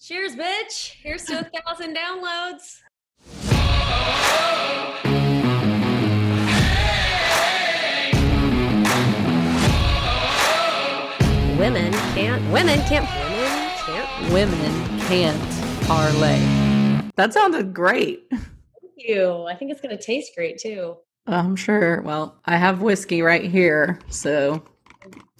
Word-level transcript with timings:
Cheers, 0.00 0.36
bitch. 0.36 0.92
Here's 1.02 1.24
to 1.24 1.40
a 1.40 1.50
thousand 1.60 1.96
downloads. 1.96 2.78
Women 11.58 11.92
can't, 12.14 12.52
women 12.52 12.78
can't, 12.82 13.04
women 13.36 13.70
can't. 13.86 14.32
Women 14.32 15.00
can't 15.00 15.86
parlay. 15.88 16.38
That 17.16 17.32
sounded 17.34 17.74
great. 17.74 18.24
Thank 18.30 18.44
you. 18.96 19.46
I 19.48 19.56
think 19.56 19.72
it's 19.72 19.80
going 19.80 19.96
to 19.96 20.02
taste 20.02 20.30
great 20.36 20.58
too. 20.58 20.94
I'm 21.26 21.56
sure. 21.56 22.02
Well, 22.02 22.40
I 22.44 22.56
have 22.56 22.82
whiskey 22.82 23.20
right 23.22 23.44
here. 23.50 23.98
So 24.08 24.62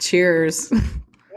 cheers. 0.00 0.72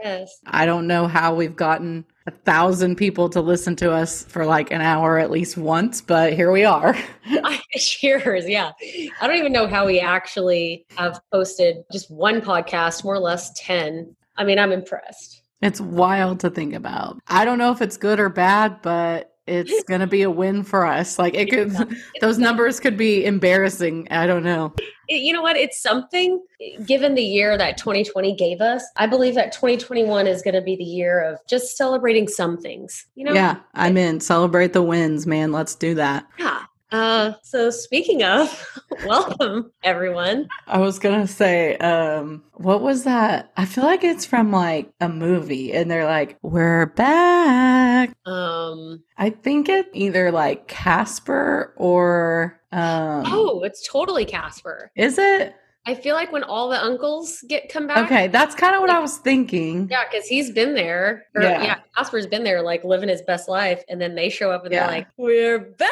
Yes. 0.02 0.40
I 0.46 0.66
don't 0.66 0.88
know 0.88 1.06
how 1.06 1.32
we've 1.32 1.54
gotten 1.54 2.04
a 2.26 2.30
thousand 2.30 2.96
people 2.96 3.28
to 3.30 3.40
listen 3.40 3.74
to 3.76 3.90
us 3.90 4.24
for 4.24 4.46
like 4.46 4.70
an 4.70 4.80
hour 4.80 5.18
at 5.18 5.30
least 5.30 5.56
once, 5.56 6.00
but 6.00 6.32
here 6.32 6.52
we 6.52 6.64
are. 6.64 6.96
Cheers. 7.76 8.48
Yeah. 8.48 8.72
I 9.20 9.26
don't 9.26 9.36
even 9.36 9.52
know 9.52 9.66
how 9.66 9.86
we 9.86 9.98
actually 10.00 10.86
have 10.96 11.20
posted 11.32 11.84
just 11.90 12.10
one 12.10 12.40
podcast, 12.40 13.04
more 13.04 13.14
or 13.14 13.20
less 13.20 13.52
10. 13.58 14.14
I 14.36 14.44
mean, 14.44 14.58
I'm 14.58 14.72
impressed. 14.72 15.42
It's 15.60 15.80
wild 15.80 16.40
to 16.40 16.50
think 16.50 16.74
about. 16.74 17.18
I 17.28 17.44
don't 17.44 17.58
know 17.58 17.70
if 17.70 17.80
it's 17.80 17.96
good 17.96 18.18
or 18.18 18.28
bad, 18.28 18.82
but 18.82 19.31
it's 19.46 19.82
going 19.88 20.00
to 20.00 20.06
be 20.06 20.22
a 20.22 20.30
win 20.30 20.62
for 20.62 20.86
us. 20.86 21.18
Like 21.18 21.34
it 21.34 21.50
could, 21.50 21.76
those 22.20 22.38
numbers 22.38 22.80
could 22.80 22.96
be 22.96 23.24
embarrassing. 23.24 24.08
I 24.10 24.26
don't 24.26 24.44
know. 24.44 24.74
You 25.08 25.32
know 25.32 25.42
what? 25.42 25.56
It's 25.56 25.80
something 25.80 26.42
given 26.86 27.14
the 27.14 27.22
year 27.22 27.58
that 27.58 27.76
2020 27.76 28.34
gave 28.36 28.60
us. 28.60 28.84
I 28.96 29.06
believe 29.06 29.34
that 29.34 29.52
2021 29.52 30.26
is 30.26 30.42
going 30.42 30.54
to 30.54 30.62
be 30.62 30.76
the 30.76 30.84
year 30.84 31.22
of 31.22 31.38
just 31.46 31.76
celebrating 31.76 32.28
some 32.28 32.56
things, 32.56 33.06
you 33.14 33.24
know? 33.24 33.32
Yeah, 33.32 33.56
I'm 33.74 33.96
in. 33.96 34.20
Celebrate 34.20 34.72
the 34.72 34.82
wins, 34.82 35.26
man. 35.26 35.52
Let's 35.52 35.74
do 35.74 35.94
that. 35.96 36.26
Yeah. 36.38 36.62
Uh, 36.92 37.32
so 37.42 37.70
speaking 37.70 38.22
of, 38.22 38.78
welcome 39.06 39.72
everyone. 39.82 40.46
I 40.66 40.78
was 40.78 40.98
gonna 40.98 41.26
say, 41.26 41.76
um, 41.78 42.42
what 42.54 42.82
was 42.82 43.04
that? 43.04 43.50
I 43.56 43.64
feel 43.64 43.84
like 43.84 44.04
it's 44.04 44.26
from 44.26 44.52
like 44.52 44.92
a 45.00 45.08
movie, 45.08 45.72
and 45.72 45.90
they're 45.90 46.04
like, 46.04 46.36
"We're 46.42 46.86
back." 46.86 48.14
Um, 48.26 49.02
I 49.16 49.30
think 49.30 49.68
it 49.70 49.86
either 49.94 50.30
like 50.30 50.68
Casper 50.68 51.72
or 51.76 52.60
um, 52.72 53.24
oh, 53.26 53.62
it's 53.64 53.88
totally 53.88 54.26
Casper. 54.26 54.90
is 54.94 55.18
it? 55.18 55.54
I 55.84 55.96
feel 55.96 56.14
like 56.14 56.30
when 56.30 56.44
all 56.44 56.68
the 56.68 56.80
uncles 56.80 57.42
get 57.48 57.68
come 57.68 57.88
back. 57.88 58.04
Okay, 58.04 58.28
that's 58.28 58.54
kind 58.54 58.74
of 58.76 58.80
what 58.82 58.90
I 58.90 59.00
was 59.00 59.16
thinking. 59.16 59.88
Yeah, 59.90 60.04
because 60.08 60.26
he's 60.28 60.52
been 60.52 60.74
there. 60.74 61.24
Or, 61.34 61.42
Yeah. 61.42 61.62
yeah. 61.62 61.76
Casper's 61.96 62.26
been 62.28 62.44
there, 62.44 62.62
like 62.62 62.84
living 62.84 63.08
his 63.08 63.20
best 63.22 63.48
life, 63.48 63.82
and 63.88 64.00
then 64.00 64.14
they 64.14 64.28
show 64.28 64.52
up 64.52 64.64
and 64.64 64.72
Yeah. 64.72 64.86
they're 64.86 64.96
like, 64.98 65.08
"We're 65.16 65.58
back." 65.58 65.90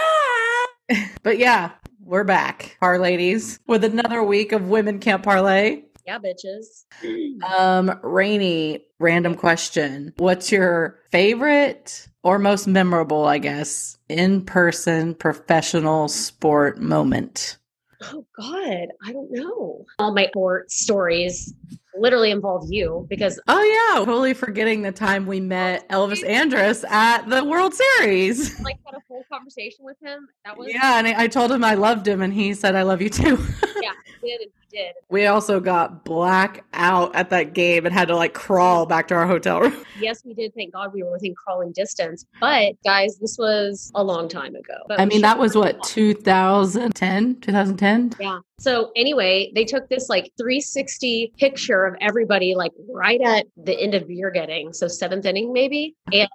But 1.23 1.39
yeah, 1.39 1.73
we're 2.05 2.25
back, 2.25 2.77
our 2.81 2.99
ladies, 2.99 3.61
with 3.67 3.85
another 3.85 4.23
week 4.23 4.53
of 4.53 4.69
Women 4.69 4.99
Can't 4.99 5.23
Parlay. 5.23 5.83
Yeah, 6.07 6.19
bitches. 6.19 6.85
Um, 7.43 7.99
Rainey, 8.03 8.85
random 8.99 9.35
question. 9.35 10.13
What's 10.19 10.53
your 10.53 10.99
favorite 11.11 12.07
or 12.23 12.39
most 12.39 12.67
memorable, 12.67 13.25
I 13.25 13.39
guess, 13.39 13.97
in 14.11 14.45
person 14.45 15.15
professional 15.15 16.09
sport 16.09 16.79
moment? 16.79 17.57
Oh 18.03 18.25
God, 18.39 18.89
I 19.05 19.13
don't 19.13 19.31
know. 19.31 19.85
All 19.99 20.15
my 20.15 20.27
sport 20.29 20.71
stories 20.71 21.53
literally 21.95 22.31
involve 22.31 22.67
you 22.71 23.07
because 23.11 23.41
Oh, 23.47 23.63
yeah. 23.63 24.05
Totally 24.05 24.33
forgetting 24.35 24.83
the 24.83 24.93
time 24.93 25.27
we 25.27 25.41
met 25.41 25.89
Elvis 25.91 26.27
Andrus 26.27 26.85
at 26.85 27.29
the 27.29 27.45
World 27.45 27.75
Series. 27.75 28.59
Like 28.61 28.79
had 28.87 28.97
a 28.97 29.03
whole 29.09 29.25
conversation 29.31 29.85
with 29.85 29.97
him. 30.03 30.29
That 30.45 30.57
was 30.57 30.69
Yeah, 30.73 30.99
and 30.99 31.07
I 31.09 31.27
told 31.27 31.53
him 31.53 31.63
I 31.65 31.75
loved 31.75 32.07
him, 32.07 32.23
and 32.23 32.33
he 32.33 32.55
said, 32.55 32.75
I 32.75 32.83
love 32.83 33.03
you 33.03 33.11
too. 33.11 33.39
yeah, 33.83 33.93
did 34.23 34.49
did. 34.71 34.93
we 35.09 35.27
also 35.27 35.61
got 35.61 36.05
black 36.05 36.65
out 36.73 37.15
at 37.15 37.31
that 37.31 37.53
game 37.55 37.87
and 37.87 37.95
had 37.95 38.09
to 38.09 38.17
like 38.17 38.35
crawl 38.35 38.87
back 38.87 39.09
to 39.09 39.15
our 39.15 39.27
hotel 39.27 39.61
room. 39.61 39.85
Yes, 40.01 40.25
we 40.25 40.33
did. 40.33 40.55
Thank 40.55 40.73
God 40.73 40.95
we 40.95 41.03
were 41.03 41.13
within 41.13 41.35
crawling 41.35 41.73
distance. 41.73 42.25
But 42.41 42.73
guys, 42.85 43.19
this 43.19 43.37
was 43.39 43.93
a 43.95 44.03
long 44.03 44.29
time 44.29 44.55
ago. 44.55 44.79
But 44.89 44.99
I 44.99 45.05
mean, 45.05 45.19
should- 45.19 45.25
that 45.25 45.39
was 45.39 45.55
what, 45.55 45.83
2010? 45.83 47.41
2010? 47.41 48.13
Yeah. 48.19 48.39
So 48.61 48.93
anyway, 48.95 49.51
they 49.55 49.65
took 49.65 49.89
this 49.89 50.11
like 50.11 50.31
360 50.37 51.33
picture 51.39 51.87
of 51.87 51.95
everybody 52.03 52.55
like 52.55 52.73
right 52.91 53.21
at 53.23 53.47
the 53.57 53.73
end 53.73 53.95
of 53.95 54.07
beer 54.07 54.31
getting, 54.31 54.75
so 54.75 54.87
seventh 54.87 55.25
inning 55.25 55.51
maybe. 55.51 55.97
And 56.13 56.29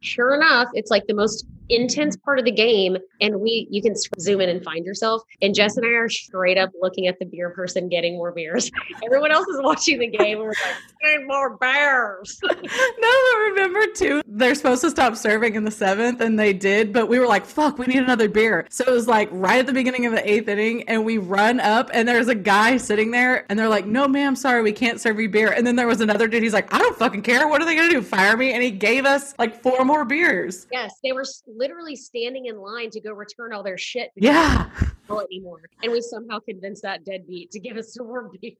sure 0.00 0.34
enough, 0.34 0.68
it's 0.74 0.92
like 0.92 1.08
the 1.08 1.14
most 1.14 1.44
intense 1.68 2.16
part 2.16 2.38
of 2.38 2.44
the 2.44 2.52
game. 2.52 2.96
And 3.20 3.40
we 3.40 3.66
you 3.68 3.82
can 3.82 3.94
zoom 4.20 4.40
in 4.40 4.48
and 4.48 4.62
find 4.62 4.84
yourself. 4.84 5.22
And 5.42 5.54
Jess 5.54 5.76
and 5.76 5.84
I 5.84 5.90
are 5.90 6.08
straight 6.08 6.56
up 6.56 6.70
looking 6.80 7.08
at 7.08 7.18
the 7.18 7.24
beer 7.26 7.50
person 7.50 7.88
getting 7.88 8.14
more 8.14 8.30
beers. 8.30 8.70
Everyone 9.04 9.32
else 9.32 9.48
is 9.48 9.60
watching 9.60 9.98
the 9.98 10.06
game 10.06 10.38
and 10.38 10.46
we're 10.46 10.48
like, 10.48 11.26
more 11.26 11.56
beers. 11.58 12.40
No, 12.98 13.12
but 13.32 13.38
remember 13.38 13.86
too, 13.94 14.22
they're 14.26 14.54
supposed 14.54 14.80
to 14.82 14.90
stop 14.90 15.16
serving 15.16 15.54
in 15.54 15.64
the 15.64 15.70
seventh, 15.70 16.20
and 16.20 16.38
they 16.38 16.52
did, 16.52 16.92
but 16.92 17.08
we 17.08 17.18
were 17.18 17.26
like, 17.26 17.44
fuck, 17.44 17.78
we 17.78 17.86
need 17.86 18.02
another 18.02 18.28
beer. 18.28 18.66
So 18.70 18.84
it 18.86 18.90
was 18.90 19.06
like 19.06 19.28
right 19.30 19.58
at 19.58 19.66
the 19.66 19.72
beginning 19.72 20.06
of 20.06 20.12
the 20.12 20.28
eighth 20.28 20.48
inning, 20.48 20.88
and 20.88 21.04
we 21.04 21.18
run 21.18 21.55
up, 21.60 21.90
and 21.92 22.06
there's 22.08 22.28
a 22.28 22.34
guy 22.34 22.76
sitting 22.76 23.10
there, 23.10 23.44
and 23.48 23.58
they're 23.58 23.68
like, 23.68 23.86
no, 23.86 24.06
ma'am, 24.08 24.36
sorry, 24.36 24.62
we 24.62 24.72
can't 24.72 25.00
serve 25.00 25.18
you 25.20 25.28
beer. 25.28 25.52
And 25.52 25.66
then 25.66 25.76
there 25.76 25.86
was 25.86 26.00
another 26.00 26.28
dude, 26.28 26.42
he's 26.42 26.52
like, 26.52 26.72
I 26.72 26.78
don't 26.78 26.96
fucking 26.96 27.22
care. 27.22 27.48
What 27.48 27.60
are 27.62 27.64
they 27.64 27.74
gonna 27.76 27.90
do? 27.90 28.02
Fire 28.02 28.36
me? 28.36 28.52
And 28.52 28.62
he 28.62 28.70
gave 28.70 29.04
us 29.06 29.34
like 29.38 29.62
four 29.62 29.84
more 29.84 30.04
beers. 30.04 30.66
Yes, 30.72 30.94
they 31.02 31.12
were 31.12 31.24
literally 31.46 31.96
standing 31.96 32.46
in 32.46 32.58
line 32.58 32.90
to 32.90 33.00
go 33.00 33.12
return 33.12 33.52
all 33.52 33.62
their 33.62 33.78
shit 33.78 34.10
Yeah. 34.16 34.68
they 34.72 34.80
didn't 34.86 34.94
know 35.08 35.20
anymore. 35.20 35.60
And 35.82 35.92
we 35.92 36.00
somehow 36.00 36.38
convinced 36.40 36.82
that 36.82 37.04
deadbeat 37.04 37.50
to 37.52 37.60
give 37.60 37.76
us 37.76 37.94
some 37.94 38.06
more 38.06 38.30
beer. 38.40 38.52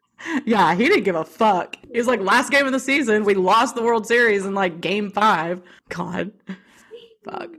Yeah, 0.45 0.75
he 0.75 0.87
didn't 0.89 1.05
give 1.05 1.17
a 1.17 1.25
fuck. 1.25 1.77
He 1.93 1.99
was 1.99 2.07
like, 2.07 2.21
last 2.21 2.51
game 2.51 2.65
of 2.67 2.73
the 2.73 2.81
season, 2.81 3.25
we 3.25 3.35
lost 3.35 3.75
the 3.75 3.83
World 3.83 4.07
Series 4.07 4.47
in 4.47 4.55
like 4.55 4.81
game 4.81 5.11
five. 5.11 5.61
God. 5.91 6.33
Fuck. 7.25 7.51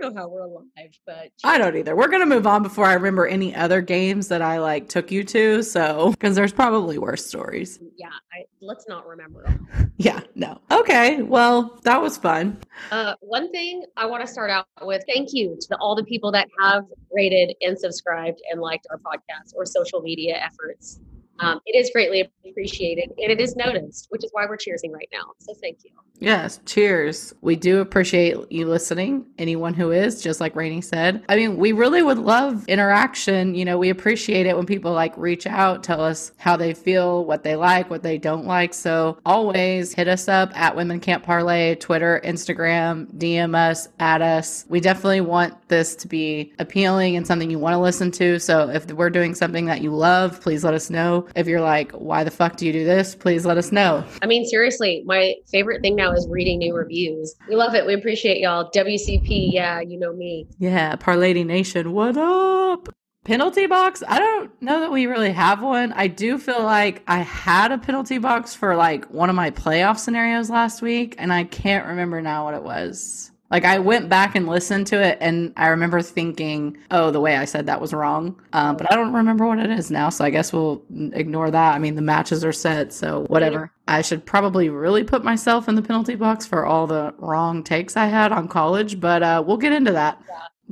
Don't 0.00 0.14
know 0.14 0.20
how 0.20 0.28
we're 0.28 0.42
alive, 0.42 0.66
but 1.06 1.30
I 1.44 1.58
don't 1.58 1.76
either. 1.76 1.96
We're 1.96 2.08
gonna 2.08 2.26
move 2.26 2.46
on 2.46 2.62
before 2.62 2.84
I 2.86 2.94
remember 2.94 3.26
any 3.26 3.54
other 3.54 3.80
games 3.80 4.28
that 4.28 4.42
I 4.42 4.58
like 4.58 4.88
took 4.88 5.10
you 5.10 5.24
to. 5.24 5.62
So, 5.62 6.10
because 6.12 6.34
there's 6.34 6.52
probably 6.52 6.98
worse 6.98 7.24
stories. 7.26 7.78
yeah, 7.96 8.08
I, 8.32 8.44
let's 8.60 8.86
not 8.88 9.06
remember. 9.06 9.46
Yeah, 9.98 10.20
no. 10.34 10.60
Okay, 10.70 11.22
well, 11.22 11.80
that 11.84 12.02
was 12.02 12.18
fun. 12.18 12.58
Uh, 12.90 13.14
one 13.20 13.50
thing 13.50 13.82
I 13.96 14.04
want 14.04 14.26
to 14.26 14.30
start 14.30 14.50
out 14.50 14.66
with: 14.82 15.02
thank 15.08 15.30
you 15.32 15.56
to 15.58 15.66
the, 15.70 15.76
all 15.78 15.94
the 15.96 16.04
people 16.04 16.30
that 16.32 16.48
have 16.60 16.84
rated 17.10 17.56
and 17.62 17.78
subscribed 17.78 18.38
and 18.50 18.60
liked 18.60 18.86
our 18.90 18.98
podcast 18.98 19.54
or 19.54 19.64
social 19.64 20.02
media 20.02 20.36
efforts. 20.36 21.00
Um, 21.38 21.60
it 21.64 21.78
is 21.78 21.90
greatly 21.94 22.30
appreciated 22.48 23.10
and 23.18 23.30
it 23.30 23.40
is 23.40 23.56
noticed, 23.56 24.06
which 24.10 24.24
is 24.24 24.30
why 24.32 24.46
we're 24.46 24.56
cheersing 24.56 24.92
right 24.92 25.08
now. 25.12 25.32
So 25.38 25.54
thank 25.62 25.78
you. 25.84 25.90
Yes, 26.18 26.60
cheers. 26.66 27.34
We 27.42 27.56
do 27.56 27.80
appreciate 27.80 28.36
you 28.50 28.66
listening. 28.66 29.26
Anyone 29.38 29.74
who 29.74 29.90
is, 29.90 30.22
just 30.22 30.40
like 30.40 30.56
Rainey 30.56 30.80
said. 30.80 31.24
I 31.28 31.36
mean, 31.36 31.56
we 31.56 31.72
really 31.72 32.02
would 32.02 32.18
love 32.18 32.66
interaction. 32.68 33.54
You 33.54 33.64
know, 33.64 33.78
we 33.78 33.90
appreciate 33.90 34.46
it 34.46 34.56
when 34.56 34.66
people 34.66 34.92
like 34.92 35.16
reach 35.16 35.46
out, 35.46 35.82
tell 35.82 36.00
us 36.00 36.32
how 36.38 36.56
they 36.56 36.72
feel, 36.74 37.24
what 37.24 37.42
they 37.42 37.56
like, 37.56 37.90
what 37.90 38.02
they 38.02 38.18
don't 38.18 38.46
like. 38.46 38.74
So 38.74 39.18
always 39.26 39.92
hit 39.92 40.08
us 40.08 40.28
up 40.28 40.56
at 40.58 40.74
Women 40.74 41.00
Can't 41.00 41.22
Parlay, 41.22 41.74
Twitter, 41.74 42.20
Instagram, 42.24 43.06
DM 43.18 43.54
us, 43.54 43.88
at 43.98 44.22
us. 44.22 44.64
We 44.68 44.80
definitely 44.80 45.20
want 45.20 45.68
this 45.68 45.94
to 45.96 46.08
be 46.08 46.52
appealing 46.58 47.16
and 47.16 47.26
something 47.26 47.50
you 47.50 47.58
want 47.58 47.74
to 47.74 47.78
listen 47.78 48.10
to. 48.12 48.38
So 48.38 48.70
if 48.70 48.90
we're 48.90 49.10
doing 49.10 49.34
something 49.34 49.66
that 49.66 49.82
you 49.82 49.90
love, 49.90 50.40
please 50.40 50.64
let 50.64 50.74
us 50.74 50.90
know. 50.90 51.26
If 51.36 51.46
you're 51.46 51.60
like, 51.60 51.92
why 51.92 52.24
the 52.24 52.30
fuck 52.30 52.56
do 52.56 52.66
you 52.66 52.72
do 52.72 52.84
this? 52.84 53.14
Please 53.14 53.44
let 53.44 53.58
us 53.58 53.72
know. 53.72 54.04
I 54.22 54.26
mean, 54.26 54.46
seriously, 54.46 55.02
my 55.06 55.34
favorite 55.46 55.82
thing 55.82 55.96
now 55.96 56.05
is 56.12 56.26
reading 56.28 56.58
new 56.58 56.74
reviews. 56.74 57.34
We 57.48 57.56
love 57.56 57.74
it. 57.74 57.86
We 57.86 57.94
appreciate 57.94 58.38
y'all. 58.38 58.70
WCP, 58.70 59.52
yeah, 59.52 59.80
you 59.80 59.98
know 59.98 60.12
me. 60.12 60.46
Yeah, 60.58 60.96
Parlady 60.96 61.44
Nation, 61.44 61.92
what 61.92 62.16
up? 62.16 62.88
Penalty 63.24 63.66
box? 63.66 64.04
I 64.06 64.20
don't 64.20 64.62
know 64.62 64.80
that 64.80 64.92
we 64.92 65.06
really 65.06 65.32
have 65.32 65.60
one. 65.60 65.92
I 65.94 66.06
do 66.06 66.38
feel 66.38 66.62
like 66.62 67.02
I 67.08 67.18
had 67.18 67.72
a 67.72 67.78
penalty 67.78 68.18
box 68.18 68.54
for 68.54 68.76
like 68.76 69.04
one 69.10 69.28
of 69.28 69.34
my 69.34 69.50
playoff 69.50 69.98
scenarios 69.98 70.48
last 70.48 70.80
week, 70.80 71.16
and 71.18 71.32
I 71.32 71.42
can't 71.42 71.86
remember 71.86 72.22
now 72.22 72.44
what 72.44 72.54
it 72.54 72.62
was. 72.62 73.32
Like 73.50 73.64
I 73.64 73.78
went 73.78 74.08
back 74.08 74.34
and 74.34 74.48
listened 74.48 74.88
to 74.88 75.00
it, 75.00 75.18
and 75.20 75.52
I 75.56 75.68
remember 75.68 76.02
thinking, 76.02 76.78
"Oh, 76.90 77.10
the 77.10 77.20
way 77.20 77.36
I 77.36 77.44
said 77.44 77.66
that 77.66 77.80
was 77.80 77.92
wrong," 77.92 78.40
um, 78.52 78.76
but 78.76 78.90
I 78.90 78.96
don't 78.96 79.12
remember 79.12 79.46
what 79.46 79.58
it 79.58 79.70
is 79.70 79.90
now. 79.90 80.08
So 80.08 80.24
I 80.24 80.30
guess 80.30 80.52
we'll 80.52 80.82
ignore 81.12 81.50
that. 81.50 81.74
I 81.74 81.78
mean, 81.78 81.94
the 81.94 82.02
matches 82.02 82.44
are 82.44 82.52
set, 82.52 82.92
so 82.92 83.24
whatever. 83.28 83.70
I 83.88 84.02
should 84.02 84.26
probably 84.26 84.68
really 84.68 85.04
put 85.04 85.22
myself 85.22 85.68
in 85.68 85.76
the 85.76 85.82
penalty 85.82 86.16
box 86.16 86.44
for 86.44 86.66
all 86.66 86.86
the 86.88 87.14
wrong 87.18 87.62
takes 87.62 87.96
I 87.96 88.06
had 88.06 88.32
on 88.32 88.48
college, 88.48 88.98
but 89.00 89.22
uh, 89.22 89.44
we'll 89.46 89.58
get 89.58 89.72
into 89.72 89.92
that. 89.92 90.20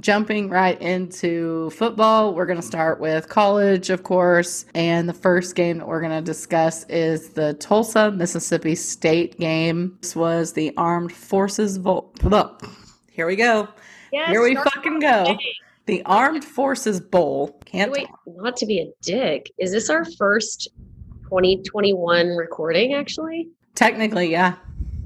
Jumping 0.00 0.48
right 0.50 0.80
into 0.82 1.70
football, 1.70 2.34
we're 2.34 2.46
going 2.46 2.60
to 2.60 2.66
start 2.66 2.98
with 2.98 3.28
college, 3.28 3.90
of 3.90 4.02
course. 4.02 4.64
And 4.74 5.08
the 5.08 5.12
first 5.12 5.54
game 5.54 5.78
that 5.78 5.86
we're 5.86 6.00
going 6.00 6.12
to 6.12 6.20
discuss 6.20 6.84
is 6.88 7.30
the 7.30 7.54
Tulsa, 7.54 8.10
Mississippi 8.10 8.74
State 8.74 9.38
game. 9.38 9.96
This 10.02 10.16
was 10.16 10.52
the 10.52 10.72
Armed 10.76 11.12
Forces 11.12 11.78
blah. 11.78 12.02
Here 13.12 13.26
we 13.26 13.36
go. 13.36 13.68
Yes, 14.12 14.30
Here 14.30 14.42
we 14.42 14.56
fucking 14.56 14.98
go. 14.98 15.24
today. 15.26 15.54
The 15.86 16.02
Armed 16.06 16.44
Forces 16.44 17.00
Bowl. 17.00 17.60
Can't 17.64 17.92
Wait, 17.92 18.08
not 18.26 18.56
to 18.56 18.66
be 18.66 18.80
a 18.80 18.86
dick. 19.00 19.52
Is 19.58 19.70
this 19.70 19.90
our 19.90 20.04
first 20.18 20.70
2021 21.24 22.30
recording, 22.30 22.94
actually? 22.94 23.48
technically, 23.76 24.30
yeah. 24.30 24.54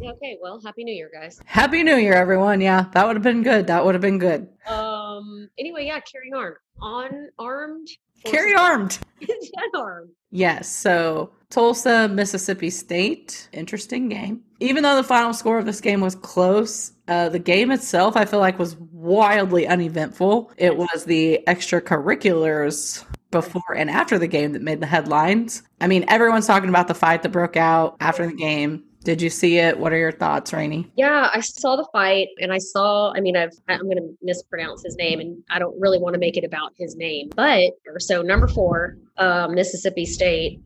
Okay, 0.00 0.38
well, 0.40 0.60
Happy 0.64 0.84
New 0.84 0.94
Year, 0.94 1.10
guys. 1.12 1.40
Happy 1.44 1.82
New 1.82 1.96
Year, 1.96 2.14
everyone. 2.14 2.60
Yeah, 2.60 2.86
that 2.92 3.06
would 3.06 3.16
have 3.16 3.22
been 3.22 3.42
good. 3.42 3.66
That 3.66 3.84
would 3.84 3.94
have 3.94 4.02
been 4.02 4.18
good. 4.18 4.48
Um. 4.66 5.48
Anyway, 5.58 5.86
yeah, 5.86 6.00
carry 6.00 6.30
on. 6.32 7.30
armed, 7.38 7.88
Carry 8.24 8.54
armed. 8.54 8.98
Unarmed. 9.74 10.10
Yes. 10.30 10.68
So 10.68 11.32
Tulsa, 11.50 12.08
Mississippi 12.08 12.70
State. 12.70 13.48
Interesting 13.52 14.08
game. 14.08 14.42
Even 14.60 14.82
though 14.82 14.96
the 14.96 15.02
final 15.04 15.32
score 15.32 15.58
of 15.58 15.66
this 15.66 15.80
game 15.80 16.00
was 16.00 16.14
close, 16.14 16.92
uh, 17.08 17.28
the 17.28 17.38
game 17.38 17.70
itself 17.70 18.16
I 18.16 18.24
feel 18.24 18.40
like 18.40 18.58
was 18.58 18.76
wildly 18.76 19.66
uneventful. 19.66 20.52
It 20.56 20.76
was 20.76 21.04
the 21.04 21.40
extracurriculars 21.46 23.04
before 23.30 23.74
and 23.76 23.90
after 23.90 24.18
the 24.18 24.26
game 24.26 24.52
that 24.52 24.62
made 24.62 24.80
the 24.80 24.86
headlines. 24.86 25.62
I 25.80 25.86
mean, 25.86 26.04
everyone's 26.08 26.46
talking 26.46 26.68
about 26.68 26.88
the 26.88 26.94
fight 26.94 27.22
that 27.22 27.30
broke 27.30 27.56
out 27.56 27.96
after 28.00 28.26
the 28.26 28.34
game. 28.34 28.84
Did 29.08 29.22
you 29.22 29.30
see 29.30 29.56
it? 29.56 29.78
What 29.78 29.90
are 29.94 29.96
your 29.96 30.12
thoughts, 30.12 30.52
Rainey? 30.52 30.86
Yeah, 30.94 31.30
I 31.32 31.40
saw 31.40 31.76
the 31.76 31.88
fight, 31.92 32.28
and 32.42 32.52
I 32.52 32.58
saw. 32.58 33.10
I 33.16 33.20
mean, 33.20 33.38
I've 33.38 33.54
I'm 33.66 33.84
going 33.84 33.96
to 33.96 34.14
mispronounce 34.20 34.82
his 34.84 34.96
name, 34.96 35.18
and 35.18 35.42
I 35.48 35.58
don't 35.58 35.80
really 35.80 35.98
want 35.98 36.12
to 36.12 36.20
make 36.20 36.36
it 36.36 36.44
about 36.44 36.72
his 36.76 36.94
name. 36.94 37.30
But 37.34 37.70
so 38.00 38.20
number 38.20 38.46
four, 38.46 38.98
um, 39.16 39.54
Mississippi 39.54 40.04
State. 40.04 40.60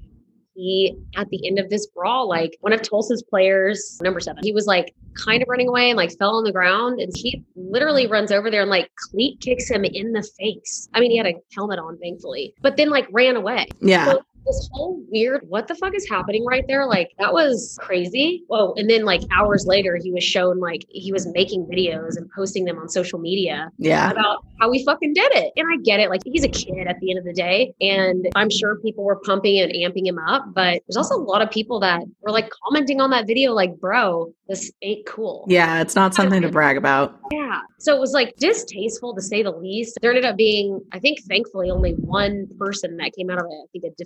He 0.55 0.99
at 1.17 1.29
the 1.29 1.47
end 1.47 1.61
of 1.61 1.71
this 1.71 1.87
brawl, 1.87 2.29
like 2.29 2.57
one 2.61 2.73
of 2.73 2.83
Tulsa's 2.83 3.23
players, 3.23 4.01
number 4.03 4.19
seven, 4.19 4.43
he 4.43 4.53
was 4.53 4.67
like 4.67 4.93
kind 5.15 5.41
of 5.41 5.49
running 5.49 5.69
away 5.69 5.91
and 5.91 5.97
like 5.97 6.11
fell 6.19 6.35
on 6.35 6.43
the 6.43 6.53
ground, 6.53 7.01
and 7.01 7.13
he 7.15 7.45
literally 7.55 8.09
runs 8.09 8.33
over 8.33 8.51
there 8.51 8.63
and 8.63 8.71
like 8.71 8.91
cleat 8.97 9.41
kicks 9.41 9.71
him 9.71 9.85
in 9.85 10.13
the 10.13 10.29
face. 10.37 10.89
I 10.95 11.01
mean, 11.01 11.13
he 11.13 11.17
had 11.17 11.27
a 11.27 11.35
helmet 11.55 11.79
on, 11.79 11.97
thankfully, 11.99 12.55
but 12.61 12.77
then 12.77 12.91
like 12.91 13.07
ran 13.13 13.37
away. 13.37 13.69
Yeah. 13.81 14.07
So 14.07 14.23
this 14.47 14.69
whole 14.73 15.03
weird, 15.11 15.43
what 15.49 15.69
the 15.69 15.75
fuck 15.75 15.95
is 15.95 16.09
happening 16.09 16.45
right 16.45 16.65
there? 16.69 16.87
Like 16.87 17.11
that 17.19 17.33
was 17.33 17.79
crazy. 17.81 18.45
Whoa. 18.49 18.75
And 18.77 18.89
then 18.89 19.05
like 19.05 19.23
hours 19.31 19.67
later, 19.67 19.99
he 20.03 20.13
was 20.13 20.25
shown 20.25 20.59
like 20.59 20.85
he 20.89 21.13
was 21.13 21.27
making 21.29 21.67
videos 21.67 22.17
and 22.17 22.31
posting 22.35 22.65
them 22.65 22.79
on 22.79 22.89
social 22.89 23.19
media 23.19 23.71
Yeah. 23.79 24.11
about 24.11 24.45
how 24.61 24.71
we 24.71 24.85
fucking 24.85 25.15
did 25.15 25.33
it. 25.33 25.53
And 25.57 25.67
I 25.73 25.77
get 25.83 26.01
it. 26.01 26.11
Like 26.11 26.23
he's 26.25 26.45
a 26.45 26.49
kid 26.49 26.87
at 26.87 26.99
the 27.01 27.11
end 27.11 27.19
of 27.19 27.25
the 27.25 27.33
day. 27.33 27.75
And 27.81 28.29
I'm 28.35 28.51
sure 28.51 28.77
people 28.81 29.05
were 29.05 29.17
pumping 29.17 29.59
and 29.61 29.73
amping 29.73 30.07
him 30.07 30.19
up. 30.19 30.53
But 30.55 30.83
there's 30.87 30.97
also 30.97 31.17
a 31.17 31.23
lot 31.25 31.43
of 31.43 31.51
people 31.51 31.81
that 31.81 32.03
were 32.23 32.31
like 32.31 32.51
commenting 32.65 33.01
on 33.01 33.11
that 33.11 33.27
video, 33.27 33.53
like, 33.53 33.79
bro, 33.81 34.33
this 34.49 34.73
ain't 34.83 35.07
cool. 35.07 35.45
Yeah, 35.49 35.81
it's 35.81 35.95
not 35.95 36.15
something 36.15 36.43
to 36.43 36.49
brag 36.49 36.77
about. 36.77 37.19
Yeah. 37.31 37.61
So 37.79 37.97
it 37.97 38.01
was 38.01 38.13
like 38.13 38.37
distasteful 38.37 39.15
to 39.15 39.23
say 39.23 39.43
the 39.43 39.51
least. 39.51 39.99
There 40.01 40.11
ended 40.11 40.25
up 40.25 40.37
being, 40.37 40.81
I 40.93 40.99
think, 40.99 41.21
thankfully, 41.23 41.71
only 41.71 41.93
one 41.93 42.49
person 42.59 42.97
that 42.99 43.13
came 43.17 43.31
out 43.31 43.39
of 43.39 43.47
it. 43.47 43.49
I 43.51 43.67
think 43.73 43.85
a 43.85 43.97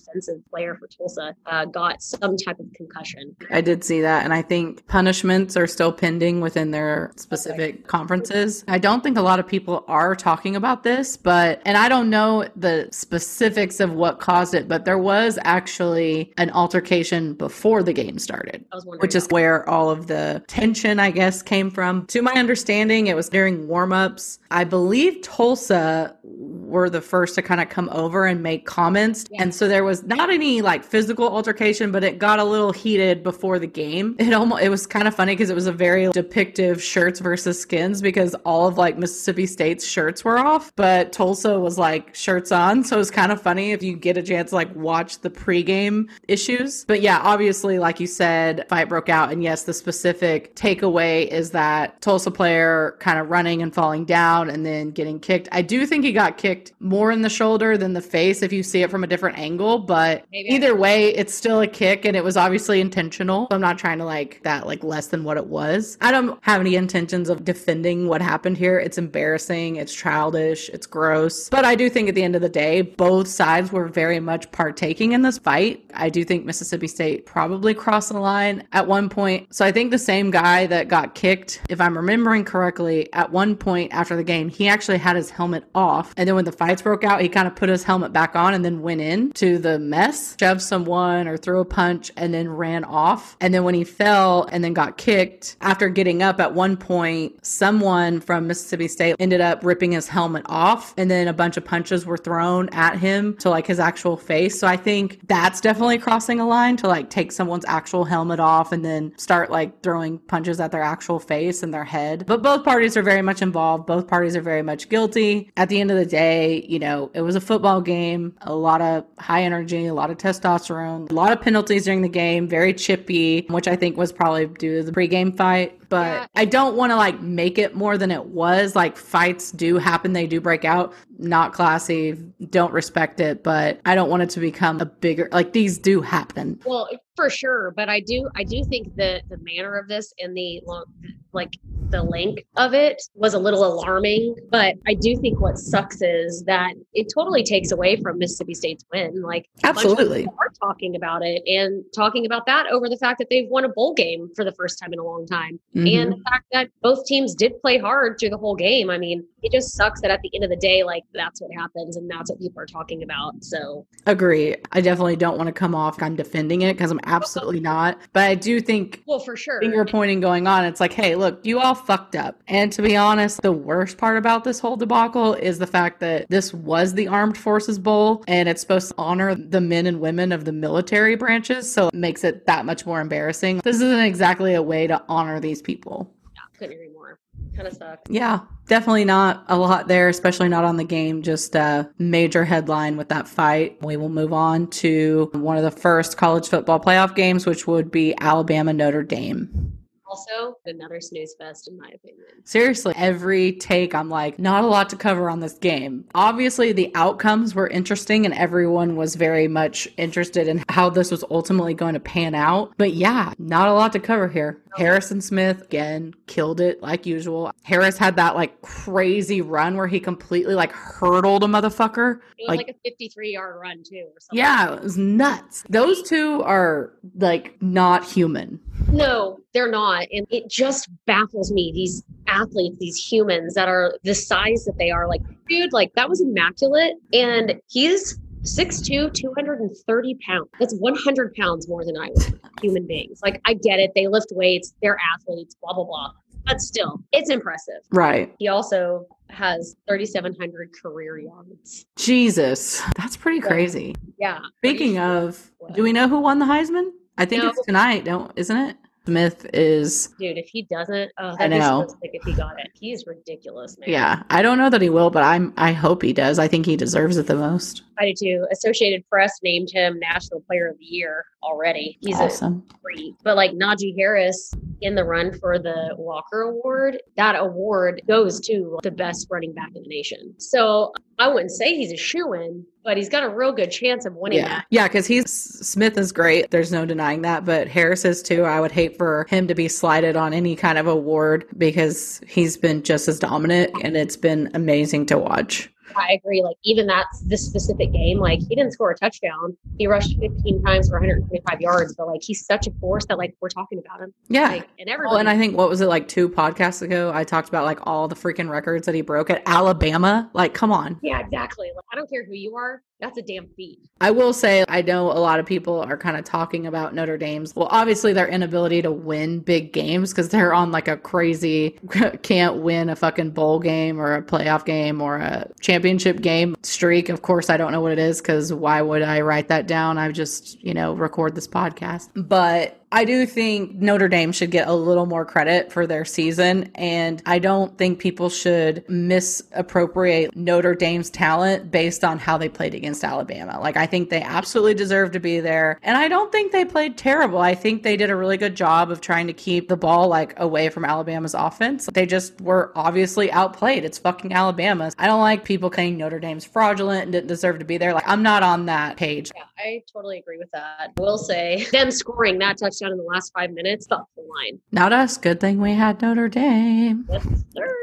player 0.51 0.77
for 0.77 0.87
Tulsa 0.87 1.35
uh, 1.47 1.65
got 1.65 2.03
some 2.03 2.37
type 2.37 2.59
of 2.59 2.67
concussion. 2.75 3.37
I 3.51 3.61
did 3.61 3.85
see 3.85 4.01
that. 4.01 4.25
And 4.25 4.33
I 4.33 4.43
think 4.43 4.87
punishments 4.87 5.57
are 5.57 5.67
still 5.67 5.93
pending 5.93 6.41
within 6.41 6.71
their 6.71 7.13
specific 7.17 7.87
conferences. 7.87 8.65
I 8.69 8.79
don't 8.79 9.03
think 9.03 9.17
a 9.17 9.23
lot 9.23 9.39
of 9.39 9.47
people 9.47 9.85
are 9.89 10.15
talking 10.15 10.57
about 10.57 10.83
this, 10.83 11.17
but, 11.17 11.63
and 11.65 11.77
I 11.77 11.89
don't 11.89 12.11
know 12.11 12.49
the 12.57 12.89
specifics 12.91 13.81
of 13.81 13.93
what 13.93 14.21
caused 14.21 14.55
it, 14.55 14.69
but 14.69 14.85
there 14.85 14.99
was 14.99 15.39
actually 15.43 16.33
an 16.37 16.51
altercation 16.51 17.35
before 17.35 17.83
the 17.83 17.93
game 17.93 18.19
started. 18.19 18.65
I 18.73 18.77
was. 18.77 18.87
Which 19.01 19.15
is 19.15 19.27
where 19.31 19.69
all 19.69 19.91
of 19.91 20.07
the 20.07 20.43
tension, 20.49 20.99
I 20.99 21.11
guess, 21.11 21.43
came 21.43 21.71
from. 21.71 22.07
To 22.07 22.23
my 22.23 22.33
understanding, 22.33 23.07
it 23.07 23.17
was 23.17 23.29
during 23.29 23.69
warm-ups. 23.69 24.39
I 24.51 24.65
believe 24.65 25.21
Tulsa 25.23 26.17
were 26.23 26.91
the 26.91 27.01
first 27.01 27.35
to 27.37 27.43
kind 27.43 27.61
of 27.61 27.69
come 27.69 27.89
over 27.91 28.27
and 28.27 28.43
make 28.43 28.67
comments. 28.67 29.27
Yeah. 29.31 29.43
And 29.43 29.55
so 29.55 29.69
there 29.69 29.85
was 29.85 30.03
not 30.03 30.16
any 30.21 30.63
like 30.63 30.85
physical 30.85 31.29
altercation, 31.29 31.93
but 31.93 32.05
it 32.05 32.19
got 32.19 32.39
a 32.39 32.45
little 32.45 32.73
heated 32.73 33.23
before 33.23 33.59
the 33.59 33.67
game. 33.67 34.17
It 34.19 34.33
almost 34.33 34.63
it 34.63 34.69
was 34.69 34.87
kind 34.87 35.07
of 35.07 35.15
funny 35.15 35.33
because 35.33 35.51
it 35.51 35.55
was 35.55 35.67
a 35.67 35.73
very 35.73 36.07
depictive 36.07 36.81
shirts 36.81 37.21
versus 37.21 37.61
skins 37.61 38.03
because 38.03 38.35
all 38.45 38.67
of 38.67 38.79
like 38.79 38.99
Mississippi 38.99 39.47
State's 39.47 39.87
shirts 39.87 40.25
were 40.25 40.39
off, 40.39 40.73
but 40.77 41.13
Tulsa 41.13 41.59
was 41.61 41.79
like 41.79 42.15
shirts 42.15 42.53
on. 42.53 42.85
So 42.85 42.97
it 42.97 42.99
was 42.99 43.11
kind 43.11 43.33
of 43.33 43.41
funny 43.41 43.73
if 43.73 43.83
you 43.83 43.97
get 43.97 44.17
a 44.17 44.23
chance 44.23 44.53
like 44.53 44.75
watch 44.75 45.21
the 45.21 45.31
pregame 45.31 46.09
issues. 46.29 46.85
But 46.85 47.01
yeah, 47.01 47.21
obviously, 47.23 47.79
like 47.79 48.01
you 48.01 48.07
said, 48.07 48.67
fight 48.69 48.89
broke 48.89 49.09
out. 49.09 49.33
And 49.33 49.43
yes, 49.43 49.65
the 49.65 49.75
specific 49.75 50.55
takeaway 50.57 51.29
is 51.29 51.51
that 51.51 52.01
Tulsa 52.01 52.31
player 52.31 52.97
kind 53.01 53.19
of 53.19 53.31
running 53.31 53.63
and 53.63 53.75
falling 53.75 54.05
down 54.05 54.51
and 54.51 54.65
then 54.65 54.91
getting 54.91 55.21
kicked. 55.21 55.49
I 55.53 55.63
do 55.63 55.87
think 55.87 56.05
he 56.05 56.13
got 56.13 56.39
kicked 56.39 56.73
more 56.81 57.11
in 57.11 57.23
the 57.23 57.31
shoulder 57.31 57.77
than 57.77 57.93
the 57.93 58.01
face 58.01 58.43
if 58.43 58.53
you 58.53 58.63
see 58.63 58.83
it 58.83 58.91
from 58.91 59.05
a 59.05 59.07
different 59.07 59.39
angle, 59.39 59.79
but 59.79 60.06
Maybe. 60.33 60.51
either 60.51 60.75
way, 60.75 61.15
it's 61.15 61.35
still 61.35 61.61
a 61.61 61.67
kick 61.67 62.05
and 62.05 62.17
it 62.17 62.25
was 62.25 62.37
obviously 62.37 62.81
intentional. 62.81 63.49
I'm 63.51 63.61
not 63.61 63.79
trying 63.79 63.99
to 63.99 64.05
like 64.05 64.41
that 64.43 64.67
like 64.67 64.83
less 64.85 65.09
than 65.09 65.25
what 65.25 65.37
it 65.37 65.47
was. 65.47 65.99
I 66.01 66.11
don't 66.11 66.39
have 66.43 66.61
any 66.61 66.77
intentions 66.77 67.29
of 67.29 67.45
defending 67.45 68.09
what 68.09 68.23
happened 68.23 68.57
here. 68.57 68.79
It's 68.79 68.99
embarrassing, 68.99 69.77
it's 69.77 69.95
childish, 69.95 70.69
it's 70.71 70.87
gross. 70.87 71.49
But 71.49 71.65
I 71.65 71.75
do 71.75 71.89
think 71.89 72.09
at 72.09 72.15
the 72.15 72.23
end 72.23 72.37
of 72.37 72.43
the 72.43 72.49
day, 72.49 72.83
both 72.83 73.29
sides 73.29 73.73
were 73.73 73.89
very 73.89 74.21
much 74.21 74.51
partaking 74.53 75.13
in 75.13 75.23
this 75.23 75.39
fight. 75.39 75.85
I 75.95 76.09
do 76.09 76.25
think 76.25 76.45
Mississippi 76.45 76.87
State 76.87 77.27
probably 77.27 77.75
crossed 77.75 78.11
the 78.11 78.19
line 78.19 78.67
at 78.73 78.87
one 78.87 79.09
point. 79.09 79.55
So 79.55 79.65
I 79.65 79.73
think 79.73 79.91
the 79.91 79.99
same 79.99 80.31
guy 80.31 80.67
that 80.67 80.89
got 80.89 81.15
kicked, 81.15 81.61
if 81.69 81.81
I'm 81.81 81.97
remembering 81.97 82.45
correctly, 82.45 83.13
at 83.13 83.31
one 83.31 83.57
point 83.57 83.93
after 83.93 84.17
the 84.17 84.25
game, 84.25 84.49
he 84.49 84.69
actually 84.69 84.99
had 84.99 85.17
his 85.17 85.31
helmet 85.31 85.65
off. 85.75 86.15
And 86.17 86.29
then 86.29 86.35
when 86.35 86.45
the 86.45 86.53
fights 86.53 86.83
broke 86.83 87.05
out, 87.05 87.21
he 87.21 87.29
kind 87.29 87.47
of 87.47 87.57
put 87.57 87.69
his 87.69 87.83
helmet 87.83 88.13
back 88.13 88.37
on 88.37 88.55
and 88.55 88.65
then 88.65 88.83
went 88.83 89.01
in 89.01 89.33
to 89.33 89.59
the 89.59 89.79
mess, 89.97 90.37
shoved 90.39 90.61
someone 90.61 91.27
or 91.27 91.37
threw 91.37 91.61
a 91.61 91.65
punch 91.65 92.11
and 92.17 92.35
then 92.35 92.49
ran 92.49 92.85
off. 92.85 93.37
And 93.41 93.55
then 93.55 93.65
when 93.65 93.75
he 93.75 93.85
fell 93.85 94.47
and 94.53 94.63
then 94.63 94.75
got 94.75 94.99
kicked, 94.99 95.57
after 95.61 95.89
getting 95.89 96.23
up 96.23 96.39
at 96.39 96.55
one 96.55 96.77
point, 96.77 97.45
someone 97.45 98.21
from 98.21 98.47
Mississippi 98.47 98.89
State 98.89 99.17
ended 99.19 99.41
up 99.41 99.65
ripping 99.65 99.93
his 99.93 100.09
helmet 100.09 100.45
off. 100.47 100.95
And 100.99 101.11
then 101.11 101.29
a 101.29 101.33
bunch 101.33 101.57
of 101.57 101.65
punches 101.65 102.05
were 102.05 102.19
thrown 102.19 102.69
at 102.71 102.99
him 102.99 103.37
to 103.39 103.49
like 103.49 103.67
his 103.67 103.81
actual 103.81 104.17
face. 104.17 104.59
So 104.61 104.67
I 104.67 104.77
think 104.77 105.27
that's 105.29 105.61
definitely 105.61 105.99
crossing 105.99 106.41
a 106.41 106.47
line 106.47 106.77
to 106.79 106.89
like 106.89 107.09
take 107.09 107.33
someone's 107.33 107.65
actual 107.67 108.05
helmet 108.05 108.41
off 108.41 108.73
and 108.73 108.85
then 108.85 109.17
start 109.17 109.51
like 109.51 109.83
throwing 109.83 110.19
punches 110.19 110.61
at 110.61 110.73
their 110.73 110.83
actual 110.83 111.19
face 111.19 111.63
and 111.63 111.73
their 111.73 111.85
head. 111.85 112.25
But 112.27 112.43
both 112.43 112.65
parties 112.65 112.97
are 112.97 113.03
very 113.03 113.23
much 113.23 113.41
involved. 113.41 113.87
Both 113.87 114.09
parties 114.09 114.37
are 114.37 114.43
very 114.43 114.63
much 114.63 114.91
guilty. 114.91 115.51
At 115.57 115.71
the 115.71 115.81
end 115.81 115.91
of 115.91 115.97
the 115.97 116.07
day, 116.07 116.67
you 116.69 116.79
know, 116.79 117.11
it 117.15 117.23
was 117.23 117.35
a 117.35 117.41
football 117.41 117.81
game, 117.81 118.35
a 118.43 118.55
lot 118.55 118.83
of 118.83 119.05
high 119.19 119.43
energy, 119.43 119.86
a 119.87 119.95
lot 119.95 120.11
of 120.11 120.19
testosterone, 120.19 121.11
a 121.11 121.15
lot 121.15 121.33
of 121.33 121.41
penalties 121.41 121.85
during 121.85 122.03
the 122.03 122.09
game, 122.09 122.49
very 122.49 122.73
chippy, 122.73 123.47
which 123.49 123.69
I 123.69 123.77
think 123.77 123.97
was 123.97 124.13
probably 124.13 124.47
due 124.47 124.79
to 124.79 124.83
the 124.83 124.93
pregame 124.93 125.37
fight. 125.37 125.86
But 125.89 126.07
Yeah. 126.07 126.27
I 126.35 126.45
don't 126.45 126.77
want 126.77 126.93
to 126.93 126.97
like 126.97 127.21
make 127.21 127.59
it 127.59 127.75
more 127.75 127.99
than 127.99 128.11
it 128.11 128.27
was. 128.27 128.75
Like 128.77 128.97
fights 128.97 129.51
do 129.53 129.79
happen, 129.79 130.13
they 130.13 130.27
do 130.27 130.41
break 130.41 130.65
out. 130.65 130.93
Not 131.19 131.53
classy, 131.53 132.13
don't 132.51 132.73
respect 132.73 133.21
it, 133.21 133.43
but 133.43 133.81
I 133.87 133.95
don't 133.95 134.11
want 134.11 134.23
it 134.23 134.31
to 134.31 134.41
become 134.41 134.81
a 134.81 134.87
bigger 134.87 135.29
like 135.33 135.53
these 135.53 135.79
do 135.79 136.01
happen. 136.01 136.61
Well, 136.65 136.89
for 137.15 137.31
sure, 137.31 137.73
but 137.75 137.89
I 137.89 138.01
do 138.01 138.29
I 138.37 138.45
do 138.45 138.63
think 138.65 138.95
that 138.97 139.23
the 139.29 139.39
manner 139.39 139.77
of 139.77 139.89
this 139.89 140.13
and 140.19 140.37
the 140.37 140.61
long 140.67 140.85
like 141.33 141.53
the 141.91 142.03
length 142.03 142.43
of 142.57 142.75
it 142.75 143.01
was 143.15 143.35
a 143.35 143.39
little 143.39 143.65
alarming, 143.65 144.35
but 144.51 144.75
I 144.87 144.95
do 144.95 145.17
think 145.17 145.41
what 145.41 145.57
sucks 145.57 146.03
is 146.03 146.43
that 146.47 146.75
it 146.95 147.07
totally 147.15 147.45
takes 147.45 147.71
away 147.71 147.97
from 147.97 148.19
Mississippi 148.19 148.55
State's 148.55 148.85
win. 148.93 149.23
Like 149.23 149.49
a 149.63 149.73
bunch 149.73 149.85
of 149.85 149.93
Absolutely. 149.93 150.27
are 150.27 150.51
talking 150.61 150.97
about 150.97 151.23
it 151.25 151.43
and 151.47 151.85
talking 151.95 152.27
about 152.27 152.47
that 152.47 152.67
over 152.73 152.89
the 152.89 152.97
fact 152.97 153.19
that 153.19 153.29
they've 153.31 153.49
won 153.49 153.65
a 153.65 153.69
bowl 153.69 153.95
game 153.95 154.31
for 154.35 154.45
the 154.45 154.53
first 154.53 154.81
time 154.81 154.93
in 154.93 154.99
a 154.99 155.05
long 155.05 155.27
time. 155.27 155.61
Mhm. 155.77 156.03
And 156.03 156.13
the 156.13 156.17
fact 156.31 156.47
that 156.53 156.71
both 156.83 157.05
teams 157.05 157.35
did 157.35 157.61
play 157.61 157.77
hard 157.79 158.19
through 158.19 158.31
the 158.31 158.39
whole 158.39 158.57
game. 158.57 158.89
I 158.89 158.99
mean, 158.99 159.27
it 159.47 159.53
just 159.53 159.77
sucks 159.77 160.01
that 160.01 160.11
at 160.11 160.21
the 160.23 160.31
end 160.35 160.43
of 160.43 160.51
the 160.51 160.57
day, 160.57 160.83
like 160.83 161.05
that's 161.15 161.41
what 161.41 161.53
happens 161.57 161.97
and 161.97 162.11
that's 162.11 162.31
what 162.31 162.41
people 162.41 162.61
are 162.61 162.67
talking 162.67 163.05
about. 163.05 163.45
So 163.45 163.87
Agree. 164.07 164.57
I 164.73 164.81
definitely 164.81 165.15
don't 165.15 165.37
want 165.39 165.47
to 165.47 165.53
come 165.53 165.73
off 165.73 166.03
I'm 166.03 166.17
defending 166.17 166.63
it 166.63 166.75
because 166.75 166.91
I'm 166.91 166.99
absolutely 167.05 167.61
not. 167.61 167.99
But 168.13 168.25
I 168.25 168.35
do 168.35 168.61
think 168.61 169.05
well 169.07 169.21
for 169.21 169.37
sure. 169.37 169.61
finger 169.61 169.85
pointing 169.85 170.19
going 170.19 170.49
on. 170.49 170.65
It's 170.65 170.81
like, 170.81 170.93
hey, 170.93 171.15
look, 171.15 171.47
you 171.47 171.61
all 171.61 171.77
fucked 171.77 172.17
up. 172.17 172.43
And 172.49 172.73
to 172.73 172.83
be 172.83 172.97
honest, 172.97 173.41
the 173.43 173.53
worst 173.53 173.99
part 173.99 174.19
about 174.19 174.43
this 174.43 174.59
whole 174.59 174.77
debacle 174.77 175.35
is 175.35 175.59
the 175.61 175.67
fact 175.67 176.01
that 176.01 176.29
this 176.29 176.53
was 176.53 176.95
the 176.95 177.07
Armed 177.07 177.39
Forces 177.39 177.79
Bowl 177.79 178.25
and 178.27 178.49
it's 178.49 178.61
supposed 178.61 178.89
to 178.89 178.95
honor 178.99 179.37
the 179.37 179.61
men 179.61 179.87
and 179.87 180.01
women 180.01 180.33
of 180.33 180.45
the 180.45 180.53
military 180.53 181.15
branches. 181.15 181.73
So 181.73 181.87
it 181.87 181.95
makes 181.95 182.25
it 182.25 182.47
that 182.47 182.67
much 182.67 182.85
more 182.85 183.01
embarrassing. 183.01 183.61
This 183.63 183.77
isn't 183.77 184.01
exactly 184.01 184.55
a 184.55 184.63
way 184.63 184.89
to 184.89 185.01
honor 185.09 185.39
these 185.39 185.63
people. 185.63 186.13
couldn't 186.59 186.75
agree 186.75 186.89
more. 186.93 187.21
Kind 187.57 187.69
of 187.69 187.75
sucks. 187.75 188.11
Yeah, 188.11 188.41
definitely 188.67 189.07
not 189.07 189.45
a 189.49 189.57
lot 189.57 189.89
there, 189.89 190.09
especially 190.09 190.49
not 190.49 190.65
on 190.65 190.77
the 190.77 190.85
game. 190.85 191.23
Just 191.23 191.55
a 191.55 191.91
major 191.99 192.45
headline 192.45 192.97
with 192.99 193.09
that 193.09 193.27
fight. 193.27 193.83
We 193.83 193.97
will 193.97 194.11
move 194.11 194.33
on 194.33 194.69
to 194.69 195.31
one 195.33 195.57
of 195.57 195.63
the 195.63 195.71
first 195.71 196.19
college 196.19 196.49
football 196.49 196.79
playoff 196.79 197.15
games, 197.15 197.47
which 197.47 197.67
would 197.67 197.91
be 197.91 198.15
Alabama 198.21 198.75
Notre 198.75 199.03
Dame. 199.03 199.76
Also, 200.09 200.57
another 200.67 201.01
snooze 201.01 201.35
fest, 201.39 201.69
in 201.69 201.77
my 201.77 201.89
opinion. 201.89 202.27
Seriously, 202.45 202.95
every 202.97 203.53
take, 203.53 203.95
I'm 203.95 204.09
like, 204.09 204.39
not 204.39 204.63
a 204.63 204.67
lot 204.67 204.89
to 204.91 204.97
cover 204.97 205.29
on 205.29 205.41
this 205.41 205.55
game. 205.55 206.05
Obviously, 206.15 206.73
the 206.73 206.93
outcomes 206.95 207.55
were 207.55 207.67
interesting 207.67 208.25
and 208.25 208.33
everyone 208.35 208.95
was 208.95 209.17
very 209.17 209.49
much 209.49 209.89
interested 209.97 210.47
in 210.47 210.63
how 210.69 210.91
this 210.91 211.11
was 211.11 211.25
ultimately 211.31 211.75
going 211.75 211.95
to 211.95 212.01
pan 212.01 212.35
out. 212.35 212.73
But 212.79 212.95
yeah, 212.95 213.33
not 213.39 213.69
a 213.69 213.73
lot 213.73 213.93
to 213.95 213.99
cover 213.99 214.29
here. 214.29 214.63
Harris 214.77 215.11
and 215.11 215.25
Smith, 215.25 215.63
again, 215.63 216.15
killed 216.27 216.61
it 216.61 216.83
like 216.83 217.07
usual. 217.07 217.51
Harris 217.63 217.97
had 217.97 218.17
that 218.17 218.37
like 218.37 218.61
crazy 218.63 219.41
run 219.41 219.77
where 219.77 219.87
he 219.87 219.99
completely 219.99 220.55
like 220.55 220.71
hurdled 220.71 221.43
a 221.43 221.47
motherfucker. 221.47 222.21
It 222.39 222.47
was 222.47 222.49
like, 222.49 222.59
like 222.59 222.69
a 222.69 222.91
53 222.91 223.33
yard 223.33 223.57
run, 223.61 223.83
too. 223.83 224.07
Or 224.15 224.21
something. 224.21 224.39
Yeah, 224.39 224.75
it 224.75 224.83
was 224.83 224.97
nuts. 224.97 225.65
Those 225.69 226.03
two 226.03 226.43
are 226.43 226.93
like 227.17 227.61
not 227.61 228.05
human. 228.05 228.61
No, 228.89 229.39
they're 229.53 229.71
not. 229.71 230.07
And 230.13 230.27
it 230.31 230.49
just 230.49 230.89
baffles 231.07 231.53
me. 231.53 231.73
These 231.73 232.05
athletes, 232.27 232.77
these 232.79 232.97
humans 232.97 233.55
that 233.55 233.69
are 233.69 233.95
the 234.05 234.15
size 234.15 234.65
that 234.65 234.79
they 234.79 234.91
are, 234.91 235.09
like, 235.09 235.23
dude, 235.49 235.73
like 235.73 235.93
that 235.95 236.09
was 236.09 236.21
immaculate. 236.21 236.95
And 237.13 237.61
he's 237.69 238.19
6'2, 238.43 239.13
230 239.13 240.15
pounds. 240.27 240.49
That's 240.59 240.75
100 240.75 241.35
pounds 241.35 241.69
more 241.69 241.85
than 241.85 241.97
I 241.97 242.09
was, 242.11 242.33
human 242.63 242.87
beings. 242.87 243.21
Like, 243.23 243.41
I 243.45 243.55
get 243.55 243.79
it. 243.81 243.93
They 243.95 244.07
lift 244.07 244.29
weights, 244.33 244.75
they're 244.83 244.99
athletes, 245.15 245.57
blah, 245.61 245.75
blah, 245.75 245.85
blah. 245.85 246.13
But 246.47 246.61
still, 246.61 247.03
it's 247.11 247.29
impressive. 247.29 247.81
Right. 247.91 248.33
He 248.39 248.47
also 248.47 249.07
has 249.31 249.75
3,700 249.89 250.71
career 250.81 251.19
yards. 251.19 251.87
Jesus. 251.97 252.81
That's 252.97 253.17
pretty 253.17 253.41
crazy. 253.41 253.97
Yeah. 254.17 254.39
Speaking 254.59 254.95
sure. 254.95 255.03
of, 255.03 255.51
do 255.75 255.83
we 255.83 255.93
know 255.93 256.09
who 256.09 256.21
won 256.21 256.39
the 256.39 256.45
Heisman? 256.45 256.91
I 257.19 257.25
think 257.25 257.43
No. 257.43 257.51
it's 257.51 257.63
tonight, 257.65 258.05
don't 258.05 258.31
isn't 258.37 258.57
it? 258.57 258.77
Smith 259.07 259.47
is 259.55 260.09
Dude, 260.19 260.37
if 260.37 260.49
he 260.49 260.63
doesn't, 260.63 261.13
oh, 261.19 261.37
I 261.39 261.47
know. 261.47 261.87
if 262.03 262.25
he 262.25 262.33
got 262.33 262.59
it. 262.59 262.69
He's 262.75 263.07
ridiculous, 263.07 263.79
man. 263.79 263.89
yeah. 263.89 264.25
I 264.31 264.43
don't 264.43 264.59
know 264.59 264.69
that 264.69 264.83
he 264.83 264.91
will, 264.91 265.11
but 265.11 265.23
I'm 265.23 265.55
I 265.57 265.71
hope 265.73 266.03
he 266.03 266.13
does. 266.13 266.41
I 266.41 266.49
think 266.49 266.67
he 266.67 266.75
deserves 266.77 267.17
it 267.17 267.29
the 267.29 267.37
most. 267.37 267.83
I 268.01 268.07
do 268.07 268.15
too. 268.41 268.47
Associated 268.51 269.09
Press 269.09 269.39
named 269.45 269.71
him 269.73 270.01
National 270.01 270.41
Player 270.41 270.67
of 270.71 270.79
the 270.81 270.85
Year 270.87 271.25
already. 271.45 271.99
He's 272.01 272.19
a 272.19 272.25
awesome. 272.25 272.67
freak. 272.83 273.15
But 273.23 273.37
like 273.37 273.53
Najee 273.53 273.97
Harris 273.97 274.53
in 274.81 274.97
the 274.97 275.05
run 275.05 275.39
for 275.39 275.61
the 275.61 275.95
Walker 275.97 276.41
Award, 276.43 277.01
that 277.17 277.37
award 277.37 278.03
goes 278.09 278.41
to 278.41 278.77
the 278.83 278.91
best 278.91 279.29
running 279.31 279.53
back 279.55 279.71
in 279.77 279.83
the 279.83 279.89
nation. 279.89 280.35
So 280.39 280.93
I 281.19 281.29
wouldn't 281.29 281.51
say 281.51 281.75
he's 281.77 281.93
a 281.93 281.97
shoe 281.97 282.33
in, 282.35 282.65
but 282.85 282.97
he's 282.97 283.09
got 283.09 283.25
a 283.25 283.29
real 283.29 283.53
good 283.53 283.71
chance 283.71 284.05
of 284.05 284.15
winning 284.17 284.41
Yeah. 284.41 284.49
that. 284.49 284.67
Yeah, 284.71 284.87
because 284.87 285.07
he's 285.07 285.31
Smith 285.31 285.97
is 285.97 286.13
great. 286.13 286.51
There's 286.51 286.71
no 286.73 286.85
denying 286.85 287.23
that. 287.23 287.45
But 287.45 287.69
Harris 287.69 288.05
is 288.05 288.23
too. 288.23 288.45
I 288.45 288.61
would 288.61 288.73
hate 288.73 288.99
for 288.99 289.27
him 289.31 289.47
to 289.49 289.55
be 289.55 289.69
slighted 289.69 290.17
on 290.17 290.33
any 290.35 290.57
kind 290.57 290.77
of 290.79 290.87
award 290.87 291.47
because 291.57 292.21
he's 292.27 292.57
been 292.57 292.83
just 292.83 293.09
as 293.09 293.19
dominant 293.19 293.73
and 293.83 293.97
it's 293.97 294.17
been 294.17 294.51
amazing 294.55 295.07
to 295.07 295.19
watch. 295.19 295.71
I 295.95 296.13
agree. 296.13 296.43
Like 296.43 296.57
even 296.65 296.87
that's 296.87 297.21
this 297.21 297.47
specific 297.47 297.93
game, 297.93 298.19
like 298.19 298.41
he 298.41 298.55
didn't 298.55 298.73
score 298.73 298.91
a 298.91 298.97
touchdown. 298.97 299.57
He 299.79 299.87
rushed 299.87 300.19
15 300.19 300.63
times 300.63 300.89
for 300.89 300.95
125 300.97 301.61
yards, 301.61 301.95
but 301.95 302.07
like 302.07 302.23
he's 302.23 302.45
such 302.45 302.67
a 302.67 302.71
force 302.81 303.07
that 303.07 303.19
like 303.19 303.35
we're 303.41 303.49
talking 303.49 303.79
about 303.79 304.01
him. 304.01 304.13
Yeah. 304.29 304.49
Like 304.49 304.69
and 304.79 304.89
everybody 304.89 305.13
Well, 305.13 305.21
and 305.21 305.29
I 305.29 305.37
think 305.37 305.57
what 305.57 305.69
was 305.69 305.81
it 305.81 305.87
like 305.87 306.09
two 306.09 306.29
podcasts 306.29 306.83
ago? 306.83 307.13
I 307.15 307.25
talked 307.25 307.49
about 307.49 307.65
like 307.65 307.79
all 307.87 308.09
the 308.09 308.17
freaking 308.17 308.49
records 308.49 308.87
that 308.87 308.95
he 308.95 309.03
broke 309.03 309.31
at 309.31 309.43
Alabama. 309.47 310.31
Like, 310.33 310.55
come 310.55 310.73
on. 310.73 310.99
Yeah, 311.03 311.21
exactly. 311.21 311.71
Like 311.75 311.85
I 311.93 311.97
don't 311.97 312.09
care 312.11 312.25
who 312.25 312.35
you 312.35 312.57
are, 312.57 312.83
that's 313.01 313.19
a 313.19 313.23
damn 313.23 313.49
feat. 313.57 313.79
I 314.01 314.11
will 314.11 314.33
say, 314.33 314.65
I 314.69 314.83
know 314.83 315.11
a 315.11 315.21
lot 315.21 315.39
of 315.39 315.47
people 315.47 315.81
are 315.81 315.99
kind 315.99 316.17
of 316.17 316.25
talking 316.25 316.67
about 316.67 316.95
Notre 316.95 317.19
Dame's. 317.19 317.55
Well, 317.55 317.69
obviously, 317.71 318.13
their 318.13 318.29
inability 318.29 318.83
to 318.83 318.93
win 318.93 319.41
big 319.41 319.73
games 319.73 320.13
because 320.13 320.31
they're 320.31 320.55
on 320.55 320.71
like 320.71 320.89
a 320.89 320.97
crazy, 320.97 321.79
can't 322.23 322.57
win 322.57 322.89
a 322.89 322.97
fucking 322.97 323.31
bowl 323.31 323.61
game 323.61 324.01
or 324.01 324.15
a 324.15 324.23
playoff 324.23 324.65
game 324.65 325.01
or 325.01 325.17
a 325.17 325.51
championship 325.61 326.23
game 326.23 326.57
streak. 326.63 327.09
Of 327.09 327.23
course, 327.23 327.51
I 327.51 327.57
don't 327.57 327.73
know 327.73 327.81
what 327.81 327.93
it 327.93 327.99
is 327.99 328.21
because 328.21 328.53
why 328.53 328.81
would 328.81 329.03
I 329.03 329.21
write 329.21 329.49
that 329.49 329.67
down? 329.67 329.99
I 329.99 330.11
just, 330.11 330.63
you 330.63 330.73
know, 330.73 330.95
record 330.95 331.35
this 331.35 331.49
podcast. 331.49 332.09
But 332.15 332.86
I 332.93 333.05
do 333.05 333.27
think 333.27 333.75
Notre 333.75 334.09
Dame 334.09 334.31
should 334.31 334.53
get 334.53 334.69
a 334.69 334.73
little 334.73 335.07
more 335.07 335.25
credit 335.25 335.73
for 335.73 335.87
their 335.89 336.05
season. 336.05 336.71
And 336.77 337.21
I 337.27 337.41
don't 337.41 337.77
think 337.77 337.99
people 337.99 338.31
should 338.31 338.89
misappropriate 338.89 340.37
Notre 340.37 340.75
Dame's 340.75 341.11
talent 341.11 341.73
based 341.73 342.05
on 342.05 342.19
how 342.19 342.39
they 342.39 342.49
played 342.49 342.75
against 342.75 343.03
Alabama. 343.03 343.59
Like, 343.61 343.77
I 343.77 343.87
think 343.87 344.11
they 344.11 344.23
absolutely 344.23 344.75
deserve 344.75 345.11
to 345.13 345.21
be 345.21 345.41
there. 345.41 345.81
And 345.83 345.97
I 345.97 346.07
don't 346.07 346.31
think 346.31 346.53
they 346.53 346.65
played 346.65 346.97
terrible. 346.97 347.41
I 347.41 347.57
think 347.57 347.83
they 347.83 347.97
did 347.97 348.09
a 348.09 348.17
really 348.17 348.37
good 348.37 348.55
job 348.55 348.93
of 348.93 349.01
trying 349.01 349.27
to 349.27 349.33
keep 349.33 349.69
the 349.69 349.77
ball 349.77 350.07
like 350.07 350.39
away 350.39 350.69
from 350.69 350.85
Alabama's 350.85 351.35
offense. 351.35 351.87
They 351.93 352.07
just 352.07 352.41
were 352.41 352.71
obviously 352.77 353.33
outplayed. 353.33 353.85
It's 353.85 353.99
fucking 353.99 354.33
Alabama. 354.33 354.93
I 354.97 355.09
don't 355.09 355.21
like 355.21 355.45
people 355.45 355.73
saying 355.75 355.99
Notre 355.99 356.21
Dame's 356.21 356.45
fraudulent 356.45 357.03
and 357.03 357.13
didn't 357.13 357.27
deserve 357.27 357.59
to 357.59 357.65
be 357.65 357.79
there. 357.79 357.95
Like, 357.95 358.07
I'm 358.07 358.23
not 358.23 358.45
on 358.45 358.67
that 358.67 358.97
page. 358.97 359.33
Yeah, 359.35 359.43
I 359.59 359.83
totally 359.93 360.19
agree 360.19 360.39
with 360.39 360.53
that. 360.53 360.93
I 360.97 361.01
will 361.01 361.19
say 361.19 361.67
them 361.73 361.91
scoring 361.91 362.39
that 362.39 362.59
touchdown 362.59 362.76
in 362.83 362.99
the 362.99 363.05
last 363.05 363.33
five 363.33 363.51
minutes, 363.51 363.87
up 363.91 364.09
the 364.17 364.23
line. 364.23 364.61
Not 364.73 364.93
us. 364.93 365.17
Good 365.17 365.41
thing 365.41 365.61
we 365.61 365.73
had 365.75 366.01
Notre 366.03 366.29
Dame. 366.29 367.07
Yes, 367.11 367.45
sir. 367.55 367.77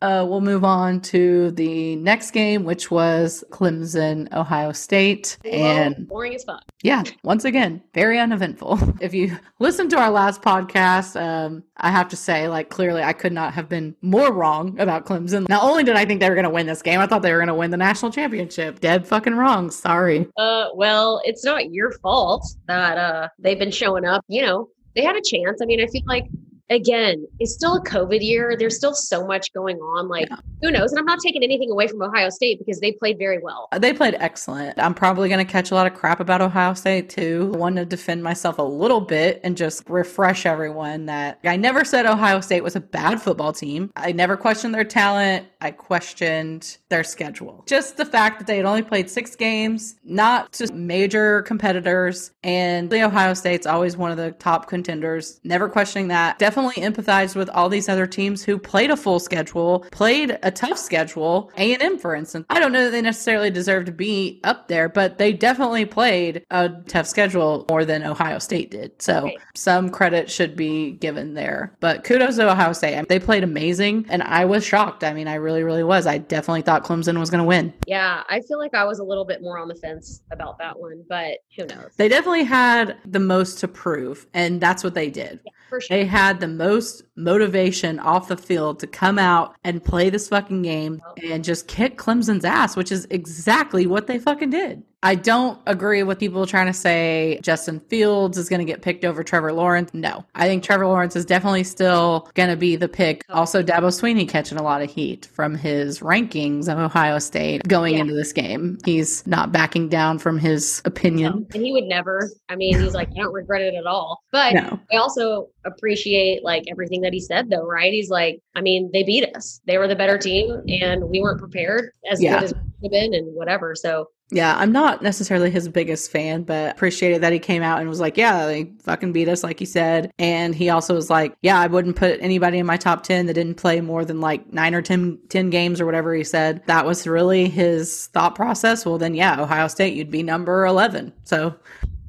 Uh, 0.00 0.24
we'll 0.28 0.40
move 0.40 0.64
on 0.64 1.00
to 1.00 1.50
the 1.52 1.96
next 1.96 2.30
game, 2.30 2.62
which 2.64 2.90
was 2.90 3.42
Clemson, 3.50 4.32
Ohio 4.32 4.70
State. 4.72 5.38
And 5.44 6.06
boring 6.06 6.34
as 6.34 6.44
fuck. 6.44 6.62
yeah, 6.84 7.02
once 7.24 7.44
again, 7.44 7.82
very 7.94 8.18
uneventful. 8.18 8.78
If 9.00 9.14
you 9.14 9.36
listened 9.58 9.90
to 9.90 9.98
our 9.98 10.10
last 10.10 10.42
podcast, 10.42 11.20
um, 11.20 11.62
I 11.78 11.90
have 11.90 12.08
to 12.08 12.16
say, 12.16 12.48
like, 12.48 12.68
clearly 12.68 13.02
I 13.02 13.12
could 13.12 13.32
not 13.32 13.54
have 13.54 13.68
been 13.68 13.94
more 14.02 14.32
wrong 14.32 14.78
about 14.80 15.06
Clemson. 15.06 15.48
Not 15.48 15.62
only 15.62 15.82
did 15.84 15.96
I 15.96 16.04
think 16.04 16.20
they 16.20 16.28
were 16.28 16.34
going 16.34 16.44
to 16.44 16.50
win 16.50 16.66
this 16.66 16.82
game, 16.82 17.00
I 17.00 17.06
thought 17.06 17.22
they 17.22 17.32
were 17.32 17.38
going 17.38 17.48
to 17.48 17.54
win 17.54 17.70
the 17.70 17.76
national 17.76 18.12
championship. 18.12 18.80
Dead 18.80 19.06
fucking 19.06 19.34
wrong. 19.34 19.70
Sorry. 19.70 20.26
Uh, 20.36 20.66
well, 20.74 21.20
it's 21.24 21.44
not 21.44 21.72
your 21.72 21.92
fault 21.92 22.44
that 22.66 22.98
uh 22.98 23.28
they've 23.38 23.58
been 23.58 23.70
showing 23.70 24.04
up. 24.04 24.24
You 24.28 24.42
know, 24.42 24.68
they 24.94 25.02
had 25.02 25.16
a 25.16 25.22
chance. 25.22 25.60
I 25.62 25.64
mean, 25.66 25.80
I 25.80 25.86
feel 25.86 26.02
like 26.06 26.24
again, 26.70 27.26
it's 27.38 27.52
still 27.54 27.76
a 27.76 27.84
COVID 27.84 28.22
year. 28.22 28.56
There's 28.58 28.76
still 28.76 28.94
so 28.94 29.26
much 29.26 29.52
going 29.52 29.78
on. 29.78 30.08
Like, 30.08 30.28
who 30.62 30.70
knows? 30.70 30.90
And 30.92 30.98
I'm 30.98 31.06
not 31.06 31.20
taking 31.20 31.42
anything 31.42 31.70
away 31.70 31.88
from 31.88 32.02
Ohio 32.02 32.30
State 32.30 32.58
because 32.58 32.80
they 32.80 32.92
played 32.92 33.18
very 33.18 33.38
well. 33.38 33.68
Uh, 33.72 33.78
they 33.78 33.92
played 33.92 34.16
excellent. 34.18 34.78
I'm 34.78 34.94
probably 34.94 35.28
going 35.28 35.44
to 35.44 35.50
catch 35.50 35.70
a 35.70 35.74
lot 35.74 35.86
of 35.86 35.94
crap 35.94 36.20
about 36.20 36.40
Ohio 36.40 36.74
State 36.74 37.08
too. 37.10 37.50
I 37.54 37.56
want 37.56 37.76
to 37.76 37.84
defend 37.84 38.22
myself 38.22 38.58
a 38.58 38.62
little 38.62 39.00
bit 39.00 39.40
and 39.44 39.56
just 39.56 39.88
refresh 39.88 40.46
everyone 40.46 41.06
that 41.06 41.38
I 41.44 41.56
never 41.56 41.84
said 41.84 42.06
Ohio 42.06 42.40
State 42.40 42.62
was 42.62 42.76
a 42.76 42.80
bad 42.80 43.20
football 43.20 43.52
team. 43.52 43.90
I 43.96 44.12
never 44.12 44.36
questioned 44.36 44.74
their 44.74 44.84
talent. 44.84 45.46
I 45.60 45.70
questioned 45.70 46.78
their 46.88 47.04
schedule. 47.04 47.64
Just 47.66 47.96
the 47.96 48.04
fact 48.04 48.38
that 48.38 48.46
they 48.46 48.56
had 48.56 48.66
only 48.66 48.82
played 48.82 49.10
six 49.10 49.34
games, 49.34 49.96
not 50.04 50.52
just 50.52 50.72
major 50.72 51.42
competitors, 51.42 52.32
and 52.42 52.90
the 52.90 53.04
Ohio 53.04 53.34
State's 53.34 53.66
always 53.66 53.96
one 53.96 54.10
of 54.10 54.16
the 54.16 54.32
top 54.32 54.68
contenders. 54.68 55.40
Never 55.44 55.68
questioning 55.68 56.08
that. 56.08 56.38
Definitely 56.38 56.57
empathized 56.66 57.36
with 57.36 57.48
all 57.50 57.68
these 57.68 57.88
other 57.88 58.06
teams 58.06 58.42
who 58.44 58.58
played 58.58 58.90
a 58.90 58.96
full 58.96 59.18
schedule, 59.20 59.80
played 59.90 60.38
a 60.42 60.50
tough 60.50 60.78
schedule. 60.78 61.50
A&M, 61.56 61.98
for 61.98 62.14
instance. 62.14 62.46
I 62.50 62.60
don't 62.60 62.72
know 62.72 62.84
that 62.84 62.90
they 62.90 63.02
necessarily 63.02 63.50
deserve 63.50 63.84
to 63.86 63.92
be 63.92 64.40
up 64.44 64.68
there, 64.68 64.88
but 64.88 65.18
they 65.18 65.32
definitely 65.32 65.84
played 65.84 66.44
a 66.50 66.70
tough 66.86 67.06
schedule 67.06 67.64
more 67.68 67.84
than 67.84 68.02
Ohio 68.04 68.38
State 68.38 68.70
did. 68.70 69.00
So 69.00 69.24
Right. 69.24 69.38
some 69.54 69.90
credit 69.90 70.30
should 70.30 70.56
be 70.56 70.92
given 70.92 71.34
there. 71.34 71.76
But 71.80 72.04
kudos 72.04 72.36
to 72.36 72.50
Ohio 72.50 72.72
State. 72.72 72.94
I 72.94 72.98
mean, 72.98 73.06
they 73.08 73.18
played 73.18 73.44
amazing, 73.44 74.06
and 74.08 74.22
I 74.22 74.44
was 74.44 74.64
shocked. 74.64 75.04
I 75.04 75.12
mean, 75.12 75.28
I 75.28 75.34
really, 75.34 75.62
really 75.62 75.84
was. 75.84 76.06
I 76.06 76.18
definitely 76.18 76.62
thought 76.62 76.84
Clemson 76.84 77.18
was 77.18 77.30
going 77.30 77.42
to 77.42 77.46
win. 77.46 77.72
Yeah, 77.86 78.22
I 78.28 78.40
feel 78.40 78.58
like 78.58 78.74
I 78.74 78.84
was 78.84 78.98
a 78.98 79.04
little 79.04 79.24
bit 79.24 79.42
more 79.42 79.58
on 79.58 79.68
the 79.68 79.74
fence 79.74 80.22
about 80.32 80.58
that 80.58 80.78
one, 80.78 81.04
but 81.08 81.38
who 81.56 81.66
knows? 81.66 81.90
They 81.96 82.08
definitely 82.08 82.44
had 82.44 82.96
the 83.04 83.20
most 83.20 83.58
to 83.60 83.68
prove, 83.68 84.26
and 84.34 84.60
that's 84.60 84.82
what 84.84 84.94
they 84.94 85.10
did. 85.10 85.40
For 85.42 85.50
sure. 85.70 85.80
They 85.88 86.04
had 86.04 86.40
the 86.40 86.48
most 86.48 87.02
motivation 87.18 87.98
off 87.98 88.28
the 88.28 88.36
field 88.36 88.78
to 88.80 88.86
come 88.86 89.18
out 89.18 89.54
and 89.64 89.82
play 89.84 90.08
this 90.10 90.28
fucking 90.28 90.62
game 90.62 91.00
and 91.22 91.44
just 91.44 91.68
kick 91.68 91.98
Clemson's 91.98 92.44
ass, 92.44 92.76
which 92.76 92.92
is 92.92 93.06
exactly 93.10 93.86
what 93.86 94.06
they 94.06 94.18
fucking 94.18 94.50
did. 94.50 94.82
I 95.00 95.14
don't 95.14 95.60
agree 95.66 96.02
with 96.02 96.18
people 96.18 96.44
trying 96.44 96.66
to 96.66 96.72
say 96.72 97.38
Justin 97.40 97.78
Fields 97.78 98.36
is 98.36 98.48
going 98.48 98.58
to 98.58 98.64
get 98.64 98.82
picked 98.82 99.04
over 99.04 99.22
Trevor 99.22 99.52
Lawrence. 99.52 99.94
No, 99.94 100.24
I 100.34 100.48
think 100.48 100.64
Trevor 100.64 100.88
Lawrence 100.88 101.14
is 101.14 101.24
definitely 101.24 101.62
still 101.62 102.28
going 102.34 102.48
to 102.48 102.56
be 102.56 102.74
the 102.74 102.88
pick. 102.88 103.24
Also, 103.28 103.62
Dabo 103.62 103.92
Swinney 103.92 104.28
catching 104.28 104.58
a 104.58 104.62
lot 104.62 104.82
of 104.82 104.90
heat 104.90 105.26
from 105.32 105.54
his 105.54 106.00
rankings 106.00 106.66
of 106.68 106.78
Ohio 106.80 107.20
State 107.20 107.62
going 107.68 107.94
Yeah. 107.94 108.00
into 108.00 108.14
this 108.14 108.32
game. 108.32 108.76
He's 108.84 109.24
not 109.24 109.52
backing 109.52 109.88
down 109.88 110.18
from 110.18 110.36
his 110.36 110.82
opinion. 110.84 111.46
and 111.54 111.62
he 111.64 111.70
would 111.70 111.84
never. 111.84 112.28
I 112.48 112.56
mean, 112.56 112.76
he's 112.80 112.94
like, 112.94 113.08
I 113.10 113.22
don't 113.22 113.32
regret 113.32 113.62
it 113.62 113.74
at 113.76 113.86
all. 113.86 114.24
But 114.32 114.54
No. 114.54 114.80
I 114.92 114.96
also 114.96 115.48
appreciate 115.64 116.42
like 116.42 116.64
everything 116.68 117.02
that 117.02 117.07
he 117.12 117.20
said, 117.20 117.50
though, 117.50 117.66
right? 117.66 117.92
He's 117.92 118.10
like, 118.10 118.40
I 118.54 118.60
mean, 118.60 118.90
they 118.92 119.02
beat 119.02 119.34
us. 119.36 119.60
They 119.66 119.78
were 119.78 119.88
the 119.88 119.96
better 119.96 120.18
team, 120.18 120.62
and 120.68 121.04
we 121.08 121.20
weren't 121.20 121.38
prepared 121.40 121.90
as 122.10 122.22
Yeah. 122.22 122.34
good 122.40 122.44
as 122.44 122.54
we 122.54 122.60
could 122.60 122.70
have 122.84 122.90
been, 122.92 123.14
and 123.14 123.34
whatever. 123.34 123.74
So 123.74 124.08
Yeah, 124.30 124.54
I'm 124.58 124.72
not 124.72 125.02
necessarily 125.02 125.50
his 125.50 125.70
biggest 125.70 126.10
fan, 126.10 126.42
but 126.42 126.72
appreciated 126.72 127.22
that 127.22 127.32
he 127.32 127.38
came 127.38 127.62
out 127.62 127.80
and 127.80 127.88
was 127.88 127.98
like, 127.98 128.18
yeah, 128.18 128.44
they 128.44 128.70
fucking 128.82 129.12
beat 129.14 129.26
us, 129.26 129.42
like 129.42 129.58
he 129.58 129.64
said. 129.64 130.10
And 130.18 130.54
he 130.54 130.68
also 130.68 130.94
was 130.94 131.08
like, 131.08 131.34
yeah, 131.40 131.58
I 131.58 131.66
wouldn't 131.66 131.96
put 131.96 132.20
anybody 132.20 132.58
in 132.58 132.66
my 132.66 132.76
top 132.76 133.04
10 133.04 133.24
that 133.24 133.32
didn't 133.32 133.54
play 133.54 133.80
more 133.80 134.04
than 134.04 134.20
like 134.20 134.52
nine 134.52 134.74
or 134.74 134.82
10, 134.82 135.18
10 135.30 135.48
games 135.48 135.80
or 135.80 135.86
whatever 135.86 136.12
he 136.14 136.24
said. 136.24 136.62
That 136.66 136.84
was 136.84 137.06
really 137.06 137.48
his 137.48 138.08
thought 138.08 138.34
process. 138.34 138.84
Well, 138.84 138.98
then, 138.98 139.14
yeah, 139.14 139.40
Ohio 139.40 139.66
State, 139.66 139.94
you'd 139.94 140.10
be 140.10 140.22
number 140.22 140.66
11. 140.66 141.14
So 141.24 141.54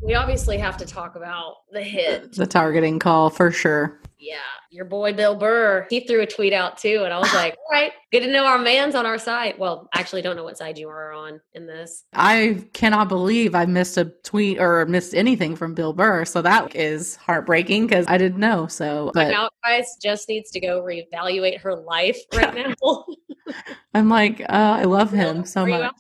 we 0.02 0.14
obviously 0.14 0.58
have 0.58 0.76
to 0.78 0.86
talk 0.86 1.16
about 1.16 1.54
the 1.72 1.82
hit. 1.82 2.34
The 2.34 2.46
targeting 2.48 3.00
call 3.00 3.30
for 3.30 3.50
sure. 3.50 3.98
Yeah, 4.22 4.40
your 4.70 4.84
boy 4.84 5.14
Bill 5.14 5.34
Burr, 5.34 5.88
he 5.90 6.02
threw 6.02 6.20
a 6.20 6.26
tweet 6.26 6.52
out 6.52 6.78
too, 6.78 7.04
and 7.06 7.14
I 7.14 7.20
was 7.20 7.34
like, 7.34 7.56
all 7.72 7.72
right, 7.72 7.94
good 8.12 8.20
to 8.20 8.28
know 8.32 8.46
our 8.46 8.60
man's 8.60 8.94
on 8.94 9.06
our 9.06 9.18
side. 9.18 9.56
Well, 9.58 9.88
actually 9.96 10.22
don't 10.22 10.36
know 10.36 10.44
what 10.44 10.58
side 10.58 10.78
you 10.78 10.90
are 10.90 11.14
on 11.14 11.40
in 11.54 11.66
this. 11.66 12.04
I 12.14 12.66
cannot 12.74 13.08
believe 13.08 13.56
I 13.56 13.66
missed 13.66 13.96
a 13.96 14.12
tweet 14.26 14.60
or 14.60 14.86
missed 14.88 15.16
anything 15.16 15.56
from 15.56 15.74
Bill 15.74 15.94
Burr, 15.94 16.26
so 16.26 16.42
that 16.42 16.76
is 16.76 17.16
heartbreaking 17.16 17.88
because 17.88 18.06
I 18.10 18.18
didn't 18.18 18.40
know. 18.40 18.68
So, 18.68 19.12
but 19.14 19.30
now, 19.30 19.50
guys, 19.64 19.96
just 20.02 20.28
needs 20.28 20.52
to 20.52 20.60
go 20.60 20.82
reevaluate 20.82 21.62
her 21.62 21.78
life 21.78 22.20
right 22.36 22.54
now. 22.54 23.06
I'm 23.94 24.10
like, 24.10 24.42
uh, 24.42 24.80
I 24.80 24.84
love 24.84 25.12
him 25.12 25.46
so 25.46 25.66
much. 25.66 25.94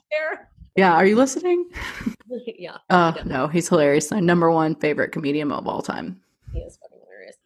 Yeah, 0.75 0.93
are 0.93 1.05
you 1.05 1.15
listening? 1.15 1.69
yeah. 2.45 2.77
Uh, 2.89 3.13
no, 3.23 3.47
he's 3.47 3.69
hilarious. 3.69 4.11
My 4.11 4.19
number 4.19 4.51
one 4.51 4.75
favorite 4.75 5.13
comedian 5.13 5.53
of 5.53 5.67
all 5.67 5.81
time. 5.81 6.19
He 6.51 6.59
is. 6.59 6.77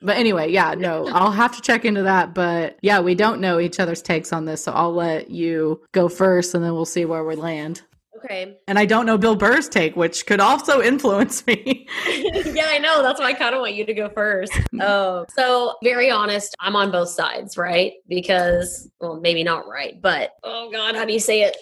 But 0.04 0.18
anyway, 0.18 0.52
yeah, 0.52 0.76
no, 0.76 1.08
I'll 1.08 1.32
have 1.32 1.56
to 1.56 1.62
check 1.62 1.86
into 1.86 2.04
that. 2.04 2.34
But 2.34 2.78
yeah, 2.82 3.00
we 3.00 3.16
don't 3.16 3.40
know 3.40 3.60
each 3.60 3.80
other's 3.80 4.02
takes 4.02 4.34
on 4.34 4.46
this, 4.46 4.64
so 4.64 4.74
I'll 4.74 4.94
let 4.94 5.30
you 5.30 5.82
go 5.94 6.10
first, 6.10 6.54
and 6.54 6.64
then 6.64 6.74
we'll 6.74 6.86
see 6.86 7.06
where 7.06 7.24
we 7.24 7.36
land. 7.36 7.82
Okay. 8.24 8.58
And 8.68 8.80
I 8.80 8.86
don't 8.86 9.06
know 9.06 9.18
Bill 9.18 9.36
Burr's 9.36 9.68
take, 9.68 9.96
which 9.96 10.26
could 10.26 10.40
also 10.40 10.82
influence 10.82 11.46
me. 11.46 11.88
yeah, 12.08 12.68
I 12.68 12.80
know. 12.80 13.02
That's 13.02 13.20
why 13.20 13.28
I 13.28 13.34
kind 13.34 13.54
of 13.54 13.62
want 13.62 13.76
you 13.76 13.86
to 13.86 13.94
go 13.94 14.10
first. 14.10 14.54
Oh, 14.80 15.26
so 15.36 15.76
very 15.84 16.10
honest, 16.10 16.56
I'm 16.60 16.76
on 16.76 16.92
both 16.92 17.10
sides, 17.10 17.58
right? 17.58 17.94
Because, 18.08 18.90
well, 19.00 19.20
maybe 19.20 19.44
not 19.44 19.68
right, 19.68 20.02
but 20.02 20.32
oh 20.44 20.70
God, 20.72 20.96
how 20.96 21.06
do 21.06 21.14
you 21.14 21.20
say 21.20 21.42
it? 21.42 21.58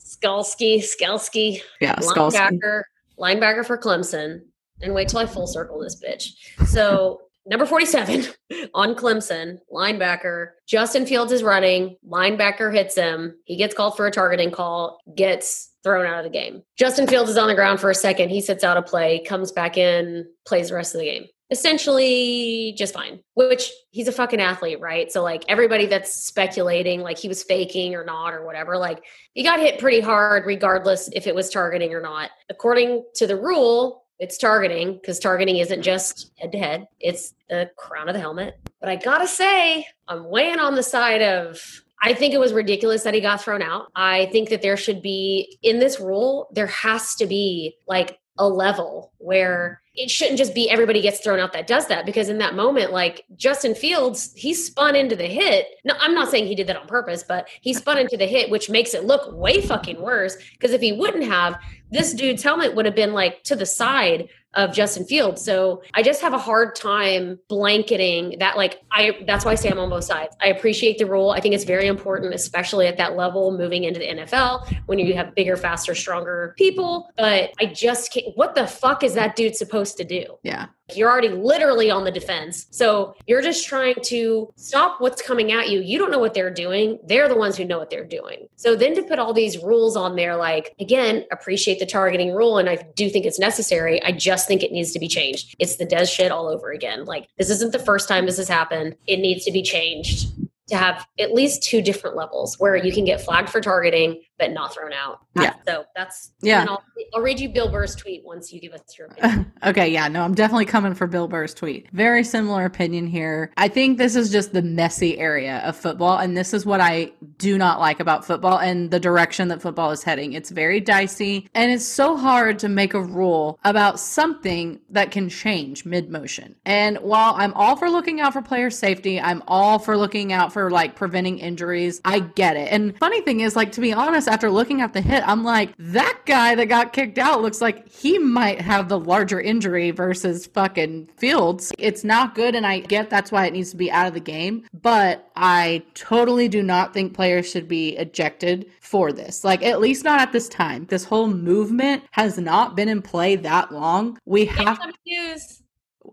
Skalski, 0.00 0.82
Skalski, 0.82 1.60
yeah, 1.80 1.96
linebacker, 1.96 2.82
linebacker 3.18 3.64
for 3.64 3.78
Clemson. 3.78 4.40
And 4.82 4.94
wait 4.94 5.08
till 5.08 5.18
I 5.18 5.26
full 5.26 5.46
circle 5.46 5.78
this 5.78 6.02
bitch. 6.02 6.66
So 6.66 7.20
number 7.50 7.66
47 7.66 8.26
on 8.74 8.94
Clemson, 8.94 9.58
linebacker. 9.70 10.52
Justin 10.66 11.04
Fields 11.04 11.32
is 11.32 11.42
running. 11.42 11.96
Linebacker 12.08 12.72
hits 12.72 12.94
him. 12.94 13.34
He 13.44 13.56
gets 13.56 13.74
called 13.74 13.96
for 13.96 14.06
a 14.06 14.10
targeting 14.10 14.52
call, 14.52 15.00
gets 15.14 15.70
thrown 15.82 16.06
out 16.06 16.24
of 16.24 16.24
the 16.24 16.30
game. 16.30 16.62
Justin 16.78 17.06
Fields 17.06 17.30
is 17.30 17.36
on 17.36 17.48
the 17.48 17.54
ground 17.54 17.80
for 17.80 17.90
a 17.90 17.94
second. 17.94 18.30
He 18.30 18.40
sits 18.40 18.64
out 18.64 18.76
a 18.76 18.82
play, 18.82 19.22
comes 19.24 19.52
back 19.52 19.76
in, 19.76 20.26
plays 20.46 20.68
the 20.68 20.76
rest 20.76 20.94
of 20.94 21.00
the 21.00 21.06
game 21.06 21.26
essentially 21.50 22.72
just 22.78 22.94
fine 22.94 23.18
which 23.34 23.72
he's 23.90 24.06
a 24.06 24.12
fucking 24.12 24.40
athlete 24.40 24.80
right 24.80 25.10
so 25.10 25.20
like 25.20 25.44
everybody 25.48 25.86
that's 25.86 26.24
speculating 26.24 27.00
like 27.00 27.18
he 27.18 27.26
was 27.26 27.42
faking 27.42 27.94
or 27.96 28.04
not 28.04 28.32
or 28.32 28.44
whatever 28.44 28.76
like 28.78 29.02
he 29.32 29.42
got 29.42 29.58
hit 29.58 29.80
pretty 29.80 30.00
hard 30.00 30.46
regardless 30.46 31.10
if 31.12 31.26
it 31.26 31.34
was 31.34 31.50
targeting 31.50 31.92
or 31.92 32.00
not 32.00 32.30
according 32.48 33.04
to 33.14 33.26
the 33.26 33.36
rule 33.36 33.99
it's 34.20 34.38
targeting 34.38 34.94
because 34.94 35.18
targeting 35.18 35.56
isn't 35.56 35.82
just 35.82 36.30
head 36.36 36.52
to 36.52 36.58
head 36.58 36.86
it's 37.00 37.34
the 37.48 37.70
crown 37.76 38.08
of 38.08 38.14
the 38.14 38.20
helmet 38.20 38.58
but 38.78 38.88
i 38.88 38.94
gotta 38.96 39.26
say 39.26 39.84
i'm 40.08 40.28
weighing 40.28 40.58
on 40.60 40.74
the 40.74 40.82
side 40.82 41.22
of 41.22 41.82
I 42.02 42.14
think 42.14 42.32
it 42.32 42.40
was 42.40 42.52
ridiculous 42.54 43.02
that 43.02 43.12
he 43.12 43.20
got 43.20 43.42
thrown 43.42 43.60
out. 43.60 43.88
I 43.94 44.26
think 44.32 44.48
that 44.48 44.62
there 44.62 44.76
should 44.78 45.02
be, 45.02 45.58
in 45.62 45.80
this 45.80 46.00
rule, 46.00 46.48
there 46.52 46.66
has 46.68 47.14
to 47.16 47.26
be 47.26 47.76
like 47.86 48.18
a 48.38 48.48
level 48.48 49.12
where 49.18 49.82
it 50.02 50.10
shouldn't 50.10 50.38
just 50.38 50.54
be 50.54 50.70
everybody 50.70 51.00
gets 51.00 51.20
thrown 51.20 51.38
out 51.38 51.52
that 51.52 51.66
does 51.66 51.86
that 51.86 52.06
because 52.06 52.28
in 52.28 52.38
that 52.38 52.54
moment 52.54 52.92
like 52.92 53.24
justin 53.36 53.74
fields 53.74 54.32
he 54.34 54.54
spun 54.54 54.96
into 54.96 55.14
the 55.14 55.26
hit. 55.26 55.66
No 55.84 55.94
i'm 56.00 56.14
not 56.14 56.30
saying 56.30 56.46
he 56.46 56.54
did 56.54 56.66
that 56.66 56.76
on 56.76 56.86
purpose 56.86 57.22
but 57.22 57.48
he 57.60 57.74
spun 57.74 57.98
into 57.98 58.16
the 58.16 58.26
hit 58.26 58.50
which 58.50 58.70
makes 58.70 58.94
it 58.94 59.04
look 59.04 59.32
way 59.32 59.60
fucking 59.60 60.00
worse. 60.00 60.36
Because 60.52 60.72
if 60.72 60.80
he 60.80 60.92
wouldn't 60.92 61.24
have 61.24 61.58
this 61.90 62.14
dude's 62.14 62.42
helmet 62.42 62.74
would 62.74 62.86
have 62.86 62.94
been 62.94 63.12
like 63.12 63.42
to 63.44 63.56
the 63.56 63.66
side 63.66 64.28
of 64.54 64.72
Justin 64.72 65.04
Fields. 65.04 65.42
So 65.42 65.82
I 65.94 66.02
just 66.02 66.20
have 66.22 66.32
a 66.32 66.38
hard 66.38 66.74
time 66.74 67.38
blanketing 67.48 68.36
that. 68.38 68.56
Like, 68.56 68.82
I 68.90 69.18
that's 69.26 69.44
why 69.44 69.52
I 69.52 69.54
say 69.54 69.70
I'm 69.70 69.78
on 69.78 69.90
both 69.90 70.04
sides. 70.04 70.36
I 70.40 70.48
appreciate 70.48 70.98
the 70.98 71.06
rule. 71.06 71.30
I 71.30 71.40
think 71.40 71.54
it's 71.54 71.64
very 71.64 71.86
important, 71.86 72.34
especially 72.34 72.86
at 72.86 72.96
that 72.96 73.16
level, 73.16 73.56
moving 73.56 73.84
into 73.84 74.00
the 74.00 74.08
NFL 74.08 74.72
when 74.86 74.98
you 74.98 75.14
have 75.14 75.34
bigger, 75.34 75.56
faster, 75.56 75.94
stronger 75.94 76.54
people. 76.58 77.10
But 77.16 77.52
I 77.60 77.66
just 77.66 78.12
can't. 78.12 78.26
What 78.36 78.54
the 78.54 78.66
fuck 78.66 79.04
is 79.04 79.14
that 79.14 79.36
dude 79.36 79.56
supposed 79.56 79.96
to 79.98 80.04
do? 80.04 80.38
Yeah. 80.42 80.66
You're 80.96 81.10
already 81.10 81.28
literally 81.28 81.90
on 81.90 82.04
the 82.04 82.10
defense. 82.10 82.66
So 82.70 83.14
you're 83.26 83.42
just 83.42 83.66
trying 83.66 83.96
to 84.04 84.52
stop 84.56 85.00
what's 85.00 85.22
coming 85.22 85.52
at 85.52 85.68
you. 85.68 85.80
You 85.80 85.98
don't 85.98 86.10
know 86.10 86.18
what 86.18 86.34
they're 86.34 86.52
doing. 86.52 86.98
They're 87.04 87.28
the 87.28 87.36
ones 87.36 87.56
who 87.56 87.64
know 87.64 87.78
what 87.78 87.90
they're 87.90 88.04
doing. 88.04 88.48
So 88.56 88.76
then 88.76 88.94
to 88.94 89.02
put 89.02 89.18
all 89.18 89.32
these 89.32 89.58
rules 89.58 89.96
on 89.96 90.16
there, 90.16 90.36
like, 90.36 90.74
again, 90.78 91.24
appreciate 91.32 91.78
the 91.78 91.86
targeting 91.86 92.32
rule. 92.32 92.58
And 92.58 92.68
I 92.68 92.76
do 92.94 93.08
think 93.10 93.26
it's 93.26 93.38
necessary. 93.38 94.02
I 94.02 94.12
just 94.12 94.46
think 94.46 94.62
it 94.62 94.72
needs 94.72 94.92
to 94.92 94.98
be 94.98 95.08
changed. 95.08 95.54
It's 95.58 95.76
the 95.76 95.84
Des 95.84 96.06
shit 96.06 96.32
all 96.32 96.48
over 96.48 96.70
again. 96.70 97.04
Like, 97.04 97.28
this 97.38 97.50
isn't 97.50 97.72
the 97.72 97.78
first 97.78 98.08
time 98.08 98.26
this 98.26 98.36
has 98.38 98.48
happened. 98.48 98.96
It 99.06 99.18
needs 99.18 99.44
to 99.44 99.52
be 99.52 99.62
changed 99.62 100.28
to 100.70 100.76
have 100.76 101.06
at 101.18 101.34
least 101.34 101.62
two 101.62 101.82
different 101.82 102.16
levels 102.16 102.58
where 102.58 102.76
you 102.76 102.92
can 102.92 103.04
get 103.04 103.20
flagged 103.20 103.50
for 103.50 103.60
targeting 103.60 104.22
but 104.40 104.52
not 104.52 104.74
thrown 104.74 104.92
out. 104.92 105.20
Yeah. 105.36 105.54
So 105.66 105.84
that's 105.94 106.32
yeah. 106.40 106.64
I'll, 106.68 106.82
I'll, 107.14 107.20
read 107.20 107.38
you 107.38 107.50
Bill 107.50 107.70
Burr's 107.70 107.94
tweet 107.94 108.24
once 108.24 108.52
you 108.52 108.60
give 108.60 108.72
us 108.72 108.98
your 108.98 109.06
opinion. 109.10 109.52
okay. 109.64 109.88
Yeah. 109.88 110.08
No, 110.08 110.22
I'm 110.22 110.34
definitely 110.34 110.64
coming 110.64 110.94
for 110.94 111.06
Bill 111.06 111.28
Burr's 111.28 111.54
tweet. 111.54 111.88
Very 111.92 112.24
similar 112.24 112.64
opinion 112.64 113.06
here. 113.06 113.52
I 113.56 113.68
think 113.68 113.98
this 113.98 114.16
is 114.16 114.32
just 114.32 114.52
the 114.52 114.62
messy 114.62 115.18
area 115.18 115.58
of 115.58 115.76
football, 115.76 116.18
and 116.18 116.36
this 116.36 116.54
is 116.54 116.66
what 116.66 116.80
I 116.80 117.12
do 117.36 117.58
not 117.58 117.78
like 117.78 118.00
about 118.00 118.24
football 118.24 118.58
and 118.58 118.90
the 118.90 118.98
direction 118.98 119.48
that 119.48 119.60
football 119.60 119.90
is 119.90 120.02
heading. 120.02 120.32
It's 120.32 120.50
very 120.50 120.80
dicey, 120.80 121.48
and 121.54 121.70
it's 121.70 121.84
so 121.84 122.16
hard 122.16 122.58
to 122.60 122.68
make 122.68 122.94
a 122.94 123.02
rule 123.02 123.60
about 123.62 124.00
something 124.00 124.80
that 124.88 125.10
can 125.10 125.28
change 125.28 125.84
mid 125.84 126.10
motion. 126.10 126.56
And 126.64 126.96
while 126.98 127.34
I'm 127.36 127.52
all 127.52 127.76
for 127.76 127.90
looking 127.90 128.20
out 128.20 128.32
for 128.32 128.40
player 128.40 128.70
safety, 128.70 129.20
I'm 129.20 129.42
all 129.46 129.78
for 129.78 129.98
looking 129.98 130.32
out 130.32 130.52
for 130.52 130.70
like 130.70 130.96
preventing 130.96 131.38
injuries. 131.38 132.00
I 132.06 132.20
get 132.20 132.56
it. 132.56 132.72
And 132.72 132.96
funny 132.98 133.20
thing 133.20 133.40
is, 133.40 133.54
like 133.54 133.72
to 133.72 133.82
be 133.82 133.92
honest 133.92 134.29
after 134.30 134.50
looking 134.50 134.80
at 134.80 134.92
the 134.92 135.00
hit, 135.00 135.26
I'm 135.26 135.42
like, 135.42 135.74
that 135.78 136.20
guy 136.24 136.54
that 136.54 136.66
got 136.66 136.92
kicked 136.92 137.18
out 137.18 137.42
looks 137.42 137.60
like 137.60 137.88
he 137.88 138.18
might 138.18 138.60
have 138.60 138.88
the 138.88 138.98
larger 138.98 139.40
injury 139.40 139.90
versus 139.90 140.46
fucking 140.46 141.08
Fields. 141.16 141.72
It's 141.78 142.04
not 142.04 142.34
good, 142.34 142.54
and 142.54 142.66
I 142.66 142.78
get 142.80 143.10
that's 143.10 143.32
why 143.32 143.46
it 143.46 143.52
needs 143.52 143.70
to 143.72 143.76
be 143.76 143.90
out 143.90 144.06
of 144.06 144.14
the 144.14 144.20
game, 144.20 144.64
but 144.72 145.30
I 145.34 145.82
totally 145.94 146.48
do 146.48 146.62
not 146.62 146.94
think 146.94 147.12
players 147.12 147.50
should 147.50 147.66
be 147.66 147.96
ejected 147.96 148.70
for 148.80 149.12
this. 149.12 149.42
Like, 149.42 149.62
at 149.64 149.80
least 149.80 150.04
not 150.04 150.20
at 150.20 150.32
this 150.32 150.48
time. 150.48 150.86
This 150.86 151.04
whole 151.04 151.26
movement 151.26 152.04
has 152.12 152.38
not 152.38 152.76
been 152.76 152.88
in 152.88 153.02
play 153.02 153.36
that 153.36 153.72
long. 153.72 154.18
We 154.24 154.44
have. 154.46 154.80
News. 155.06 155.59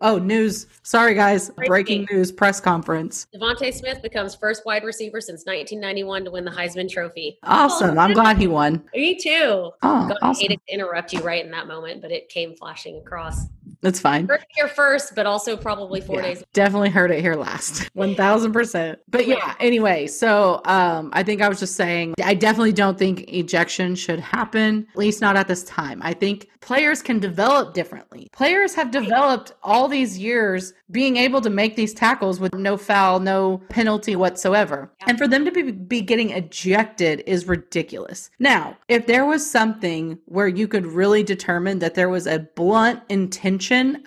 Oh, 0.02 0.18
news. 0.18 0.68
Sorry, 0.84 1.14
guys. 1.14 1.50
Breaking, 1.50 1.70
Breaking 1.70 2.08
news 2.12 2.32
press 2.32 2.60
conference. 2.60 3.28
DeVonta 3.34 3.74
Smith 3.74 4.02
becomes 4.02 4.36
first 4.36 4.66
wide 4.66 4.84
receiver 4.84 5.22
since 5.22 5.46
1991 5.46 6.26
to 6.26 6.32
win 6.32 6.46
the 6.46 6.52
Heisman 6.52 6.90
Trophy. 6.90 7.38
Awesome. 7.44 7.98
Oh, 7.98 8.02
I'm 8.02 8.14
glad 8.14 8.38
he 8.38 8.48
won. 8.48 8.84
Me 8.94 9.16
too. 9.16 9.30
Oh, 9.32 9.72
God, 9.82 10.18
awesome. 10.22 10.30
I 10.30 10.34
hated 10.34 10.62
to 10.68 10.74
interrupt 10.74 11.14
you 11.14 11.22
right 11.22 11.44
in 11.44 11.52
that 11.52 11.68
moment, 11.68 12.02
but 12.02 12.12
it 12.12 12.30
came 12.30 12.56
flashing 12.56 12.98
across. 12.98 13.46
That's 13.82 14.00
fine. 14.00 14.28
Heard 14.28 14.42
it 14.42 14.48
here 14.50 14.68
first, 14.68 15.16
but 15.16 15.26
also 15.26 15.58
probably 15.58 16.02
four 16.02 16.18
yeah, 16.18 16.22
days. 16.24 16.44
Definitely 16.54 16.90
heard 16.90 17.12
it 17.12 17.22
here 17.22 17.36
last. 17.36 17.94
1000%. 17.96 18.98
But 19.08 19.28
yeah, 19.28 19.56
anyway, 19.60 20.08
so 20.08 20.62
um, 20.66 21.10
I 21.14 21.24
think 21.24 21.42
I 21.42 21.50
was 21.50 21.60
just 21.60 21.76
saying, 21.76 22.16
I 22.24 22.34
definitely 22.34 22.74
don't 22.74 22.98
think 22.98 23.32
ejection 23.32 23.96
should 23.96 24.20
happen, 24.20 24.88
at 24.92 24.98
least 24.98 25.22
not 25.22 25.36
at 25.36 25.48
this 25.48 25.64
time. 25.64 26.02
I 26.04 26.14
think 26.14 26.50
players 26.62 27.02
can 27.02 27.20
develop 27.20 27.74
differently. 27.74 28.30
Players 28.32 28.74
have 28.76 28.92
developed 28.92 29.54
all 29.64 29.88
these 29.88 30.18
years 30.18 30.74
being 30.92 31.18
able 31.18 31.42
to 31.42 31.50
make 31.50 31.76
these 31.76 31.94
tackles 31.94 32.40
with 32.40 32.54
no 32.56 32.78
foul, 32.78 33.20
no 33.20 33.62
penalty 33.70 34.16
whatsoever. 34.16 34.92
Yeah. 35.00 35.06
And 35.10 35.18
for 35.18 35.28
them 35.28 35.46
to 35.46 35.52
be, 35.52 35.72
be 35.72 36.02
getting 36.02 36.32
ejected 36.32 37.24
is 37.26 37.48
ridiculous. 37.48 38.30
Now, 38.40 38.78
if 38.88 39.06
there 39.06 39.26
was 39.26 39.50
something 39.50 40.18
where 40.26 40.48
you 40.48 40.68
could 40.68 40.86
really 40.86 41.24
determine 41.24 41.80
that 41.80 41.96
there 41.96 42.10
was 42.10 42.28
a 42.28 42.40
blunt 42.56 43.02
intention 43.10 43.57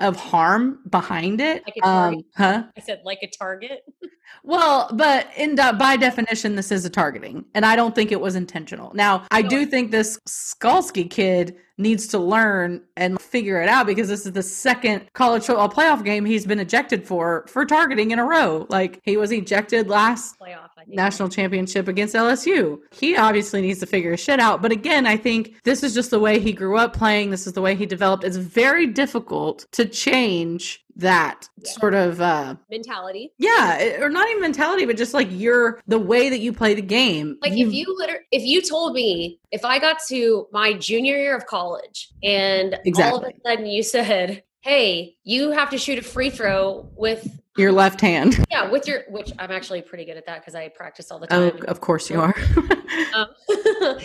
of 0.00 0.16
harm 0.16 0.80
behind 0.88 1.40
it, 1.40 1.62
like 1.66 1.84
um, 1.84 2.22
huh? 2.36 2.64
I 2.76 2.80
said 2.80 3.02
like 3.04 3.20
a 3.22 3.28
target. 3.28 3.82
Well, 4.42 4.90
but 4.94 5.28
in 5.36 5.54
by 5.54 5.96
definition, 5.96 6.56
this 6.56 6.72
is 6.72 6.84
a 6.84 6.90
targeting, 6.90 7.44
and 7.54 7.66
I 7.66 7.76
don't 7.76 7.94
think 7.94 8.10
it 8.10 8.20
was 8.20 8.36
intentional. 8.36 8.92
Now, 8.94 9.26
I 9.30 9.42
do 9.42 9.66
think 9.66 9.90
this 9.90 10.18
Skalski 10.26 11.10
kid 11.10 11.56
needs 11.80 12.06
to 12.08 12.18
learn 12.18 12.82
and 12.96 13.20
figure 13.20 13.60
it 13.60 13.68
out 13.68 13.86
because 13.86 14.06
this 14.08 14.26
is 14.26 14.32
the 14.32 14.42
second 14.42 15.10
college 15.14 15.44
football 15.44 15.68
playoff 15.68 16.04
game 16.04 16.24
he's 16.24 16.44
been 16.44 16.60
ejected 16.60 17.06
for 17.06 17.46
for 17.48 17.64
targeting 17.64 18.10
in 18.10 18.18
a 18.18 18.24
row. 18.24 18.66
Like 18.68 19.00
he 19.02 19.16
was 19.16 19.32
ejected 19.32 19.88
last 19.88 20.38
Playoff, 20.38 20.68
national 20.86 21.30
championship 21.30 21.88
against 21.88 22.14
LSU. 22.14 22.78
He 22.92 23.16
obviously 23.16 23.62
needs 23.62 23.80
to 23.80 23.86
figure 23.86 24.12
his 24.12 24.20
shit 24.20 24.40
out. 24.40 24.62
But 24.62 24.72
again, 24.72 25.06
I 25.06 25.16
think 25.16 25.54
this 25.64 25.82
is 25.82 25.94
just 25.94 26.10
the 26.10 26.20
way 26.20 26.38
he 26.38 26.52
grew 26.52 26.76
up 26.76 26.92
playing. 26.92 27.30
This 27.30 27.46
is 27.46 27.54
the 27.54 27.62
way 27.62 27.74
he 27.74 27.86
developed. 27.86 28.24
It's 28.24 28.36
very 28.36 28.86
difficult 28.86 29.66
to 29.72 29.86
change 29.86 30.84
that 30.96 31.48
Yeah. 31.62 31.70
sort 31.72 31.94
of 31.94 32.20
uh 32.20 32.56
mentality. 32.70 33.32
yeah, 33.38 33.78
it- 33.78 34.02
or 34.02 34.08
not 34.10 34.28
even 34.30 34.40
mentality, 34.42 34.84
but 34.86 34.96
just 34.96 35.14
like 35.14 35.28
your 35.30 35.80
the 35.86 35.98
way 35.98 36.28
that 36.30 36.40
you 36.40 36.52
play 36.52 36.74
the 36.74 36.82
game. 36.82 37.36
Like 37.42 37.52
if 37.52 37.72
you 37.72 37.94
liter- 37.98 38.24
if 38.30 38.42
you 38.42 38.60
told 38.62 38.94
me 38.94 39.40
if 39.52 39.64
I 39.64 39.78
got 39.78 39.98
to 40.08 40.46
my 40.52 40.72
junior 40.74 41.16
year 41.16 41.36
of 41.36 41.46
college 41.46 42.08
and 42.22 42.78
all 42.98 43.16
of 43.18 43.24
a 43.24 43.32
sudden 43.46 43.66
you 43.66 43.82
said, 43.82 44.42
"Hey, 44.60 45.16
you 45.24 45.50
have 45.52 45.70
to 45.70 45.78
shoot 45.78 45.98
a 45.98 46.02
free 46.02 46.30
throw 46.30 46.88
with 46.96 47.28
your 47.56 47.72
left 47.72 48.00
hand. 48.00 48.44
yeah 48.50 48.70
with 48.70 48.86
your," 48.86 49.02
which 49.08 49.32
I'm 49.38 49.50
actually 49.50 49.82
pretty 49.82 50.04
good 50.04 50.16
at 50.16 50.26
that 50.26 50.40
because 50.40 50.54
I 50.54 50.68
practice 50.68 51.10
all 51.10 51.18
the 51.18 51.26
time 51.26 51.42
Oh, 51.42 51.50
time. 51.50 51.64
of 51.68 51.80
course 51.80 52.10
you 52.10 52.20
are. 52.20 52.34
Um, 53.14 53.26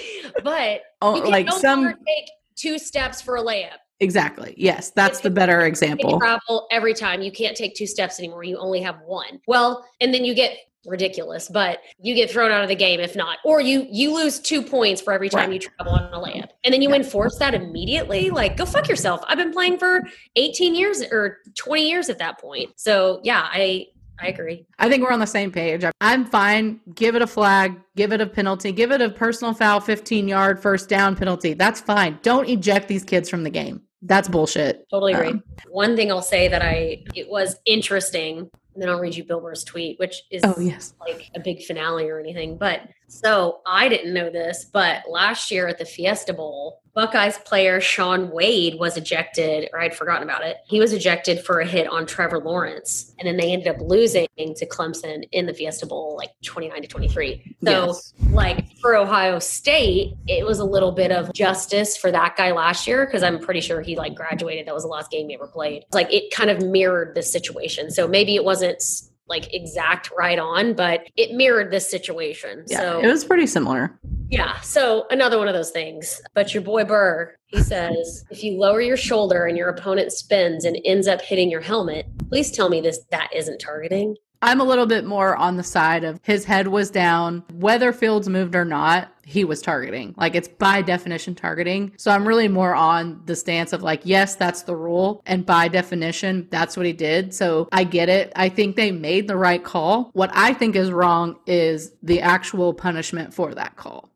but 0.43 0.81
oh, 1.01 1.15
you 1.15 1.21
can 1.23 1.31
like 1.31 1.45
no 1.47 1.57
some 1.57 1.81
longer 1.83 1.97
take 2.07 2.25
two 2.55 2.77
steps 2.79 3.21
for 3.21 3.35
a 3.37 3.41
layup. 3.43 3.77
Exactly. 3.99 4.53
Yes, 4.57 4.91
that's 4.91 5.19
the 5.21 5.29
better 5.29 5.61
You 5.61 5.67
example. 5.67 6.19
travel 6.19 6.67
every 6.71 6.93
time. 6.93 7.21
You 7.21 7.31
can't 7.31 7.55
take 7.55 7.75
two 7.75 7.87
steps 7.87 8.19
anymore. 8.19 8.43
You 8.43 8.57
only 8.57 8.81
have 8.81 8.99
one. 9.05 9.39
Well, 9.47 9.85
and 10.01 10.13
then 10.13 10.25
you 10.25 10.33
get 10.33 10.57
ridiculous, 10.87 11.49
but 11.49 11.79
you 11.99 12.13
get 12.13 12.29
thrown 12.29 12.51
out 12.51 12.61
of 12.61 12.69
the 12.69 12.75
game 12.75 12.99
if 12.99 13.15
not, 13.15 13.39
or 13.43 13.59
you 13.59 13.87
you 13.89 14.13
lose 14.13 14.39
two 14.39 14.61
points 14.61 15.01
for 15.01 15.13
every 15.13 15.29
time 15.29 15.49
Right. 15.49 15.63
you 15.63 15.69
travel 15.69 15.93
on 15.93 16.13
a 16.13 16.19
land, 16.19 16.53
and 16.63 16.71
then 16.73 16.81
you 16.83 16.93
enforce 16.93 17.37
that 17.39 17.55
immediately. 17.55 18.29
Like, 18.29 18.55
go 18.55 18.65
fuck 18.65 18.87
yourself. 18.87 19.21
I've 19.27 19.39
been 19.39 19.51
playing 19.51 19.79
for 19.79 20.01
18 20.35 20.75
years 20.75 21.01
or 21.01 21.39
20 21.55 21.89
years 21.89 22.09
at 22.09 22.19
that 22.19 22.39
point. 22.39 22.69
So 22.75 23.19
yeah, 23.23 23.47
I 23.51 23.87
I 24.19 24.27
agree. 24.27 24.65
I 24.79 24.89
think 24.89 25.03
we're 25.03 25.11
on 25.11 25.19
the 25.19 25.25
same 25.27 25.51
page. 25.51 25.83
I'm 26.01 26.25
fine. 26.25 26.79
Give 26.93 27.15
it 27.15 27.21
a 27.21 27.27
flag, 27.27 27.75
give 27.95 28.13
it 28.13 28.21
a 28.21 28.25
penalty, 28.27 28.71
give 28.71 28.91
it 28.91 29.01
a 29.01 29.09
personal 29.09 29.53
foul, 29.53 29.79
15 29.81 30.27
yard 30.27 30.61
first 30.61 30.87
down 30.89 31.15
penalty. 31.15 31.53
That's 31.53 31.81
fine. 31.81 32.19
Don't 32.21 32.47
eject 32.47 32.87
these 32.87 33.03
kids 33.03 33.29
from 33.29 33.43
the 33.43 33.49
game. 33.49 33.81
That's 34.01 34.27
bullshit. 34.29 34.85
Totally 34.91 35.13
agree. 35.13 35.29
Um, 35.29 35.43
One 35.69 35.95
thing 35.95 36.11
I'll 36.11 36.21
say 36.21 36.47
that 36.47 36.61
I 36.61 37.03
it 37.15 37.27
was 37.29 37.57
interesting, 37.65 38.37
and 38.39 38.49
then 38.81 38.89
I'll 38.89 38.99
read 38.99 39.15
you 39.15 39.23
Bill 39.23 39.39
Burr's 39.41 39.63
tweet, 39.63 39.99
which 39.99 40.21
is 40.29 40.41
Oh, 40.45 40.55
yes. 40.59 40.93
like 40.99 41.29
a 41.35 41.39
big 41.39 41.63
finale 41.63 42.07
or 42.09 42.19
anything. 42.19 42.57
But 42.57 42.81
so 43.07 43.61
I 43.65 43.87
didn't 43.89 44.13
know 44.13 44.29
this, 44.29 44.65
but 44.65 45.03
last 45.09 45.51
year 45.51 45.67
at 45.67 45.77
the 45.77 45.85
Fiesta 45.85 46.33
Bowl, 46.33 46.81
Buckeyes 46.95 47.37
player 47.39 47.81
Shaun 47.81 48.31
Wade 48.31 48.79
was 48.79 48.95
ejected, 48.95 49.69
or 49.73 49.81
I'd 49.81 49.93
forgotten 49.93 50.23
about 50.23 50.45
it. 50.45 50.57
He 50.65 50.79
was 50.79 50.93
ejected 50.93 51.41
for 51.41 51.59
a 51.59 51.65
hit 51.65 51.87
on 51.87 52.05
Trevor 52.05 52.39
Lawrence. 52.39 53.13
And 53.19 53.27
then 53.27 53.35
they 53.35 53.51
ended 53.51 53.67
up 53.67 53.81
losing 53.81 54.27
to 54.37 54.65
Clemson 54.65 55.27
in 55.33 55.45
the 55.45 55.53
Fiesta 55.53 55.85
Bowl, 55.85 56.15
like 56.17 56.31
29 56.43 56.81
to 56.81 56.87
23. 56.87 57.57
So 57.65 57.87
yes. 57.87 58.13
like 58.31 58.77
for 58.77 58.95
Ohio 58.95 59.39
State, 59.39 60.13
it 60.27 60.45
was 60.45 60.59
a 60.59 60.65
little 60.65 60.93
bit 60.93 61.11
of 61.11 61.33
justice 61.33 61.97
for 61.97 62.11
that 62.11 62.37
guy 62.37 62.51
last 62.51 62.87
year 62.87 63.05
because 63.05 63.23
I'm 63.23 63.39
pretty 63.39 63.61
sure 63.61 63.81
he 63.81 63.97
like 63.97 64.15
graduated. 64.15 64.65
That 64.65 64.73
was 64.73 64.83
the 64.83 64.89
last 64.89 65.11
game 65.11 65.27
he 65.27 65.35
ever 65.35 65.47
played. 65.47 65.83
Like 65.91 66.11
it 66.13 66.33
kind 66.33 66.49
of 66.49 66.61
mirrored 66.61 67.13
the 67.13 67.23
situation. 67.23 67.91
So 67.91 68.07
maybe 68.07 68.35
it 68.35 68.45
wasn't 68.45 68.81
like 69.27 69.53
exact 69.53 70.11
right 70.17 70.37
on, 70.39 70.73
but 70.73 71.07
it 71.15 71.31
mirrored 71.35 71.71
this 71.71 71.89
situation. 71.89 72.63
Yeah, 72.67 72.79
so 72.79 72.99
it 72.99 73.07
was 73.07 73.25
pretty 73.25 73.47
similar. 73.47 73.99
yeah. 74.29 74.59
So 74.61 75.05
another 75.09 75.37
one 75.37 75.47
of 75.47 75.53
those 75.53 75.71
things. 75.71 76.21
But 76.33 76.53
your 76.53 76.61
boy 76.63 76.83
Burr, 76.83 77.35
he 77.47 77.61
says, 77.61 78.23
if 78.29 78.43
you 78.43 78.57
lower 78.59 78.81
your 78.81 78.97
shoulder 78.97 79.45
and 79.45 79.57
your 79.57 79.69
opponent 79.69 80.11
spins 80.11 80.65
and 80.65 80.77
ends 80.85 81.07
up 81.07 81.21
hitting 81.21 81.49
your 81.49 81.61
helmet, 81.61 82.05
please 82.29 82.51
tell 82.51 82.69
me 82.69 82.81
this 82.81 82.99
that 83.11 83.29
isn't 83.35 83.59
targeting. 83.59 84.15
I'm 84.45 84.61
a 84.61 84.63
little 84.63 84.85
bit 84.85 85.05
more 85.05 85.35
on 85.35 85.57
the 85.57 85.63
side 85.63 86.03
of 86.03 86.19
his 86.21 86.45
head 86.45 86.67
was 86.67 86.91
down, 86.91 87.43
whether 87.51 87.91
Fields 87.91 88.29
moved 88.29 88.53
or 88.53 88.63
not, 88.63 89.11
he 89.25 89.43
was 89.43 89.59
targeting. 89.59 90.13
Like 90.17 90.35
it's 90.35 90.47
by 90.47 90.83
definition 90.83 91.33
targeting. 91.33 91.93
So 91.97 92.11
I'm 92.11 92.27
really 92.27 92.47
more 92.47 92.75
on 92.75 93.23
the 93.25 93.35
stance 93.35 93.73
of 93.73 93.81
like, 93.81 94.01
yes, 94.03 94.35
that's 94.35 94.61
the 94.61 94.75
rule. 94.75 95.23
And 95.25 95.47
by 95.47 95.67
definition, 95.67 96.47
that's 96.51 96.77
what 96.77 96.85
he 96.85 96.93
did. 96.93 97.33
So 97.33 97.67
I 97.71 97.85
get 97.85 98.07
it. 98.07 98.31
I 98.35 98.49
think 98.49 98.75
they 98.75 98.91
made 98.91 99.27
the 99.27 99.35
right 99.35 99.63
call. 99.63 100.11
What 100.13 100.29
I 100.33 100.53
think 100.53 100.75
is 100.75 100.91
wrong 100.91 101.37
is 101.47 101.93
the 102.03 102.21
actual 102.21 102.75
punishment 102.75 103.33
for 103.33 103.55
that 103.55 103.75
call. 103.77 104.11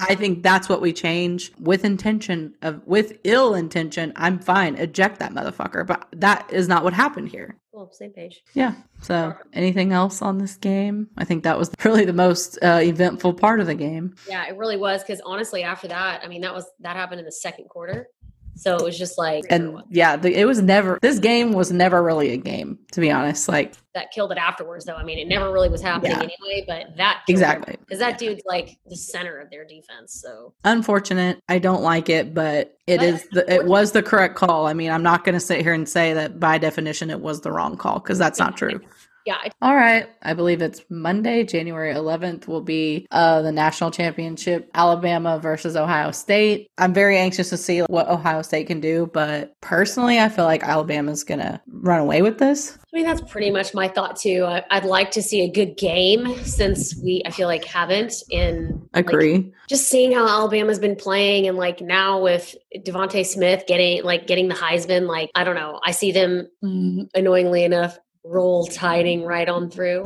I 0.00 0.14
think 0.14 0.42
that's 0.42 0.68
what 0.68 0.80
we 0.80 0.92
change 0.92 1.52
with 1.58 1.84
intention 1.84 2.54
of 2.62 2.80
with 2.86 3.18
ill 3.24 3.54
intention. 3.54 4.12
I'm 4.16 4.38
fine. 4.38 4.76
Eject 4.76 5.18
that 5.18 5.32
motherfucker. 5.32 5.86
But 5.86 6.08
that 6.12 6.50
is 6.52 6.68
not 6.68 6.84
what 6.84 6.94
happened 6.94 7.28
here. 7.28 7.58
Well, 7.72 7.90
same 7.92 8.12
page. 8.12 8.42
Yeah. 8.54 8.74
So, 9.02 9.34
anything 9.52 9.92
else 9.92 10.22
on 10.22 10.38
this 10.38 10.56
game? 10.56 11.08
I 11.18 11.24
think 11.24 11.42
that 11.42 11.58
was 11.58 11.70
really 11.84 12.04
the 12.04 12.12
most 12.12 12.56
uh, 12.62 12.80
eventful 12.82 13.34
part 13.34 13.60
of 13.60 13.66
the 13.66 13.74
game. 13.74 14.14
Yeah, 14.28 14.46
it 14.46 14.56
really 14.56 14.76
was. 14.76 15.02
Because 15.02 15.20
honestly, 15.24 15.64
after 15.64 15.88
that, 15.88 16.22
I 16.24 16.28
mean, 16.28 16.42
that 16.42 16.54
was 16.54 16.64
that 16.80 16.96
happened 16.96 17.18
in 17.18 17.26
the 17.26 17.32
second 17.32 17.68
quarter. 17.68 18.06
So 18.56 18.76
it 18.76 18.82
was 18.84 18.96
just 18.96 19.18
like 19.18 19.44
And 19.50 19.82
yeah, 19.90 20.16
the, 20.16 20.32
it 20.38 20.44
was 20.44 20.62
never, 20.62 20.98
this 21.02 21.18
game 21.18 21.52
was 21.52 21.72
never 21.72 22.02
really 22.02 22.30
a 22.30 22.36
game, 22.36 22.78
to 22.92 23.00
be 23.00 23.10
honest. 23.10 23.48
Like, 23.48 23.74
that 23.94 24.10
killed 24.12 24.32
it 24.32 24.38
afterwards, 24.38 24.84
though. 24.84 24.94
I 24.94 25.04
mean, 25.04 25.18
it 25.18 25.28
never 25.28 25.52
really 25.52 25.68
was 25.68 25.80
happening 25.82 26.12
Yeah. 26.12 26.18
anyway. 26.22 26.64
But 26.66 26.96
that 26.96 27.22
Exactly. 27.28 27.76
because 27.80 27.98
that 28.00 28.18
dude's 28.18 28.42
like 28.46 28.76
the 28.86 28.96
center 28.96 29.38
of 29.38 29.50
their 29.50 29.64
defense. 29.64 30.20
So 30.20 30.52
unfortunate. 30.64 31.40
I 31.48 31.58
don't 31.58 31.82
like 31.82 32.08
it, 32.08 32.34
but 32.34 32.76
it 32.86 32.98
But- 32.98 33.06
is, 33.06 33.28
the, 33.32 33.52
it 33.52 33.64
was 33.66 33.92
the 33.92 34.02
correct 34.02 34.34
call. 34.36 34.66
I 34.66 34.72
mean, 34.74 34.90
I'm 34.90 35.02
not 35.02 35.24
going 35.24 35.34
to 35.34 35.40
sit 35.40 35.60
here 35.62 35.72
and 35.72 35.88
say 35.88 36.12
that 36.14 36.38
by 36.40 36.58
definition 36.58 37.10
it 37.10 37.20
was 37.20 37.40
the 37.40 37.52
wrong 37.52 37.76
call 37.76 37.98
because 38.00 38.18
that's 38.18 38.38
not 38.38 38.56
true. 38.56 38.80
Yeah, 39.24 39.38
All 39.62 39.74
right. 39.74 40.06
I 40.22 40.34
believe 40.34 40.60
it's 40.60 40.82
Monday, 40.90 41.44
January 41.44 41.94
11th, 41.94 42.46
will 42.46 42.60
be 42.60 43.06
uh, 43.10 43.40
the 43.40 43.52
national 43.52 43.90
championship, 43.90 44.70
Alabama 44.74 45.38
versus 45.38 45.76
Ohio 45.76 46.10
State. 46.10 46.68
I'm 46.76 46.92
very 46.92 47.16
anxious 47.16 47.48
to 47.48 47.56
see 47.56 47.80
what 47.80 48.08
Ohio 48.08 48.42
State 48.42 48.66
can 48.66 48.80
do, 48.80 49.10
but 49.14 49.54
personally, 49.62 50.18
I 50.20 50.28
feel 50.28 50.44
like 50.44 50.62
Alabama's 50.62 51.24
going 51.24 51.40
to 51.40 51.58
run 51.68 52.00
away 52.00 52.20
with 52.20 52.38
this. 52.38 52.78
I 52.92 52.96
mean, 52.96 53.06
that's 53.06 53.22
pretty 53.22 53.50
much 53.50 53.74
my 53.74 53.88
thought 53.88 54.16
too. 54.16 54.44
I, 54.46 54.62
I'd 54.70 54.84
like 54.84 55.10
to 55.12 55.22
see 55.22 55.40
a 55.40 55.50
good 55.50 55.76
game 55.78 56.36
since 56.44 56.94
we, 57.02 57.22
I 57.24 57.30
feel 57.30 57.48
like, 57.48 57.64
haven't. 57.64 58.12
In 58.30 58.86
like, 58.94 59.08
Agree. 59.08 59.52
just 59.68 59.88
seeing 59.88 60.12
how 60.12 60.28
Alabama's 60.28 60.78
been 60.78 60.96
playing, 60.96 61.48
and 61.48 61.56
like 61.56 61.80
now 61.80 62.22
with 62.22 62.54
DeVonta 62.76 63.24
Smith 63.24 63.64
getting 63.66 64.04
like 64.04 64.26
getting 64.26 64.48
the 64.48 64.54
Heisman, 64.54 65.08
like 65.08 65.30
I 65.34 65.44
don't 65.44 65.56
know, 65.56 65.80
I 65.84 65.90
see 65.92 66.12
them 66.12 66.46
mm, 66.62 67.08
annoyingly 67.14 67.64
enough 67.64 67.98
roll 68.24 68.66
tiding 68.66 69.22
right 69.22 69.48
on 69.48 69.70
through. 69.70 70.04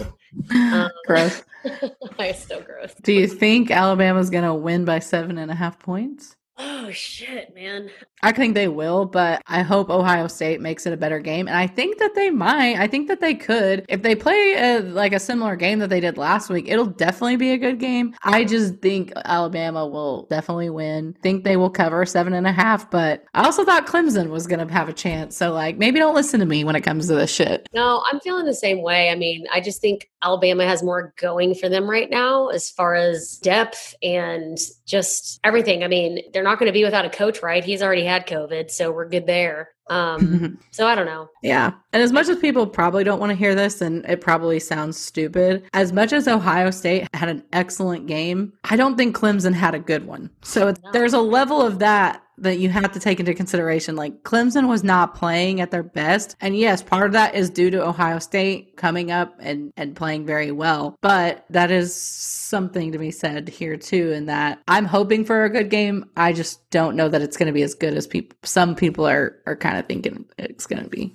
Um, 0.51 0.91
gross. 1.07 1.43
it's 1.65 2.47
so 2.47 2.61
gross. 2.61 2.95
Do 3.03 3.13
you 3.13 3.27
think 3.27 3.71
Alabama's 3.71 4.31
going 4.31 4.45
to 4.45 4.55
win 4.55 4.85
by 4.85 4.99
seven 4.99 5.39
and 5.39 5.51
a 5.51 5.55
half 5.55 5.79
points? 5.79 6.37
Oh 6.61 6.91
shit, 6.91 7.55
man. 7.55 7.89
I 8.21 8.33
think 8.33 8.55
they 8.55 8.67
will, 8.67 9.05
but 9.05 9.41
I 9.47 9.63
hope 9.63 9.91
Ohio 9.91 10.27
State 10.27 10.61
makes 10.61 10.87
it 10.87 10.93
a 10.93 10.97
better 10.97 11.21
game, 11.21 11.47
and 11.47 11.57
I 11.57 11.69
think 11.69 11.99
that 11.99 12.17
they 12.17 12.31
might. 12.31 12.79
I 12.79 12.89
think 12.89 13.07
that 13.07 13.21
they 13.21 13.37
could 13.37 13.85
if 13.89 14.03
they 14.03 14.17
play 14.17 14.55
a, 14.57 14.81
like 14.81 15.13
a 15.13 15.21
similar 15.21 15.55
game 15.55 15.79
that 15.79 15.89
they 15.89 16.01
did 16.01 16.19
last 16.19 16.51
week. 16.51 16.67
It'll 16.69 16.87
definitely 16.87 17.37
be 17.37 17.53
a 17.53 17.59
good 17.59 17.79
game. 17.79 18.13
I 18.25 18.45
just 18.45 18.79
think 18.79 19.13
Alabama 19.25 19.87
will 19.87 20.25
definitely 20.25 20.71
win. 20.71 21.17
Think 21.23 21.45
they 21.45 21.57
will 21.57 21.71
cover 21.71 22.05
seven 22.05 22.33
and 22.33 22.47
a 22.47 22.53
half, 22.53 22.91
but 22.91 23.25
I 23.35 23.45
also 23.45 23.65
thought 23.65 23.87
Clemson 23.87 24.31
was 24.31 24.49
going 24.49 24.67
to 24.67 24.73
have 24.73 24.89
a 24.89 24.93
chance. 24.93 25.37
So 25.37 25.53
like 25.53 25.79
maybe 25.79 26.01
don't 26.01 26.15
listen 26.15 26.41
to 26.41 26.47
me 26.47 26.65
when 26.65 26.75
it 26.75 26.81
comes 26.81 27.07
to 27.07 27.15
this 27.15 27.33
shit. 27.33 27.69
No, 27.73 28.03
I'm 28.11 28.19
feeling 28.19 28.47
the 28.47 28.55
same 28.55 28.83
way. 28.83 29.11
I 29.11 29.15
mean, 29.15 29.47
I 29.53 29.61
just 29.61 29.81
think 29.81 30.11
Alabama 30.23 30.67
has 30.67 30.83
more 30.83 31.13
going 31.17 31.55
for 31.55 31.69
them 31.69 31.89
right 31.89 32.11
now 32.11 32.49
as 32.49 32.71
far 32.71 32.95
as 32.95 33.39
depth 33.39 33.95
and 34.03 34.59
just 34.87 35.39
everything. 35.45 35.85
I 35.85 35.89
mean, 35.89 36.21
they're 36.33 36.43
not 36.43 36.59
going 36.59 36.69
to 36.69 36.73
be 36.73 36.85
without 36.85 37.05
a 37.05 37.11
coach, 37.11 37.43
right? 37.43 37.63
He's 37.65 37.83
already 37.83 38.05
had 38.05 38.27
COVID, 38.27 38.71
so 38.71 38.91
we're 38.91 39.09
good 39.09 39.27
there. 39.27 39.71
Um, 39.91 40.59
so 40.71 40.87
I 40.87 40.95
don't 40.95 41.07
know. 41.07 41.29
Yeah. 41.43 41.73
And 41.93 42.03
as 42.03 42.13
much 42.13 42.29
as 42.29 42.39
people 42.39 42.67
probably 42.67 43.05
don't 43.05 43.21
want 43.21 43.31
to 43.31 43.37
hear 43.37 43.55
this, 43.55 43.81
and 43.81 44.05
it 44.07 44.21
probably 44.21 44.59
sounds 44.59 44.99
stupid, 44.99 45.65
as 45.73 45.93
much 45.93 46.13
as 46.13 46.29
Ohio 46.29 46.71
State 46.71 47.09
had 47.15 47.29
an 47.31 47.43
excellent 47.53 48.07
game, 48.07 48.53
I 48.65 48.77
don't 48.77 48.97
think 48.97 49.17
Clemson 49.17 49.55
had 49.55 49.75
a 49.75 49.79
good 49.79 50.07
one. 50.07 50.29
So 50.43 50.75
No. 50.85 50.93
there's 50.93 51.15
a 51.15 51.21
level 51.21 51.63
of 51.63 51.79
that 51.79 52.23
that 52.43 52.59
you 52.59 52.69
have 52.71 52.93
to 52.93 53.01
take 53.01 53.21
into 53.21 53.35
consideration. 53.35 53.97
Like 53.97 54.23
Clemson 54.23 54.69
was 54.69 54.85
not 54.85 55.15
playing 55.15 55.61
at 55.61 55.71
their 55.71 55.83
best. 55.83 56.37
And 56.41 56.57
yes, 56.57 56.83
part 56.83 57.07
of 57.07 57.13
that 57.13 57.35
is 57.35 57.51
due 57.51 57.71
to 57.71 57.87
Ohio 57.87 58.19
State 58.19 58.77
coming 58.77 59.11
up 59.11 59.35
and, 59.41 59.73
and 59.77 59.95
playing 59.95 60.27
very 60.27 60.53
well. 60.53 60.97
But 61.01 61.45
that 61.51 61.71
is 61.71 61.95
something 61.95 62.93
to 62.93 62.99
be 62.99 63.11
said 63.11 63.49
here 63.49 63.77
too, 63.77 64.13
in 64.13 64.27
that 64.27 64.61
I'm 64.69 64.85
hoping 64.85 65.25
for 65.25 65.45
a 65.45 65.51
good 65.51 65.71
game. 65.71 66.09
I 66.17 66.33
just 66.33 66.69
don't 66.71 66.97
know 66.97 67.09
that 67.09 67.23
it's 67.23 67.37
going 67.37 67.49
to 67.49 67.53
be 67.53 67.63
as 67.63 67.75
good 67.75 67.95
as 67.95 68.07
people, 68.07 68.37
some 68.43 68.75
people 68.75 69.07
are, 69.07 69.37
are 69.47 69.57
kind 69.57 69.79
of 69.79 69.87
thinking 69.87 70.25
it's 70.39 70.67
going 70.67 70.83
to 70.83 70.89
be. 70.89 71.15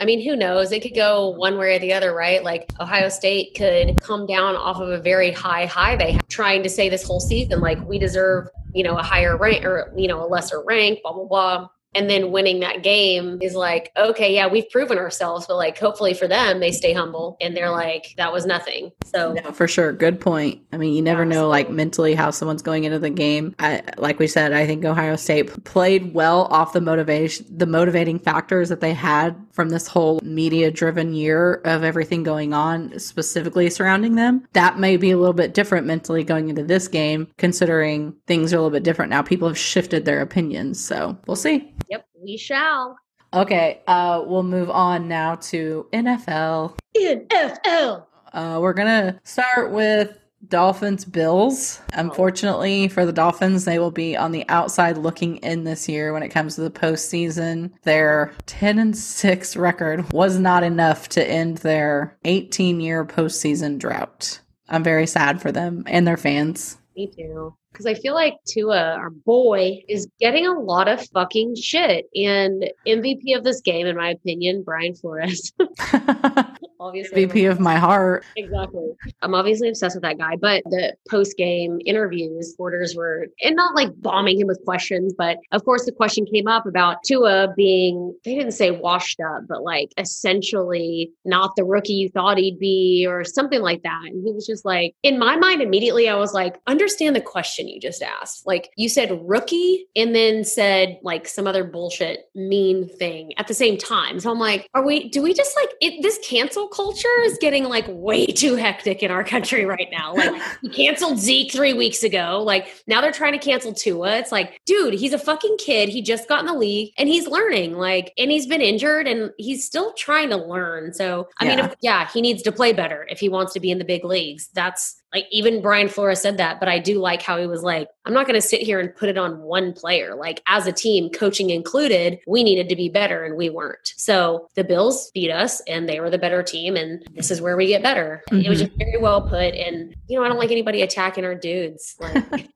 I 0.00 0.06
mean, 0.06 0.28
who 0.28 0.36
knows? 0.36 0.72
It 0.72 0.82
could 0.82 0.94
go 0.94 1.30
one 1.30 1.56
way 1.56 1.76
or 1.76 1.78
the 1.78 1.92
other, 1.92 2.12
right? 2.12 2.42
Like 2.42 2.70
Ohio 2.80 3.08
State 3.08 3.54
could 3.54 4.02
come 4.02 4.26
down 4.26 4.56
off 4.56 4.80
of 4.80 4.88
a 4.88 4.98
very 4.98 5.30
high 5.30 5.66
high 5.66 5.96
they 5.96 6.12
have, 6.12 6.28
trying 6.28 6.62
to 6.64 6.68
say 6.68 6.88
this 6.88 7.04
whole 7.04 7.20
season, 7.20 7.60
like 7.60 7.80
we 7.86 7.98
deserve 7.98 8.48
you 8.74 8.82
know, 8.82 8.96
a 8.96 9.02
higher 9.02 9.36
rank 9.36 9.64
or, 9.64 9.92
you 9.96 10.08
know, 10.08 10.24
a 10.24 10.26
lesser 10.26 10.62
rank, 10.64 11.00
blah, 11.02 11.12
blah, 11.12 11.24
blah 11.24 11.68
and 11.94 12.08
then 12.08 12.30
winning 12.30 12.60
that 12.60 12.82
game 12.82 13.38
is 13.40 13.54
like 13.54 13.90
okay 13.96 14.34
yeah 14.34 14.46
we've 14.46 14.68
proven 14.70 14.98
ourselves 14.98 15.46
but 15.46 15.56
like 15.56 15.78
hopefully 15.78 16.14
for 16.14 16.28
them 16.28 16.60
they 16.60 16.72
stay 16.72 16.92
humble 16.92 17.36
and 17.40 17.56
they're 17.56 17.70
like 17.70 18.14
that 18.16 18.32
was 18.32 18.46
nothing. 18.46 18.90
So 19.04 19.32
no, 19.32 19.52
for 19.52 19.68
sure. 19.68 19.92
Good 19.92 20.20
point. 20.20 20.62
I 20.72 20.76
mean 20.76 20.94
you 20.94 21.02
never 21.02 21.22
Absolutely. 21.22 21.42
know 21.42 21.48
like 21.48 21.70
mentally 21.70 22.14
how 22.14 22.30
someone's 22.30 22.62
going 22.62 22.84
into 22.84 22.98
the 22.98 23.10
game. 23.10 23.54
I, 23.58 23.82
like 23.98 24.18
we 24.18 24.26
said 24.26 24.52
i 24.52 24.66
think 24.66 24.84
ohio 24.84 25.16
state 25.16 25.64
played 25.64 26.14
well 26.14 26.44
off 26.50 26.72
the 26.72 26.80
motivation 26.80 27.46
the 27.50 27.66
motivating 27.66 28.18
factors 28.18 28.68
that 28.68 28.80
they 28.80 28.92
had 28.92 29.36
from 29.52 29.68
this 29.68 29.86
whole 29.86 30.20
media 30.22 30.70
driven 30.70 31.14
year 31.14 31.54
of 31.64 31.84
everything 31.84 32.22
going 32.22 32.52
on 32.52 32.98
specifically 32.98 33.70
surrounding 33.70 34.16
them. 34.16 34.46
That 34.52 34.78
may 34.78 34.96
be 34.96 35.12
a 35.12 35.16
little 35.16 35.32
bit 35.32 35.54
different 35.54 35.86
mentally 35.86 36.24
going 36.24 36.48
into 36.48 36.64
this 36.64 36.88
game 36.88 37.28
considering 37.38 38.14
things 38.26 38.52
are 38.52 38.56
a 38.56 38.60
little 38.60 38.70
bit 38.70 38.82
different 38.82 39.10
now. 39.10 39.22
People 39.22 39.46
have 39.48 39.58
shifted 39.58 40.04
their 40.04 40.20
opinions 40.20 40.84
so 40.84 41.16
we'll 41.26 41.36
see 41.36 41.72
Yep, 41.90 42.06
we 42.22 42.36
shall. 42.36 42.96
Okay, 43.32 43.82
uh, 43.86 44.22
we'll 44.24 44.44
move 44.44 44.70
on 44.70 45.08
now 45.08 45.34
to 45.36 45.86
NFL. 45.92 46.78
NFL. 46.96 48.06
Uh, 48.32 48.58
we're 48.60 48.72
gonna 48.72 49.20
start 49.24 49.72
with 49.72 50.18
Dolphins 50.48 51.04
Bills. 51.04 51.80
Unfortunately 51.92 52.88
for 52.88 53.06
the 53.06 53.12
Dolphins, 53.12 53.64
they 53.64 53.78
will 53.78 53.90
be 53.90 54.16
on 54.16 54.32
the 54.32 54.44
outside 54.48 54.98
looking 54.98 55.36
in 55.38 55.64
this 55.64 55.88
year 55.88 56.12
when 56.12 56.22
it 56.22 56.28
comes 56.28 56.54
to 56.54 56.60
the 56.60 56.70
postseason. 56.70 57.72
Their 57.82 58.32
10 58.46 58.78
and 58.78 58.96
6 58.96 59.56
record 59.56 60.12
was 60.12 60.38
not 60.38 60.62
enough 60.62 61.08
to 61.10 61.28
end 61.28 61.58
their 61.58 62.16
18 62.24 62.80
year 62.80 63.04
postseason 63.04 63.78
drought. 63.78 64.40
I'm 64.68 64.82
very 64.82 65.06
sad 65.06 65.40
for 65.40 65.52
them 65.52 65.84
and 65.86 66.06
their 66.06 66.16
fans. 66.16 66.78
Me 66.96 67.10
too 67.14 67.56
because 67.74 67.86
I 67.86 67.94
feel 67.94 68.14
like 68.14 68.36
Tua, 68.46 68.94
our 68.96 69.10
boy, 69.10 69.82
is 69.88 70.08
getting 70.20 70.46
a 70.46 70.58
lot 70.58 70.86
of 70.86 71.04
fucking 71.08 71.56
shit. 71.56 72.06
And 72.14 72.70
MVP 72.86 73.36
of 73.36 73.42
this 73.42 73.60
game, 73.60 73.88
in 73.88 73.96
my 73.96 74.10
opinion, 74.10 74.62
Brian 74.64 74.94
Flores. 74.94 75.52
obviously, 76.84 77.26
MVP 77.26 77.50
of 77.50 77.60
my 77.60 77.76
heart. 77.76 78.24
Exactly. 78.36 78.90
I'm 79.22 79.34
obviously 79.34 79.68
obsessed 79.68 79.96
with 79.96 80.02
that 80.02 80.18
guy. 80.18 80.36
But 80.36 80.62
the 80.64 80.94
post 81.08 81.36
game 81.36 81.80
interviews, 81.84 82.52
reporters 82.52 82.94
were, 82.94 83.26
and 83.42 83.56
not 83.56 83.74
like 83.74 83.90
bombing 84.00 84.40
him 84.40 84.46
with 84.46 84.60
questions, 84.64 85.14
but 85.16 85.38
of 85.52 85.64
course, 85.64 85.84
the 85.84 85.92
question 85.92 86.26
came 86.26 86.46
up 86.46 86.66
about 86.66 87.02
Tua 87.04 87.54
being, 87.56 88.14
they 88.24 88.34
didn't 88.34 88.52
say 88.52 88.70
washed 88.70 89.20
up, 89.20 89.42
but 89.48 89.62
like 89.62 89.92
essentially 89.98 91.10
not 91.24 91.56
the 91.56 91.64
rookie 91.64 91.94
you 91.94 92.08
thought 92.08 92.38
he'd 92.38 92.58
be, 92.58 93.06
or 93.08 93.24
something 93.24 93.60
like 93.60 93.82
that. 93.82 94.02
And 94.06 94.26
he 94.26 94.32
was 94.32 94.46
just 94.46 94.64
like, 94.64 94.94
in 95.02 95.18
my 95.18 95.36
mind, 95.36 95.62
immediately, 95.62 96.08
I 96.08 96.16
was 96.16 96.34
like, 96.34 96.60
understand 96.66 97.16
the 97.16 97.20
question 97.20 97.44
question 97.54 97.68
you 97.68 97.80
just 97.80 98.02
asked. 98.02 98.46
Like 98.46 98.70
you 98.76 98.88
said 98.88 99.20
rookie 99.22 99.86
and 99.94 100.14
then 100.14 100.44
said 100.44 100.98
like 101.02 101.28
some 101.28 101.46
other 101.46 101.64
bullshit 101.64 102.30
mean 102.34 102.88
thing 102.88 103.32
at 103.36 103.48
the 103.48 103.54
same 103.54 103.76
time. 103.76 104.20
So 104.20 104.30
I'm 104.30 104.38
like, 104.38 104.68
are 104.74 104.84
we, 104.84 105.08
do 105.08 105.22
we 105.22 105.34
just 105.34 105.54
like 105.56 105.70
it, 105.80 106.02
this 106.02 106.18
cancel 106.26 106.68
culture 106.74 107.08
is 107.22 107.38
getting 107.38 107.64
like 107.64 107.84
way 107.88 108.26
too 108.26 108.56
hectic 108.56 109.02
in 109.02 109.10
our 109.10 109.24
country 109.24 109.64
right 109.64 109.88
now. 109.92 110.14
Like 110.14 110.40
we 110.62 110.68
canceled 110.70 111.18
Zeke 111.18 111.52
three 111.52 111.72
weeks 111.72 112.02
ago. 112.02 112.42
Like 112.44 112.68
now 112.86 113.00
they're 113.00 113.12
trying 113.12 113.32
to 113.32 113.38
cancel 113.38 113.72
Tua. 113.72 114.16
It's 114.16 114.32
like, 114.32 114.60
dude, 114.66 114.94
he's 114.94 115.12
a 115.12 115.18
fucking 115.18 115.56
kid. 115.58 115.88
He 115.88 116.02
just 116.02 116.28
got 116.28 116.40
in 116.40 116.46
the 116.46 116.54
league 116.54 116.92
and 116.98 117.08
he's 117.08 117.26
learning 117.26 117.74
like, 117.74 118.12
and 118.18 118.30
he's 118.30 118.46
been 118.46 118.60
injured 118.60 119.06
and 119.06 119.30
he's 119.38 119.64
still 119.64 119.92
trying 119.94 120.30
to 120.30 120.36
learn. 120.36 120.92
So, 120.92 121.28
I 121.38 121.44
yeah. 121.44 121.56
mean, 121.56 121.64
if, 121.64 121.74
yeah, 121.80 122.08
he 122.08 122.20
needs 122.20 122.42
to 122.42 122.52
play 122.52 122.72
better 122.72 123.06
if 123.08 123.20
he 123.20 123.28
wants 123.28 123.52
to 123.54 123.60
be 123.60 123.70
in 123.70 123.78
the 123.78 123.84
big 123.84 124.04
leagues. 124.04 124.48
That's 124.54 125.02
like 125.14 125.28
even 125.30 125.62
Brian 125.62 125.88
Flores 125.88 126.20
said 126.20 126.38
that, 126.38 126.58
but 126.58 126.68
I 126.68 126.80
do 126.80 126.98
like 126.98 127.22
how 127.22 127.38
he 127.38 127.46
was 127.46 127.62
like, 127.62 127.88
I'm 128.04 128.12
not 128.12 128.26
going 128.26 128.40
to 128.40 128.46
sit 128.46 128.60
here 128.60 128.80
and 128.80 128.94
put 128.94 129.08
it 129.08 129.16
on 129.16 129.40
one 129.42 129.72
player. 129.72 130.16
Like 130.16 130.42
as 130.48 130.66
a 130.66 130.72
team, 130.72 131.08
coaching 131.08 131.50
included, 131.50 132.18
we 132.26 132.42
needed 132.42 132.68
to 132.68 132.76
be 132.76 132.88
better 132.88 133.24
and 133.24 133.36
we 133.36 133.48
weren't. 133.48 133.94
So 133.96 134.48
the 134.54 134.64
Bills 134.64 135.12
beat 135.14 135.30
us 135.30 135.60
and 135.68 135.88
they 135.88 136.00
were 136.00 136.10
the 136.10 136.18
better 136.18 136.42
team. 136.42 136.76
And 136.76 137.06
this 137.14 137.30
is 137.30 137.40
where 137.40 137.56
we 137.56 137.68
get 137.68 137.82
better. 137.82 138.24
Mm-hmm. 138.30 138.44
It 138.44 138.48
was 138.48 138.58
mm-hmm. 138.60 138.76
just 138.76 138.78
very 138.78 138.98
well 138.98 139.22
put. 139.22 139.54
And, 139.54 139.94
you 140.08 140.18
know, 140.18 140.24
I 140.24 140.28
don't 140.28 140.38
like 140.38 140.50
anybody 140.50 140.82
attacking 140.82 141.24
our 141.24 141.34
dudes. 141.34 141.96
Like, 142.30 142.48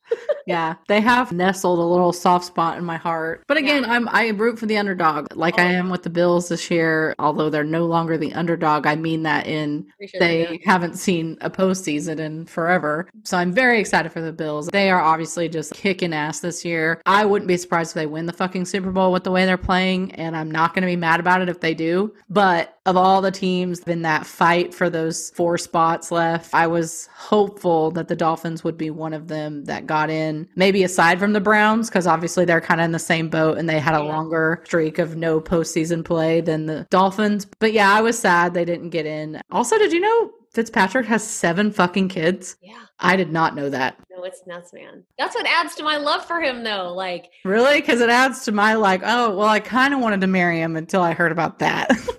yeah, 0.46 0.76
they 0.88 1.00
have 1.00 1.30
nestled 1.30 1.78
a 1.78 1.82
little 1.82 2.12
soft 2.12 2.46
spot 2.46 2.78
in 2.78 2.84
my 2.84 2.96
heart. 2.96 3.44
But 3.46 3.58
again, 3.58 3.82
yeah. 3.82 3.92
I'm 3.92 4.08
I 4.08 4.28
root 4.28 4.58
for 4.58 4.64
the 4.64 4.78
underdog, 4.78 5.36
like 5.36 5.58
oh. 5.58 5.62
I 5.62 5.66
am 5.66 5.90
with 5.90 6.04
the 6.04 6.10
Bills 6.10 6.48
this 6.48 6.70
year. 6.70 7.14
Although 7.18 7.50
they're 7.50 7.64
no 7.64 7.84
longer 7.84 8.16
the 8.16 8.32
underdog, 8.32 8.86
I 8.86 8.96
mean 8.96 9.24
that 9.24 9.46
in 9.46 9.86
sure 10.00 10.20
they 10.20 10.60
haven't 10.64 10.94
seen 10.94 11.36
a 11.42 11.50
postseason 11.50 12.18
in 12.18 12.46
forever. 12.48 13.08
So 13.24 13.36
I'm 13.36 13.52
very 13.52 13.80
excited 13.80 14.12
for 14.12 14.20
the 14.20 14.32
Bills. 14.32 14.68
They 14.68 14.90
are 14.90 15.00
obviously 15.00 15.48
just 15.48 15.74
kicking 15.74 16.12
ass 16.12 16.40
this 16.40 16.64
year. 16.64 17.00
I 17.06 17.24
wouldn't 17.24 17.48
be 17.48 17.56
surprised 17.56 17.90
if 17.90 17.94
they 17.94 18.06
win 18.06 18.26
the 18.26 18.32
fucking 18.32 18.64
Super 18.64 18.90
Bowl 18.90 19.12
with 19.12 19.24
the 19.24 19.30
way 19.30 19.44
they're 19.46 19.56
playing, 19.56 20.12
and 20.12 20.36
I'm 20.36 20.50
not 20.50 20.74
going 20.74 20.82
to 20.82 20.86
be 20.86 20.96
mad 20.96 21.20
about 21.20 21.42
it 21.42 21.48
if 21.48 21.60
they 21.60 21.74
do. 21.74 22.14
But 22.28 22.78
of 22.86 22.96
all 22.96 23.20
the 23.20 23.30
teams 23.30 23.80
in 23.80 24.02
that 24.02 24.26
fight 24.26 24.72
for 24.72 24.88
those 24.88 25.30
four 25.30 25.58
spots 25.58 26.10
left, 26.10 26.54
I 26.54 26.66
was 26.66 27.08
hopeful 27.14 27.90
that 27.92 28.08
the 28.08 28.16
Dolphins 28.16 28.64
would 28.64 28.78
be 28.78 28.90
one 28.90 29.12
of 29.12 29.28
them 29.28 29.64
that 29.66 29.86
got 29.86 30.08
in. 30.08 30.48
Maybe 30.56 30.82
aside 30.84 31.18
from 31.18 31.34
the 31.34 31.40
Browns, 31.40 31.90
because 31.90 32.06
obviously 32.06 32.44
they're 32.44 32.60
kind 32.62 32.80
of 32.80 32.86
in 32.86 32.92
the 32.92 32.98
same 32.98 33.28
boat 33.28 33.58
and 33.58 33.68
they 33.68 33.78
had 33.78 33.94
a 33.94 34.02
longer 34.02 34.62
streak 34.64 34.98
of 34.98 35.16
no 35.16 35.40
postseason 35.40 36.04
play 36.04 36.40
than 36.40 36.66
the 36.66 36.86
Dolphins. 36.90 37.46
But 37.58 37.72
yeah, 37.72 37.92
I 37.92 38.00
was 38.00 38.18
sad 38.18 38.54
they 38.54 38.64
didn't 38.64 38.90
get 38.90 39.04
in. 39.04 39.40
Also, 39.50 39.76
did 39.76 39.92
you 39.92 40.00
know 40.00 40.30
Fitzpatrick 40.52 41.06
has 41.06 41.26
seven 41.26 41.70
fucking 41.70 42.08
kids? 42.08 42.56
Yeah. 42.62 42.80
I 43.00 43.16
did 43.16 43.30
not 43.30 43.54
know 43.54 43.70
that. 43.70 43.96
No, 44.10 44.24
it's 44.24 44.42
nuts, 44.46 44.72
man. 44.72 45.04
That's 45.18 45.34
what 45.34 45.46
adds 45.46 45.74
to 45.76 45.82
my 45.84 45.96
love 45.98 46.24
for 46.24 46.40
him, 46.40 46.64
though. 46.64 46.92
Like, 46.92 47.30
really? 47.44 47.80
Because 47.80 48.00
it 48.00 48.10
adds 48.10 48.44
to 48.46 48.52
my, 48.52 48.74
like, 48.74 49.02
oh, 49.04 49.36
well, 49.36 49.48
I 49.48 49.60
kind 49.60 49.94
of 49.94 50.00
wanted 50.00 50.20
to 50.22 50.26
marry 50.26 50.60
him 50.60 50.76
until 50.76 51.02
I 51.02 51.12
heard 51.14 51.30
about 51.32 51.60
that. 51.60 51.90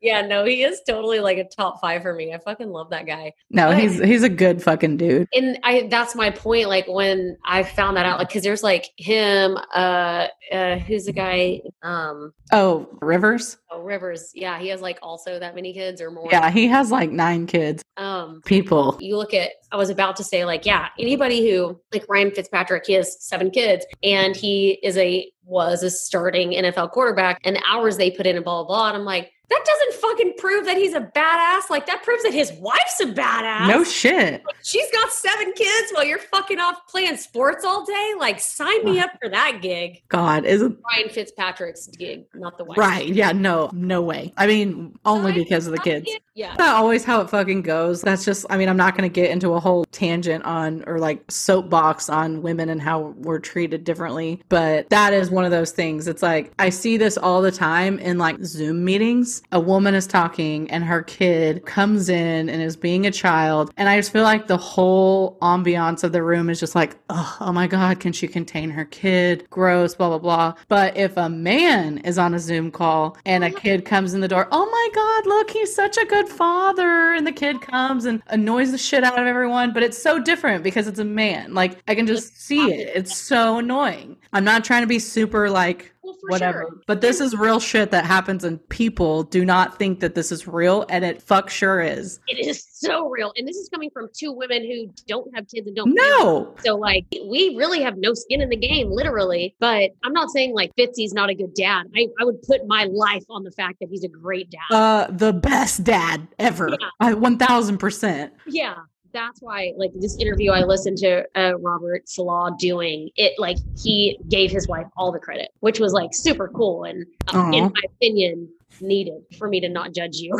yeah, 0.00 0.20
no, 0.22 0.44
he 0.44 0.62
is 0.62 0.80
totally 0.86 1.20
like 1.20 1.38
a 1.38 1.44
top 1.44 1.80
five 1.80 2.02
for 2.02 2.14
me. 2.14 2.32
I 2.32 2.38
fucking 2.38 2.70
love 2.70 2.90
that 2.90 3.06
guy. 3.06 3.32
No, 3.50 3.68
but, 3.68 3.78
he's 3.78 3.98
he's 3.98 4.22
a 4.22 4.28
good 4.28 4.62
fucking 4.62 4.96
dude. 4.96 5.28
And 5.34 5.58
I 5.62 5.86
that's 5.90 6.14
my 6.14 6.30
point. 6.30 6.68
Like 6.68 6.86
when 6.86 7.36
I 7.44 7.62
found 7.62 7.96
that 7.96 8.06
out, 8.06 8.18
like 8.18 8.28
because 8.28 8.42
there's 8.42 8.62
like 8.62 8.90
him, 8.96 9.56
uh, 9.74 10.28
uh, 10.52 10.78
who's 10.78 11.04
the 11.04 11.12
guy? 11.12 11.60
Um, 11.82 12.32
oh, 12.52 12.88
Rivers. 13.00 13.58
Oh, 13.70 13.80
Rivers. 13.80 14.30
Yeah, 14.34 14.58
he 14.58 14.68
has 14.68 14.80
like 14.80 14.98
also 15.02 15.38
that 15.38 15.54
many 15.54 15.72
kids 15.72 16.00
or 16.00 16.10
more. 16.10 16.28
Yeah, 16.30 16.50
he 16.50 16.66
has 16.68 16.90
like 16.90 17.10
nine 17.10 17.46
kids. 17.46 17.82
Um, 17.96 18.42
people. 18.44 18.96
You 19.00 19.16
look 19.16 19.34
at. 19.34 19.50
I 19.72 19.76
was 19.76 19.90
about 19.90 20.16
to 20.16 20.24
say 20.24 20.44
like, 20.44 20.64
yeah, 20.66 20.88
anybody 20.98 21.48
who 21.48 21.80
like 21.92 22.04
Ryan 22.08 22.30
Fitzpatrick, 22.30 22.86
he 22.86 22.92
has 22.94 23.16
seven 23.24 23.50
kids, 23.50 23.84
and 24.02 24.36
he 24.36 24.78
is 24.82 24.96
a 24.96 25.30
was 25.44 25.82
a 25.82 25.90
starting 25.90 26.52
NFL 26.52 26.90
quarterback 26.90 27.40
and 27.44 27.56
the 27.56 27.62
hours 27.68 27.96
they 27.96 28.10
put 28.10 28.26
in 28.26 28.36
and 28.36 28.44
blah, 28.44 28.62
blah, 28.62 28.66
blah. 28.66 28.88
And 28.88 28.96
I'm 28.96 29.04
like, 29.04 29.30
that 29.50 29.64
doesn't 29.64 30.00
fucking 30.00 30.34
prove 30.38 30.64
that 30.64 30.76
he's 30.76 30.94
a 30.94 31.00
badass. 31.00 31.70
Like 31.70 31.86
that 31.86 32.02
proves 32.02 32.22
that 32.22 32.32
his 32.32 32.52
wife's 32.54 33.00
a 33.00 33.06
badass. 33.06 33.68
No 33.68 33.84
shit. 33.84 34.42
Like, 34.44 34.56
she's 34.62 34.90
got 34.90 35.10
seven 35.12 35.52
kids 35.52 35.92
while 35.92 36.04
you're 36.04 36.18
fucking 36.18 36.58
off 36.58 36.86
playing 36.88 37.16
sports 37.16 37.64
all 37.64 37.84
day. 37.84 38.12
Like 38.18 38.40
sign 38.40 38.84
me 38.84 38.98
up 38.98 39.10
for 39.22 39.28
that 39.28 39.60
gig. 39.60 40.02
God, 40.08 40.44
isn't 40.44 40.78
Ryan 40.90 41.08
Fitzpatrick's 41.10 41.88
gig, 41.88 42.26
not 42.34 42.56
the 42.58 42.64
wife. 42.64 42.78
Right. 42.78 43.06
Yeah, 43.06 43.32
no, 43.32 43.70
no 43.72 44.02
way. 44.02 44.32
I 44.36 44.46
mean, 44.46 44.98
only 45.04 45.32
because 45.32 45.66
of 45.66 45.74
the 45.74 45.80
kids. 45.80 46.10
Yeah. 46.34 46.48
That's 46.48 46.58
not 46.58 46.76
always 46.76 47.04
how 47.04 47.20
it 47.20 47.30
fucking 47.30 47.62
goes. 47.62 48.02
That's 48.02 48.24
just 48.24 48.46
I 48.50 48.56
mean, 48.56 48.68
I'm 48.68 48.76
not 48.76 48.96
gonna 48.96 49.08
get 49.08 49.30
into 49.30 49.52
a 49.52 49.60
whole 49.60 49.84
tangent 49.86 50.44
on 50.44 50.84
or 50.86 50.98
like 50.98 51.22
soapbox 51.30 52.08
on 52.08 52.42
women 52.42 52.70
and 52.70 52.80
how 52.80 53.14
we're 53.18 53.38
treated 53.38 53.84
differently. 53.84 54.42
But 54.48 54.88
that 54.90 55.12
is 55.12 55.30
one 55.30 55.44
of 55.44 55.50
those 55.50 55.72
things. 55.72 56.08
It's 56.08 56.22
like 56.22 56.52
I 56.58 56.70
see 56.70 56.96
this 56.96 57.16
all 57.16 57.42
the 57.42 57.52
time 57.52 57.98
in 57.98 58.18
like 58.18 58.42
Zoom 58.42 58.84
meetings. 58.84 59.42
A 59.52 59.60
woman 59.60 59.94
is 59.94 60.06
talking 60.06 60.70
and 60.70 60.84
her 60.84 61.02
kid 61.02 61.64
comes 61.66 62.08
in 62.08 62.48
and 62.48 62.62
is 62.62 62.76
being 62.76 63.06
a 63.06 63.10
child. 63.10 63.72
And 63.76 63.88
I 63.88 63.98
just 63.98 64.12
feel 64.12 64.22
like 64.22 64.46
the 64.46 64.56
whole 64.56 65.38
ambiance 65.42 66.04
of 66.04 66.12
the 66.12 66.22
room 66.22 66.50
is 66.50 66.60
just 66.60 66.74
like, 66.74 66.96
oh, 67.10 67.36
oh 67.40 67.52
my 67.52 67.66
God, 67.66 68.00
can 68.00 68.12
she 68.12 68.26
contain 68.26 68.70
her 68.70 68.84
kid? 68.84 69.46
Gross, 69.50 69.94
blah, 69.94 70.08
blah, 70.08 70.18
blah. 70.18 70.54
But 70.68 70.96
if 70.96 71.16
a 71.16 71.28
man 71.28 71.98
is 71.98 72.18
on 72.18 72.34
a 72.34 72.38
Zoom 72.38 72.70
call 72.70 73.16
and 73.24 73.44
a 73.44 73.50
kid 73.50 73.84
comes 73.84 74.14
in 74.14 74.20
the 74.20 74.28
door, 74.28 74.48
oh 74.50 74.66
my 74.66 74.88
God, 74.94 75.26
look, 75.26 75.50
he's 75.50 75.74
such 75.74 75.96
a 75.96 76.06
good 76.06 76.28
father. 76.28 77.14
And 77.14 77.26
the 77.26 77.32
kid 77.32 77.60
comes 77.60 78.04
and 78.04 78.22
annoys 78.28 78.72
the 78.72 78.78
shit 78.78 79.04
out 79.04 79.18
of 79.18 79.26
everyone. 79.26 79.72
But 79.72 79.82
it's 79.82 80.00
so 80.00 80.20
different 80.20 80.64
because 80.64 80.86
it's 80.86 80.98
a 80.98 81.04
man. 81.04 81.54
Like 81.54 81.82
I 81.88 81.94
can 81.94 82.06
just 82.06 82.40
see 82.40 82.72
it. 82.72 82.92
It's 82.94 83.16
so 83.16 83.58
annoying. 83.58 84.16
I'm 84.32 84.44
not 84.44 84.64
trying 84.64 84.82
to 84.82 84.86
be 84.86 84.98
super 84.98 85.48
like 85.50 85.93
well, 86.04 86.16
whatever. 86.28 86.66
Sure. 86.68 86.80
But 86.86 87.00
this 87.00 87.20
is 87.20 87.34
real 87.34 87.60
shit 87.60 87.90
that 87.90 88.04
happens, 88.04 88.44
and 88.44 88.66
people 88.68 89.22
do 89.22 89.44
not 89.44 89.78
think 89.78 90.00
that 90.00 90.14
this 90.14 90.30
is 90.30 90.46
real, 90.46 90.84
and 90.88 91.04
it 91.04 91.22
fuck 91.22 91.50
sure 91.50 91.80
is. 91.80 92.20
It 92.28 92.46
is 92.46 92.66
so 92.70 93.08
real, 93.08 93.32
and 93.36 93.46
this 93.48 93.56
is 93.56 93.68
coming 93.68 93.90
from 93.90 94.08
two 94.14 94.32
women 94.32 94.62
who 94.62 94.92
don't 95.08 95.34
have 95.34 95.48
kids 95.48 95.66
and 95.66 95.76
don't. 95.76 95.94
No. 95.94 96.54
So 96.64 96.76
like, 96.76 97.04
we 97.28 97.54
really 97.56 97.82
have 97.82 97.96
no 97.96 98.14
skin 98.14 98.40
in 98.40 98.48
the 98.48 98.56
game, 98.56 98.90
literally. 98.90 99.54
But 99.58 99.90
I'm 100.04 100.12
not 100.12 100.30
saying 100.30 100.54
like 100.54 100.72
Fitzy's 100.76 101.14
not 101.14 101.30
a 101.30 101.34
good 101.34 101.54
dad. 101.54 101.86
I, 101.96 102.08
I 102.20 102.24
would 102.24 102.42
put 102.42 102.66
my 102.66 102.84
life 102.84 103.24
on 103.30 103.44
the 103.44 103.52
fact 103.52 103.78
that 103.80 103.88
he's 103.90 104.04
a 104.04 104.08
great 104.08 104.50
dad. 104.50 104.74
Uh, 104.74 105.06
the 105.10 105.32
best 105.32 105.84
dad 105.84 106.28
ever. 106.38 106.68
Yeah. 106.68 106.88
I, 107.00 107.14
One 107.14 107.38
thousand 107.38 107.78
percent. 107.78 108.32
Yeah 108.46 108.74
that's 109.14 109.40
why 109.40 109.72
like 109.78 109.92
this 109.94 110.18
interview 110.18 110.50
I 110.50 110.64
listened 110.64 110.98
to 110.98 111.24
uh, 111.34 111.56
Robert 111.58 112.06
Saleh 112.06 112.58
doing 112.58 113.08
it 113.16 113.32
like 113.38 113.56
he 113.82 114.18
gave 114.28 114.50
his 114.50 114.68
wife 114.68 114.86
all 114.96 115.12
the 115.12 115.18
credit, 115.18 115.50
which 115.60 115.80
was 115.80 115.94
like 115.94 116.10
super 116.12 116.48
cool 116.48 116.84
and 116.84 117.06
uh, 117.32 117.50
in 117.54 117.64
my 117.64 117.80
opinion 117.86 118.48
needed 118.80 119.22
for 119.38 119.48
me 119.48 119.60
to 119.60 119.68
not 119.68 119.94
judge 119.94 120.16
you. 120.16 120.38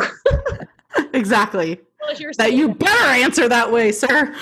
exactly. 1.13 1.79
that 2.37 2.53
you 2.53 2.75
better 2.75 3.05
answer 3.05 3.49
that 3.49 3.71
way, 3.71 3.91
sir. 3.91 4.35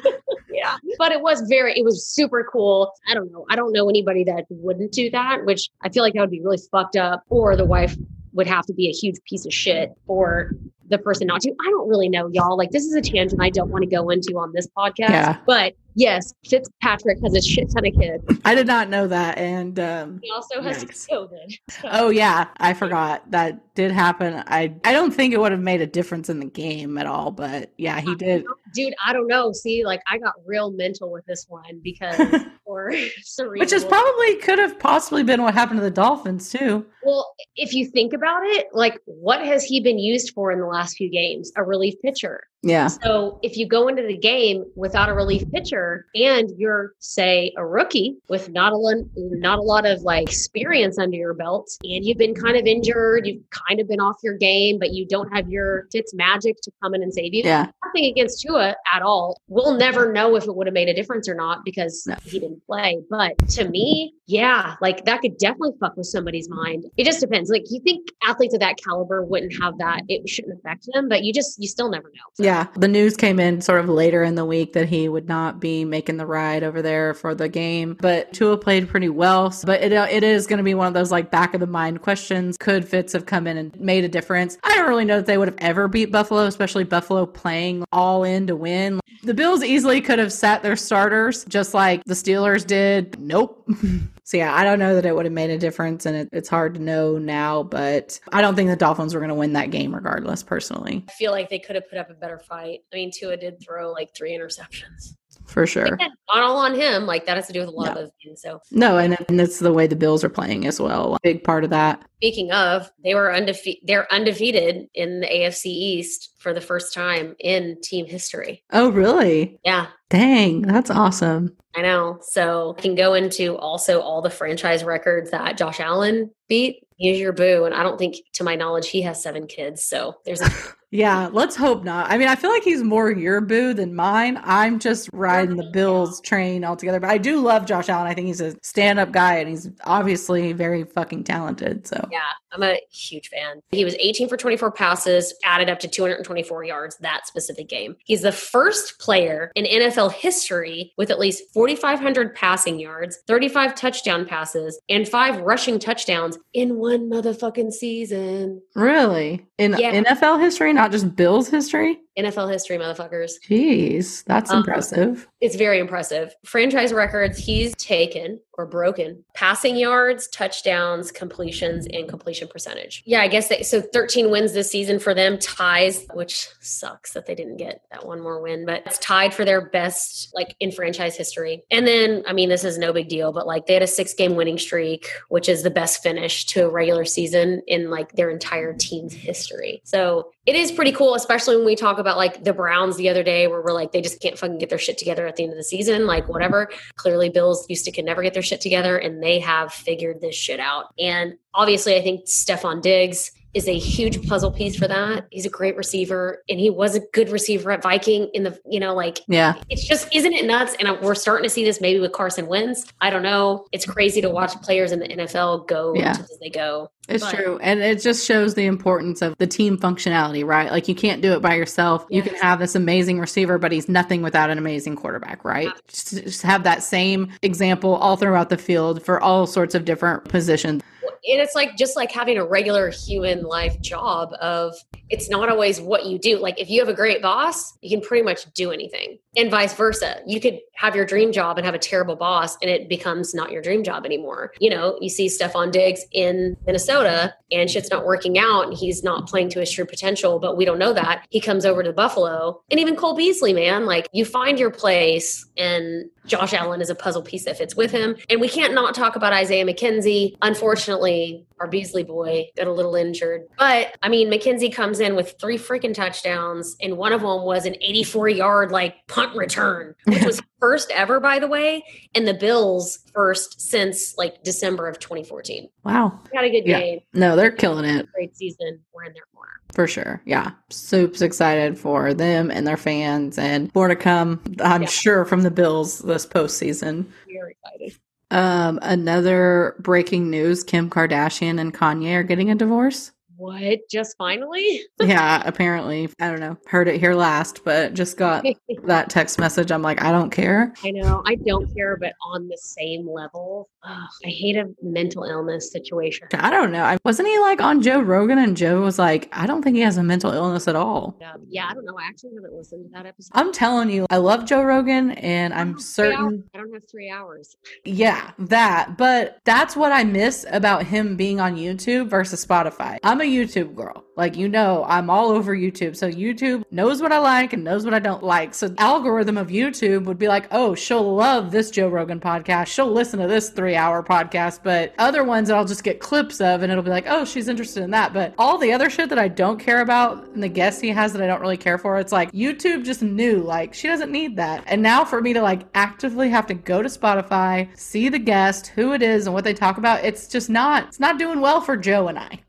yeah. 0.50 0.76
But 0.98 1.12
it 1.12 1.20
was 1.20 1.42
very, 1.48 1.76
it 1.76 1.84
was 1.84 2.06
super 2.06 2.48
cool. 2.50 2.92
I 3.08 3.14
don't 3.14 3.30
know. 3.32 3.44
I 3.50 3.56
don't 3.56 3.72
know 3.72 3.90
anybody 3.90 4.24
that 4.24 4.44
wouldn't 4.48 4.92
do 4.92 5.10
that, 5.10 5.44
which 5.44 5.68
I 5.82 5.88
feel 5.88 6.02
like 6.02 6.14
that 6.14 6.20
would 6.20 6.30
be 6.30 6.40
really 6.40 6.60
fucked 6.70 6.96
up. 6.96 7.24
Or 7.28 7.56
the 7.56 7.66
wife 7.66 7.96
would 8.32 8.46
have 8.46 8.64
to 8.66 8.72
be 8.72 8.88
a 8.88 8.92
huge 8.92 9.16
piece 9.24 9.44
of 9.44 9.52
shit 9.52 9.90
for 10.06 10.52
the 10.90 10.98
person 10.98 11.26
not 11.26 11.40
to. 11.42 11.50
I 11.50 11.70
don't 11.70 11.88
really 11.88 12.08
know, 12.08 12.28
y'all. 12.32 12.56
Like, 12.56 12.70
this 12.70 12.84
is 12.84 12.94
a 12.94 13.00
tangent 13.00 13.40
I 13.40 13.50
don't 13.50 13.70
want 13.70 13.82
to 13.82 13.88
go 13.88 14.10
into 14.10 14.34
on 14.34 14.52
this 14.54 14.68
podcast. 14.76 15.10
Yeah. 15.10 15.38
But 15.46 15.74
yes, 15.94 16.32
Fitzpatrick 16.48 17.18
has 17.22 17.34
a 17.34 17.42
shit 17.42 17.70
ton 17.72 17.86
of 17.86 17.94
kids. 17.94 18.40
I 18.44 18.54
did 18.54 18.66
not 18.66 18.88
know 18.88 19.06
that. 19.06 19.38
And 19.38 19.78
um, 19.78 20.20
he 20.22 20.30
also 20.30 20.62
has 20.62 20.84
yikes. 20.84 21.08
COVID. 21.08 21.58
So. 21.68 21.88
Oh, 21.90 22.10
yeah. 22.10 22.48
I 22.58 22.74
forgot 22.74 23.30
that 23.30 23.74
did 23.74 23.90
happen. 23.92 24.42
I, 24.46 24.74
I 24.84 24.92
don't 24.92 25.12
think 25.12 25.32
it 25.32 25.40
would 25.40 25.52
have 25.52 25.60
made 25.60 25.80
a 25.80 25.86
difference 25.86 26.28
in 26.28 26.40
the 26.40 26.46
game 26.46 26.98
at 26.98 27.06
all. 27.06 27.30
But 27.30 27.72
yeah, 27.78 28.00
he 28.00 28.14
did. 28.14 28.44
Dude, 28.74 28.94
I 29.04 29.12
don't 29.12 29.26
know. 29.26 29.52
See, 29.52 29.84
like, 29.84 30.00
I 30.06 30.18
got 30.18 30.34
real 30.46 30.70
mental 30.70 31.10
with 31.10 31.24
this 31.26 31.46
one 31.48 31.80
because, 31.82 32.18
or 32.64 32.90
Which 33.56 33.72
is 33.72 33.84
probably 33.84 34.36
could 34.36 34.58
have 34.58 34.78
possibly 34.78 35.22
been 35.22 35.42
what 35.42 35.54
happened 35.54 35.78
to 35.78 35.84
the 35.84 35.90
Dolphins, 35.90 36.50
too. 36.50 36.86
Well, 37.02 37.34
if 37.56 37.72
you 37.72 37.88
think 37.90 38.12
about 38.12 38.44
it, 38.44 38.66
like, 38.72 39.00
what 39.06 39.44
has 39.44 39.64
he 39.64 39.80
been 39.80 39.98
used 39.98 40.32
for 40.34 40.52
in 40.52 40.60
the 40.60 40.66
last 40.66 40.96
few 40.96 41.10
games? 41.10 41.50
A 41.56 41.64
relief 41.64 41.94
pitcher. 42.02 42.42
Yeah. 42.62 42.88
So 42.88 43.38
if 43.42 43.56
you 43.56 43.66
go 43.66 43.88
into 43.88 44.02
the 44.02 44.16
game 44.16 44.64
without 44.76 45.08
a 45.08 45.14
relief 45.14 45.50
pitcher 45.50 46.06
and 46.14 46.50
you're 46.58 46.92
say 46.98 47.52
a 47.56 47.64
rookie 47.64 48.16
with 48.28 48.50
not 48.50 48.72
a 48.72 48.76
lot, 48.76 48.96
not 49.16 49.58
a 49.58 49.62
lot 49.62 49.86
of 49.86 50.02
like 50.02 50.28
experience 50.28 50.98
under 50.98 51.16
your 51.16 51.34
belt 51.34 51.70
and 51.82 52.04
you've 52.04 52.18
been 52.18 52.34
kind 52.34 52.56
of 52.56 52.66
injured, 52.66 53.26
you've 53.26 53.42
kind 53.50 53.80
of 53.80 53.88
been 53.88 54.00
off 54.00 54.16
your 54.22 54.36
game, 54.36 54.78
but 54.78 54.92
you 54.92 55.06
don't 55.06 55.34
have 55.34 55.48
your 55.48 55.86
Fitz 55.90 56.12
magic 56.12 56.56
to 56.62 56.70
come 56.82 56.94
in 56.94 57.02
and 57.02 57.12
save 57.12 57.32
you. 57.32 57.42
Yeah. 57.44 57.66
Nothing 57.84 58.04
against 58.10 58.42
Tua 58.42 58.76
at 58.92 59.02
all. 59.02 59.40
We'll 59.48 59.76
never 59.76 60.12
know 60.12 60.36
if 60.36 60.44
it 60.44 60.54
would 60.54 60.66
have 60.66 60.74
made 60.74 60.88
a 60.88 60.94
difference 60.94 61.28
or 61.28 61.34
not 61.34 61.64
because 61.64 62.04
no. 62.06 62.16
he 62.24 62.38
didn't 62.38 62.64
play. 62.66 62.98
But 63.08 63.38
to 63.50 63.68
me, 63.68 64.14
yeah, 64.26 64.76
like 64.80 65.04
that 65.06 65.22
could 65.22 65.38
definitely 65.38 65.72
fuck 65.80 65.96
with 65.96 66.06
somebody's 66.06 66.48
mind. 66.48 66.84
It 66.96 67.04
just 67.04 67.20
depends. 67.20 67.50
Like 67.50 67.64
you 67.70 67.80
think 67.80 68.08
athletes 68.22 68.54
of 68.54 68.60
that 68.60 68.76
caliber 68.76 69.24
wouldn't 69.24 69.60
have 69.60 69.78
that, 69.78 70.02
it 70.08 70.28
shouldn't 70.28 70.58
affect 70.58 70.86
them, 70.92 71.08
but 71.08 71.24
you 71.24 71.32
just 71.32 71.58
you 71.58 71.66
still 71.66 71.90
never 71.90 72.08
know. 72.08 72.22
So. 72.34 72.49
Yeah. 72.50 72.66
The 72.74 72.88
news 72.88 73.16
came 73.16 73.38
in 73.38 73.60
sort 73.60 73.78
of 73.78 73.88
later 73.88 74.24
in 74.24 74.34
the 74.34 74.44
week 74.44 74.72
that 74.72 74.88
he 74.88 75.08
would 75.08 75.28
not 75.28 75.60
be 75.60 75.84
making 75.84 76.16
the 76.16 76.26
ride 76.26 76.64
over 76.64 76.82
there 76.82 77.14
for 77.14 77.32
the 77.32 77.48
game. 77.48 77.96
But 78.00 78.32
Tua 78.32 78.58
played 78.58 78.88
pretty 78.88 79.08
well. 79.08 79.54
But 79.64 79.82
it, 79.82 79.92
uh, 79.92 80.08
it 80.10 80.24
is 80.24 80.48
going 80.48 80.56
to 80.56 80.64
be 80.64 80.74
one 80.74 80.88
of 80.88 80.94
those 80.94 81.12
like 81.12 81.30
back 81.30 81.54
of 81.54 81.60
the 81.60 81.68
mind 81.68 82.02
questions. 82.02 82.56
Could 82.58 82.88
Fitz 82.88 83.12
have 83.12 83.26
come 83.26 83.46
in 83.46 83.56
and 83.56 83.78
made 83.78 84.02
a 84.02 84.08
difference? 84.08 84.58
I 84.64 84.74
don't 84.74 84.88
really 84.88 85.04
know 85.04 85.18
that 85.18 85.26
they 85.26 85.38
would 85.38 85.46
have 85.46 85.58
ever 85.58 85.86
beat 85.86 86.10
Buffalo, 86.10 86.46
especially 86.46 86.82
Buffalo 86.82 87.24
playing 87.24 87.84
all 87.92 88.24
in 88.24 88.48
to 88.48 88.56
win. 88.56 88.98
The 89.22 89.34
Bills 89.34 89.62
easily 89.62 90.00
could 90.00 90.18
have 90.18 90.32
sat 90.32 90.64
their 90.64 90.74
starters 90.74 91.44
just 91.44 91.72
like 91.72 92.02
the 92.04 92.14
Steelers 92.14 92.66
did. 92.66 93.20
Nope. 93.20 93.64
So 94.30 94.36
yeah, 94.36 94.54
I 94.54 94.62
don't 94.62 94.78
know 94.78 94.94
that 94.94 95.04
it 95.04 95.12
would 95.12 95.26
have 95.26 95.32
made 95.32 95.50
a 95.50 95.58
difference, 95.58 96.06
and 96.06 96.16
it, 96.16 96.28
it's 96.30 96.48
hard 96.48 96.74
to 96.74 96.80
know 96.80 97.18
now. 97.18 97.64
But 97.64 98.20
I 98.30 98.40
don't 98.40 98.54
think 98.54 98.70
the 98.70 98.76
Dolphins 98.76 99.12
were 99.12 99.18
going 99.18 99.30
to 99.30 99.34
win 99.34 99.54
that 99.54 99.72
game 99.72 99.92
regardless. 99.92 100.44
Personally, 100.44 101.04
I 101.08 101.12
feel 101.14 101.32
like 101.32 101.50
they 101.50 101.58
could 101.58 101.74
have 101.74 101.90
put 101.90 101.98
up 101.98 102.10
a 102.10 102.14
better 102.14 102.38
fight. 102.38 102.78
I 102.92 102.96
mean, 102.96 103.10
Tua 103.12 103.36
did 103.36 103.60
throw 103.60 103.90
like 103.90 104.14
three 104.14 104.30
interceptions 104.30 105.16
for 105.46 105.66
sure. 105.66 105.96
not 105.96 106.12
all 106.28 106.58
on 106.58 106.76
him. 106.76 107.06
Like 107.06 107.26
that 107.26 107.38
has 107.38 107.48
to 107.48 107.52
do 107.52 107.58
with 107.58 107.70
a 107.70 107.72
lot 107.72 107.86
no. 107.86 107.90
of 107.90 107.96
those 107.96 108.10
things. 108.22 108.40
So 108.40 108.60
no, 108.70 108.98
and, 108.98 109.16
and 109.28 109.40
it's 109.40 109.58
the 109.58 109.72
way 109.72 109.88
the 109.88 109.96
Bills 109.96 110.22
are 110.22 110.28
playing 110.28 110.64
as 110.64 110.80
well. 110.80 111.16
A 111.16 111.18
big 111.24 111.42
part 111.42 111.64
of 111.64 111.70
that. 111.70 112.04
Speaking 112.18 112.52
of, 112.52 112.88
they 113.02 113.16
were 113.16 113.34
undefeated. 113.34 113.82
They're 113.84 114.12
undefeated 114.12 114.86
in 114.94 115.20
the 115.20 115.26
AFC 115.26 115.66
East 115.66 116.29
for 116.40 116.54
the 116.54 116.60
first 116.60 116.92
time 116.92 117.36
in 117.38 117.78
team 117.82 118.06
history. 118.06 118.64
Oh, 118.72 118.90
really? 118.90 119.60
Yeah. 119.64 119.88
Dang, 120.08 120.62
that's 120.62 120.90
awesome. 120.90 121.56
I 121.76 121.82
know. 121.82 122.18
So 122.22 122.74
I 122.76 122.80
can 122.80 122.94
go 122.94 123.14
into 123.14 123.56
also 123.56 124.00
all 124.00 124.22
the 124.22 124.30
franchise 124.30 124.82
records 124.82 125.30
that 125.30 125.56
Josh 125.56 125.78
Allen 125.78 126.30
beat. 126.48 126.82
He's 126.96 127.20
your 127.20 127.32
boo. 127.32 127.64
And 127.64 127.74
I 127.74 127.82
don't 127.82 127.98
think, 127.98 128.16
to 128.34 128.44
my 128.44 128.56
knowledge, 128.56 128.88
he 128.88 129.02
has 129.02 129.22
seven 129.22 129.46
kids. 129.46 129.84
So 129.84 130.16
there's 130.24 130.40
a 130.40 130.50
Yeah, 130.92 131.28
let's 131.32 131.54
hope 131.54 131.84
not. 131.84 132.10
I 132.10 132.18
mean, 132.18 132.26
I 132.26 132.34
feel 132.34 132.50
like 132.50 132.64
he's 132.64 132.82
more 132.82 133.12
your 133.12 133.40
boo 133.40 133.72
than 133.74 133.94
mine. 133.94 134.40
I'm 134.42 134.80
just 134.80 135.08
riding 135.12 135.54
the 135.54 135.70
Bills 135.72 136.20
train 136.20 136.64
altogether. 136.64 136.98
But 136.98 137.10
I 137.10 137.18
do 137.18 137.40
love 137.40 137.64
Josh 137.64 137.88
Allen. 137.88 138.08
I 138.08 138.14
think 138.14 138.26
he's 138.26 138.40
a 138.40 138.56
stand 138.62 138.98
up 138.98 139.12
guy 139.12 139.36
and 139.36 139.48
he's 139.48 139.70
obviously 139.84 140.52
very 140.52 140.82
fucking 140.82 141.22
talented. 141.22 141.86
So, 141.86 142.08
yeah, 142.10 142.18
I'm 142.50 142.64
a 142.64 142.80
huge 142.90 143.28
fan. 143.28 143.62
He 143.70 143.84
was 143.84 143.94
18 144.00 144.28
for 144.28 144.36
24 144.36 144.72
passes, 144.72 145.32
added 145.44 145.70
up 145.70 145.78
to 145.80 145.88
224 146.30 146.64
yards 146.64 146.96
that 146.98 147.26
specific 147.26 147.68
game. 147.68 147.96
He's 148.04 148.22
the 148.22 148.32
first 148.32 148.98
player 148.98 149.50
in 149.54 149.64
NFL 149.64 150.12
history 150.12 150.92
with 150.96 151.10
at 151.10 151.18
least 151.18 151.52
4,500 151.52 152.34
passing 152.34 152.78
yards, 152.78 153.18
35 153.26 153.74
touchdown 153.74 154.26
passes, 154.26 154.80
and 154.88 155.08
five 155.08 155.40
rushing 155.40 155.78
touchdowns 155.78 156.38
in 156.52 156.76
one 156.76 157.10
motherfucking 157.10 157.72
season. 157.72 158.62
Really? 158.74 159.46
In 159.58 159.76
yeah. 159.78 159.92
NFL 159.92 160.40
history? 160.40 160.72
not 160.72 160.92
just 160.92 161.14
Bills 161.16 161.48
history? 161.48 162.00
NFL 162.18 162.50
history, 162.50 162.76
motherfuckers. 162.76 163.32
Jeez, 163.48 164.24
that's 164.24 164.50
um, 164.50 164.58
impressive. 164.58 165.28
It's 165.40 165.56
very 165.56 165.78
impressive. 165.78 166.34
Franchise 166.44 166.92
records 166.92 167.38
he's 167.38 167.74
taken 167.76 168.40
or 168.60 168.66
broken 168.66 169.24
passing 169.32 169.74
yards, 169.74 170.28
touchdowns, 170.28 171.10
completions, 171.10 171.86
and 171.92 172.06
completion 172.08 172.46
percentage. 172.46 173.02
Yeah, 173.06 173.22
I 173.22 173.28
guess 173.28 173.48
they, 173.48 173.62
so 173.62 173.80
13 173.80 174.30
wins 174.30 174.52
this 174.52 174.70
season 174.70 174.98
for 174.98 175.14
them, 175.14 175.38
ties, 175.38 176.06
which 176.12 176.48
sucks 176.60 177.14
that 177.14 177.24
they 177.24 177.34
didn't 177.34 177.56
get 177.56 177.82
that 177.90 178.06
one 178.06 178.20
more 178.20 178.42
win, 178.42 178.66
but 178.66 178.82
it's 178.84 178.98
tied 178.98 179.32
for 179.32 179.46
their 179.46 179.70
best 179.70 180.30
like 180.34 180.54
in 180.60 180.72
franchise 180.72 181.16
history. 181.16 181.62
And 181.70 181.86
then, 181.86 182.22
I 182.26 182.34
mean, 182.34 182.50
this 182.50 182.64
is 182.64 182.76
no 182.76 182.92
big 182.92 183.08
deal, 183.08 183.32
but 183.32 183.46
like 183.46 183.66
they 183.66 183.74
had 183.74 183.82
a 183.82 183.86
six 183.86 184.12
game 184.12 184.36
winning 184.36 184.58
streak, 184.58 185.08
which 185.30 185.48
is 185.48 185.62
the 185.62 185.70
best 185.70 186.02
finish 186.02 186.44
to 186.46 186.66
a 186.66 186.68
regular 186.68 187.06
season 187.06 187.62
in 187.66 187.88
like 187.88 188.12
their 188.12 188.28
entire 188.28 188.74
team's 188.74 189.14
history. 189.14 189.80
So 189.84 190.32
it 190.50 190.56
is 190.56 190.72
pretty 190.72 190.90
cool, 190.90 191.14
especially 191.14 191.54
when 191.54 191.64
we 191.64 191.76
talk 191.76 191.98
about 191.98 192.16
like 192.16 192.42
the 192.42 192.52
Browns 192.52 192.96
the 192.96 193.08
other 193.08 193.22
day, 193.22 193.46
where 193.46 193.62
we're 193.62 193.72
like, 193.72 193.92
they 193.92 194.00
just 194.00 194.20
can't 194.20 194.36
fucking 194.36 194.58
get 194.58 194.68
their 194.68 194.78
shit 194.78 194.98
together 194.98 195.24
at 195.28 195.36
the 195.36 195.44
end 195.44 195.52
of 195.52 195.56
the 195.56 195.62
season. 195.62 196.08
Like, 196.08 196.28
whatever. 196.28 196.68
Clearly, 196.96 197.28
Bills 197.28 197.64
used 197.68 197.84
to 197.84 197.92
can 197.92 198.04
never 198.04 198.20
get 198.20 198.34
their 198.34 198.42
shit 198.42 198.60
together, 198.60 198.98
and 198.98 199.22
they 199.22 199.38
have 199.38 199.72
figured 199.72 200.20
this 200.20 200.34
shit 200.34 200.58
out. 200.58 200.92
And 200.98 201.34
obviously, 201.54 201.96
I 201.96 202.02
think 202.02 202.26
Stefon 202.26 202.82
Diggs 202.82 203.32
is 203.52 203.66
a 203.66 203.76
huge 203.76 204.26
puzzle 204.28 204.52
piece 204.52 204.76
for 204.76 204.86
that. 204.86 205.26
He's 205.30 205.44
a 205.44 205.50
great 205.50 205.76
receiver 205.76 206.42
and 206.48 206.60
he 206.60 206.70
was 206.70 206.94
a 206.94 207.00
good 207.12 207.30
receiver 207.30 207.72
at 207.72 207.82
Viking 207.82 208.30
in 208.32 208.44
the, 208.44 208.58
you 208.64 208.78
know, 208.78 208.94
like, 208.94 209.20
yeah, 209.26 209.54
it's 209.68 209.86
just, 209.86 210.14
isn't 210.14 210.32
it 210.32 210.44
nuts? 210.44 210.76
And 210.78 211.00
we're 211.00 211.16
starting 211.16 211.42
to 211.44 211.50
see 211.50 211.64
this 211.64 211.80
maybe 211.80 211.98
with 211.98 212.12
Carson 212.12 212.46
Wentz. 212.46 212.84
I 213.00 213.10
don't 213.10 213.22
know. 213.22 213.66
It's 213.72 213.84
crazy 213.84 214.20
to 214.20 214.30
watch 214.30 214.52
players 214.62 214.92
in 214.92 215.00
the 215.00 215.08
NFL 215.08 215.66
go 215.66 215.94
yeah. 215.94 216.10
as 216.10 216.38
they 216.40 216.50
go. 216.50 216.90
It's 217.08 217.24
but. 217.24 217.34
true. 217.34 217.58
And 217.58 217.80
it 217.80 218.00
just 218.00 218.24
shows 218.24 218.54
the 218.54 218.66
importance 218.66 219.20
of 219.20 219.36
the 219.38 219.48
team 219.48 219.76
functionality, 219.78 220.44
right? 220.44 220.70
Like 220.70 220.86
you 220.86 220.94
can't 220.94 221.20
do 221.20 221.32
it 221.32 221.42
by 221.42 221.56
yourself. 221.56 222.06
Yes. 222.08 222.24
You 222.24 222.30
can 222.30 222.40
have 222.40 222.60
this 222.60 222.76
amazing 222.76 223.18
receiver, 223.18 223.58
but 223.58 223.72
he's 223.72 223.88
nothing 223.88 224.22
without 224.22 224.50
an 224.50 224.58
amazing 224.58 224.94
quarterback, 224.94 225.44
right? 225.44 225.66
Yeah. 225.66 225.80
Just, 225.88 226.10
just 226.10 226.42
have 226.42 226.62
that 226.62 226.84
same 226.84 227.32
example 227.42 227.96
all 227.96 228.16
throughout 228.16 228.48
the 228.48 228.58
field 228.58 229.02
for 229.02 229.20
all 229.20 229.48
sorts 229.48 229.74
of 229.74 229.84
different 229.84 230.24
positions 230.26 230.82
and 231.28 231.40
it's 231.40 231.54
like 231.54 231.76
just 231.76 231.96
like 231.96 232.10
having 232.10 232.38
a 232.38 232.44
regular 232.44 232.90
human 232.90 233.42
life 233.42 233.80
job 233.80 234.32
of 234.40 234.74
it's 235.08 235.28
not 235.28 235.48
always 235.48 235.80
what 235.80 236.06
you 236.06 236.18
do. 236.18 236.38
Like 236.38 236.58
if 236.58 236.70
you 236.70 236.80
have 236.80 236.88
a 236.88 236.94
great 236.94 237.20
boss, 237.20 237.76
you 237.82 237.90
can 237.90 238.00
pretty 238.06 238.24
much 238.24 238.50
do 238.54 238.70
anything. 238.70 239.18
And 239.36 239.50
vice 239.50 239.74
versa. 239.74 240.20
You 240.26 240.40
could 240.40 240.60
have 240.74 240.96
your 240.96 241.04
dream 241.04 241.32
job 241.32 241.58
and 241.58 241.64
have 241.64 241.74
a 241.74 241.78
terrible 241.78 242.16
boss 242.16 242.56
and 242.62 242.70
it 242.70 242.88
becomes 242.88 243.34
not 243.34 243.50
your 243.50 243.60
dream 243.60 243.84
job 243.84 244.06
anymore. 244.06 244.52
You 244.60 244.70
know, 244.70 244.96
you 245.00 245.08
see 245.08 245.26
Stefon 245.26 245.72
Diggs 245.72 246.04
in 246.12 246.56
Minnesota 246.66 247.34
and 247.52 247.68
shit's 247.68 247.90
not 247.90 248.06
working 248.06 248.38
out 248.38 248.68
and 248.68 248.76
he's 248.76 249.02
not 249.02 249.28
playing 249.28 249.50
to 249.50 249.60
his 249.60 249.70
true 249.70 249.84
potential, 249.84 250.38
but 250.38 250.56
we 250.56 250.64
don't 250.64 250.78
know 250.78 250.92
that. 250.92 251.26
He 251.30 251.40
comes 251.40 251.66
over 251.66 251.82
to 251.82 251.92
Buffalo 251.92 252.62
and 252.70 252.80
even 252.80 252.96
Cole 252.96 253.14
Beasley, 253.14 253.52
man, 253.52 253.86
like 253.86 254.08
you 254.12 254.24
find 254.24 254.58
your 254.58 254.70
place 254.70 255.46
and 255.56 256.08
Josh 256.26 256.52
Allen 256.52 256.80
is 256.80 256.90
a 256.90 256.94
puzzle 256.94 257.22
piece 257.22 257.44
that 257.44 257.56
fits 257.56 257.74
with 257.74 257.90
him. 257.90 258.16
And 258.28 258.40
we 258.40 258.48
can't 258.48 258.74
not 258.74 258.94
talk 258.94 259.16
about 259.16 259.32
Isaiah 259.32 259.64
McKenzie. 259.64 260.36
Unfortunately, 260.42 261.46
our 261.60 261.66
Beasley 261.66 262.02
boy 262.02 262.46
got 262.56 262.66
a 262.66 262.72
little 262.72 262.94
injured. 262.94 263.42
But 263.58 263.96
I 264.02 264.08
mean, 264.08 264.30
McKenzie 264.30 264.72
comes 264.72 265.00
in 265.00 265.14
with 265.14 265.34
three 265.40 265.58
freaking 265.58 265.94
touchdowns, 265.94 266.76
and 266.80 266.96
one 266.96 267.12
of 267.12 267.20
them 267.20 267.42
was 267.42 267.66
an 267.66 267.76
84 267.80 268.28
yard 268.30 268.72
like 268.72 269.06
punt 269.08 269.36
return, 269.36 269.94
which 270.04 270.24
was 270.24 270.42
first 270.60 270.90
ever, 270.90 271.20
by 271.20 271.38
the 271.38 271.48
way, 271.48 271.84
and 272.14 272.26
the 272.26 272.34
Bills 272.34 272.98
first 273.14 273.60
since 273.60 274.16
like 274.18 274.42
December 274.42 274.88
of 274.88 274.98
2014. 274.98 275.68
Wow. 275.84 276.18
Got 276.32 276.44
a 276.44 276.50
good 276.50 276.66
Yeah. 276.66 276.80
game. 276.80 277.00
No, 277.14 277.36
they're 277.36 277.50
killing 277.52 277.84
it 277.84 278.06
Great 278.12 278.36
season. 278.36 278.80
We're 278.94 279.04
in 279.04 279.12
their 279.12 279.22
corner. 279.34 279.50
for 279.74 279.86
sure. 279.86 280.20
Yeah. 280.24 280.50
Soup's 280.70 281.22
excited 281.22 281.78
for 281.78 282.12
them 282.14 282.50
and 282.50 282.66
their 282.66 282.76
fans 282.76 283.38
and 283.38 283.70
more 283.74 283.88
to 283.88 283.96
come, 283.96 284.40
I'm 284.60 284.82
Yeah. 284.82 284.88
sure, 284.88 285.24
from 285.24 285.42
the 285.42 285.50
Bills 285.50 285.98
this 286.00 286.26
postseason. 286.26 287.06
Very 287.32 287.56
excited. 287.64 287.98
Um, 288.32 288.78
another 288.82 289.74
breaking 289.80 290.30
news 290.30 290.62
Kim 290.62 290.88
Kardashian 290.90 291.60
and 291.60 291.74
Kanye 291.74 292.14
are 292.14 292.22
getting 292.22 292.50
a 292.50 292.54
divorce. 292.54 293.10
What? 293.50 293.80
Just 293.90 294.16
finally? 294.16 294.82
yeah, 295.00 295.42
apparently. 295.44 296.08
I 296.20 296.30
don't 296.30 296.38
know. 296.38 296.56
Heard 296.66 296.86
it 296.86 297.00
here 297.00 297.14
last, 297.14 297.64
but 297.64 297.94
just 297.94 298.16
got 298.16 298.44
that 298.84 299.10
text 299.10 299.40
message. 299.40 299.72
I'm 299.72 299.82
like, 299.82 300.04
I 300.04 300.12
don't 300.12 300.30
care. 300.30 300.72
I 300.84 300.92
know. 300.92 301.20
I 301.26 301.34
don't 301.34 301.66
care, 301.74 301.96
but 301.96 302.12
on 302.24 302.46
the 302.46 302.56
same 302.56 303.10
level, 303.10 303.68
I 303.82 304.28
hate 304.28 304.56
a 304.56 304.66
mental 304.82 305.24
illness 305.24 305.72
situation. 305.72 306.28
I 306.34 306.50
don't 306.50 306.70
know. 306.70 306.84
I, 306.84 306.98
wasn't 307.04 307.28
he 307.28 307.38
like 307.38 307.62
on 307.62 307.80
Joe 307.80 308.00
Rogan 308.00 308.38
and 308.38 308.56
Joe 308.56 308.82
was 308.82 308.98
like, 308.98 309.28
I 309.32 309.46
don't 309.46 309.62
think 309.62 309.76
he 309.76 309.82
has 309.82 309.96
a 309.96 310.02
mental 310.02 310.32
illness 310.32 310.68
at 310.68 310.76
all. 310.76 311.16
Um, 311.22 311.42
yeah, 311.48 311.66
I 311.70 311.74
don't 311.74 311.86
know. 311.86 311.96
I 311.98 312.04
actually 312.04 312.34
haven't 312.34 312.52
listened 312.52 312.84
to 312.86 312.90
that 312.92 313.06
episode. 313.06 313.30
I'm 313.34 313.52
telling 313.52 313.90
you, 313.90 314.06
I 314.10 314.18
love 314.18 314.44
Joe 314.44 314.62
Rogan 314.62 315.12
and 315.12 315.54
I'm 315.54 315.78
certain 315.78 316.44
I 316.54 316.58
don't 316.58 316.74
have 316.74 316.88
three 316.90 317.10
hours. 317.10 317.56
Yeah, 317.84 318.32
that. 318.38 318.98
But 318.98 319.38
that's 319.44 319.76
what 319.76 319.92
I 319.92 320.04
miss 320.04 320.44
about 320.50 320.84
him 320.84 321.16
being 321.16 321.40
on 321.40 321.56
YouTube 321.56 322.08
versus 322.08 322.44
Spotify. 322.44 322.98
I'm 323.02 323.20
a 323.20 323.24
YouTube 323.24 323.74
girl. 323.74 324.04
Like, 324.16 324.36
you 324.36 324.48
know, 324.48 324.84
I'm 324.86 325.08
all 325.08 325.30
over 325.30 325.56
YouTube. 325.56 325.96
So 325.96 326.10
YouTube 326.10 326.64
knows 326.70 327.00
what 327.00 327.12
I 327.12 327.18
like 327.18 327.54
and 327.54 327.64
knows 327.64 327.86
what 327.86 327.94
I 327.94 327.98
don't 327.98 328.22
like. 328.22 328.52
So 328.52 328.68
the 328.68 328.80
algorithm 328.80 329.38
of 329.38 329.48
YouTube 329.48 330.04
would 330.04 330.18
be 330.18 330.28
like, 330.28 330.46
oh, 330.50 330.74
she'll 330.74 331.14
love 331.14 331.50
this 331.50 331.70
Joe 331.70 331.88
Rogan 331.88 332.20
podcast. 332.20 332.66
She'll 332.66 332.92
listen 332.92 333.18
to 333.20 333.26
this 333.26 333.48
three 333.48 333.69
hour 333.76 334.02
podcast. 334.02 334.60
But 334.62 334.94
other 334.98 335.24
ones 335.24 335.48
that 335.48 335.56
I'll 335.56 335.64
just 335.64 335.84
get 335.84 336.00
clips 336.00 336.40
of 336.40 336.62
and 336.62 336.70
it'll 336.70 336.84
be 336.84 336.90
like, 336.90 337.06
oh, 337.08 337.24
she's 337.24 337.48
interested 337.48 337.82
in 337.82 337.90
that. 337.90 338.12
But 338.12 338.34
all 338.38 338.58
the 338.58 338.72
other 338.72 338.90
shit 338.90 339.08
that 339.08 339.18
I 339.18 339.28
don't 339.28 339.58
care 339.58 339.80
about 339.80 340.24
and 340.28 340.42
the 340.42 340.48
guests 340.48 340.80
he 340.80 340.88
has 340.88 341.12
that 341.12 341.22
I 341.22 341.26
don't 341.26 341.40
really 341.40 341.56
care 341.56 341.78
for, 341.78 341.98
it's 341.98 342.12
like 342.12 342.32
YouTube 342.32 342.84
just 342.84 343.02
knew, 343.02 343.38
like, 343.38 343.74
she 343.74 343.88
doesn't 343.88 344.12
need 344.12 344.36
that. 344.36 344.64
And 344.66 344.82
now 344.82 345.04
for 345.04 345.20
me 345.20 345.32
to 345.32 345.42
like 345.42 345.62
actively 345.74 346.28
have 346.30 346.46
to 346.46 346.54
go 346.54 346.82
to 346.82 346.88
Spotify, 346.88 347.68
see 347.78 348.08
the 348.08 348.18
guest, 348.18 348.68
who 348.68 348.92
it 348.92 349.02
is, 349.02 349.26
and 349.26 349.34
what 349.34 349.44
they 349.44 349.54
talk 349.54 349.78
about, 349.78 350.04
it's 350.04 350.28
just 350.28 350.50
not, 350.50 350.88
it's 350.88 351.00
not 351.00 351.18
doing 351.18 351.40
well 351.40 351.60
for 351.60 351.76
Joe 351.76 352.08
and 352.08 352.18
I. 352.18 352.40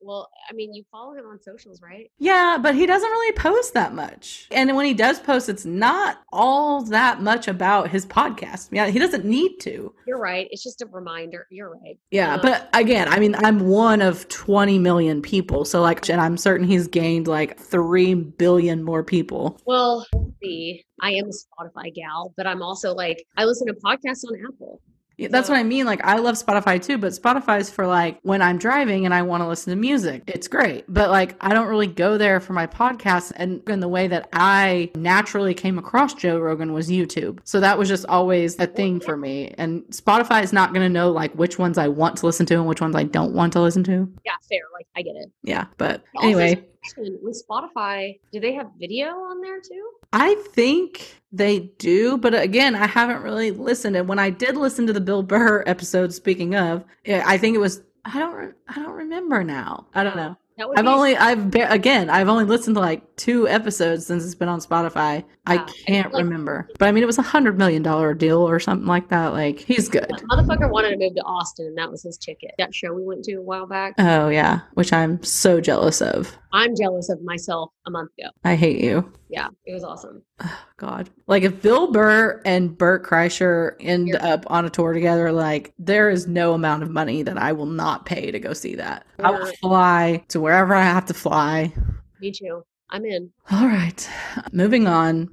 Well, 0.00 0.28
I 0.48 0.52
mean, 0.52 0.74
you 0.74 0.84
follow 0.90 1.14
him 1.14 1.26
on 1.26 1.40
socials, 1.40 1.80
right? 1.82 2.10
Yeah, 2.18 2.58
but 2.60 2.74
he 2.74 2.86
doesn't 2.86 3.08
really 3.08 3.32
post 3.32 3.74
that 3.74 3.94
much. 3.94 4.48
And 4.50 4.74
when 4.76 4.86
he 4.86 4.94
does 4.94 5.20
post, 5.20 5.48
it's 5.48 5.64
not 5.64 6.18
all 6.32 6.82
that 6.84 7.22
much 7.22 7.48
about 7.48 7.88
his 7.88 8.06
podcast. 8.06 8.68
Yeah, 8.70 8.88
he 8.88 8.98
doesn't 8.98 9.24
need 9.24 9.58
to. 9.60 9.94
You're 10.06 10.18
right. 10.18 10.48
It's 10.50 10.62
just 10.62 10.82
a 10.82 10.86
reminder. 10.86 11.46
You're 11.50 11.70
right. 11.70 11.98
Yeah, 12.10 12.34
Uh, 12.34 12.42
but 12.42 12.68
again, 12.72 13.08
I 13.08 13.18
mean, 13.18 13.34
I'm 13.36 13.68
one 13.68 14.00
of 14.02 14.28
20 14.28 14.78
million 14.78 15.22
people. 15.22 15.64
So, 15.64 15.80
like, 15.80 16.08
and 16.08 16.20
I'm 16.20 16.36
certain 16.36 16.66
he's 16.66 16.86
gained 16.88 17.26
like 17.26 17.58
3 17.58 18.14
billion 18.14 18.82
more 18.82 19.02
people. 19.02 19.58
Well, 19.66 20.06
see, 20.42 20.84
I 21.00 21.12
am 21.12 21.26
a 21.26 21.30
Spotify 21.30 21.94
gal, 21.94 22.32
but 22.36 22.46
I'm 22.46 22.62
also 22.62 22.94
like, 22.94 23.24
I 23.36 23.44
listen 23.44 23.66
to 23.68 23.74
podcasts 23.74 24.24
on 24.28 24.38
Apple. 24.46 24.80
Yeah, 25.16 25.28
That's 25.30 25.48
what 25.48 25.58
I 25.58 25.62
mean. 25.62 25.86
Like, 25.86 26.04
I 26.04 26.18
love 26.18 26.34
Spotify 26.34 26.82
too, 26.82 26.98
but 26.98 27.12
Spotify's 27.12 27.70
for 27.70 27.86
like 27.86 28.18
when 28.22 28.42
I'm 28.42 28.58
driving 28.58 29.04
and 29.04 29.14
I 29.14 29.22
want 29.22 29.42
to 29.42 29.48
listen 29.48 29.70
to 29.70 29.76
music. 29.76 30.24
It's 30.26 30.48
great. 30.48 30.84
But 30.88 31.10
like, 31.10 31.36
I 31.40 31.54
don't 31.54 31.68
really 31.68 31.86
go 31.86 32.18
there 32.18 32.40
for 32.40 32.52
my 32.52 32.66
podcasts. 32.66 33.32
And 33.36 33.62
in 33.68 33.80
the 33.80 33.88
way 33.88 34.08
that 34.08 34.28
I 34.32 34.90
naturally 34.96 35.54
came 35.54 35.78
across 35.78 36.14
Joe 36.14 36.38
Rogan 36.38 36.72
was 36.72 36.88
YouTube. 36.88 37.38
So 37.44 37.60
that 37.60 37.78
was 37.78 37.88
just 37.88 38.06
always 38.06 38.58
a 38.58 38.66
thing 38.66 39.00
for 39.00 39.16
me. 39.16 39.54
And 39.58 39.82
Spotify 39.84 40.42
is 40.42 40.52
not 40.52 40.72
going 40.72 40.82
to 40.82 40.88
know 40.88 41.10
like 41.10 41.32
which 41.34 41.58
ones 41.58 41.78
I 41.78 41.88
want 41.88 42.16
to 42.18 42.26
listen 42.26 42.46
to 42.46 42.54
and 42.54 42.66
which 42.66 42.80
ones 42.80 42.96
I 42.96 43.04
don't 43.04 43.34
want 43.34 43.52
to 43.54 43.60
listen 43.60 43.84
to. 43.84 44.12
Yeah, 44.24 44.32
fair. 44.48 44.60
Like, 44.72 44.86
I 44.96 45.02
get 45.02 45.16
it. 45.16 45.30
Yeah. 45.42 45.66
But 45.78 46.02
anyway, 46.22 46.64
With 46.96 47.42
Spotify, 47.48 48.18
do 48.32 48.40
they 48.40 48.52
have 48.54 48.68
video 48.78 49.06
on 49.06 49.40
there 49.40 49.60
too? 49.60 49.90
I 50.14 50.36
think 50.52 51.20
they 51.32 51.58
do, 51.78 52.16
but 52.16 52.34
again, 52.34 52.76
I 52.76 52.86
haven't 52.86 53.22
really 53.22 53.50
listened. 53.50 53.96
And 53.96 54.08
when 54.08 54.20
I 54.20 54.30
did 54.30 54.56
listen 54.56 54.86
to 54.86 54.92
the 54.92 55.00
Bill 55.00 55.24
Burr 55.24 55.64
episode, 55.66 56.14
speaking 56.14 56.54
of, 56.54 56.84
eh, 57.04 57.22
I 57.26 57.36
think 57.36 57.56
it 57.56 57.60
was. 57.60 57.82
I 58.04 58.20
don't. 58.20 58.34
re- 58.34 58.52
I 58.68 58.74
don't 58.76 58.92
remember 58.92 59.42
now. 59.42 59.88
I 59.94 60.04
don't 60.04 60.16
know. 60.16 60.36
I've 60.58 60.84
be 60.84 60.88
only. 60.88 61.16
I've 61.16 61.50
ba- 61.50 61.72
again. 61.72 62.10
I've 62.10 62.28
only 62.28 62.44
listened 62.44 62.76
to 62.76 62.80
like 62.80 63.16
two 63.16 63.48
episodes 63.48 64.06
since 64.06 64.24
it's 64.24 64.34
been 64.34 64.48
on 64.48 64.60
Spotify. 64.60 65.24
I 65.46 65.58
can't 65.86 66.12
like- 66.12 66.22
remember, 66.24 66.68
but 66.78 66.88
I 66.88 66.92
mean, 66.92 67.02
it 67.02 67.06
was 67.06 67.18
a 67.18 67.22
hundred 67.22 67.58
million 67.58 67.82
dollar 67.82 68.14
deal 68.14 68.38
or 68.38 68.60
something 68.60 68.86
like 68.86 69.08
that. 69.08 69.32
Like 69.32 69.58
he's 69.60 69.88
good. 69.88 70.08
Motherfucker 70.30 70.70
wanted 70.70 70.90
to 70.90 70.96
move 70.96 71.14
to 71.16 71.22
Austin, 71.22 71.66
and 71.66 71.78
that 71.78 71.90
was 71.90 72.02
his 72.02 72.16
ticket. 72.18 72.52
That 72.58 72.74
show 72.74 72.92
we 72.92 73.02
went 73.02 73.24
to 73.24 73.34
a 73.34 73.42
while 73.42 73.66
back. 73.66 73.94
Oh 73.98 74.28
yeah, 74.28 74.60
which 74.74 74.92
I'm 74.92 75.22
so 75.22 75.60
jealous 75.60 76.00
of. 76.00 76.36
I'm 76.52 76.76
jealous 76.76 77.08
of 77.08 77.20
myself 77.22 77.70
a 77.86 77.90
month 77.90 78.10
ago. 78.18 78.30
I 78.44 78.54
hate 78.54 78.82
you. 78.82 79.12
Yeah, 79.28 79.48
it 79.66 79.74
was 79.74 79.82
awesome. 79.82 80.22
God. 80.76 81.10
Like 81.26 81.42
if 81.42 81.62
Bill 81.62 81.92
Burr 81.92 82.42
and 82.44 82.76
Bert 82.76 83.04
Kreischer 83.04 83.76
end 83.80 84.08
Yeah. 84.08 84.16
up 84.34 84.44
on 84.48 84.64
a 84.64 84.70
tour 84.70 84.92
together, 84.92 85.32
like 85.32 85.72
there 85.78 86.10
is 86.10 86.26
no 86.26 86.52
amount 86.54 86.82
of 86.82 86.90
money 86.90 87.22
that 87.22 87.38
I 87.38 87.52
will 87.52 87.66
not 87.66 88.06
pay 88.06 88.30
to 88.30 88.38
go 88.38 88.52
see 88.52 88.74
that. 88.76 89.06
I 89.18 89.30
will 89.30 89.46
fly 89.60 90.24
to 90.28 90.40
wherever 90.40 90.74
I 90.74 90.82
have 90.82 91.06
to 91.06 91.14
fly. 91.14 91.72
Me 92.20 92.32
too. 92.32 92.64
I'm 92.90 93.04
in. 93.04 93.30
All 93.50 93.66
right. 93.66 94.08
Moving 94.52 94.86
on. 94.86 95.30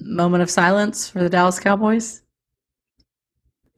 Moment 0.00 0.42
of 0.42 0.50
silence 0.50 1.08
for 1.08 1.22
the 1.22 1.30
Dallas 1.30 1.60
Cowboys. 1.60 2.22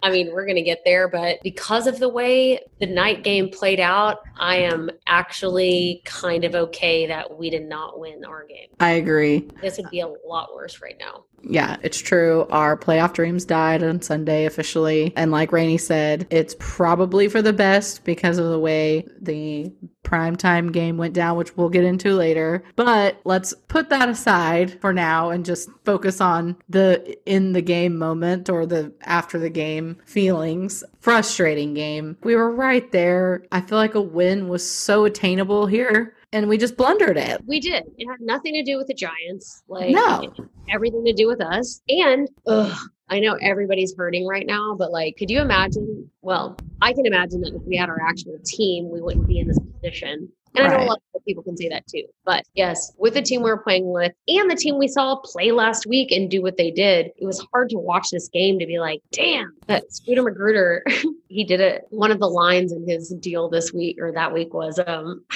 I 0.02 0.10
mean, 0.10 0.32
we're 0.32 0.44
going 0.44 0.56
to 0.56 0.62
get 0.62 0.82
there, 0.84 1.08
but 1.08 1.38
because 1.42 1.86
of 1.86 1.98
the 1.98 2.08
way 2.08 2.60
the 2.80 2.86
night 2.86 3.24
game 3.24 3.48
played 3.48 3.80
out, 3.80 4.18
I 4.38 4.56
am 4.56 4.90
actually 5.06 6.02
kind 6.04 6.44
of 6.44 6.54
okay 6.54 7.06
that 7.06 7.36
we 7.36 7.50
did 7.50 7.64
not 7.64 7.98
win 7.98 8.24
our 8.24 8.46
game. 8.46 8.68
I 8.78 8.90
agree. 8.92 9.48
This 9.62 9.78
would 9.78 9.90
be 9.90 10.00
a 10.00 10.08
lot 10.26 10.54
worse 10.54 10.80
right 10.80 10.96
now. 11.00 11.24
Yeah, 11.48 11.76
it's 11.82 11.98
true. 11.98 12.46
Our 12.50 12.76
playoff 12.76 13.12
dreams 13.12 13.44
died 13.44 13.82
on 13.82 14.02
Sunday 14.02 14.46
officially. 14.46 15.12
And 15.16 15.30
like 15.30 15.52
Rainey 15.52 15.78
said, 15.78 16.26
it's 16.30 16.56
probably 16.58 17.28
for 17.28 17.40
the 17.40 17.52
best 17.52 18.04
because 18.04 18.38
of 18.38 18.48
the 18.50 18.58
way 18.58 19.06
the 19.20 19.72
primetime 20.02 20.72
game 20.72 20.96
went 20.96 21.14
down, 21.14 21.36
which 21.36 21.56
we'll 21.56 21.68
get 21.68 21.84
into 21.84 22.14
later. 22.14 22.64
But 22.74 23.20
let's 23.24 23.54
put 23.68 23.90
that 23.90 24.08
aside 24.08 24.80
for 24.80 24.92
now 24.92 25.30
and 25.30 25.44
just 25.44 25.68
focus 25.84 26.20
on 26.20 26.56
the 26.68 27.16
in 27.26 27.52
the 27.52 27.62
game 27.62 27.96
moment 27.96 28.48
or 28.48 28.66
the 28.66 28.92
after 29.02 29.38
the 29.38 29.50
game 29.50 29.98
feelings. 30.04 30.82
Frustrating 31.00 31.74
game. 31.74 32.16
We 32.22 32.34
were 32.34 32.50
right 32.50 32.90
there. 32.90 33.44
I 33.52 33.60
feel 33.60 33.78
like 33.78 33.94
a 33.94 34.00
win 34.00 34.48
was 34.48 34.68
so 34.68 35.04
attainable 35.04 35.66
here. 35.66 36.15
And 36.36 36.50
we 36.50 36.58
just 36.58 36.76
blundered 36.76 37.16
it. 37.16 37.40
We 37.46 37.60
did. 37.60 37.84
It 37.96 38.06
had 38.06 38.20
nothing 38.20 38.52
to 38.52 38.62
do 38.62 38.76
with 38.76 38.88
the 38.88 38.94
Giants. 38.94 39.62
Like 39.68 39.94
No. 39.94 40.34
everything 40.68 41.02
to 41.06 41.14
do 41.14 41.26
with 41.26 41.40
us. 41.40 41.80
And 41.88 42.28
ugh, 42.46 42.76
I 43.08 43.20
know 43.20 43.38
everybody's 43.40 43.94
hurting 43.96 44.26
right 44.26 44.46
now, 44.46 44.76
but 44.78 44.92
like, 44.92 45.16
could 45.16 45.30
you 45.30 45.40
imagine? 45.40 46.10
Well, 46.20 46.58
I 46.82 46.92
can 46.92 47.06
imagine 47.06 47.40
that 47.40 47.54
if 47.54 47.62
we 47.62 47.78
had 47.78 47.88
our 47.88 48.02
actual 48.06 48.38
team, 48.44 48.90
we 48.90 49.00
wouldn't 49.00 49.26
be 49.26 49.38
in 49.38 49.48
this 49.48 49.58
position. 49.80 50.30
And 50.54 50.66
I 50.66 50.76
know 50.76 50.84
a 50.84 50.86
lot 50.86 51.00
of 51.14 51.24
people 51.24 51.42
can 51.42 51.56
say 51.56 51.70
that 51.70 51.86
too. 51.86 52.04
But 52.26 52.44
yes, 52.54 52.92
with 52.98 53.14
the 53.14 53.22
team 53.22 53.42
we 53.42 53.48
were 53.48 53.62
playing 53.62 53.90
with 53.90 54.12
and 54.28 54.50
the 54.50 54.56
team 54.56 54.78
we 54.78 54.88
saw 54.88 55.16
play 55.16 55.52
last 55.52 55.86
week 55.86 56.12
and 56.12 56.30
do 56.30 56.42
what 56.42 56.58
they 56.58 56.70
did, 56.70 57.06
it 57.16 57.24
was 57.24 57.42
hard 57.50 57.70
to 57.70 57.78
watch 57.78 58.08
this 58.12 58.28
game 58.28 58.58
to 58.58 58.66
be 58.66 58.78
like, 58.78 59.00
damn, 59.10 59.54
that 59.68 59.90
Scooter 59.90 60.22
Magruder, 60.22 60.84
he 61.28 61.44
did 61.44 61.60
it. 61.60 61.84
One 61.88 62.10
of 62.10 62.20
the 62.20 62.28
lines 62.28 62.72
in 62.72 62.86
his 62.86 63.14
deal 63.20 63.48
this 63.48 63.72
week 63.72 63.96
or 63.98 64.12
that 64.12 64.34
week 64.34 64.52
was, 64.52 64.78
um, 64.86 65.24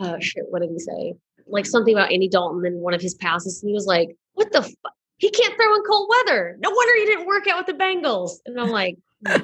uh, 0.00 0.16
shit, 0.20 0.44
what 0.48 0.60
did 0.62 0.70
he 0.70 0.78
say? 0.78 1.14
Like 1.46 1.66
something 1.66 1.94
about 1.94 2.12
Andy 2.12 2.28
Dalton 2.28 2.64
in 2.66 2.80
one 2.80 2.94
of 2.94 3.00
his 3.00 3.14
passes. 3.14 3.62
And 3.62 3.70
he 3.70 3.74
was 3.74 3.86
like, 3.86 4.16
what 4.34 4.50
the 4.52 4.62
fuck? 4.62 4.92
He 5.18 5.30
can't 5.30 5.54
throw 5.54 5.74
in 5.74 5.82
cold 5.84 6.10
weather. 6.26 6.56
No 6.60 6.70
wonder 6.70 6.94
he 7.00 7.06
didn't 7.06 7.26
work 7.26 7.46
out 7.48 7.56
with 7.58 7.66
the 7.74 7.82
Bengals. 7.82 8.32
And 8.44 8.60
I'm 8.60 8.68
like, 8.68 8.96
"Oh, 9.26 9.40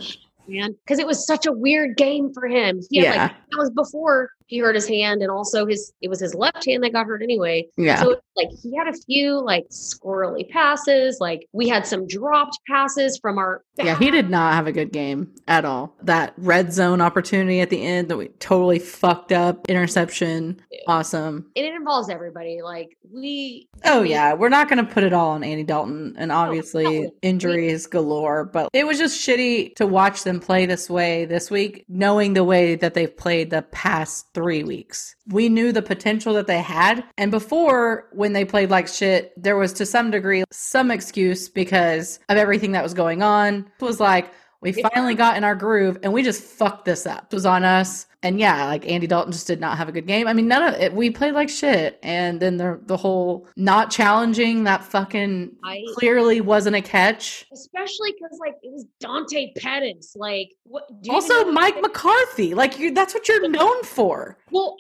man, 0.47 0.75
because 0.85 0.99
it 0.99 1.07
was 1.07 1.27
such 1.27 1.47
a 1.47 1.53
weird 1.53 1.97
game 1.97 2.33
for 2.35 2.47
him. 2.47 2.81
He 2.91 3.03
Yeah. 3.03 3.11
like 3.11 3.33
that 3.51 3.57
was 3.59 3.71
before 3.71 4.29
he 4.53 4.59
hurt 4.59 4.75
his 4.75 4.87
hand 4.87 5.23
and 5.23 5.31
also 5.31 5.65
his 5.65 5.95
it 6.03 6.11
was 6.11 6.21
his 6.21 6.35
left 6.35 6.67
hand 6.67 6.83
that 6.83 6.93
got 6.93 7.07
hurt 7.07 7.23
anyway. 7.23 7.67
Yeah. 7.79 8.03
So 8.03 8.21
like 8.37 8.49
he 8.63 8.77
had 8.77 8.87
a 8.87 8.93
few 8.93 9.43
like 9.43 9.67
squirrely 9.71 10.47
passes, 10.47 11.21
like 11.21 11.49
we 11.53 11.69
had 11.69 11.87
some 11.87 12.07
dropped 12.07 12.59
passes 12.69 13.17
from 13.17 13.39
our 13.39 13.65
Yeah, 13.79 13.99
he 13.99 14.11
did 14.11 14.29
not 14.29 14.53
have 14.53 14.67
a 14.67 14.73
good 14.73 14.93
game 14.93 15.35
at 15.49 15.65
all. 15.65 15.97
That 16.03 16.35
red 16.37 16.71
zone 16.71 17.01
opportunity 17.01 17.61
at 17.61 17.71
the 17.71 17.83
end 17.83 18.09
that 18.09 18.19
we 18.19 18.29
totally 18.41 18.79
fucked 18.79 19.33
up, 19.33 19.71
interception, 19.71 20.61
awesome. 20.87 21.47
and 21.57 21.65
it 21.65 21.75
involves 21.75 22.11
everybody. 22.11 22.61
Like 22.63 22.99
we 23.11 23.71
Oh 23.85 24.03
yeah, 24.03 24.35
we're 24.35 24.51
not 24.51 24.69
going 24.69 24.85
to 24.85 24.93
put 24.93 25.03
it 25.03 25.15
all 25.15 25.31
on 25.31 25.43
Andy 25.43 25.65
Dalton 25.65 26.15
and 26.19 26.31
obviously 26.31 27.03
no. 27.05 27.11
injuries 27.23 27.87
galore, 27.87 28.45
but 28.45 28.69
it 28.75 28.87
was 28.87 28.99
just 28.99 29.27
shitty 29.27 29.75
to 29.77 29.87
watch 29.87 30.25
them 30.25 30.41
play 30.41 30.67
this 30.67 30.91
way 30.91 31.25
this 31.25 31.51
week 31.51 31.87
knowing 31.89 32.35
the 32.35 32.45
way 32.45 32.75
that 32.75 32.93
they've 32.93 33.17
played 33.17 33.49
the 33.49 33.63
past 33.63 34.27
3 34.43 34.65
weeks. 34.65 35.15
We 35.29 35.49
knew 35.49 35.71
the 35.73 35.83
potential 35.83 36.35
that 36.35 36.49
they 36.49 36.61
had 36.61 37.05
and 37.17 37.31
before 37.31 38.09
when 38.13 38.33
they 38.33 38.45
played 38.45 38.71
like 38.71 38.89
shit, 38.89 39.33
there 39.41 39.57
was 39.57 39.73
to 39.75 39.87
some 39.87 40.11
degree 40.11 40.43
some 40.51 40.91
excuse 40.91 41.49
because 41.49 42.19
of 42.29 42.37
everything 42.37 42.73
that 42.73 42.83
was 42.83 42.95
going 42.95 43.23
on. 43.23 43.71
It 43.81 43.85
was 43.85 44.01
like 44.01 44.33
we 44.61 44.73
finally 44.73 45.15
got 45.15 45.37
in 45.37 45.45
our 45.45 45.55
groove 45.55 45.99
and 46.03 46.13
we 46.13 46.23
just 46.23 46.43
fucked 46.43 46.85
this 46.85 47.07
up. 47.07 47.27
It 47.31 47.35
was 47.35 47.47
on 47.47 47.65
us. 47.65 48.07
And 48.23 48.39
yeah, 48.39 48.67
like 48.67 48.87
Andy 48.89 49.07
Dalton 49.07 49.33
just 49.33 49.47
did 49.47 49.61
not 49.61 49.77
have 49.79 49.89
a 49.89 49.93
good 49.93 50.07
game. 50.07 50.29
I 50.29 50.33
mean, 50.33 50.47
none 50.47 50.63
of 50.63 50.81
it. 50.81 50.93
We 50.93 51.11
played 51.11 51.35
like 51.35 51.49
shit. 51.49 51.99
And 52.03 52.41
then 52.41 52.57
the 52.57 52.81
the 52.87 52.97
whole 52.97 53.49
not 53.57 53.91
challenging 53.91 54.65
that 54.65 54.85
fucking 54.85 55.57
I 55.65 55.85
clearly 55.95 56.41
wasn't 56.41 56.77
a 56.77 56.83
catch. 56.83 57.47
especially 57.53 58.13
because 58.13 58.39
like 58.41 58.55
it 58.63 58.73
was 58.73 58.87
Dante 59.01 59.53
Pettis. 59.57 60.15
Like 60.17 60.51
what 60.65 60.89
do 61.03 61.11
you 61.11 61.13
Also, 61.13 61.51
Mike 61.51 61.81
McCarthy. 61.83 62.55
Like 62.55 62.79
you, 62.79 62.93
that's 62.93 63.13
what 63.15 63.29
you're 63.29 63.49
known 63.49 63.83
for. 63.83 64.39
Well, 64.51 64.77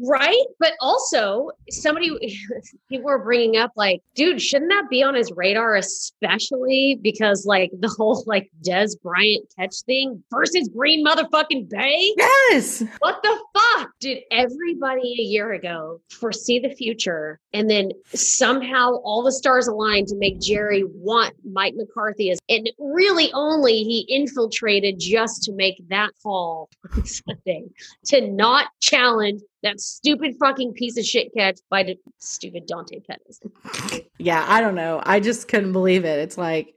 right, 0.00 0.44
but 0.58 0.72
also 0.80 1.50
somebody 1.70 2.10
people 2.88 3.06
were 3.06 3.22
bringing 3.22 3.56
up 3.56 3.72
like, 3.76 4.02
dude, 4.14 4.40
shouldn't 4.40 4.70
that 4.70 4.88
be 4.88 5.02
on 5.02 5.14
his 5.14 5.30
radar, 5.32 5.76
especially 5.76 6.98
because 7.02 7.44
like 7.46 7.70
the 7.78 7.88
whole 7.88 8.24
like 8.26 8.50
Dez 8.66 9.00
Bryant 9.02 9.52
catch 9.58 9.82
thing 9.82 10.22
versus 10.30 10.68
Green 10.74 11.04
motherfucking 11.04 11.68
Bay. 11.68 12.14
Yes. 12.16 12.82
What 12.98 13.22
the 13.22 13.38
fuck? 13.54 13.90
Did 14.00 14.18
everybody 14.30 15.16
a 15.18 15.22
year 15.22 15.52
ago 15.52 16.00
foresee 16.10 16.58
the 16.58 16.70
future 16.70 17.40
and 17.52 17.70
then 17.70 17.90
somehow 18.14 18.96
all 19.04 19.22
the 19.22 19.32
stars 19.32 19.66
aligned 19.66 20.08
to 20.08 20.16
make 20.16 20.40
Jerry 20.40 20.84
want 20.84 21.34
Mike 21.44 21.74
McCarthy 21.76 22.30
as 22.30 22.38
and 22.48 22.68
really 22.78 23.32
only 23.32 23.82
he 23.82 24.06
infiltrated 24.08 24.98
just 24.98 25.42
to 25.44 25.52
make 25.52 25.82
that 25.88 26.10
call 26.22 26.68
Sunday 27.04 27.64
to 28.06 28.28
not 28.28 28.68
challenge 28.80 29.42
that 29.62 29.80
stupid 29.80 30.36
fucking 30.38 30.72
piece 30.72 30.96
of 30.98 31.04
shit 31.04 31.32
catch 31.36 31.58
by 31.70 31.82
the 31.82 31.96
stupid 32.18 32.66
Dante 32.66 33.00
Pettis. 33.00 33.40
Yeah, 34.18 34.44
I 34.48 34.60
don't 34.60 34.74
know. 34.74 35.02
I 35.04 35.20
just 35.20 35.48
couldn't 35.48 35.72
believe 35.72 36.04
it. 36.04 36.18
It's 36.18 36.38
like 36.38 36.74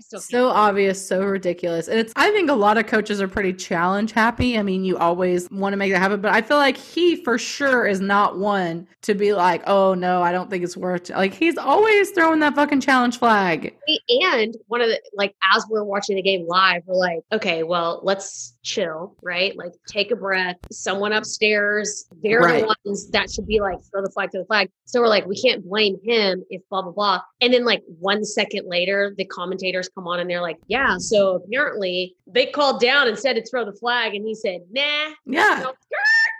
still 0.00 0.20
can't. 0.20 0.30
so 0.30 0.48
obvious, 0.48 1.06
so 1.06 1.22
ridiculous. 1.22 1.88
And 1.88 1.98
it's 1.98 2.12
I 2.16 2.30
think 2.30 2.50
a 2.50 2.54
lot 2.54 2.78
of 2.78 2.86
coaches 2.86 3.20
are 3.20 3.28
pretty 3.28 3.52
challenge 3.52 4.12
happy. 4.12 4.58
I 4.58 4.62
mean, 4.62 4.84
you 4.84 4.96
always 4.98 5.50
want 5.50 5.72
to 5.72 5.76
make 5.76 5.92
that 5.92 5.98
happen, 5.98 6.20
but 6.20 6.32
I 6.32 6.42
feel 6.42 6.56
like 6.56 6.76
he 6.76 7.16
for 7.22 7.38
sure 7.38 7.86
is 7.86 8.00
not 8.00 8.38
one 8.38 8.86
to 9.02 9.14
be 9.14 9.32
like, 9.32 9.62
"Oh 9.66 9.94
no, 9.94 10.22
I 10.22 10.32
don't 10.32 10.50
think 10.50 10.64
it's 10.64 10.76
worth." 10.76 11.10
It. 11.10 11.16
Like 11.16 11.34
he's 11.34 11.56
always 11.56 12.10
throwing 12.10 12.40
that 12.40 12.54
fucking 12.54 12.80
challenge 12.80 13.18
flag. 13.18 13.74
And 14.08 14.56
one 14.66 14.80
of 14.80 14.88
the 14.88 15.00
like 15.14 15.34
as 15.54 15.64
we're 15.70 15.84
watching 15.84 16.16
the 16.16 16.22
game 16.22 16.46
live, 16.46 16.82
we're 16.86 16.96
like, 16.96 17.20
okay, 17.32 17.62
well, 17.62 18.00
let's 18.02 18.54
chill, 18.68 19.16
right? 19.22 19.56
Like 19.56 19.72
take 19.88 20.10
a 20.10 20.16
breath. 20.16 20.56
Someone 20.70 21.12
upstairs, 21.12 22.06
they're 22.22 22.40
Right. 22.40 22.60
the 22.60 22.74
ones 22.84 23.10
that 23.10 23.30
should 23.30 23.46
be 23.46 23.60
like 23.60 23.78
throw 23.90 24.02
the 24.02 24.10
flag 24.10 24.30
to 24.32 24.38
the 24.38 24.44
flag. 24.44 24.70
So 24.84 25.00
we're 25.00 25.08
like, 25.08 25.26
we 25.26 25.40
can't 25.40 25.64
blame 25.64 25.96
him 26.04 26.44
if 26.50 26.60
blah 26.68 26.82
blah 26.82 26.92
blah. 26.92 27.20
And 27.40 27.52
then 27.52 27.64
like 27.64 27.82
one 27.98 28.24
second 28.24 28.66
later, 28.68 29.14
the 29.16 29.24
commentators 29.24 29.88
come 29.88 30.06
on 30.06 30.20
and 30.20 30.28
they're 30.28 30.42
like, 30.42 30.58
yeah, 30.68 30.96
so 30.98 31.36
apparently 31.36 32.14
they 32.26 32.46
called 32.46 32.80
down 32.80 33.08
and 33.08 33.18
said 33.18 33.34
to 33.34 33.44
throw 33.50 33.64
the 33.64 33.72
flag, 33.72 34.14
and 34.14 34.26
he 34.26 34.34
said, 34.34 34.60
nah, 34.70 35.12
Yeah, 35.24 35.60
no, 35.64 35.72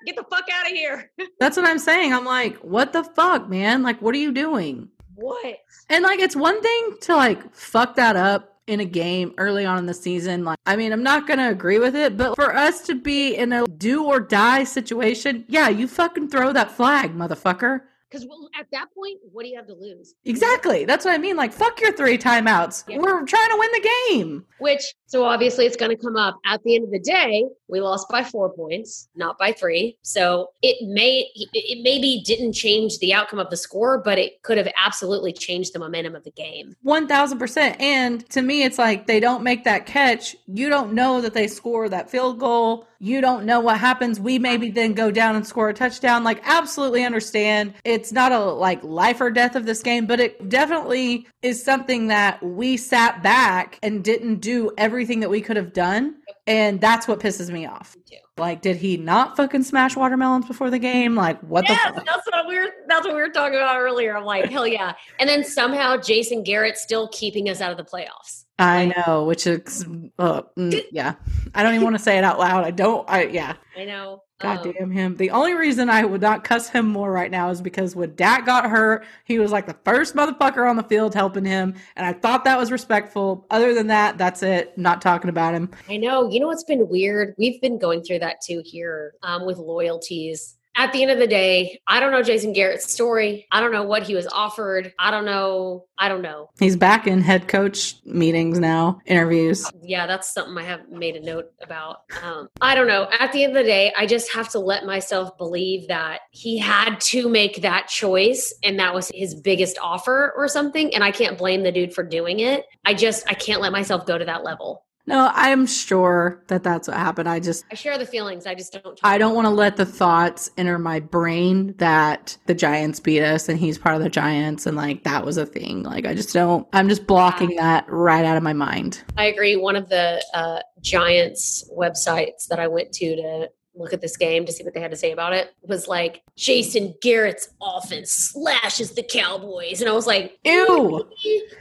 get 0.06 0.16
the 0.16 0.24
fuck 0.30 0.44
out 0.52 0.66
of 0.66 0.72
here. 0.72 1.10
that's 1.40 1.56
what 1.56 1.66
I'm 1.66 1.78
saying. 1.78 2.12
I'm 2.12 2.24
like, 2.26 2.56
"What 2.58 2.92
the 2.92 3.04
fuck, 3.04 3.48
man? 3.48 3.82
Like 3.82 4.00
what 4.02 4.14
are 4.14 4.18
you 4.18 4.32
doing?" 4.32 4.88
what? 5.14 5.56
And 5.88 6.04
like 6.04 6.20
it's 6.20 6.36
one 6.36 6.60
thing 6.62 6.96
to 7.02 7.16
like 7.16 7.54
fuck 7.54 7.96
that 7.96 8.14
up 8.16 8.57
in 8.68 8.80
a 8.80 8.84
game 8.84 9.34
early 9.38 9.64
on 9.64 9.78
in 9.78 9.86
the 9.86 9.94
season. 9.94 10.44
Like 10.44 10.58
I 10.66 10.76
mean, 10.76 10.92
I'm 10.92 11.02
not 11.02 11.26
going 11.26 11.38
to 11.38 11.48
agree 11.48 11.78
with 11.78 11.96
it, 11.96 12.16
but 12.16 12.36
for 12.36 12.54
us 12.54 12.82
to 12.82 12.94
be 12.94 13.34
in 13.34 13.52
a 13.52 13.66
do 13.66 14.04
or 14.04 14.20
die 14.20 14.64
situation, 14.64 15.44
yeah, 15.48 15.68
you 15.68 15.88
fucking 15.88 16.28
throw 16.28 16.52
that 16.52 16.70
flag, 16.70 17.14
motherfucker. 17.16 17.80
Because 18.10 18.26
at 18.58 18.66
that 18.72 18.86
point, 18.94 19.18
what 19.32 19.42
do 19.42 19.48
you 19.48 19.56
have 19.56 19.66
to 19.66 19.74
lose? 19.74 20.14
Exactly. 20.24 20.84
That's 20.84 21.04
what 21.04 21.14
I 21.14 21.18
mean. 21.18 21.36
Like 21.36 21.52
fuck 21.52 21.80
your 21.80 21.92
three 21.92 22.18
timeouts. 22.18 22.84
Yeah. 22.88 22.98
We're 22.98 23.24
trying 23.24 23.50
to 23.50 23.56
win 23.58 23.70
the 23.72 23.90
game. 24.10 24.44
Which, 24.58 24.94
so 25.06 25.24
obviously, 25.24 25.66
it's 25.66 25.76
going 25.76 25.94
to 25.96 26.02
come 26.02 26.16
up 26.16 26.38
at 26.44 26.62
the 26.62 26.74
end 26.74 26.84
of 26.84 26.90
the 26.90 27.00
day. 27.00 27.44
We 27.68 27.80
lost 27.80 28.08
by 28.08 28.24
four 28.24 28.52
points, 28.52 29.08
not 29.14 29.38
by 29.38 29.52
three. 29.52 29.96
So 30.02 30.48
it 30.62 30.76
may, 30.88 31.28
it 31.34 31.82
maybe 31.82 32.22
didn't 32.24 32.54
change 32.54 32.98
the 32.98 33.12
outcome 33.12 33.38
of 33.38 33.50
the 33.50 33.56
score, 33.56 34.02
but 34.02 34.18
it 34.18 34.42
could 34.42 34.58
have 34.58 34.68
absolutely 34.76 35.32
changed 35.32 35.74
the 35.74 35.78
momentum 35.78 36.14
of 36.14 36.24
the 36.24 36.30
game. 36.30 36.74
1000%. 36.84 37.80
And 37.80 38.28
to 38.30 38.42
me, 38.42 38.62
it's 38.62 38.78
like 38.78 39.06
they 39.06 39.20
don't 39.20 39.42
make 39.42 39.64
that 39.64 39.86
catch. 39.86 40.34
You 40.46 40.68
don't 40.68 40.92
know 40.92 41.20
that 41.20 41.34
they 41.34 41.46
score 41.46 41.88
that 41.88 42.10
field 42.10 42.38
goal. 42.38 42.86
You 43.00 43.20
don't 43.20 43.44
know 43.44 43.60
what 43.60 43.78
happens. 43.78 44.18
We 44.18 44.40
maybe 44.40 44.70
then 44.70 44.92
go 44.92 45.10
down 45.12 45.36
and 45.36 45.46
score 45.46 45.68
a 45.68 45.74
touchdown. 45.74 46.24
Like, 46.24 46.40
absolutely 46.44 47.04
understand. 47.04 47.74
It's 47.84 48.10
not 48.12 48.32
a 48.32 48.40
like 48.40 48.82
life 48.82 49.20
or 49.20 49.30
death 49.30 49.54
of 49.54 49.66
this 49.66 49.82
game, 49.82 50.06
but 50.06 50.18
it 50.18 50.48
definitely 50.48 51.26
is 51.42 51.62
something 51.64 52.08
that 52.08 52.42
we 52.42 52.76
sat 52.76 53.22
back 53.22 53.78
and 53.84 54.02
didn't 54.02 54.40
do 54.40 54.72
everything 54.76 55.20
that 55.20 55.30
we 55.30 55.40
could 55.40 55.56
have 55.56 55.72
done. 55.72 56.16
And 56.48 56.80
that's 56.80 57.06
what 57.06 57.20
pisses 57.20 57.50
me 57.50 57.66
off. 57.66 57.96
Me. 58.10 58.18
Like, 58.36 58.62
did 58.62 58.76
he 58.76 58.96
not 58.96 59.36
fucking 59.36 59.62
smash 59.64 59.94
watermelons 59.96 60.46
before 60.46 60.70
the 60.70 60.78
game? 60.78 61.14
Like, 61.14 61.40
what 61.42 61.66
the 61.66 61.74
Yes, 61.74 61.94
fuck? 61.94 62.04
that's 62.06 62.26
what 62.26 62.46
we 62.48 62.56
were. 62.58 62.68
That's 62.88 63.06
what 63.06 63.14
we 63.14 63.20
were 63.20 63.28
talking 63.30 63.58
about 63.58 63.78
earlier. 63.78 64.16
I'm 64.16 64.24
like, 64.24 64.46
hell 64.50 64.66
yeah! 64.66 64.94
And 65.20 65.28
then 65.28 65.44
somehow 65.44 65.96
Jason 65.98 66.42
Garrett 66.42 66.78
still 66.78 67.08
keeping 67.08 67.48
us 67.48 67.60
out 67.60 67.70
of 67.70 67.76
the 67.76 67.84
playoffs. 67.84 68.44
I 68.58 68.92
know, 69.06 69.24
which 69.24 69.46
is, 69.46 69.86
uh, 70.18 70.42
yeah. 70.56 71.14
I 71.54 71.62
don't 71.62 71.74
even 71.74 71.84
want 71.84 71.96
to 71.96 72.02
say 72.02 72.18
it 72.18 72.24
out 72.24 72.38
loud. 72.38 72.64
I 72.64 72.70
don't, 72.72 73.08
I, 73.08 73.24
yeah. 73.26 73.54
I 73.76 73.84
know. 73.84 74.24
God 74.40 74.66
Um, 74.66 74.72
damn 74.72 74.90
him. 74.90 75.16
The 75.16 75.30
only 75.30 75.54
reason 75.54 75.90
I 75.90 76.04
would 76.04 76.20
not 76.20 76.44
cuss 76.44 76.68
him 76.68 76.86
more 76.86 77.10
right 77.10 77.30
now 77.30 77.50
is 77.50 77.60
because 77.60 77.96
when 77.96 78.14
Dak 78.14 78.46
got 78.46 78.68
hurt, 78.70 79.04
he 79.24 79.38
was 79.38 79.50
like 79.50 79.66
the 79.66 79.76
first 79.84 80.14
motherfucker 80.14 80.68
on 80.68 80.76
the 80.76 80.82
field 80.84 81.14
helping 81.14 81.44
him. 81.44 81.74
And 81.96 82.06
I 82.06 82.12
thought 82.12 82.44
that 82.44 82.58
was 82.58 82.70
respectful. 82.70 83.46
Other 83.50 83.74
than 83.74 83.88
that, 83.88 84.16
that's 84.18 84.42
it. 84.42 84.76
Not 84.78 85.02
talking 85.02 85.28
about 85.30 85.54
him. 85.54 85.70
I 85.88 85.96
know. 85.96 86.28
You 86.30 86.38
know 86.40 86.46
what's 86.48 86.64
been 86.64 86.88
weird? 86.88 87.34
We've 87.38 87.60
been 87.60 87.78
going 87.78 88.02
through 88.02 88.20
that 88.20 88.40
too 88.40 88.62
here 88.64 89.14
um, 89.22 89.44
with 89.44 89.58
loyalties. 89.58 90.56
At 90.78 90.92
the 90.92 91.02
end 91.02 91.10
of 91.10 91.18
the 91.18 91.26
day, 91.26 91.80
I 91.88 91.98
don't 91.98 92.12
know 92.12 92.22
Jason 92.22 92.52
Garrett's 92.52 92.88
story. 92.88 93.48
I 93.50 93.60
don't 93.60 93.72
know 93.72 93.82
what 93.82 94.04
he 94.04 94.14
was 94.14 94.28
offered. 94.28 94.94
I 94.96 95.10
don't 95.10 95.24
know. 95.24 95.86
I 95.98 96.08
don't 96.08 96.22
know. 96.22 96.50
He's 96.60 96.76
back 96.76 97.08
in 97.08 97.20
head 97.20 97.48
coach 97.48 97.96
meetings 98.04 98.60
now, 98.60 99.00
interviews. 99.04 99.68
Yeah, 99.82 100.06
that's 100.06 100.32
something 100.32 100.56
I 100.56 100.62
have 100.62 100.88
made 100.88 101.16
a 101.16 101.20
note 101.20 101.46
about. 101.60 102.02
Um, 102.22 102.48
I 102.60 102.76
don't 102.76 102.86
know. 102.86 103.08
At 103.18 103.32
the 103.32 103.42
end 103.42 103.56
of 103.56 103.64
the 103.64 103.68
day, 103.68 103.92
I 103.98 104.06
just 104.06 104.32
have 104.32 104.50
to 104.50 104.60
let 104.60 104.86
myself 104.86 105.36
believe 105.36 105.88
that 105.88 106.20
he 106.30 106.58
had 106.58 107.00
to 107.00 107.28
make 107.28 107.62
that 107.62 107.88
choice 107.88 108.54
and 108.62 108.78
that 108.78 108.94
was 108.94 109.10
his 109.12 109.34
biggest 109.34 109.78
offer 109.82 110.32
or 110.36 110.46
something. 110.46 110.94
And 110.94 111.02
I 111.02 111.10
can't 111.10 111.36
blame 111.36 111.64
the 111.64 111.72
dude 111.72 111.92
for 111.92 112.04
doing 112.04 112.38
it. 112.38 112.66
I 112.84 112.94
just, 112.94 113.28
I 113.28 113.34
can't 113.34 113.60
let 113.60 113.72
myself 113.72 114.06
go 114.06 114.16
to 114.16 114.24
that 114.26 114.44
level. 114.44 114.84
No, 115.08 115.30
I'm 115.32 115.66
sure 115.66 116.42
that 116.48 116.62
that's 116.62 116.86
what 116.86 116.98
happened. 116.98 117.30
I 117.30 117.40
just, 117.40 117.64
I 117.72 117.74
share 117.74 117.96
the 117.96 118.04
feelings. 118.04 118.46
I 118.46 118.54
just 118.54 118.74
don't. 118.74 119.00
I 119.02 119.16
don't 119.16 119.34
want 119.34 119.46
to 119.46 119.50
let 119.50 119.76
the 119.76 119.86
thoughts 119.86 120.50
enter 120.58 120.78
my 120.78 121.00
brain 121.00 121.74
that 121.78 122.36
the 122.44 122.54
Giants 122.54 123.00
beat 123.00 123.22
us 123.22 123.48
and 123.48 123.58
he's 123.58 123.78
part 123.78 123.96
of 123.96 124.02
the 124.02 124.10
Giants 124.10 124.66
and 124.66 124.76
like 124.76 125.04
that 125.04 125.24
was 125.24 125.38
a 125.38 125.46
thing. 125.46 125.82
Like, 125.82 126.06
I 126.06 126.12
just 126.12 126.34
don't, 126.34 126.68
I'm 126.74 126.90
just 126.90 127.06
blocking 127.06 127.56
that 127.56 127.86
right 127.88 128.24
out 128.24 128.36
of 128.36 128.42
my 128.42 128.52
mind. 128.52 129.02
I 129.16 129.26
agree. 129.26 129.56
One 129.56 129.76
of 129.76 129.88
the 129.88 130.22
uh, 130.34 130.60
Giants 130.82 131.68
websites 131.74 132.46
that 132.48 132.60
I 132.60 132.68
went 132.68 132.92
to 132.92 133.16
to 133.16 133.48
look 133.78 133.92
at 133.92 134.00
this 134.00 134.16
game 134.16 134.44
to 134.46 134.52
see 134.52 134.64
what 134.64 134.74
they 134.74 134.80
had 134.80 134.90
to 134.90 134.96
say 134.96 135.12
about 135.12 135.32
it 135.32 135.54
was 135.62 135.88
like 135.88 136.22
Jason 136.36 136.94
Garrett's 137.00 137.50
offense 137.62 138.10
slashes 138.10 138.92
the 138.92 139.02
Cowboys, 139.02 139.80
and 139.80 139.88
I 139.88 139.92
was 139.92 140.06
like, 140.06 140.38
Ew. 140.44 141.08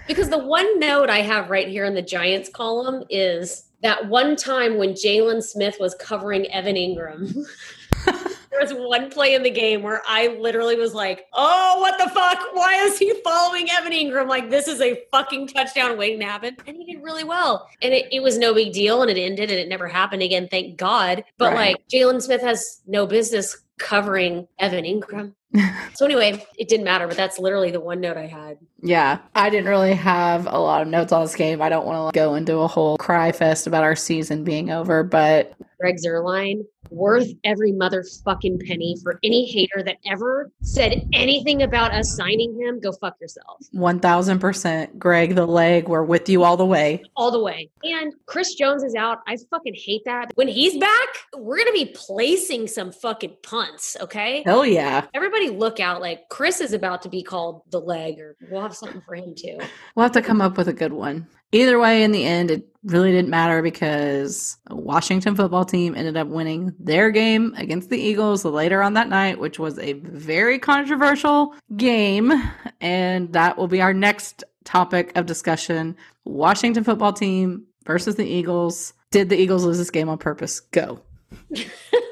because 0.08 0.30
the 0.30 0.38
one 0.38 0.80
note 0.80 1.10
I 1.10 1.20
have 1.20 1.50
right 1.50 1.68
here 1.68 1.86
in 1.86 1.94
the 1.94 2.02
Giants 2.02 2.50
column 2.50 3.04
is 3.10 3.66
that 3.82 4.08
one 4.08 4.36
time 4.36 4.78
when 4.78 4.92
Jaylon 4.94 5.44
Smith 5.44 5.78
was 5.80 5.96
covering 5.96 6.46
Evan 6.48 6.76
Engram. 6.76 7.46
There 8.58 8.76
was 8.76 8.88
one 8.88 9.10
play 9.10 9.36
in 9.36 9.44
the 9.44 9.50
game 9.52 9.84
where 9.84 10.02
I 10.08 10.36
literally 10.40 10.76
was 10.78 10.94
like, 10.94 11.26
"Oh, 11.34 11.78
what 11.80 11.98
the 12.00 12.10
fuck? 12.10 12.40
Why 12.54 12.74
is 12.86 12.98
he 12.98 13.14
following 13.24 13.68
Evan 13.70 13.92
Engram? 13.92 14.28
Like 14.28 14.50
this 14.50 14.68
is 14.68 14.82
a 14.82 15.00
fucking 15.12 15.48
touchdown 15.50 15.98
waiting 15.98 16.20
to 16.22 16.26
happen." 16.26 16.58
And 16.66 16.76
he 16.76 16.94
did 16.94 17.04
really 17.04 17.24
well, 17.24 17.68
and 17.82 17.94
it, 17.94 18.08
it 18.12 18.22
was 18.22 18.38
no 18.38 18.54
big 18.54 18.74
deal, 18.74 19.02
and 19.04 19.12
it 19.12 19.18
ended, 19.22 19.52
and 19.52 19.60
it 19.60 19.68
never 19.70 19.88
happened 19.88 20.24
again, 20.24 20.48
thank 20.50 20.78
God. 20.78 21.24
But 21.38 21.54
Right. 21.54 21.76
like 21.76 21.88
Jaylon 21.88 22.22
Smith 22.22 22.42
has 22.42 22.82
no 22.88 23.06
business 23.06 23.58
covering 23.78 24.48
Evan 24.58 24.86
Engram. 24.86 25.34
So 25.94 26.06
anyway, 26.06 26.46
it 26.58 26.68
didn't 26.68 26.84
matter, 26.84 27.08
but 27.08 27.18
that's 27.18 27.40
literally 27.40 27.72
the 27.72 27.80
one 27.80 28.02
note 28.02 28.18
I 28.18 28.28
had. 28.28 28.58
Yeah, 28.82 29.20
I 29.36 29.50
didn't 29.50 29.70
really 29.70 29.94
have 29.94 30.46
a 30.46 30.60
lot 30.60 30.82
of 30.82 30.88
notes 30.88 31.12
on 31.12 31.24
this 31.24 31.36
game. 31.36 31.62
I 31.62 31.70
don't 31.70 31.86
want 31.86 32.14
to 32.14 32.18
go 32.18 32.36
into 32.36 32.58
a 32.58 32.68
whole 32.68 32.98
cry 32.98 33.32
fest 33.32 33.68
about 33.68 33.84
our 33.84 33.96
season 33.96 34.44
being 34.44 34.72
over, 34.72 35.04
but 35.04 35.54
Greg 35.80 35.98
Zuerlein 36.04 36.64
worth 36.90 37.28
every 37.44 37.72
motherfucking 37.72 38.66
penny 38.66 38.96
for 39.04 39.20
any 39.24 39.46
hater 39.46 39.84
that 39.84 39.98
ever 40.06 40.52
said 40.62 41.08
anything 41.14 41.64
about 41.64 41.92
us 41.92 42.16
signing 42.16 42.60
him. 42.60 42.80
Go 42.80 42.92
fuck 42.94 43.16
yourself. 43.20 43.60
1000%. 43.76 44.98
Greg, 44.98 45.36
the 45.36 45.46
leg, 45.46 45.88
we're 45.88 46.04
with 46.04 46.30
you 46.30 46.44
all 46.44 46.58
the 46.58 46.66
way. 46.66 47.04
All 47.16 47.32
the 47.32 47.42
way. 47.42 47.70
And 47.84 48.14
Chris 48.26 48.56
Jones 48.56 48.84
is 48.84 48.96
out. 48.96 49.20
I 49.28 49.38
fucking 49.50 49.76
hate 49.76 50.04
that. 50.06 50.32
When 50.36 50.48
he's 50.48 50.78
back, 50.78 51.08
we're 51.36 51.58
going 51.58 51.68
to 51.68 51.74
be 51.74 51.94
placing 51.94 52.68
some 52.68 52.92
fucking 52.92 53.38
punts, 53.44 53.98
okay? 54.02 54.44
Hell 54.46 54.66
yeah. 54.66 55.06
Everybody 55.14 55.37
look 55.46 55.80
out. 55.80 56.02
Like 56.02 56.30
Chris 56.30 56.62
is 56.62 56.74
about 56.74 57.02
to 57.04 57.10
be 57.10 57.24
called 57.24 57.62
the 57.70 57.80
leg, 57.80 58.20
or 58.20 58.36
we'll 58.50 58.62
have 58.62 58.76
something 58.76 59.02
for 59.02 59.16
him 59.16 59.34
too. 59.36 59.58
We'll 59.96 60.04
have 60.04 60.12
to 60.14 60.22
come 60.22 60.42
up 60.42 60.58
with 60.58 60.68
a 60.68 60.74
good 60.74 60.94
one. 60.94 61.28
Either 61.54 61.80
way, 61.80 62.04
in 62.04 62.12
the 62.12 62.26
end, 62.26 62.52
it 62.52 62.68
really 62.84 63.12
didn't 63.12 63.30
matter 63.30 63.62
because 63.62 64.58
Washington 64.70 65.36
football 65.36 65.64
team 65.64 65.96
ended 65.96 66.18
up 66.18 66.28
winning 66.28 66.74
their 66.78 67.10
game 67.10 67.54
against 67.56 67.90
the 67.90 67.98
Eagles 67.98 68.44
later 68.44 68.84
on 68.84 68.94
that 68.96 69.08
night, 69.08 69.40
which 69.40 69.58
was 69.58 69.80
a 69.80 69.94
very 69.94 70.60
controversial 70.60 71.56
game. 71.78 72.34
And 72.82 73.32
that 73.32 73.58
will 73.58 73.70
be 73.70 73.82
our 73.82 73.94
next 73.94 74.44
topic 74.66 75.16
of 75.16 75.26
discussion. 75.26 75.96
Washington 76.26 76.84
football 76.84 77.14
team 77.14 77.66
versus 77.86 78.16
the 78.16 78.26
Eagles. 78.26 78.94
Did 79.12 79.30
the 79.30 79.38
Eagles 79.38 79.64
lose 79.64 79.78
this 79.78 79.92
game 79.92 80.10
on 80.10 80.18
purpose? 80.18 80.60
Go. 80.60 81.00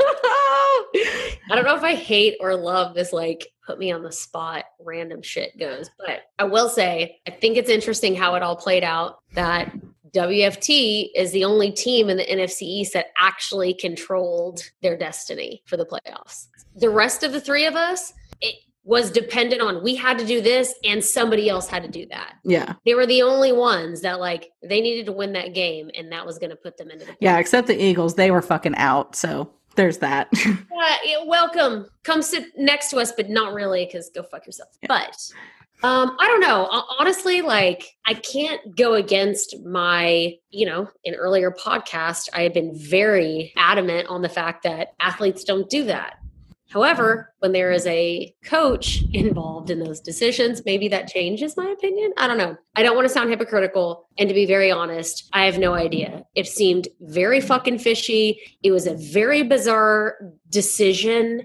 I 1.52 1.56
don't 1.56 1.66
know 1.66 1.76
if 1.76 1.84
I 1.84 1.96
hate 1.96 2.38
or 2.40 2.56
love 2.56 2.96
this 2.96 3.14
like 3.14 3.48
put 3.66 3.80
me 3.80 3.92
on 3.92 4.04
the 4.04 4.12
spot 4.12 4.66
random 4.80 5.22
shit 5.22 5.58
goes, 5.60 5.90
but 5.98 6.22
I 6.40 6.44
will 6.46 6.70
say 6.70 7.20
I 7.28 7.32
think 7.32 7.58
it's 7.58 7.70
interesting 7.70 8.16
how 8.16 8.36
it 8.36 8.44
all 8.44 8.56
played 8.56 8.84
out 8.84 9.20
that 9.34 9.74
WFT 10.16 11.10
is 11.14 11.32
the 11.32 11.44
only 11.44 11.72
team 11.72 12.10
in 12.10 12.18
the 12.18 12.26
NFC 12.26 12.62
East 12.62 12.94
that 12.94 13.08
actually 13.20 13.74
controlled 13.74 14.62
their 14.82 14.98
destiny 14.98 15.62
for 15.66 15.76
the 15.78 15.86
playoffs. 15.86 16.48
The 16.76 16.90
rest 16.90 17.24
of 17.24 17.34
the 17.34 17.42
three 17.42 17.66
of 17.66 17.76
us, 17.76 18.14
it 18.40 18.56
was 18.86 19.12
dependent 19.12 19.62
on 19.62 19.84
we 19.84 19.96
had 19.96 20.18
to 20.20 20.26
do 20.26 20.42
this 20.42 20.74
and 20.86 21.04
somebody 21.04 21.50
else 21.50 21.68
had 21.68 21.84
to 21.84 21.90
do 21.90 22.06
that. 22.06 22.36
Yeah. 22.46 22.76
They 22.86 22.94
were 22.94 23.08
the 23.08 23.24
only 23.24 23.52
ones 23.52 24.02
that 24.02 24.20
like 24.20 24.52
they 24.64 24.80
needed 24.80 25.08
to 25.08 25.12
win 25.12 25.34
that 25.34 25.54
game 25.54 25.90
and 25.98 26.12
that 26.12 26.26
was 26.26 26.38
going 26.38 26.52
to 26.52 26.56
put 26.56 26.78
them 26.78 26.92
into 26.92 27.06
the. 27.06 27.18
Yeah, 27.20 27.38
except 27.38 27.68
the 27.68 27.82
Eagles, 27.82 28.16
they 28.16 28.32
were 28.32 28.44
fucking 28.44 28.76
out. 28.76 29.16
So 29.16 29.52
there's 29.76 30.00
that. 30.00 30.30
Uh, 30.86 30.98
yeah, 31.04 31.24
welcome. 31.26 31.88
Come 32.04 32.22
sit 32.22 32.46
next 32.58 32.90
to 32.90 32.98
us, 32.98 33.12
but 33.12 33.28
not 33.28 33.54
really 33.54 33.86
because 33.86 34.12
go 34.14 34.22
fuck 34.22 34.46
yourself. 34.46 34.70
Yeah. 34.84 34.88
But 34.90 35.18
um, 35.88 36.16
I 36.20 36.28
don't 36.28 36.42
know. 36.42 36.68
Honestly, 37.00 37.42
like 37.42 37.96
I 38.06 38.14
can't 38.14 38.76
go 38.76 38.94
against 38.94 39.56
my, 39.66 40.36
you 40.52 40.66
know, 40.66 40.88
in 41.04 41.16
earlier 41.16 41.50
podcast, 41.50 42.30
I 42.34 42.42
had 42.42 42.54
been 42.54 42.76
very 42.76 43.52
adamant 43.58 44.10
on 44.10 44.22
the 44.22 44.30
fact 44.30 44.64
that 44.64 44.90
athletes 45.00 45.44
don't 45.44 45.70
do 45.70 45.86
that. 45.86 46.18
However, 46.70 47.34
when 47.40 47.52
there 47.52 47.72
is 47.72 47.86
a 47.88 48.34
coach 48.44 49.04
involved 49.14 49.70
in 49.70 49.80
those 49.80 50.00
decisions, 50.00 50.64
maybe 50.66 50.88
that 50.90 51.08
changes 51.08 51.56
my 51.56 51.70
opinion. 51.70 52.14
I 52.18 52.28
don't 52.28 52.38
know. 52.38 52.58
I 52.76 52.84
don't 52.84 52.96
want 52.96 53.08
to 53.08 53.14
sound 53.14 53.30
hypocritical. 53.30 54.08
And 54.18 54.28
to 54.30 54.36
be 54.36 54.46
very 54.46 54.72
honest, 54.72 55.30
I 55.32 55.46
have 55.46 55.58
no 55.60 55.74
idea. 55.74 56.26
It 56.36 56.48
seemed 56.48 56.88
very 57.02 57.40
fucking 57.40 57.80
fishy. 57.80 58.40
It 58.64 58.72
was 58.72 58.88
a 58.88 58.96
very 58.96 59.44
bizarre 59.44 60.18
decision. 60.50 61.44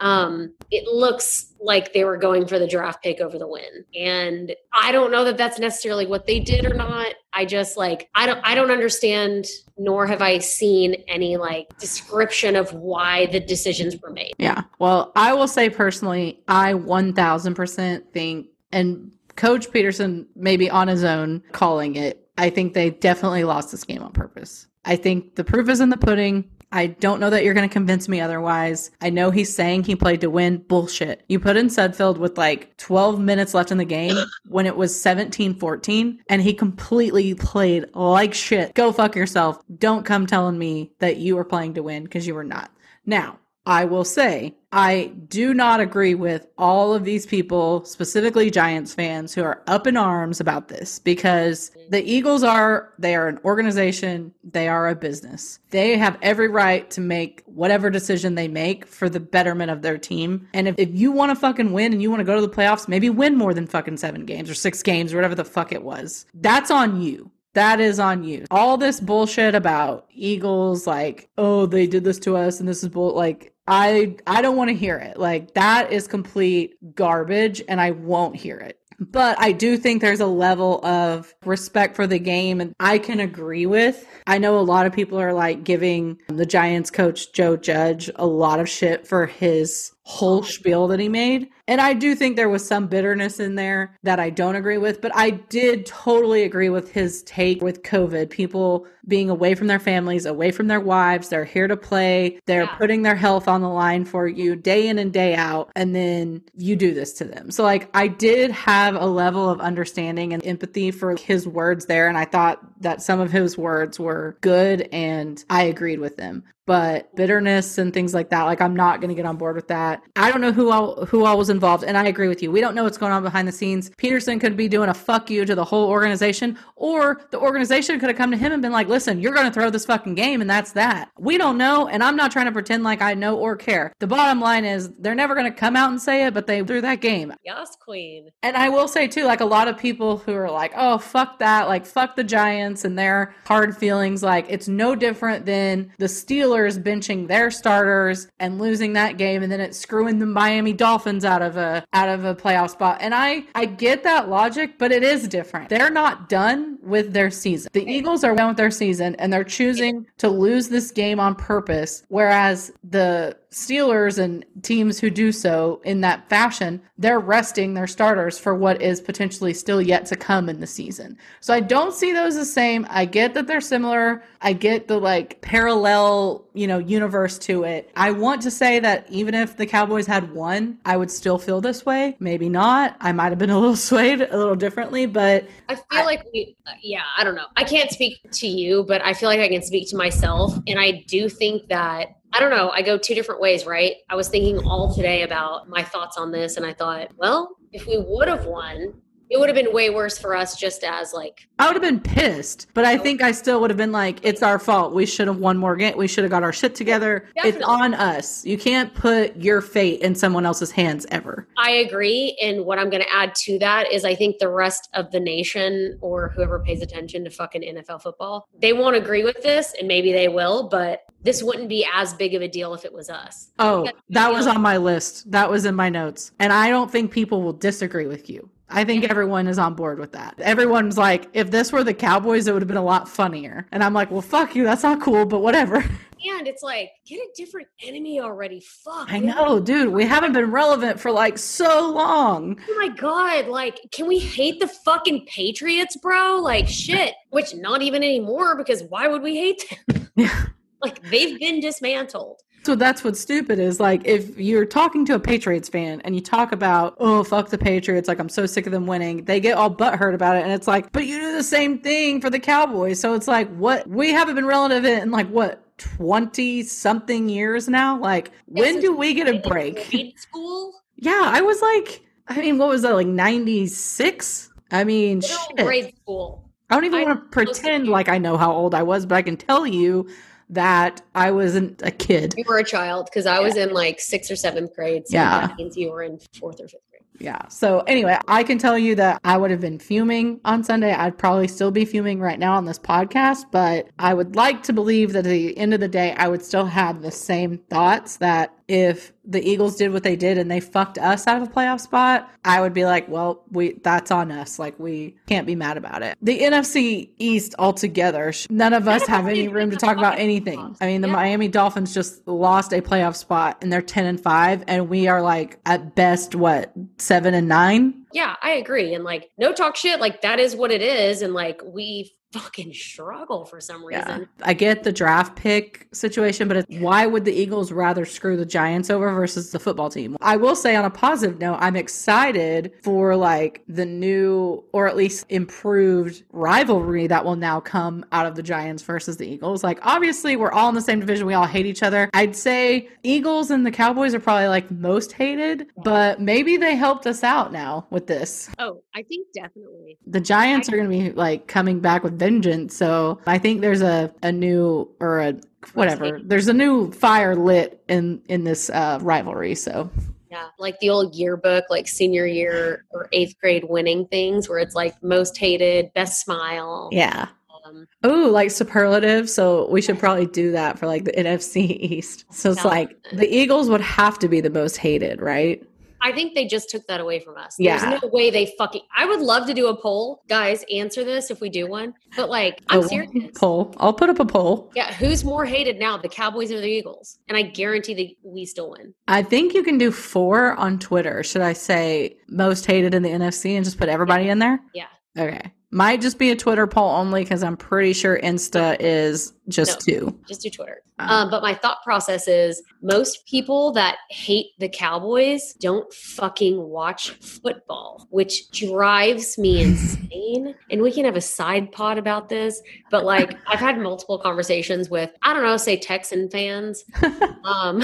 Um, 0.00 0.54
it 0.70 0.86
looks 0.86 1.52
like 1.60 1.92
they 1.92 2.04
were 2.04 2.16
going 2.16 2.46
for 2.46 2.58
the 2.58 2.68
draft 2.68 3.02
pick 3.02 3.20
over 3.20 3.38
the 3.38 3.48
win. 3.48 3.84
And 3.96 4.54
I 4.72 4.92
don't 4.92 5.10
know 5.10 5.24
that 5.24 5.36
that's 5.36 5.58
necessarily 5.58 6.06
what 6.06 6.26
they 6.26 6.38
did 6.38 6.64
or 6.64 6.74
not. 6.74 7.14
I 7.32 7.44
just 7.44 7.76
like 7.76 8.08
I 8.14 8.26
don't 8.26 8.40
I 8.44 8.54
don't 8.54 8.70
understand 8.70 9.46
nor 9.76 10.06
have 10.06 10.22
I 10.22 10.38
seen 10.38 10.94
any 11.08 11.36
like 11.36 11.76
description 11.78 12.56
of 12.56 12.72
why 12.74 13.26
the 13.26 13.40
decisions 13.40 13.96
were 14.00 14.10
made. 14.10 14.34
Yeah. 14.38 14.62
Well, 14.78 15.12
I 15.14 15.34
will 15.34 15.48
say 15.48 15.70
personally, 15.70 16.42
I 16.48 16.72
1000% 16.74 18.12
think, 18.12 18.48
and 18.72 19.12
Coach 19.36 19.70
Pederson, 19.70 20.26
maybe 20.34 20.68
on 20.68 20.88
his 20.88 21.04
own 21.04 21.42
calling 21.52 21.94
it, 21.94 22.28
I 22.38 22.50
think 22.50 22.74
they 22.74 22.90
definitely 22.90 23.44
lost 23.44 23.70
this 23.70 23.84
game 23.84 24.02
on 24.02 24.12
purpose. 24.12 24.66
I 24.84 24.96
think 24.96 25.36
the 25.36 25.44
proof 25.44 25.68
is 25.68 25.80
in 25.80 25.90
the 25.90 25.96
pudding. 25.96 26.50
I 26.70 26.88
don't 26.88 27.20
know 27.20 27.30
that 27.30 27.44
you're 27.44 27.54
going 27.54 27.68
to 27.68 27.72
convince 27.72 28.08
me 28.08 28.20
otherwise. 28.20 28.90
I 29.00 29.10
know 29.10 29.30
he's 29.30 29.54
saying 29.54 29.84
he 29.84 29.96
played 29.96 30.20
to 30.20 30.30
win. 30.30 30.58
Bullshit. 30.58 31.24
You 31.28 31.40
put 31.40 31.56
in 31.56 31.68
Sudfeld 31.68 32.18
with 32.18 32.36
like 32.36 32.76
12 32.76 33.18
minutes 33.20 33.54
left 33.54 33.70
in 33.70 33.78
the 33.78 33.84
game 33.84 34.16
when 34.48 34.66
it 34.66 34.76
was 34.76 35.00
17 35.00 35.54
14, 35.54 36.22
and 36.28 36.42
he 36.42 36.52
completely 36.52 37.34
played 37.34 37.86
like 37.94 38.34
shit. 38.34 38.74
Go 38.74 38.92
fuck 38.92 39.16
yourself. 39.16 39.62
Don't 39.78 40.04
come 40.04 40.26
telling 40.26 40.58
me 40.58 40.92
that 40.98 41.16
you 41.16 41.36
were 41.36 41.44
playing 41.44 41.74
to 41.74 41.82
win 41.82 42.04
because 42.04 42.26
you 42.26 42.34
were 42.34 42.44
not. 42.44 42.70
Now, 43.06 43.38
I 43.68 43.84
will 43.84 44.04
say, 44.04 44.54
I 44.72 45.12
do 45.28 45.52
not 45.52 45.80
agree 45.80 46.14
with 46.14 46.46
all 46.56 46.94
of 46.94 47.04
these 47.04 47.26
people, 47.26 47.84
specifically 47.84 48.50
Giants 48.50 48.94
fans, 48.94 49.34
who 49.34 49.42
are 49.42 49.62
up 49.66 49.86
in 49.86 49.94
arms 49.94 50.40
about 50.40 50.68
this 50.68 50.98
because 50.98 51.70
the 51.90 52.02
Eagles 52.02 52.42
are, 52.42 52.94
they 52.98 53.14
are 53.14 53.28
an 53.28 53.38
organization, 53.44 54.32
they 54.42 54.68
are 54.68 54.88
a 54.88 54.94
business. 54.94 55.58
They 55.68 55.98
have 55.98 56.16
every 56.22 56.48
right 56.48 56.88
to 56.92 57.02
make 57.02 57.42
whatever 57.44 57.90
decision 57.90 58.36
they 58.36 58.48
make 58.48 58.86
for 58.86 59.10
the 59.10 59.20
betterment 59.20 59.70
of 59.70 59.82
their 59.82 59.98
team. 59.98 60.48
And 60.54 60.66
if, 60.66 60.74
if 60.78 60.88
you 60.92 61.12
want 61.12 61.30
to 61.30 61.36
fucking 61.36 61.74
win 61.74 61.92
and 61.92 62.00
you 62.00 62.08
want 62.08 62.20
to 62.20 62.24
go 62.24 62.36
to 62.36 62.40
the 62.40 62.48
playoffs, 62.48 62.88
maybe 62.88 63.10
win 63.10 63.36
more 63.36 63.52
than 63.52 63.66
fucking 63.66 63.98
seven 63.98 64.24
games 64.24 64.48
or 64.48 64.54
six 64.54 64.82
games 64.82 65.12
or 65.12 65.16
whatever 65.16 65.34
the 65.34 65.44
fuck 65.44 65.72
it 65.72 65.82
was. 65.82 66.24
That's 66.32 66.70
on 66.70 67.02
you. 67.02 67.30
That 67.54 67.80
is 67.80 67.98
on 67.98 68.22
you. 68.22 68.44
All 68.50 68.76
this 68.76 69.00
bullshit 69.00 69.54
about 69.54 70.06
Eagles, 70.10 70.86
like, 70.86 71.28
oh, 71.38 71.66
they 71.66 71.86
did 71.86 72.04
this 72.04 72.18
to 72.20 72.36
us 72.36 72.60
and 72.60 72.68
this 72.68 72.82
is 72.82 72.88
bull. 72.88 73.14
Like, 73.14 73.52
I 73.68 74.16
I 74.26 74.42
don't 74.42 74.56
want 74.56 74.70
to 74.70 74.76
hear 74.76 74.96
it. 74.96 75.18
Like 75.18 75.54
that 75.54 75.92
is 75.92 76.08
complete 76.08 76.94
garbage, 76.94 77.62
and 77.68 77.80
I 77.80 77.92
won't 77.92 78.36
hear 78.36 78.56
it. 78.56 78.78
But 79.00 79.40
I 79.40 79.52
do 79.52 79.76
think 79.76 80.00
there's 80.00 80.20
a 80.20 80.26
level 80.26 80.84
of 80.84 81.32
respect 81.44 81.94
for 81.94 82.06
the 82.08 82.18
game, 82.18 82.60
and 82.60 82.74
I 82.80 82.98
can 82.98 83.20
agree 83.20 83.64
with. 83.64 84.04
I 84.26 84.38
know 84.38 84.58
a 84.58 84.60
lot 84.60 84.86
of 84.86 84.92
people 84.92 85.20
are 85.20 85.32
like 85.32 85.62
giving 85.62 86.18
the 86.26 86.46
Giants 86.46 86.90
coach 86.90 87.32
Joe 87.32 87.56
Judge 87.56 88.10
a 88.16 88.26
lot 88.26 88.58
of 88.58 88.68
shit 88.68 89.06
for 89.06 89.26
his 89.26 89.92
whole 90.08 90.42
spiel 90.42 90.86
that 90.88 90.98
he 90.98 91.06
made. 91.06 91.50
And 91.66 91.82
I 91.82 91.92
do 91.92 92.14
think 92.14 92.34
there 92.36 92.48
was 92.48 92.66
some 92.66 92.86
bitterness 92.86 93.38
in 93.40 93.56
there 93.56 93.94
that 94.04 94.18
I 94.18 94.30
don't 94.30 94.56
agree 94.56 94.78
with, 94.78 95.02
but 95.02 95.12
I 95.14 95.28
did 95.28 95.84
totally 95.84 96.44
agree 96.44 96.70
with 96.70 96.90
his 96.90 97.22
take 97.24 97.60
with 97.62 97.82
COVID. 97.82 98.30
People 98.30 98.86
being 99.06 99.28
away 99.28 99.54
from 99.54 99.66
their 99.66 99.78
families, 99.78 100.24
away 100.24 100.50
from 100.50 100.66
their 100.66 100.80
wives, 100.80 101.28
they're 101.28 101.44
here 101.44 101.68
to 101.68 101.76
play, 101.76 102.40
they're 102.46 102.62
Yeah. 102.62 102.76
putting 102.78 103.02
their 103.02 103.16
health 103.16 103.48
on 103.48 103.60
the 103.60 103.68
line 103.68 104.06
for 104.06 104.26
you 104.26 104.56
day 104.56 104.88
in 104.88 104.98
and 104.98 105.12
day 105.12 105.34
out, 105.34 105.70
and 105.76 105.94
then 105.94 106.40
you 106.56 106.74
do 106.74 106.94
this 106.94 107.12
to 107.14 107.24
them. 107.24 107.50
So, 107.50 107.62
like, 107.62 107.90
I 107.92 108.08
did 108.08 108.50
have 108.50 108.94
a 108.94 109.06
level 109.06 109.50
of 109.50 109.60
understanding 109.60 110.32
and 110.32 110.44
empathy 110.46 110.90
for 110.90 111.16
his 111.16 111.46
words 111.46 111.84
there, 111.84 112.08
and 112.08 112.16
I 112.16 112.24
thought 112.24 112.62
that 112.80 113.02
some 113.02 113.20
of 113.20 113.32
his 113.32 113.56
words 113.58 113.98
were 113.98 114.36
good 114.40 114.88
and 114.92 115.44
I 115.50 115.64
agreed 115.64 116.00
with 116.00 116.16
them. 116.16 116.44
But 116.66 117.16
bitterness 117.16 117.78
and 117.78 117.94
things 117.94 118.12
like 118.12 118.28
that 118.28 118.42
like 118.42 118.60
i'm 118.60 118.76
not 118.76 119.00
going 119.00 119.08
to 119.08 119.14
get 119.14 119.24
on 119.24 119.38
board 119.38 119.56
with 119.56 119.68
that. 119.68 120.02
I 120.16 120.30
don't 120.30 120.42
know 120.42 120.52
who 120.52 120.70
all 120.70 121.06
who 121.06 121.24
all 121.24 121.38
was 121.38 121.48
involved 121.48 121.82
and 121.82 121.96
i 121.96 122.04
agree 122.04 122.28
with 122.28 122.42
you. 122.42 122.50
We 122.50 122.60
don't 122.60 122.74
know 122.74 122.84
what's 122.84 122.98
going 122.98 123.10
on 123.10 123.22
behind 123.22 123.48
the 123.48 123.52
scenes. 123.52 123.88
Pederson 123.92 124.38
could 124.38 124.54
be 124.54 124.68
doing 124.68 124.90
a 124.90 124.94
fuck 124.94 125.30
you 125.30 125.46
to 125.46 125.54
the 125.54 125.64
whole 125.64 125.88
organization 125.88 126.58
or 126.76 127.22
the 127.30 127.38
organization 127.38 127.98
could 127.98 128.10
have 128.10 128.18
come 128.18 128.30
to 128.32 128.36
him 128.36 128.52
and 128.52 128.60
been 128.60 128.70
like 128.70 128.86
listen 128.86 129.18
you're 129.18 129.32
going 129.32 129.46
to 129.46 129.50
throw 129.50 129.70
this 129.70 129.86
fucking 129.86 130.14
game 130.14 130.42
and 130.42 130.50
that's 130.50 130.72
that. 130.72 131.08
We 131.18 131.38
don't 131.38 131.56
know 131.56 131.88
and 131.88 132.04
i'm 132.04 132.16
not 132.16 132.32
trying 132.32 132.44
to 132.44 132.52
pretend 132.52 132.84
like 132.84 133.00
i 133.00 133.14
know 133.14 133.38
or 133.38 133.56
care. 133.56 133.94
The 133.98 134.06
bottom 134.06 134.38
line 134.38 134.66
is 134.66 134.90
they're 134.98 135.14
never 135.14 135.34
going 135.34 135.50
to 135.50 135.58
come 135.58 135.74
out 135.74 135.90
and 135.90 136.02
say 136.02 136.26
it 136.26 136.34
but 136.34 136.46
they 136.46 136.62
threw 136.62 136.82
that 136.82 137.00
game. 137.00 137.32
Yas, 137.46 137.76
queen. 137.80 138.28
and 138.42 138.58
I 138.58 138.68
will 138.68 138.88
say 138.88 139.08
too, 139.08 139.24
like 139.24 139.40
a 139.40 139.46
lot 139.46 139.68
of 139.68 139.78
people 139.78 140.18
who 140.18 140.34
are 140.34 140.50
like, 140.50 140.72
oh, 140.76 140.98
fuck 140.98 141.38
that, 141.38 141.66
like 141.66 141.86
fuck 141.86 142.14
the 142.14 142.24
Giants 142.24 142.67
and 142.68 142.98
their 142.98 143.34
hard 143.44 143.76
feelings, 143.76 144.22
like 144.22 144.46
it's 144.48 144.68
no 144.68 144.94
different 144.94 145.46
than 145.46 145.92
the 145.98 146.06
Steelers 146.06 146.82
benching 146.82 147.26
their 147.28 147.50
starters 147.50 148.28
and 148.38 148.58
losing 148.58 148.92
that 148.94 149.16
game 149.16 149.42
and 149.42 149.50
then 149.50 149.60
it's 149.60 149.78
screwing 149.78 150.18
the 150.18 150.26
Miami 150.26 150.72
Dolphins 150.72 151.24
out 151.24 151.42
of 151.42 151.56
a 151.56 151.84
out 151.92 152.08
of 152.08 152.24
a 152.24 152.34
playoff 152.34 152.70
spot. 152.70 152.98
And 153.00 153.14
I 153.14 153.44
I 153.54 153.64
get 153.64 154.02
that 154.04 154.28
logic, 154.28 154.78
but 154.78 154.92
it 154.92 155.02
is 155.02 155.28
different. 155.28 155.68
They're 155.68 155.90
not 155.90 156.28
done 156.28 156.78
with 156.82 157.12
their 157.12 157.30
season. 157.30 157.70
The 157.72 157.86
Eagles 157.88 158.24
are 158.24 158.34
done 158.34 158.48
with 158.48 158.56
their 158.56 158.70
season 158.70 159.14
and 159.16 159.32
they're 159.32 159.44
choosing 159.44 160.06
to 160.18 160.28
lose 160.28 160.68
this 160.68 160.90
game 160.90 161.20
on 161.20 161.34
purpose, 161.34 162.04
whereas 162.08 162.72
the 162.88 163.36
Steelers 163.50 164.18
and 164.18 164.44
teams 164.62 164.98
who 165.00 165.08
do 165.08 165.32
so 165.32 165.80
in 165.84 166.02
that 166.02 166.28
fashion, 166.28 166.82
they're 166.98 167.18
resting 167.18 167.74
their 167.74 167.86
starters 167.86 168.38
for 168.38 168.54
what 168.54 168.82
is 168.82 169.00
potentially 169.00 169.54
still 169.54 169.80
yet 169.80 170.04
to 170.06 170.16
come 170.16 170.48
in 170.48 170.60
the 170.60 170.66
season. 170.66 171.16
So 171.40 171.54
I 171.54 171.60
don't 171.60 171.94
see 171.94 172.12
those 172.12 172.34
the 172.34 172.44
same. 172.44 172.86
I 172.90 173.06
get 173.06 173.34
that 173.34 173.46
they're 173.46 173.60
similar. 173.60 174.22
I 174.42 174.52
get 174.52 174.86
the 174.86 174.98
like 174.98 175.40
parallel, 175.40 176.44
you 176.52 176.66
know, 176.66 176.78
universe 176.78 177.38
to 177.40 177.64
it. 177.64 177.90
I 177.96 178.10
want 178.10 178.42
to 178.42 178.50
say 178.50 178.80
that 178.80 179.06
even 179.10 179.34
if 179.34 179.56
the 179.56 179.66
Cowboys 179.66 180.06
had 180.06 180.32
won, 180.32 180.78
I 180.84 180.96
would 180.96 181.10
still 181.10 181.38
feel 181.38 181.60
this 181.60 181.86
way. 181.86 182.16
Maybe 182.20 182.48
not. 182.48 182.96
I 183.00 183.12
might 183.12 183.30
have 183.30 183.38
been 183.38 183.50
a 183.50 183.58
little 183.58 183.76
swayed 183.88 184.20
a 184.20 184.36
little 184.36 184.56
differently, 184.56 185.06
but 185.06 185.48
I 185.68 185.74
feel 185.74 185.84
I, 185.90 186.04
like 186.04 186.24
we, 186.32 186.56
yeah, 186.82 187.04
I 187.16 187.24
don't 187.24 187.34
know. 187.34 187.46
I 187.56 187.64
can't 187.64 187.90
speak 187.90 188.18
to 188.30 188.46
you, 188.46 188.84
but 188.86 189.02
I 189.04 189.14
feel 189.14 189.28
like 189.28 189.40
I 189.40 189.48
can 189.48 189.62
speak 189.62 189.88
to 189.90 189.96
myself. 189.96 190.54
And 190.66 190.78
I 190.78 191.04
do 191.06 191.28
think 191.28 191.68
that 191.68 192.17
I 192.32 192.40
don't 192.40 192.50
know. 192.50 192.70
I 192.70 192.82
go 192.82 192.98
two 192.98 193.14
different 193.14 193.40
ways, 193.40 193.64
right? 193.66 193.96
I 194.10 194.14
was 194.14 194.28
thinking 194.28 194.58
all 194.66 194.94
today 194.94 195.22
about 195.22 195.68
my 195.68 195.82
thoughts 195.82 196.16
on 196.16 196.30
this, 196.30 196.56
and 196.56 196.66
I 196.66 196.74
thought, 196.74 197.08
well, 197.16 197.56
if 197.72 197.86
we 197.86 197.98
would 197.98 198.28
have 198.28 198.44
won, 198.46 198.94
it 199.30 199.38
would 199.38 199.48
have 199.48 199.56
been 199.56 199.72
way 199.72 199.90
worse 199.90 200.18
for 200.18 200.34
us 200.34 200.56
just 200.56 200.84
as 200.84 201.12
like 201.12 201.48
I 201.58 201.66
would 201.66 201.74
have 201.74 201.82
been 201.82 202.00
pissed, 202.00 202.68
but 202.72 202.84
I 202.84 202.96
think 202.96 203.20
I 203.20 203.32
still 203.32 203.60
would 203.60 203.70
have 203.70 203.76
been 203.76 203.92
like, 203.92 204.20
it's 204.22 204.42
our 204.42 204.58
fault. 204.58 204.94
We 204.94 205.06
should 205.06 205.26
have 205.26 205.38
won 205.38 205.58
more 205.58 205.74
game. 205.74 205.96
We 205.96 206.06
should 206.06 206.22
have 206.22 206.30
got 206.30 206.42
our 206.44 206.52
shit 206.52 206.74
together. 206.74 207.28
Definitely. 207.34 207.58
It's 207.58 207.68
on 207.68 207.94
us. 207.94 208.44
You 208.44 208.56
can't 208.56 208.94
put 208.94 209.36
your 209.36 209.60
fate 209.60 210.00
in 210.00 210.14
someone 210.14 210.46
else's 210.46 210.70
hands 210.70 211.04
ever. 211.10 211.48
I 211.56 211.70
agree. 211.70 212.38
And 212.40 212.64
what 212.64 212.78
I'm 212.78 212.90
going 212.90 213.02
to 213.02 213.12
add 213.12 213.34
to 213.36 213.58
that 213.58 213.92
is 213.92 214.04
I 214.04 214.14
think 214.14 214.38
the 214.38 214.48
rest 214.48 214.88
of 214.94 215.10
the 215.10 215.18
nation 215.18 215.98
or 216.00 216.28
whoever 216.28 216.60
pays 216.60 216.80
attention 216.80 217.24
to 217.24 217.30
fucking 217.30 217.62
NFL 217.62 218.02
football, 218.02 218.48
they 218.60 218.72
won't 218.72 218.94
agree 218.94 219.24
with 219.24 219.42
this 219.42 219.74
and 219.78 219.88
maybe 219.88 220.12
they 220.12 220.28
will, 220.28 220.68
but 220.68 221.00
this 221.22 221.42
wouldn't 221.42 221.68
be 221.68 221.86
as 221.92 222.14
big 222.14 222.34
of 222.34 222.42
a 222.42 222.48
deal 222.48 222.72
if 222.74 222.84
it 222.84 222.92
was 222.92 223.10
us. 223.10 223.50
Oh, 223.58 223.88
that 224.10 224.32
was 224.32 224.46
on 224.46 224.60
my 224.60 224.76
list. 224.76 225.30
That 225.32 225.50
was 225.50 225.64
in 225.64 225.74
my 225.74 225.88
notes. 225.88 226.30
And 226.38 226.52
I 226.52 226.70
don't 226.70 226.90
think 226.90 227.10
people 227.10 227.42
will 227.42 227.52
disagree 227.52 228.06
with 228.06 228.30
you. 228.30 228.48
I 228.70 228.84
think 228.84 229.04
everyone 229.04 229.48
is 229.48 229.58
on 229.58 229.74
board 229.74 229.98
with 229.98 230.12
that. 230.12 230.38
Everyone's 230.40 230.98
like, 230.98 231.28
if 231.32 231.50
this 231.50 231.72
were 231.72 231.82
the 231.82 231.94
Cowboys, 231.94 232.46
it 232.46 232.52
would 232.52 232.62
have 232.62 232.68
been 232.68 232.76
a 232.76 232.82
lot 232.84 233.08
funnier. 233.08 233.66
And 233.72 233.82
I'm 233.82 233.94
like, 233.94 234.10
well, 234.10 234.20
fuck 234.20 234.54
you. 234.54 234.64
That's 234.64 234.82
not 234.82 235.00
cool, 235.00 235.24
but 235.26 235.40
whatever. 235.40 235.84
And 236.36 236.48
it's 236.48 236.64
like, 236.64 236.90
get 237.06 237.20
a 237.20 237.28
different 237.36 237.68
enemy 237.80 238.20
already. 238.20 238.60
Fuck. 238.60 239.12
I 239.12 239.20
know, 239.20 239.60
dude. 239.60 239.92
We 239.92 240.04
haven't 240.04 240.32
been 240.32 240.50
relevant 240.50 240.98
for 240.98 241.12
like 241.12 241.38
so 241.38 241.92
long. 241.92 242.58
Oh 242.68 242.76
my 242.76 242.88
God. 242.88 243.46
Like, 243.46 243.78
can 243.92 244.08
we 244.08 244.18
hate 244.18 244.58
the 244.58 244.66
fucking 244.66 245.26
Patriots, 245.26 245.96
bro? 245.96 246.40
Like, 246.42 246.66
shit. 246.66 247.14
Which 247.30 247.54
not 247.54 247.82
even 247.82 248.02
anymore 248.02 248.56
because 248.56 248.82
why 248.88 249.06
would 249.06 249.22
we 249.22 249.36
hate 249.36 249.78
them? 249.86 250.10
Like, 250.80 251.02
they've 251.10 251.36
been 251.40 251.58
dismantled. 251.58 252.40
So 252.68 252.74
that's 252.74 253.02
what's 253.02 253.18
stupid 253.18 253.58
is 253.58 253.80
like 253.80 254.02
if 254.04 254.38
you're 254.38 254.66
talking 254.66 255.06
to 255.06 255.14
a 255.14 255.18
Patriots 255.18 255.70
fan 255.70 256.02
and 256.02 256.14
you 256.14 256.20
talk 256.20 256.52
about, 256.52 256.94
oh, 256.98 257.24
fuck 257.24 257.48
the 257.48 257.56
Patriots, 257.56 258.08
like 258.08 258.18
I'm 258.18 258.28
so 258.28 258.44
sick 258.44 258.66
of 258.66 258.72
them 258.72 258.86
winning, 258.86 259.24
they 259.24 259.40
get 259.40 259.56
all 259.56 259.74
butthurt 259.74 260.12
about 260.12 260.36
it. 260.36 260.42
And 260.42 260.52
it's 260.52 260.68
like, 260.68 260.92
but 260.92 261.06
you 261.06 261.18
do 261.18 261.32
the 261.32 261.42
same 261.42 261.78
thing 261.78 262.20
for 262.20 262.28
the 262.28 262.38
Cowboys. 262.38 263.00
So 263.00 263.14
it's 263.14 263.26
like, 263.26 263.48
what? 263.56 263.88
We 263.88 264.10
haven't 264.10 264.34
been 264.34 264.44
relevant 264.44 265.02
in 265.02 265.10
like 265.10 265.28
what? 265.28 265.64
20 265.78 266.64
something 266.64 267.28
years 267.28 267.68
now 267.68 267.98
like 268.00 268.32
when 268.46 268.80
do 268.80 268.94
we 268.94 269.14
get 269.14 269.28
a 269.28 269.38
break 269.48 269.78
school 270.18 270.72
yeah 270.96 271.22
i 271.26 271.40
was 271.40 271.62
like 271.62 272.02
i 272.26 272.40
mean 272.40 272.58
what 272.58 272.68
was 272.68 272.82
that 272.82 272.94
like 272.94 273.06
96 273.06 274.50
i 274.72 274.82
mean 274.82 275.22
grade 275.56 275.94
school 276.02 276.50
i 276.68 276.74
don't 276.74 276.84
even 276.84 277.02
want 277.02 277.20
to 277.20 277.28
pretend 277.28 277.86
like 277.86 278.08
i 278.08 278.18
know 278.18 278.36
how 278.36 278.52
old 278.52 278.74
i 278.74 278.82
was 278.82 279.06
but 279.06 279.14
i 279.14 279.22
can 279.22 279.36
tell 279.36 279.64
you 279.64 280.08
that 280.50 281.02
I 281.14 281.30
wasn't 281.30 281.82
a 281.82 281.90
kid. 281.90 282.34
You 282.36 282.44
were 282.46 282.58
a 282.58 282.64
child 282.64 283.06
because 283.06 283.26
I 283.26 283.40
was 283.40 283.56
in 283.56 283.72
like 283.72 284.00
sixth 284.00 284.30
or 284.30 284.36
seventh 284.36 284.74
grade. 284.74 285.06
So 285.08 285.16
yeah. 285.16 285.46
that 285.46 285.56
means 285.56 285.76
you 285.76 285.90
were 285.90 286.02
in 286.02 286.18
fourth 286.38 286.60
or 286.60 286.68
fifth 286.68 286.80
grade. 286.90 287.02
Yeah. 287.20 287.48
So 287.48 287.80
anyway, 287.80 288.18
I 288.28 288.44
can 288.44 288.58
tell 288.58 288.78
you 288.78 288.94
that 288.94 289.20
I 289.24 289.36
would 289.36 289.50
have 289.50 289.60
been 289.60 289.78
fuming 289.78 290.40
on 290.44 290.62
Sunday. 290.62 290.92
I'd 290.92 291.18
probably 291.18 291.48
still 291.48 291.70
be 291.70 291.84
fuming 291.84 292.20
right 292.20 292.38
now 292.38 292.54
on 292.54 292.64
this 292.64 292.78
podcast, 292.78 293.46
but 293.50 293.88
I 293.98 294.14
would 294.14 294.36
like 294.36 294.62
to 294.64 294.72
believe 294.72 295.12
that 295.12 295.26
at 295.26 295.30
the 295.30 295.56
end 295.58 295.74
of 295.74 295.80
the 295.80 295.88
day, 295.88 296.14
I 296.14 296.28
would 296.28 296.42
still 296.42 296.66
have 296.66 297.02
the 297.02 297.10
same 297.10 297.58
thoughts 297.70 298.18
that 298.18 298.54
if 298.68 299.12
the 299.24 299.46
Eagles 299.46 299.76
did 299.76 299.92
what 299.92 300.02
they 300.02 300.14
did 300.14 300.36
and 300.36 300.50
they 300.50 300.60
fucked 300.60 300.98
us 300.98 301.26
out 301.26 301.40
of 301.40 301.48
a 301.48 301.50
playoff 301.50 301.80
spot, 301.80 302.30
I 302.44 302.60
would 302.60 302.74
be 302.74 302.84
like, 302.84 303.08
well, 303.08 303.42
we 303.50 303.72
that's 303.82 304.10
on 304.10 304.30
us. 304.30 304.58
Like 304.58 304.78
we 304.78 305.16
can't 305.26 305.46
be 305.46 305.54
mad 305.54 305.78
about 305.78 306.02
it. 306.02 306.16
The 306.20 306.38
NFC 306.38 307.08
East 307.18 307.54
altogether, 307.58 308.32
none 308.50 308.74
of 308.74 308.86
us 308.86 309.06
have 309.06 309.26
any 309.26 309.48
room 309.48 309.70
to 309.70 309.76
talk 309.76 309.96
about 309.96 310.18
anything. 310.18 310.76
I 310.80 310.86
mean, 310.86 311.00
the 311.00 311.08
yeah. 311.08 311.14
Miami 311.14 311.48
Dolphins 311.48 311.94
just 311.94 312.26
lost 312.28 312.72
a 312.72 312.82
playoff 312.82 313.16
spot 313.16 313.58
and 313.62 313.72
they're 313.72 313.82
10 313.82 314.04
and 314.04 314.20
5 314.20 314.64
and 314.68 314.88
we 314.88 315.08
are 315.08 315.22
like 315.22 315.58
at 315.64 315.94
best 315.94 316.34
what, 316.34 316.72
7 316.98 317.34
and 317.34 317.48
9? 317.48 318.06
Yeah, 318.12 318.36
I 318.42 318.52
agree. 318.52 318.94
And 318.94 319.04
like 319.04 319.30
no 319.38 319.52
talk 319.52 319.76
shit, 319.76 320.00
like 320.00 320.22
that 320.22 320.38
is 320.38 320.56
what 320.56 320.70
it 320.70 320.82
is 320.82 321.22
and 321.22 321.34
like 321.34 321.60
we 321.64 322.12
fucking 322.32 322.74
struggle 322.74 323.46
for 323.46 323.60
some 323.60 323.84
reason. 323.84 324.20
Yeah. 324.20 324.46
I 324.46 324.52
get 324.52 324.82
the 324.82 324.92
draft 324.92 325.34
pick 325.36 325.88
situation, 325.92 326.46
but 326.46 326.66
why 326.68 327.06
would 327.06 327.24
the 327.24 327.32
Eagles 327.32 327.72
rather 327.72 328.04
screw 328.04 328.36
the 328.36 328.44
Giants 328.44 328.90
over 328.90 329.10
versus 329.14 329.50
the 329.50 329.58
football 329.58 329.88
team? 329.88 330.16
I 330.20 330.36
will 330.36 330.54
say 330.54 330.76
on 330.76 330.84
a 330.84 330.90
positive 330.90 331.38
note, 331.38 331.56
I'm 331.60 331.74
excited 331.76 332.72
for 332.82 333.16
like 333.16 333.62
the 333.66 333.86
new 333.86 334.62
or 334.72 334.86
at 334.86 334.96
least 334.96 335.24
improved 335.30 336.22
rivalry 336.30 337.06
that 337.06 337.24
will 337.24 337.36
now 337.36 337.60
come 337.60 338.04
out 338.12 338.26
of 338.26 338.34
the 338.34 338.42
Giants 338.42 338.82
versus 338.82 339.16
the 339.16 339.26
Eagles. 339.26 339.64
Like 339.64 339.78
obviously 339.82 340.36
we're 340.36 340.52
all 340.52 340.68
in 340.68 340.74
the 340.74 340.82
same 340.82 341.00
division. 341.00 341.26
We 341.26 341.34
all 341.34 341.46
hate 341.46 341.66
each 341.66 341.82
other. 341.82 342.10
I'd 342.12 342.36
say 342.36 342.90
Eagles 343.02 343.50
and 343.50 343.64
the 343.64 343.70
Cowboys 343.70 344.14
are 344.14 344.20
probably 344.20 344.48
like 344.48 344.70
most 344.70 345.12
hated, 345.12 345.68
but 345.82 346.20
maybe 346.20 346.58
they 346.58 346.76
helped 346.76 347.06
us 347.06 347.24
out 347.24 347.52
now 347.52 347.86
with 347.98 348.06
this. 348.06 348.48
Oh, 348.60 348.80
I 348.94 349.02
think 349.02 349.26
definitely. 349.34 349.98
The 350.06 350.20
Giants 350.20 350.68
I- 350.68 350.72
are 350.72 350.76
going 350.76 350.88
to 350.88 351.10
be 351.10 351.12
like 351.12 351.48
coming 351.48 351.80
back 351.80 352.04
with 352.04 352.16
vengeance. 352.16 352.76
So 352.76 353.20
I 353.26 353.38
think 353.38 353.60
there's 353.60 353.82
a, 353.82 354.14
a 354.22 354.30
new 354.30 354.88
or 355.00 355.18
a 355.20 355.34
whatever. 355.74 356.20
There's 356.22 356.46
a 356.46 356.52
new 356.52 356.92
fire 356.92 357.34
lit 357.34 357.82
in 357.88 358.22
in 358.28 358.44
this 358.44 358.70
uh, 358.70 359.00
rivalry. 359.02 359.56
So 359.56 359.90
yeah, 360.30 360.46
like 360.60 360.78
the 360.78 360.90
old 360.90 361.16
yearbook, 361.16 361.64
like 361.70 361.88
senior 361.88 362.26
year 362.26 362.84
or 362.90 363.08
eighth 363.12 363.34
grade 363.40 363.64
winning 363.68 364.06
things, 364.06 364.48
where 364.48 364.60
it's 364.60 364.76
like 364.76 365.02
most 365.02 365.36
hated, 365.36 365.92
best 365.94 366.22
smile. 366.22 366.90
Yeah. 366.92 367.28
Um, 367.64 367.88
oh, 368.04 368.30
like 368.30 368.52
superlative. 368.52 369.28
So 369.28 369.68
we 369.70 369.82
should 369.82 369.98
probably 369.98 370.26
do 370.26 370.52
that 370.52 370.78
for 370.78 370.86
like 370.86 371.02
the 371.04 371.12
NFC 371.18 371.76
East. 371.80 372.26
So 372.30 372.52
it's 372.52 372.64
like 372.64 372.96
the 373.12 373.28
Eagles 373.28 373.68
would 373.68 373.80
have 373.80 374.20
to 374.20 374.28
be 374.28 374.40
the 374.40 374.50
most 374.50 374.76
hated, 374.76 375.20
right? 375.20 375.62
I 376.00 376.12
think 376.12 376.34
they 376.34 376.46
just 376.46 376.70
took 376.70 376.86
that 376.86 377.00
away 377.00 377.20
from 377.20 377.36
us. 377.36 377.56
Yeah. 377.58 377.78
There's 377.78 378.02
no 378.02 378.08
way 378.08 378.30
they 378.30 378.54
fucking. 378.58 378.82
I 378.96 379.06
would 379.06 379.20
love 379.20 379.46
to 379.46 379.54
do 379.54 379.68
a 379.68 379.76
poll, 379.76 380.22
guys. 380.28 380.64
Answer 380.72 381.04
this 381.04 381.30
if 381.30 381.40
we 381.40 381.48
do 381.48 381.66
one. 381.66 381.94
But 382.16 382.28
like, 382.28 382.60
I'm 382.68 382.80
oh, 382.80 382.86
serious. 382.86 383.38
Poll. 383.38 383.74
I'll 383.78 383.92
put 383.92 384.10
up 384.10 384.20
a 384.20 384.24
poll. 384.24 384.70
Yeah. 384.74 384.92
Who's 384.94 385.24
more 385.24 385.44
hated 385.44 385.78
now, 385.78 385.96
the 385.96 386.08
Cowboys 386.08 386.52
or 386.52 386.60
the 386.60 386.68
Eagles? 386.68 387.18
And 387.28 387.36
I 387.36 387.42
guarantee 387.42 387.94
that 387.94 388.30
we 388.30 388.44
still 388.44 388.70
win. 388.70 388.94
I 389.06 389.22
think 389.22 389.54
you 389.54 389.62
can 389.62 389.78
do 389.78 389.90
four 389.90 390.54
on 390.54 390.78
Twitter. 390.78 391.22
Should 391.22 391.42
I 391.42 391.52
say 391.52 392.16
most 392.28 392.66
hated 392.66 392.94
in 392.94 393.02
the 393.02 393.10
NFC 393.10 393.56
and 393.56 393.64
just 393.64 393.78
put 393.78 393.88
everybody 393.88 394.24
yeah. 394.24 394.32
in 394.32 394.38
there? 394.38 394.60
Yeah. 394.74 394.86
Okay. 395.18 395.52
Might 395.70 396.00
just 396.00 396.18
be 396.18 396.30
a 396.30 396.36
Twitter 396.36 396.66
poll 396.66 396.90
only 396.90 397.24
because 397.24 397.42
I'm 397.42 397.56
pretty 397.56 397.92
sure 397.92 398.18
Insta 398.20 398.76
is 398.80 399.34
just 399.48 399.86
no, 399.86 399.94
two. 399.94 400.18
Just 400.26 400.40
do 400.40 400.48
Twitter. 400.48 400.82
Oh. 400.98 401.04
Um, 401.04 401.30
but 401.30 401.42
my 401.42 401.54
thought 401.54 401.82
process 401.84 402.26
is 402.26 402.62
most 402.82 403.26
people 403.26 403.72
that 403.72 403.98
hate 404.10 404.46
the 404.58 404.68
Cowboys 404.68 405.54
don't 405.54 405.92
fucking 405.92 406.58
watch 406.60 407.10
football, 407.20 408.06
which 408.10 408.50
drives 408.50 409.38
me 409.38 409.60
insane. 409.62 410.54
and 410.70 410.82
we 410.82 410.90
can 410.90 411.04
have 411.04 411.16
a 411.16 411.20
side 411.20 411.70
pod 411.70 411.98
about 411.98 412.30
this. 412.30 412.62
But 412.90 413.04
like, 413.04 413.36
I've 413.46 413.60
had 413.60 413.78
multiple 413.78 414.18
conversations 414.18 414.88
with, 414.88 415.10
I 415.22 415.34
don't 415.34 415.42
know, 415.42 415.56
say 415.56 415.76
Texan 415.76 416.30
fans, 416.30 416.84
um, 417.44 417.82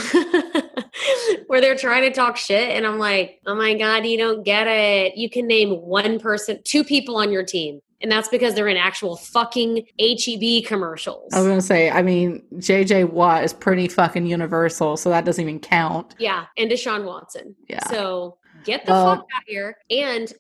where 1.47 1.61
they're 1.61 1.77
trying 1.77 2.03
to 2.03 2.13
talk 2.13 2.37
shit. 2.37 2.71
And 2.71 2.87
I'm 2.87 2.99
like, 2.99 3.41
oh 3.47 3.55
my 3.55 3.75
God, 3.75 4.07
you 4.07 4.19
don't 4.19 4.43
get 4.43 4.67
it. 4.67 5.17
You 5.17 5.31
can 5.31 5.47
name 5.47 5.71
one 5.83 6.19
person, 6.19 6.61
two 6.65 6.83
people 6.83 7.17
on 7.17 7.31
your 7.31 7.45
team 7.45 7.74
and 8.05 8.13
that's 8.13 8.29
because 8.29 8.55
they're 8.55 8.69
in 8.69 8.77
actual 8.77 9.17
fucking 9.17 9.87
HEB 9.99 10.67
commercials. 10.67 11.33
I 11.33 11.39
was 11.39 11.49
gonna 11.49 11.63
say, 11.63 11.91
I 11.91 12.03
mean, 12.03 12.45
JJ 12.57 13.11
Watt 13.11 13.45
is 13.45 13.55
pretty 13.55 13.89
fucking 13.89 14.27
universal, 14.27 14.99
so 14.99 15.09
that 15.09 15.25
doesn't 15.25 15.43
even 15.43 15.59
count. 15.59 16.15
Yeah, 16.19 16.45
and 16.59 16.71
Deshaun 16.71 17.07
Watson. 17.07 17.57
Yeah. 17.67 17.83
So 17.89 18.37
get 18.65 18.85
the 18.85 18.93
fuck 18.93 19.21
out 19.21 19.43
of 19.43 19.47
here. 19.47 19.79
And 19.91 20.31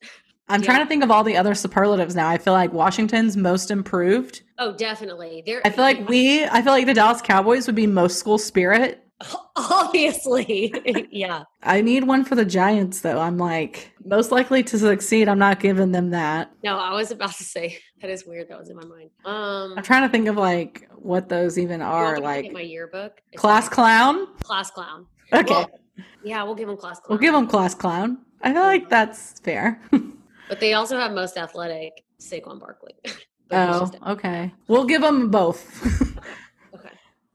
I'm 0.50 0.60
yeah. 0.60 0.66
trying 0.66 0.80
to 0.80 0.86
think 0.86 1.02
of 1.02 1.10
all 1.10 1.24
the 1.24 1.38
other 1.38 1.54
superlatives 1.54 2.14
now. 2.14 2.28
I 2.28 2.36
feel 2.36 2.52
like 2.52 2.74
Washington's 2.74 3.34
most 3.34 3.70
improved. 3.70 4.42
Oh, 4.58 4.76
definitely. 4.76 5.42
There. 5.46 5.62
I 5.64 5.70
feel 5.70 5.84
like 5.84 6.06
we. 6.06 6.44
I 6.44 6.60
feel 6.60 6.72
like 6.72 6.84
the 6.84 6.92
Dallas 6.92 7.22
Cowboys 7.22 7.66
would 7.66 7.76
be 7.76 7.86
most 7.86 8.18
school 8.18 8.36
spirit. 8.36 9.03
Obviously. 9.56 10.74
yeah. 11.10 11.44
I 11.62 11.80
need 11.80 12.04
one 12.04 12.24
for 12.24 12.34
the 12.34 12.44
Giants, 12.44 13.00
though. 13.00 13.20
I'm 13.20 13.38
like, 13.38 13.92
most 14.04 14.30
likely 14.30 14.62
to 14.64 14.78
succeed. 14.78 15.28
I'm 15.28 15.38
not 15.38 15.60
giving 15.60 15.92
them 15.92 16.10
that. 16.10 16.52
No, 16.62 16.78
I 16.78 16.92
was 16.92 17.10
about 17.10 17.34
to 17.34 17.44
say 17.44 17.78
that 18.00 18.10
is 18.10 18.26
weird. 18.26 18.48
That 18.48 18.58
was 18.58 18.70
in 18.70 18.76
my 18.76 18.84
mind. 18.84 19.10
Um, 19.24 19.74
I'm 19.76 19.84
trying 19.84 20.02
to 20.02 20.08
think 20.08 20.28
of 20.28 20.36
like 20.36 20.88
what 20.96 21.28
those 21.28 21.58
even 21.58 21.80
are. 21.82 22.18
Like 22.18 22.52
my 22.52 22.60
yearbook. 22.60 23.20
It's 23.32 23.40
class 23.40 23.64
like, 23.64 23.72
clown. 23.72 24.26
Class 24.42 24.70
clown. 24.70 25.06
Okay. 25.32 25.54
Well, 25.54 25.70
yeah, 26.22 26.42
we'll 26.42 26.54
give 26.54 26.68
them 26.68 26.76
class 26.76 26.98
clown. 27.00 27.06
we'll 27.10 27.22
give 27.22 27.34
them 27.34 27.46
class 27.46 27.74
clown. 27.74 28.18
I 28.42 28.52
feel 28.52 28.62
like 28.62 28.90
that's 28.90 29.38
fair. 29.40 29.80
but 30.48 30.60
they 30.60 30.74
also 30.74 30.98
have 30.98 31.12
most 31.12 31.36
athletic 31.36 32.04
Saquon 32.20 32.60
Barkley. 32.60 32.94
Oh, 33.50 33.90
okay. 34.08 34.52
We'll 34.68 34.84
give 34.84 35.02
them 35.02 35.30
both. 35.30 36.22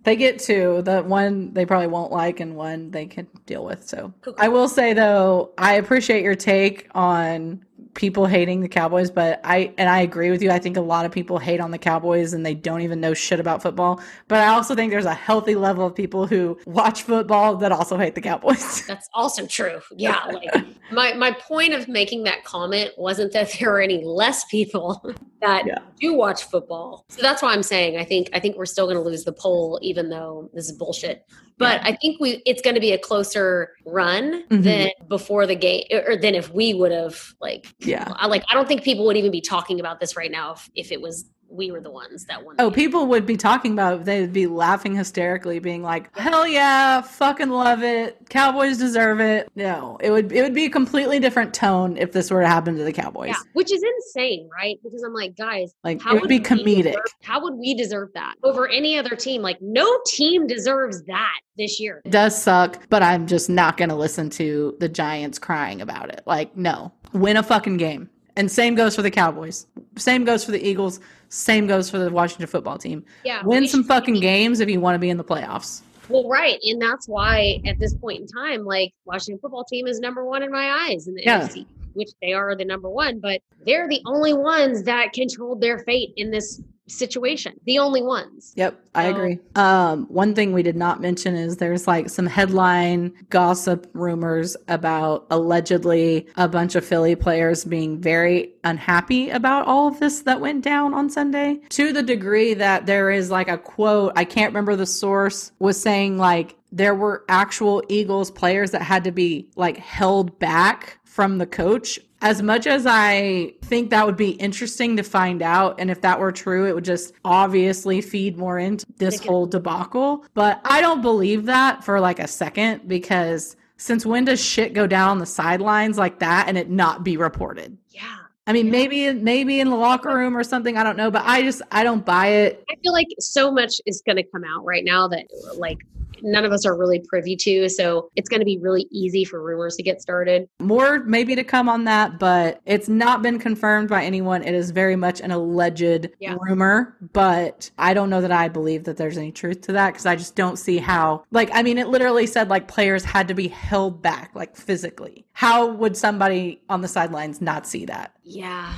They 0.03 0.15
get 0.15 0.39
two. 0.39 0.81
The 0.81 1.03
one 1.03 1.53
they 1.53 1.65
probably 1.65 1.87
won't 1.87 2.11
like, 2.11 2.39
and 2.39 2.55
one 2.55 2.91
they 2.91 3.05
can 3.05 3.27
deal 3.45 3.65
with. 3.65 3.87
So 3.87 4.13
Cool. 4.21 4.35
I 4.37 4.47
will 4.47 4.69
say 4.69 4.93
though, 4.93 5.51
I 5.57 5.75
appreciate 5.75 6.23
your 6.23 6.35
take 6.35 6.87
on 6.95 7.65
people 7.93 8.25
hating 8.25 8.61
the 8.61 8.67
Cowboys, 8.69 9.09
but 9.11 9.41
I 9.43 9.73
and 9.77 9.89
I 9.89 9.99
agree 10.01 10.29
with 10.31 10.41
you. 10.41 10.51
I 10.51 10.59
think 10.59 10.77
a 10.77 10.81
lot 10.81 11.05
of 11.05 11.11
people 11.11 11.37
hate 11.39 11.59
on 11.59 11.71
the 11.71 11.77
Cowboys 11.77 12.33
and 12.33 12.45
they 12.45 12.53
don't 12.53 12.81
even 12.81 12.99
know 13.01 13.13
shit 13.13 13.39
about 13.39 13.61
football. 13.61 14.01
But 14.27 14.39
I 14.41 14.47
also 14.47 14.75
think 14.75 14.91
there's 14.91 15.05
a 15.05 15.13
healthy 15.13 15.55
level 15.55 15.85
of 15.85 15.95
people 15.95 16.27
who 16.27 16.57
watch 16.65 17.03
football 17.03 17.55
that 17.57 17.71
also 17.71 17.97
hate 17.97 18.15
the 18.15 18.21
Cowboys. 18.21 18.85
That's 18.87 19.09
also 19.13 19.45
true. 19.45 19.79
Yeah. 19.95 20.23
Like 20.25 20.65
my, 20.91 21.13
my 21.13 21.31
point 21.31 21.73
of 21.73 21.87
making 21.87 22.23
that 22.23 22.43
comment 22.43 22.91
wasn't 22.97 23.33
that 23.33 23.51
there 23.59 23.73
are 23.75 23.81
any 23.81 24.03
less 24.03 24.45
people 24.45 25.03
that 25.41 25.65
Yeah. 25.65 25.79
do 25.99 26.13
watch 26.13 26.43
football. 26.43 27.05
So 27.09 27.21
that's 27.21 27.41
why 27.41 27.53
I'm 27.53 27.63
saying 27.63 27.97
I 27.97 28.03
think 28.03 28.29
I 28.33 28.39
think 28.39 28.55
we're 28.57 28.65
still 28.65 28.87
gonna 28.87 29.01
lose 29.01 29.23
the 29.23 29.33
poll, 29.33 29.79
even 29.81 30.09
though 30.09 30.49
this 30.53 30.69
is 30.69 30.77
bullshit. 30.77 31.25
But 31.59 31.81
I 31.83 31.95
think 32.01 32.19
we 32.19 32.41
it's 32.45 32.61
gonna 32.61 32.79
be 32.79 32.93
a 32.93 32.97
closer 32.97 33.73
run 33.85 34.45
Mhm. 34.49 34.63
than 34.63 34.89
before 35.09 35.45
the 35.45 35.55
game 35.55 35.83
or 35.91 36.15
than 36.15 36.33
if 36.33 36.51
we 36.53 36.73
would 36.73 36.91
have 36.91 37.33
like 37.41 37.67
yeah. 37.79 38.11
I 38.15 38.27
like 38.27 38.43
I 38.49 38.53
don't 38.55 38.67
think 38.67 38.81
people 38.83 39.05
would 39.05 39.17
even 39.17 39.29
be 39.31 39.41
talking 39.41 39.79
about 39.79 39.99
this 39.99 40.15
right 40.15 40.31
now 40.31 40.53
if, 40.53 40.69
if 40.75 40.91
it 40.91 41.01
was 41.01 41.25
we 41.51 41.71
were 41.71 41.81
the 41.81 41.91
ones 41.91 42.25
that 42.25 42.43
won. 42.45 42.55
Oh, 42.59 42.69
game. 42.69 42.75
people 42.75 43.07
would 43.07 43.25
be 43.25 43.35
talking 43.37 43.73
about 43.73 43.93
it. 44.01 44.05
They'd 44.05 44.31
be 44.33 44.47
laughing 44.47 44.95
hysterically, 44.95 45.59
being 45.59 45.83
like, 45.83 46.15
"Hell 46.17 46.47
yeah, 46.47 47.01
fucking 47.01 47.49
love 47.49 47.83
it. 47.83 48.17
Cowboys 48.29 48.77
deserve 48.77 49.19
it." 49.19 49.49
No, 49.55 49.97
it 50.01 50.11
would 50.11 50.31
it 50.31 50.41
would 50.41 50.53
be 50.53 50.65
a 50.65 50.69
completely 50.69 51.19
different 51.19 51.53
tone 51.53 51.97
if 51.97 52.11
this 52.11 52.29
were 52.31 52.41
to 52.41 52.47
happen 52.47 52.75
to 52.77 52.83
the 52.83 52.93
Cowboys. 52.93 53.29
Yeah, 53.29 53.35
which 53.53 53.71
is 53.71 53.83
insane, 53.83 54.49
right? 54.55 54.77
Because 54.83 55.03
I'm 55.03 55.13
like, 55.13 55.35
guys, 55.35 55.73
Like 55.83 56.01
how 56.01 56.15
it 56.15 56.21
would 56.21 56.29
be 56.29 56.39
comedic. 56.39 56.83
deserve- 56.83 57.03
how 57.23 57.41
would 57.41 57.55
we 57.55 57.73
deserve 57.73 58.09
that 58.13 58.35
over 58.43 58.67
any 58.67 58.97
other 58.97 59.15
team? 59.15 59.41
Like, 59.41 59.57
no 59.61 59.99
team 60.05 60.47
deserves 60.47 61.03
that 61.03 61.35
this 61.57 61.79
year. 61.79 62.01
It 62.05 62.11
does 62.11 62.39
suck, 62.41 62.87
but 62.89 63.03
I'm 63.03 63.27
just 63.27 63.49
not 63.49 63.77
going 63.77 63.89
to 63.89 63.95
listen 63.95 64.29
to 64.31 64.75
the 64.79 64.89
Giants 64.89 65.37
crying 65.39 65.81
about 65.81 66.09
it. 66.09 66.21
Like, 66.25 66.55
no, 66.55 66.91
win 67.13 67.37
a 67.37 67.43
fucking 67.43 67.77
game. 67.77 68.09
And 68.39 68.49
same 68.49 68.73
goes 68.73 68.95
for 68.95 69.01
the 69.01 69.11
Cowboys. 69.11 69.67
Same 69.97 70.23
goes 70.23 70.45
for 70.45 70.51
the 70.51 70.65
Eagles. 70.65 71.01
Same 71.27 71.67
goes 71.67 71.89
for 71.89 71.97
the 71.97 72.09
Washington 72.09 72.47
football 72.47 72.77
team. 72.77 73.03
Yeah, 73.25 73.41
Win 73.43 73.67
some 73.67 73.83
fucking 73.83 74.21
games 74.21 74.61
if 74.61 74.69
you 74.69 74.79
want 74.79 74.95
to 74.95 74.99
be 74.99 75.09
in 75.09 75.17
the 75.17 75.25
playoffs. 75.25 75.81
Well, 76.07 76.25
right, 76.25 76.57
and 76.63 76.81
that's 76.81 77.05
why 77.09 77.59
at 77.65 77.77
this 77.79 77.93
point 77.95 78.21
in 78.21 78.27
time, 78.27 78.63
like 78.63 78.93
Washington 79.03 79.39
football 79.41 79.65
team 79.65 79.87
is 79.87 79.99
number 79.99 80.23
one 80.23 80.41
in 80.41 80.51
my 80.51 80.87
eyes 80.89 81.09
in 81.09 81.15
the 81.15 81.21
Yeah. 81.23 81.41
NFC, 81.41 81.65
which 81.95 82.11
they 82.21 82.31
are 82.31 82.55
the 82.55 82.63
number 82.63 82.89
one, 82.89 83.19
but 83.19 83.41
they're 83.65 83.89
the 83.89 84.01
only 84.05 84.33
ones 84.33 84.83
that 84.83 85.11
controlled 85.11 85.59
their 85.59 85.79
fate 85.79 86.13
in 86.15 86.31
this 86.31 86.61
situation. 86.89 87.53
The 87.65 87.79
only 87.79 88.01
ones. 88.01 88.53
Yep, 88.55 88.79
I 88.95 89.05
So- 89.05 89.09
agree. 89.11 89.39
Um, 89.55 90.05
one 90.09 90.33
thing 90.33 90.51
we 90.53 90.63
did 90.63 90.75
not 90.75 91.01
mention 91.01 91.35
is 91.35 91.57
there's 91.57 91.87
like 91.87 92.09
some 92.09 92.25
headline 92.25 93.13
gossip 93.29 93.87
rumors 93.93 94.57
about 94.67 95.25
allegedly 95.29 96.27
a 96.37 96.47
bunch 96.47 96.75
of 96.75 96.85
Philly 96.85 97.15
players 97.15 97.65
being 97.65 97.99
very 97.99 98.53
unhappy 98.63 99.29
about 99.29 99.65
all 99.67 99.87
of 99.87 99.99
this 99.99 100.21
that 100.21 100.41
went 100.41 100.63
down 100.63 100.93
on 100.93 101.09
Sunday 101.09 101.59
to 101.69 101.93
the 101.93 102.03
degree 102.03 102.53
that 102.53 102.85
there 102.85 103.09
is 103.09 103.29
like 103.31 103.47
a 103.49 103.57
quote, 103.57 104.13
I 104.15 104.25
can't 104.25 104.51
remember 104.53 104.75
the 104.75 104.85
source, 104.85 105.51
was 105.59 105.79
saying 105.79 106.17
like 106.17 106.55
there 106.71 106.95
were 106.95 107.23
actual 107.29 107.81
Eagles 107.89 108.29
players 108.31 108.71
that 108.71 108.81
had 108.81 109.03
to 109.03 109.11
be 109.11 109.47
like 109.55 109.77
held 109.77 110.37
back 110.39 110.99
from 111.03 111.37
the 111.39 111.47
coach. 111.47 111.99
As 112.21 112.41
much 112.41 112.67
as 112.67 112.85
I 112.85 113.53
think 113.61 113.91
that 113.91 114.05
would 114.05 114.17
be 114.17 114.31
interesting 114.31 114.97
to 114.97 115.03
find 115.03 115.41
out, 115.41 115.79
and 115.79 115.89
if 115.89 116.01
that 116.01 116.19
were 116.19 116.33
true, 116.33 116.67
it 116.67 116.75
would 116.75 116.83
just 116.83 117.13
obviously 117.23 118.01
feed 118.01 118.37
more 118.37 118.59
into 118.59 118.85
this 118.97 119.23
whole 119.25 119.45
debacle. 119.45 120.25
But 120.33 120.59
I 120.65 120.81
don't 120.81 121.01
believe 121.01 121.45
that 121.45 121.83
for 121.83 121.99
like 121.99 122.19
a 122.19 122.27
second 122.27 122.87
because 122.87 123.55
since 123.77 124.05
when 124.05 124.25
does 124.25 124.43
shit 124.43 124.73
go 124.73 124.85
down 124.85 125.09
on 125.11 125.19
the 125.19 125.25
sidelines 125.25 125.97
like 125.97 126.19
that 126.19 126.49
and 126.49 126.57
it 126.57 126.69
not 126.69 127.05
be 127.05 127.15
reported? 127.15 127.77
Yeah. 127.89 128.17
I 128.49 128.53
mean, 128.53 128.71
maybe 128.71 129.13
maybe 129.13 129.59
in 129.59 129.69
the 129.69 129.75
locker 129.75 130.11
room 130.11 130.35
or 130.35 130.43
something. 130.43 130.75
I 130.75 130.83
don't 130.83 130.97
know, 130.97 131.11
but 131.11 131.21
I 131.23 131.43
just 131.43 131.61
I 131.71 131.83
don't 131.83 132.03
buy 132.03 132.27
it. 132.29 132.63
I 132.67 132.73
feel 132.81 132.93
like 132.93 133.05
so 133.19 133.51
much 133.51 133.75
is 133.85 134.01
going 134.03 134.15
to 134.15 134.23
come 134.23 134.43
out 134.43 134.65
right 134.65 134.83
now 134.83 135.07
that 135.09 135.27
like 135.57 135.77
none 136.23 136.45
of 136.45 136.51
us 136.51 136.65
are 136.65 136.75
really 136.75 136.99
privy 137.07 137.35
to. 137.35 137.69
So 137.69 138.09
it's 138.15 138.27
going 138.27 138.39
to 138.39 138.45
be 138.45 138.57
really 138.57 138.87
easy 138.91 139.23
for 139.23 139.41
rumors 139.41 139.75
to 139.75 139.83
get 139.83 140.01
started. 140.01 140.49
More 140.59 140.99
maybe 141.03 141.35
to 141.35 141.43
come 141.43 141.69
on 141.69 141.83
that, 141.85 142.19
but 142.19 142.59
it's 142.65 142.89
not 142.89 143.21
been 143.21 143.39
confirmed 143.39 143.87
by 143.87 144.03
anyone. 144.03 144.43
It 144.43 144.53
is 144.53 144.71
very 144.71 144.95
much 144.95 145.21
an 145.21 145.31
alleged 145.31 146.09
Yeah. 146.19 146.35
rumor, 146.39 146.97
but 147.13 147.69
I 147.77 147.93
don't 147.93 148.09
know 148.09 148.21
that 148.21 148.31
I 148.31 148.47
believe 148.49 148.83
that 148.85 148.97
there's 148.97 149.17
any 149.17 149.31
truth 149.31 149.61
to 149.61 149.73
that 149.73 149.91
because 149.93 150.05
I 150.05 150.15
just 150.15 150.35
don't 150.35 150.57
see 150.57 150.77
how. 150.77 151.23
Like, 151.31 151.49
I 151.53 151.63
mean, 151.63 151.77
it 151.77 151.87
literally 151.87 152.25
said 152.25 152.49
like 152.49 152.67
players 152.67 153.03
had 153.03 153.27
to 153.27 153.33
be 153.33 153.47
held 153.47 154.01
back, 154.01 154.31
like 154.33 154.55
physically. 154.55 155.25
How 155.33 155.67
would 155.67 155.95
somebody 155.95 156.61
on 156.67 156.81
the 156.81 156.87
sidelines 156.87 157.39
not 157.41 157.65
see 157.65 157.85
that? 157.85 158.13
Yeah. 158.29 158.73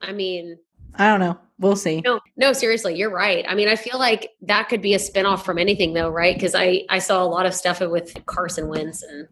I 0.00 0.12
mean, 0.12 0.58
I 0.94 1.08
don't 1.08 1.20
know. 1.20 1.38
We'll 1.58 1.76
see. 1.76 2.02
no, 2.02 2.20
no, 2.36 2.52
seriously, 2.52 2.96
you're 2.96 3.10
right. 3.10 3.44
I 3.48 3.54
mean, 3.54 3.68
I 3.68 3.76
feel 3.76 3.98
like 3.98 4.30
that 4.42 4.68
could 4.68 4.82
be 4.82 4.94
a 4.94 4.98
spinoff 4.98 5.42
from 5.42 5.58
anything 5.58 5.94
though, 5.94 6.10
right? 6.10 6.34
Because 6.34 6.54
I, 6.54 6.84
I 6.90 6.98
saw 6.98 7.22
a 7.22 7.24
lot 7.24 7.46
of 7.46 7.54
stuff 7.54 7.80
with 7.80 8.14
Carson 8.26 8.68
Wentz 8.68 9.02
and 9.02 9.28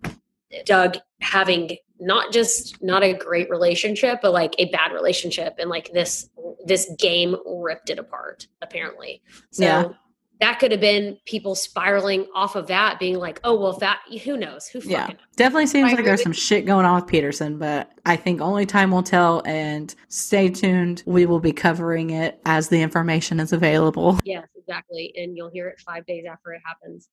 Doug 0.65 0.97
having 1.21 1.77
not 2.01 2.33
just 2.33 2.83
not 2.83 3.03
a 3.03 3.13
great 3.13 3.51
relationship, 3.51 4.21
but 4.23 4.33
like 4.33 4.55
a 4.59 4.71
bad 4.71 4.93
relationship. 4.93 5.57
And 5.59 5.69
like 5.69 5.93
this, 5.93 6.29
this 6.65 6.91
game 6.99 7.37
ripped 7.47 7.91
it 7.91 7.99
apart, 7.99 8.47
apparently. 8.63 9.23
So 9.51 9.65
Yeah. 9.65 9.89
That 10.41 10.59
could 10.59 10.73
have 10.73 10.81
been 10.81 11.19
people 11.27 11.55
spiraling 11.55 12.27
off 12.35 12.57
of 12.57 12.67
that, 12.67 12.99
being 12.99 13.19
like, 13.19 13.41
oh, 13.45 13.59
well, 13.59 13.73
if 13.73 13.79
that, 13.79 14.01
who 14.25 14.37
knows? 14.37 14.67
Who 14.67 14.81
fucking 14.81 14.91
Yeah, 14.93 15.07
knows? 15.07 15.17
definitely 15.37 15.67
seems 15.67 15.93
I 15.93 15.95
like 15.95 16.05
there's 16.05 16.23
some 16.23 16.31
with 16.31 16.39
shit 16.39 16.67
going 16.67 16.85
on 16.85 16.97
with 16.97 17.11
Pederson, 17.11 17.59
but 17.59 17.93
I 18.05 18.17
think 18.17 18.41
only 18.41 18.67
time 18.67 18.91
will 18.91 19.03
tell. 19.03 19.43
And 19.47 19.95
stay 20.09 20.49
tuned. 20.51 21.03
We 21.07 21.27
will 21.27 21.41
be 21.41 21.53
covering 21.53 22.11
it 22.11 22.41
as 22.45 22.69
the 22.69 22.83
information 22.83 23.39
is 23.41 23.53
available. 23.53 24.19
Yes, 24.25 24.47
exactly. 24.69 25.13
And 25.17 25.37
you'll 25.37 25.51
hear 25.51 25.69
it 25.69 25.81
five 25.81 26.07
days 26.07 26.25
after 26.31 26.53
it 26.53 26.63
happens. 26.65 27.09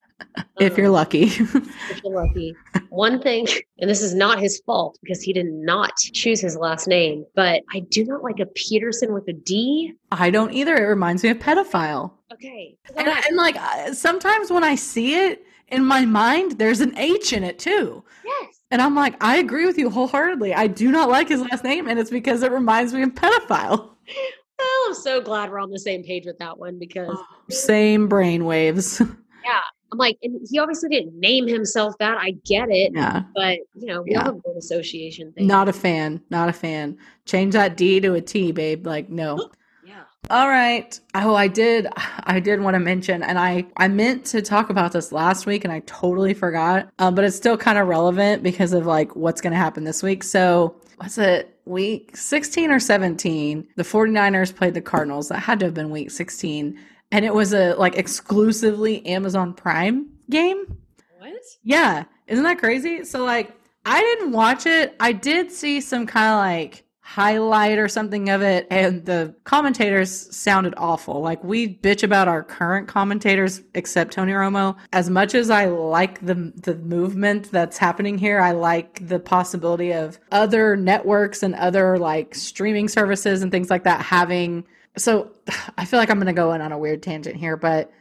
If 0.60 0.78
you're 0.78 0.88
Um, 0.88 0.93
lucky. 0.93 1.24
if 1.26 2.02
you're 2.04 2.16
lucky. 2.16 2.56
One 2.89 3.22
thing, 3.22 3.47
and 3.80 3.89
this 3.89 4.02
is 4.02 4.14
not 4.14 4.39
his 4.39 4.62
fault 4.66 4.97
because 5.02 5.22
he 5.22 5.34
did 5.34 5.47
not 5.47 5.95
choose 5.97 6.39
his 6.41 6.56
last 6.56 6.88
name, 6.88 7.26
but 7.36 7.64
I 7.74 7.82
do 7.89 8.06
not 8.06 8.24
like 8.24 8.39
a 8.39 8.45
Pederson 8.45 9.14
with 9.14 9.28
a 9.28 9.34
D. 9.34 9.93
I 10.12 10.30
don't 10.30 10.54
either. 10.54 10.76
It 10.76 10.88
reminds 10.88 11.24
me 11.24 11.30
of 11.30 11.38
pedophile. 11.39 12.12
Okay. 12.34 12.78
And, 12.95 13.08
like, 13.08 13.26
and 13.28 13.38
like 13.38 13.93
sometimes 13.93 14.52
when 14.52 14.64
I 14.64 14.76
see 14.76 15.16
it 15.16 15.45
in 15.68 15.86
my 15.86 16.06
mind, 16.06 16.54
there's 16.54 16.82
an 16.82 16.97
H 16.97 17.34
in 17.34 17.43
it 17.43 17.60
too. 17.60 18.04
yes. 18.26 18.58
And 18.72 18.82
I'm 18.82 18.95
like, 18.95 19.22
I 19.22 19.38
agree 19.38 19.66
with 19.66 19.78
you 19.78 19.89
wholeheartedly. 19.89 20.54
I 20.54 20.68
do 20.68 20.91
not 20.91 21.10
like 21.10 21.28
his 21.28 21.41
last 21.41 21.64
name, 21.64 21.88
and 21.89 21.99
it's 21.99 22.10
because 22.10 22.41
it 22.41 22.52
reminds 22.54 22.93
me 22.93 23.04
of 23.04 23.10
pedophile. 23.10 23.89
Oh, 24.62 24.86
I'm 24.89 24.95
so 25.01 25.22
glad 25.22 25.49
we're 25.51 25.59
on 25.59 25.70
the 25.72 25.80
same 25.80 26.03
page 26.03 26.26
with 26.26 26.38
that 26.39 26.57
one 26.57 26.78
because 26.80 27.18
Same 27.49 28.07
brain 28.07 28.45
waves. 28.45 29.01
Yeah. 29.43 29.57
I'm 29.91 29.97
like, 29.97 30.20
and 30.22 30.39
he 30.51 30.59
obviously 30.59 30.89
didn't 30.89 31.20
name 31.20 31.47
himself 31.47 31.97
that. 31.97 32.16
I 32.16 32.36
get 32.45 32.70
it. 32.70 32.91
yeah. 32.93 33.24
But, 33.34 33.57
you 33.74 33.88
know, 33.88 34.03
we 34.03 34.12
Yeah. 34.12 34.26
have 34.26 34.36
a 34.36 34.57
association 34.59 35.32
thing. 35.32 35.47
Not 35.47 35.68
a 35.68 35.74
fan. 35.74 36.22
Not 36.30 36.47
a 36.47 36.53
fan. 36.53 36.95
Change 37.26 37.53
that 37.53 37.76
D 37.76 37.99
to 38.01 38.14
a 38.14 38.22
T, 38.22 38.51
babe. 38.51 38.86
Like, 38.86 39.09
no. 39.09 39.49
yeah. 39.84 40.03
All 40.30 40.47
right. 40.47 40.97
Oh, 41.16 41.34
I 41.34 41.47
did. 41.47 41.88
I 42.26 42.39
did 42.39 42.62
want 42.62 42.76
to 42.76 42.80
mention, 42.80 43.24
and 43.24 43.39
I 43.39 43.66
I 43.78 43.88
meant 43.88 44.26
to 44.28 44.43
talk 44.43 44.70
about 44.70 44.91
this 44.91 45.12
last 45.12 45.47
week, 45.47 45.64
and 45.64 45.74
I 45.74 45.80
totally 45.88 46.36
forgot. 46.36 46.88
Um, 46.99 47.16
but 47.16 47.26
it's 47.26 47.36
still 47.36 47.57
kind 47.57 47.80
of 47.80 47.88
relevant 47.88 48.43
because 48.43 48.74
of 48.74 48.86
like 48.86 49.16
what's 49.16 49.41
going 49.41 49.53
to 49.53 49.57
happen 49.59 49.86
this 49.86 50.03
week. 50.03 50.22
So 50.24 50.76
what's 50.97 51.18
it? 51.18 51.57
Week 51.72 52.16
16 52.18 52.70
or 52.70 52.82
17, 52.82 53.66
the 53.78 53.84
49ers 53.84 54.54
played 54.54 54.74
the 54.74 54.82
Cardinals. 54.82 55.30
That 55.30 55.40
had 55.40 55.60
to 55.62 55.66
have 55.66 55.74
been 55.74 55.90
week 55.90 56.12
16. 56.12 56.78
And 57.14 57.26
it 57.26 57.34
was 57.34 57.54
a 57.54 57.76
like 57.76 57.96
exclusively 57.96 59.06
Amazon 59.06 59.54
Prime 59.54 60.10
game. 60.30 60.78
What? 61.18 61.34
Yeah. 61.64 62.04
Isn't 62.28 62.44
that 62.44 62.60
crazy? 62.60 63.06
So 63.06 63.24
like 63.24 63.54
I 63.86 64.02
didn't 64.02 64.34
watch 64.34 64.66
it. 64.66 64.96
I 65.00 65.14
did 65.14 65.50
see 65.50 65.80
some 65.80 66.06
kind 66.06 66.34
of 66.34 66.40
like 66.40 66.84
highlight 67.14 67.78
or 67.78 67.89
something 67.89 68.30
of 68.30 68.41
it 68.41 68.66
and 68.72 69.05
the 69.05 69.36
commentators 69.43 70.34
sounded 70.34 70.74
awful. 70.78 71.20
Like 71.20 71.43
we 71.43 71.76
bitch 71.76 72.03
about 72.03 72.30
our 72.30 72.41
current 72.41 72.88
commentators 72.88 73.62
except 73.74 74.14
Tony 74.14 74.32
Romo. 74.32 74.78
As 74.93 75.09
much 75.09 75.36
as 75.36 75.49
I 75.49 75.66
like 75.66 76.26
the 76.26 76.53
the 76.55 76.76
movement 76.76 77.51
that's 77.51 77.78
happening 77.78 78.18
here, 78.18 78.39
I 78.39 78.51
like 78.51 79.05
the 79.05 79.20
possibility 79.20 79.91
of 79.91 80.20
other 80.32 80.78
networks 80.78 81.43
and 81.43 81.53
other 81.55 81.97
like 81.97 82.34
streaming 82.34 82.88
services 82.88 83.41
and 83.41 83.51
things 83.51 83.70
like 83.70 83.84
that 83.84 84.01
having 84.01 84.64
so 84.97 85.32
I 85.78 85.84
feel 85.84 85.99
like 85.99 86.09
I'm 86.09 86.18
going 86.18 86.28
to 86.28 86.34
go 86.34 86.53
in 86.53 86.62
on 86.62 86.72
a 86.72 86.78
weird 86.78 87.03
tangent 87.03 87.36
here, 87.36 87.57
but 87.57 87.91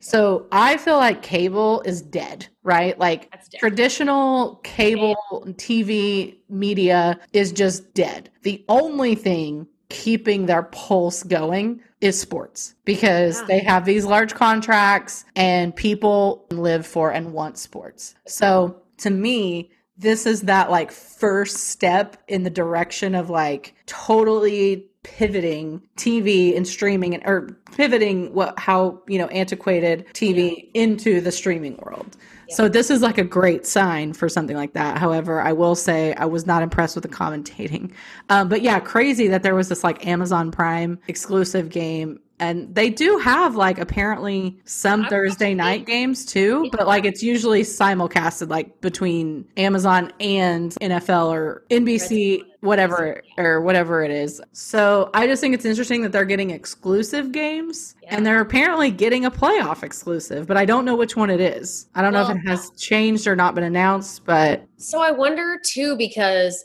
So 0.00 0.46
I 0.52 0.76
feel 0.76 0.96
like 0.96 1.22
cable 1.22 1.82
is 1.84 2.02
dead, 2.02 2.46
right? 2.62 2.98
Like 2.98 3.30
dead. 3.30 3.58
traditional 3.58 4.56
cable 4.64 5.16
TV 5.56 6.36
media 6.48 7.18
is 7.32 7.52
just 7.52 7.94
dead. 7.94 8.30
The 8.42 8.64
only 8.68 9.14
thing 9.14 9.66
keeping 9.88 10.46
their 10.46 10.64
pulse 10.64 11.22
going 11.22 11.80
is 12.00 12.20
sports 12.20 12.74
because 12.84 13.40
Yeah. 13.40 13.46
they 13.46 13.58
have 13.60 13.84
these 13.84 14.04
large 14.04 14.34
contracts 14.34 15.24
and 15.34 15.74
people 15.74 16.46
live 16.50 16.86
for 16.86 17.10
and 17.10 17.32
want 17.32 17.58
sports. 17.58 18.14
So 18.26 18.82
to 18.98 19.10
me, 19.10 19.70
this 19.96 20.26
is 20.26 20.42
that 20.42 20.70
like 20.70 20.92
first 20.92 21.56
step 21.68 22.16
in 22.28 22.44
the 22.44 22.50
direction 22.50 23.14
of 23.14 23.30
like 23.30 23.74
totally 23.86 24.87
pivoting 25.04 25.80
TV 25.96 26.56
and 26.56 26.66
streaming 26.66 27.14
and 27.14 27.22
or 27.24 27.56
pivoting 27.76 28.32
what 28.34 28.58
how 28.58 29.00
you 29.06 29.18
know 29.18 29.26
antiquated 29.28 30.06
TV 30.12 30.68
into 30.74 31.20
the 31.20 31.32
streaming 31.32 31.76
world. 31.78 32.16
So 32.50 32.66
this 32.66 32.90
is 32.90 33.02
like 33.02 33.18
a 33.18 33.24
great 33.24 33.66
sign 33.66 34.14
for 34.14 34.28
something 34.28 34.56
like 34.56 34.72
that. 34.72 34.96
However, 34.96 35.40
I 35.40 35.52
will 35.52 35.74
say 35.74 36.14
I 36.14 36.24
was 36.24 36.46
not 36.46 36.62
impressed 36.62 36.96
with 36.96 37.02
the 37.02 37.08
commentating. 37.08 37.92
Um, 38.30 38.48
but 38.48 38.62
yeah, 38.62 38.80
crazy 38.80 39.28
that 39.28 39.42
there 39.42 39.54
was 39.54 39.68
this 39.68 39.84
like 39.84 40.06
Amazon 40.06 40.50
Prime 40.50 40.98
exclusive 41.08 41.68
game. 41.68 42.20
And 42.40 42.72
they 42.74 42.90
do 42.90 43.18
have 43.18 43.56
like 43.56 43.78
apparently 43.78 44.58
some 44.64 45.04
I 45.04 45.08
Thursday 45.08 45.54
night 45.54 45.86
games 45.86 46.24
too, 46.24 46.68
but 46.72 46.86
like 46.86 47.04
it's 47.04 47.22
usually 47.22 47.62
simulcasted 47.62 48.48
like 48.48 48.80
between 48.80 49.44
Amazon 49.56 50.12
and 50.20 50.72
NFL 50.80 51.32
or 51.32 51.64
NBC, 51.70 52.42
whatever 52.60 53.22
or 53.38 53.60
whatever 53.60 54.02
it 54.04 54.10
is. 54.10 54.40
So 54.52 55.10
I 55.14 55.26
just 55.26 55.40
think 55.40 55.54
it's 55.54 55.64
interesting 55.64 56.02
that 56.02 56.12
they're 56.12 56.24
getting 56.24 56.50
exclusive 56.50 57.32
games 57.32 57.94
Yeah. 58.02 58.16
and 58.16 58.26
they're 58.26 58.40
apparently 58.40 58.90
getting 58.90 59.24
a 59.24 59.30
playoff 59.30 59.82
exclusive, 59.82 60.46
but 60.46 60.56
I 60.56 60.64
don't 60.64 60.84
know 60.84 60.96
which 60.96 61.16
one 61.16 61.30
it 61.30 61.40
is. 61.40 61.88
I 61.94 62.02
don't 62.02 62.12
know 62.12 62.22
if 62.28 62.36
it 62.36 62.48
has 62.48 62.70
changed 62.76 63.26
or 63.26 63.34
not 63.36 63.54
been 63.54 63.64
announced, 63.64 64.24
but 64.24 64.64
So 64.76 65.00
I 65.00 65.10
wonder 65.10 65.58
too 65.64 65.96
because 65.96 66.64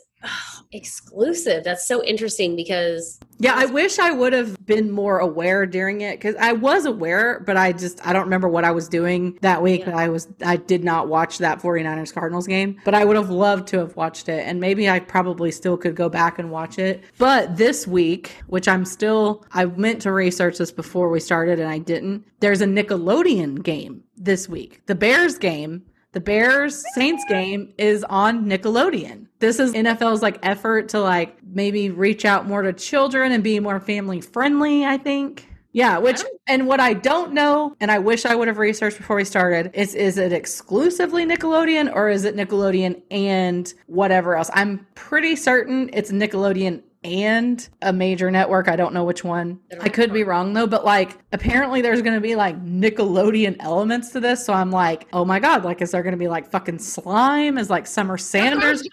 exclusive. 0.72 1.64
That's 1.64 1.86
so 1.86 2.02
interesting 2.04 2.56
because 2.56 3.18
yeah, 3.38 3.54
I 3.56 3.66
wish 3.66 3.98
I 3.98 4.10
would 4.10 4.32
have 4.32 4.64
been 4.64 4.90
more 4.90 5.18
aware 5.18 5.66
during 5.66 6.00
it 6.00 6.18
because 6.18 6.36
I 6.36 6.52
was 6.52 6.86
aware, 6.86 7.40
but 7.40 7.56
I 7.56 7.72
just 7.72 8.04
I 8.06 8.12
don't 8.12 8.24
remember 8.24 8.48
what 8.48 8.64
I 8.64 8.70
was 8.70 8.88
doing 8.88 9.38
that 9.42 9.62
week 9.62 9.86
Yeah. 9.86 9.96
I 9.96 10.08
was 10.08 10.28
I 10.44 10.56
did 10.56 10.84
not 10.84 11.08
watch 11.08 11.38
that 11.38 11.60
49ers 11.60 12.12
Cardinals 12.12 12.46
game, 12.46 12.76
but 12.84 12.94
I 12.94 13.04
would 13.04 13.16
have 13.16 13.30
loved 13.30 13.68
to 13.68 13.78
have 13.78 13.96
watched 13.96 14.28
it 14.28 14.46
and 14.46 14.60
maybe 14.60 14.88
I 14.88 15.00
probably 15.00 15.50
still 15.50 15.76
could 15.76 15.94
go 15.94 16.08
back 16.08 16.38
and 16.38 16.50
watch 16.50 16.78
it. 16.78 17.04
But 17.18 17.56
this 17.56 17.86
week, 17.86 18.36
which 18.46 18.68
I'm 18.68 18.84
still 18.84 19.44
I 19.52 19.64
meant 19.66 20.02
to 20.02 20.12
research 20.12 20.58
this 20.58 20.72
before 20.72 21.08
we 21.08 21.20
started 21.20 21.58
and 21.58 21.68
I 21.68 21.78
didn't. 21.78 22.24
There's 22.40 22.60
a 22.60 22.66
Nickelodeon 22.66 23.62
game 23.62 24.02
this 24.16 24.48
week. 24.48 24.82
The 24.86 24.94
Bears 24.94 25.38
game 25.38 25.84
the 26.14 26.20
Bears 26.20 26.84
Saints 26.94 27.24
game 27.28 27.74
is 27.76 28.04
on 28.04 28.46
Nickelodeon. 28.46 29.26
This 29.40 29.58
is 29.58 29.72
NFL's 29.72 30.22
like 30.22 30.38
effort 30.42 30.88
to 30.90 31.00
like 31.00 31.36
maybe 31.44 31.90
reach 31.90 32.24
out 32.24 32.46
more 32.46 32.62
to 32.62 32.72
children 32.72 33.32
and 33.32 33.42
be 33.42 33.60
more 33.60 33.80
family 33.80 34.20
friendly, 34.20 34.86
I 34.86 34.96
think. 34.96 35.48
Yeah, 35.72 35.98
which 35.98 36.22
and 36.46 36.68
what 36.68 36.78
I 36.78 36.94
don't 36.94 37.32
know, 37.32 37.74
and 37.80 37.90
I 37.90 37.98
wish 37.98 38.24
I 38.24 38.36
would 38.36 38.46
have 38.46 38.58
researched 38.58 38.96
before 38.96 39.16
we 39.16 39.24
started, 39.24 39.72
is 39.74 39.96
is 39.96 40.18
it 40.18 40.32
exclusively 40.32 41.26
Nickelodeon 41.26 41.92
or 41.92 42.08
is 42.08 42.24
it 42.24 42.36
Nickelodeon 42.36 43.02
and 43.10 43.74
whatever 43.86 44.36
else? 44.36 44.50
I'm 44.54 44.86
pretty 44.94 45.34
certain 45.34 45.90
it's 45.92 46.12
Nickelodeon 46.12 46.80
and 47.04 47.68
a 47.82 47.92
major 47.92 48.30
network. 48.30 48.68
I 48.68 48.76
don't 48.76 48.94
know 48.94 49.04
which 49.04 49.22
one. 49.22 49.60
I 49.80 49.88
could 49.88 50.12
be 50.12 50.24
wrong 50.24 50.54
though, 50.54 50.66
but 50.66 50.84
like 50.84 51.18
apparently 51.32 51.82
there's 51.82 52.02
going 52.02 52.14
to 52.14 52.20
be 52.20 52.34
like 52.34 52.62
Nickelodeon 52.64 53.56
elements 53.60 54.10
to 54.10 54.20
this. 54.20 54.44
So 54.44 54.52
I'm 54.52 54.70
like, 54.70 55.06
oh 55.12 55.24
my 55.24 55.38
God, 55.38 55.64
like 55.64 55.82
is 55.82 55.90
there 55.90 56.02
going 56.02 56.12
to 56.12 56.18
be 56.18 56.28
like 56.28 56.50
fucking 56.50 56.78
slime? 56.78 57.58
Is 57.58 57.70
like 57.70 57.86
Summer 57.86 58.16
Sanders 58.16 58.88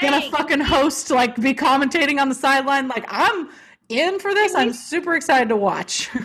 gonna 0.00 0.22
fucking 0.30 0.60
host, 0.60 1.10
like 1.10 1.36
be 1.36 1.52
commentating 1.54 2.20
on 2.20 2.28
the 2.28 2.34
sideline? 2.34 2.88
Like 2.88 3.04
I'm 3.08 3.50
in 3.88 4.18
for 4.18 4.34
this. 4.34 4.54
I'm 4.54 4.72
super 4.72 5.14
excited 5.14 5.48
to 5.48 5.56
watch. 5.56 6.10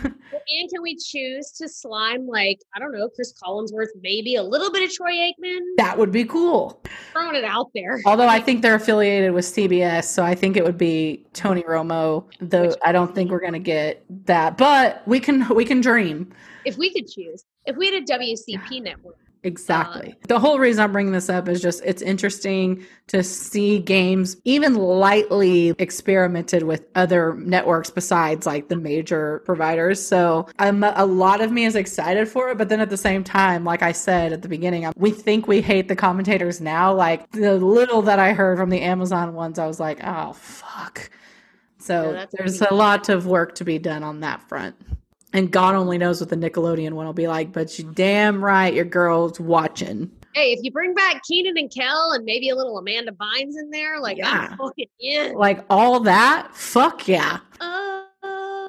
And 0.48 0.68
can 0.70 0.82
we 0.82 0.96
choose 0.96 1.52
to 1.58 1.68
slime 1.68 2.26
like 2.26 2.58
I 2.74 2.80
don't 2.80 2.92
know 2.92 3.08
Cris 3.08 3.32
Collinsworth, 3.42 3.88
maybe 4.02 4.34
a 4.34 4.42
little 4.42 4.72
bit 4.72 4.82
of 4.82 4.92
Troy 4.92 5.12
Aikman? 5.12 5.60
that 5.76 5.96
would 5.96 6.10
be 6.10 6.24
cool. 6.24 6.82
Throwing 7.12 7.36
it 7.36 7.44
out 7.44 7.70
there. 7.74 8.00
Although 8.06 8.26
I 8.26 8.40
think 8.40 8.60
they're 8.60 8.74
affiliated 8.74 9.32
with 9.32 9.44
CBS, 9.44 10.04
so 10.04 10.24
I 10.24 10.34
think 10.34 10.56
it 10.56 10.64
would 10.64 10.76
be 10.76 11.24
Tony 11.32 11.62
Romo. 11.62 12.24
Though 12.40 12.68
Which- 12.68 12.76
I 12.84 12.90
don't 12.90 13.14
think 13.14 13.30
we're 13.30 13.40
gonna 13.40 13.60
get 13.60 14.04
that, 14.26 14.56
but 14.56 15.06
we 15.06 15.20
can 15.20 15.48
we 15.54 15.64
can 15.64 15.80
dream. 15.80 16.32
If 16.64 16.76
we 16.76 16.92
could 16.92 17.06
choose, 17.06 17.44
if 17.66 17.76
we 17.76 17.86
had 17.92 18.02
a 18.02 18.04
WCP 18.04 18.82
network, 18.82 19.18
Exactly. 19.44 20.10
Um, 20.10 20.16
the 20.28 20.38
whole 20.38 20.58
reason 20.58 20.84
I'm 20.84 20.92
bringing 20.92 21.12
this 21.12 21.28
up 21.28 21.48
is 21.48 21.60
just 21.60 21.82
it's 21.84 22.00
interesting 22.00 22.84
to 23.08 23.24
see 23.24 23.80
games 23.80 24.36
even 24.44 24.74
lightly 24.74 25.74
experimented 25.78 26.62
with 26.62 26.86
other 26.94 27.34
networks 27.34 27.90
besides 27.90 28.46
like 28.46 28.68
the 28.68 28.76
major 28.76 29.40
providers. 29.44 30.04
So 30.04 30.46
I'm 30.60 30.84
a 30.84 31.04
lot 31.04 31.40
of 31.40 31.50
me 31.50 31.64
is 31.64 31.74
excited 31.74 32.28
for 32.28 32.50
it, 32.50 32.58
but 32.58 32.68
then 32.68 32.80
at 32.80 32.90
the 32.90 32.96
same 32.96 33.24
time, 33.24 33.64
like 33.64 33.82
I 33.82 33.90
said 33.90 34.32
at 34.32 34.42
the 34.42 34.48
beginning, 34.48 34.92
we 34.96 35.10
think 35.10 35.48
we 35.48 35.60
hate 35.60 35.88
the 35.88 35.96
commentators 35.96 36.60
now. 36.60 36.94
Like 36.94 37.28
the 37.32 37.56
little 37.56 38.02
that 38.02 38.20
I 38.20 38.34
heard 38.34 38.58
from 38.58 38.70
the 38.70 38.80
Amazon 38.80 39.34
ones, 39.34 39.58
I 39.58 39.66
was 39.66 39.80
like, 39.80 39.98
oh 40.04 40.34
fuck. 40.34 41.10
So 41.78 42.26
there's 42.32 42.60
a 42.60 42.72
lot 42.72 43.08
of 43.08 43.26
work 43.26 43.56
to 43.56 43.64
be 43.64 43.80
done 43.80 44.04
on 44.04 44.20
that 44.20 44.48
front. 44.48 44.76
And 45.32 45.50
God 45.50 45.74
only 45.74 45.96
knows 45.98 46.20
what 46.20 46.28
the 46.28 46.36
Nickelodeon 46.36 46.92
one 46.92 47.06
will 47.06 47.12
be 47.12 47.28
like, 47.28 47.52
but 47.52 47.78
you 47.78 47.90
damn 47.94 48.44
right 48.44 48.72
your 48.72 48.84
girl's 48.84 49.40
watching. 49.40 50.10
hey, 50.34 50.52
if 50.52 50.60
you 50.62 50.70
bring 50.70 50.94
back 50.94 51.22
Keenan 51.24 51.56
and 51.58 51.70
Kel 51.72 52.12
and 52.12 52.24
maybe 52.24 52.50
a 52.50 52.56
little 52.56 52.78
Amanda 52.78 53.12
Bynes 53.12 53.56
in 53.58 53.70
there, 53.70 54.00
like 54.00 54.18
Yeah. 54.18 54.56
In. 55.00 55.34
Like 55.34 55.64
all 55.70 56.00
that, 56.00 56.54
fuck 56.54 57.08
yeah. 57.08 57.38
Uh, 57.60 58.68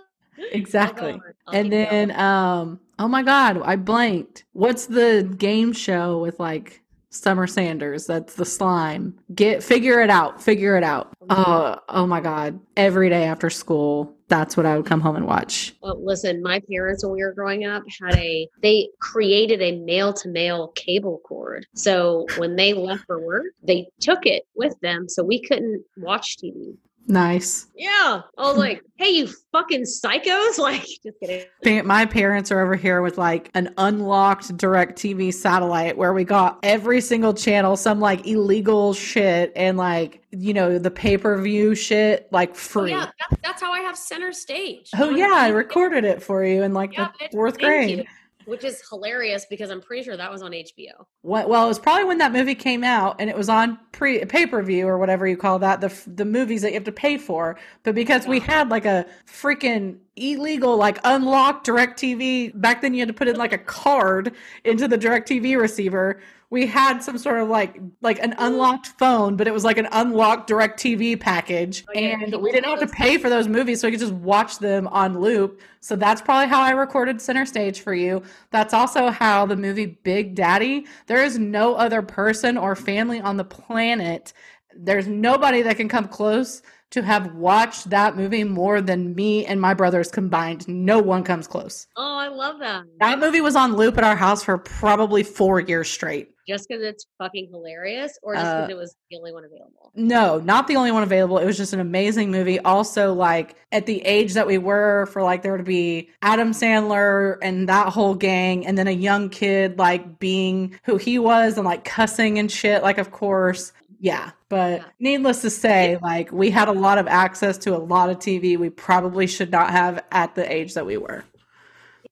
Exactly. 0.51 1.13
On. 1.13 1.21
I'll 1.47 1.55
And 1.55 1.71
then 1.71 2.11
um 2.19 2.79
oh 2.99 3.07
my 3.07 3.23
god, 3.23 3.61
I 3.63 3.75
blanked. 3.75 4.45
What's 4.53 4.85
the 4.85 5.33
game 5.37 5.73
show 5.73 6.19
with 6.19 6.39
like 6.39 6.81
Summer 7.09 7.47
Sanders? 7.47 8.05
That's 8.07 8.35
the 8.35 8.45
slime. 8.45 9.17
Get 9.35 9.63
figure 9.63 10.01
it 10.01 10.09
out. 10.09 10.41
Figure 10.41 10.75
it 10.75 10.83
out. 10.83 11.13
Oh, 11.29 11.77
oh 11.89 12.07
my 12.07 12.19
god. 12.21 12.59
Every 12.75 13.09
day 13.09 13.23
after 13.25 13.49
school, 13.49 14.12
that's 14.27 14.57
what 14.57 14.65
I 14.65 14.77
would 14.77 14.85
come 14.85 15.01
home 15.01 15.15
and 15.15 15.27
watch. 15.27 15.75
Well, 15.81 16.03
listen, 16.03 16.41
my 16.41 16.61
parents, 16.69 17.03
when 17.03 17.13
we 17.13 17.23
were 17.23 17.33
growing 17.33 17.65
up, 17.65 17.83
had 18.01 18.15
a, 18.15 18.47
they 18.61 18.89
created 18.99 19.61
a 19.61 19.77
male 19.79 20.13
to 20.13 20.29
male 20.29 20.69
cable 20.69 21.21
cord. 21.25 21.65
So 21.75 22.25
when 22.37 22.55
they 22.55 22.73
left 22.73 23.05
for 23.05 23.19
work, 23.19 23.45
they 23.61 23.87
took 23.99 24.25
it 24.25 24.43
with 24.55 24.79
them. 24.81 25.09
So 25.09 25.23
we 25.23 25.41
couldn't 25.41 25.83
watch 25.97 26.37
TV. 26.37 26.75
Nice. 27.05 27.67
Yeah. 27.75 28.21
I 28.37 28.41
was 28.41 28.57
like, 28.57 28.81
hey, 28.95 29.09
you 29.09 29.27
fucking 29.51 29.83
psychos. 29.83 30.57
Like, 30.63 30.83
just 31.03 31.19
kidding. 31.21 31.85
My 31.85 32.05
parents 32.05 32.49
are 32.51 32.61
over 32.61 32.75
here 32.75 33.01
with 33.01 33.17
like 33.17 33.51
an 33.55 33.73
unlocked 33.77 34.55
DirecTV 34.55 35.33
satellite 35.33 35.97
where 35.97 36.13
we 36.13 36.23
got 36.23 36.59
every 36.63 37.01
single 37.01 37.33
channel, 37.33 37.75
some 37.75 37.99
like 37.99 38.25
illegal 38.25 38.93
shit 38.93 39.51
and 39.55 39.77
like, 39.77 40.23
you 40.31 40.53
know, 40.53 40.79
the 40.79 40.91
pay 40.91 41.17
per 41.17 41.41
view 41.41 41.75
shit 41.75 42.27
like 42.31 42.51
Oh, 42.51 42.53
free. 42.53 42.91
yeah. 42.91 43.07
That, 43.29 43.39
that's 43.43 43.61
how 43.61 43.73
I 43.73 43.79
have 43.81 43.97
center 43.97 44.31
stage. 44.31 44.89
Oh 44.97 45.09
yeah, 45.09 45.31
I 45.33 45.49
recorded 45.49 46.05
it 46.05 46.23
for 46.23 46.43
you 46.45 46.63
in 46.63 46.73
like 46.73 46.93
Yeah, 46.93 47.09
the 47.19 47.27
fourth 47.33 47.59
grade. 47.59 47.97
you. 47.99 48.03
Which 48.45 48.63
is 48.63 48.81
hilarious 48.89 49.45
because 49.49 49.69
I'm 49.69 49.81
pretty 49.81 50.03
sure 50.03 50.17
that 50.17 50.31
was 50.31 50.41
on 50.41 50.51
HBO. 50.51 51.05
Well, 51.23 51.47
well, 51.47 51.65
it 51.65 51.67
was 51.67 51.79
probably 51.79 52.05
when 52.05 52.17
that 52.17 52.31
movie 52.31 52.55
came 52.55 52.83
out 52.83 53.17
and 53.19 53.29
it 53.29 53.37
was 53.37 53.49
on 53.49 53.79
pre 53.91 54.23
pay 54.25 54.45
per 54.45 54.61
view 54.61 54.87
or 54.87 54.97
whatever 54.97 55.27
you 55.27 55.37
call 55.37 55.59
that 55.59 55.81
the 55.81 55.93
the 56.07 56.25
movies 56.25 56.61
that 56.61 56.69
you 56.69 56.75
have 56.75 56.83
to 56.85 56.91
pay 56.91 57.17
for. 57.17 57.57
But 57.83 57.95
because 57.95 58.27
we 58.27 58.39
had 58.39 58.69
like 58.69 58.85
a 58.85 59.05
freaking 59.27 59.97
illegal 60.15 60.77
like 60.77 60.99
unlocked 61.03 61.67
DirecTV 61.67 62.59
back 62.59 62.81
then, 62.81 62.93
you 62.93 62.99
had 62.99 63.07
to 63.07 63.13
put 63.13 63.27
in 63.27 63.35
like 63.35 63.53
a 63.53 63.57
card 63.57 64.33
into 64.63 64.87
the 64.87 64.97
DirecTV 64.97 65.57
receiver. 65.59 66.21
We 66.53 66.67
had 66.67 66.99
some 66.99 67.17
sort 67.17 67.39
of 67.39 67.49
like 67.49 67.81
like 68.01 68.19
an 68.19 68.35
unlocked 68.37 68.89
phone, 68.99 69.35
but 69.35 69.47
it 69.47 69.53
was 69.53 69.63
like 69.63 69.79
an 69.79 69.87
unlocked 69.91 70.47
DirecTV 70.47 71.19
package, 71.19 71.83
Oh, 71.89 71.99
yeah, 71.99 72.19
and 72.21 72.35
we 72.43 72.51
didn't 72.51 72.69
have 72.69 72.79
to 72.79 72.95
pay 72.95 73.17
for 73.17 73.27
those 73.27 73.47
movies, 73.47 73.81
so 73.81 73.87
we 73.87 73.91
could 73.93 73.99
just 73.99 74.13
watch 74.13 74.59
them 74.59 74.87
on 74.89 75.19
loop. 75.19 75.59
So 75.79 75.95
that's 75.95 76.21
probably 76.21 76.47
how 76.47 76.61
I 76.61 76.69
recorded 76.69 77.19
Center 77.19 77.47
Stage 77.47 77.81
for 77.81 77.95
you. 77.95 78.21
That's 78.51 78.71
also 78.71 79.09
how 79.09 79.47
the 79.47 79.55
movie 79.55 79.97
Big 80.03 80.35
Daddy, 80.35 80.85
there 81.07 81.23
is 81.23 81.39
no 81.39 81.73
other 81.73 82.03
person 82.03 82.55
or 82.55 82.75
family 82.75 83.19
on 83.19 83.37
the 83.37 83.43
planet. 83.43 84.31
There's 84.77 85.07
nobody 85.07 85.63
that 85.63 85.77
can 85.77 85.89
come 85.89 86.07
close 86.07 86.61
to 86.91 87.01
have 87.01 87.33
watched 87.33 87.89
that 87.89 88.15
movie 88.15 88.43
more 88.43 88.79
than 88.79 89.15
me 89.15 89.43
and 89.47 89.59
my 89.59 89.73
brothers 89.73 90.11
combined. 90.11 90.67
No 90.67 90.99
one 90.99 91.23
comes 91.23 91.47
close. 91.47 91.87
Oh, 91.95 92.17
I 92.17 92.27
love 92.27 92.59
that. 92.59 92.83
That 92.99 93.17
movie 93.17 93.41
was 93.41 93.55
on 93.55 93.75
loop 93.75 93.97
at 93.97 94.03
our 94.03 94.15
house 94.15 94.43
for 94.43 94.59
probably 94.59 95.23
four 95.23 95.59
years 95.59 95.89
straight. 95.89 96.32
Just 96.47 96.67
because 96.67 96.83
it's 96.83 97.05
fucking 97.17 97.47
hilarious, 97.51 98.19
or 98.21 98.35
just 98.35 98.45
because 98.45 98.69
Uh, 98.69 98.71
it 98.73 98.77
was 98.77 98.95
the 99.09 99.17
only 99.17 99.31
one 99.31 99.45
available? 99.45 99.91
No, 99.95 100.39
not 100.39 100.67
the 100.67 100.75
only 100.75 100.91
one 100.91 101.03
available. 101.03 101.37
It 101.37 101.45
was 101.45 101.55
just 101.55 101.71
an 101.71 101.79
amazing 101.79 102.31
movie. 102.31 102.59
Also, 102.59 103.13
like 103.13 103.55
at 103.71 103.85
the 103.85 104.01
age 104.01 104.33
that 104.33 104.45
we 104.45 104.57
were, 104.57 105.05
for 105.07 105.23
like 105.23 105.41
there 105.41 105.55
to 105.55 105.63
be 105.63 106.09
Adam 106.21 106.51
Sandler 106.51 107.37
and 107.41 107.69
that 107.69 107.89
whole 107.93 108.13
gang, 108.15 108.65
and 108.65 108.77
then 108.77 108.87
a 108.87 108.91
young 108.91 109.29
kid 109.29 109.77
like 109.79 110.19
being 110.19 110.77
who 110.83 110.97
he 110.97 111.17
was 111.17 111.57
and 111.57 111.65
like 111.65 111.85
cussing 111.85 112.37
and 112.39 112.51
shit. 112.51 112.83
Like, 112.83 112.97
of 112.97 113.11
course, 113.11 113.71
yeah. 113.99 114.31
But 114.49 114.81
Yeah. 114.81 114.85
needless 114.99 115.41
to 115.43 115.49
say, 115.49 115.97
like 116.01 116.29
we 116.33 116.49
had 116.51 116.67
a 116.67 116.73
lot 116.73 116.97
of 116.97 117.07
access 117.07 117.57
to 117.59 117.73
a 117.75 117.79
lot 117.79 118.09
of 118.09 118.19
TV 118.19 118.57
we 118.57 118.69
probably 118.69 119.27
should 119.27 119.49
not 119.51 119.69
have 119.71 120.03
at 120.11 120.35
the 120.35 120.51
age 120.51 120.73
that 120.73 120.85
we 120.85 120.97
were. 120.97 121.23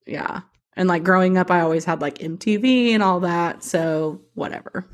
Yeah. 0.06 0.42
And 0.78 0.88
like 0.88 1.04
growing 1.04 1.38
up, 1.38 1.52
I 1.52 1.62
always 1.62 1.84
had 1.86 2.02
like 2.02 2.20
MTV 2.20 2.92
and 2.92 3.04
all 3.04 3.20
that. 3.22 3.64
So 3.64 4.22
whatever. 4.36 4.86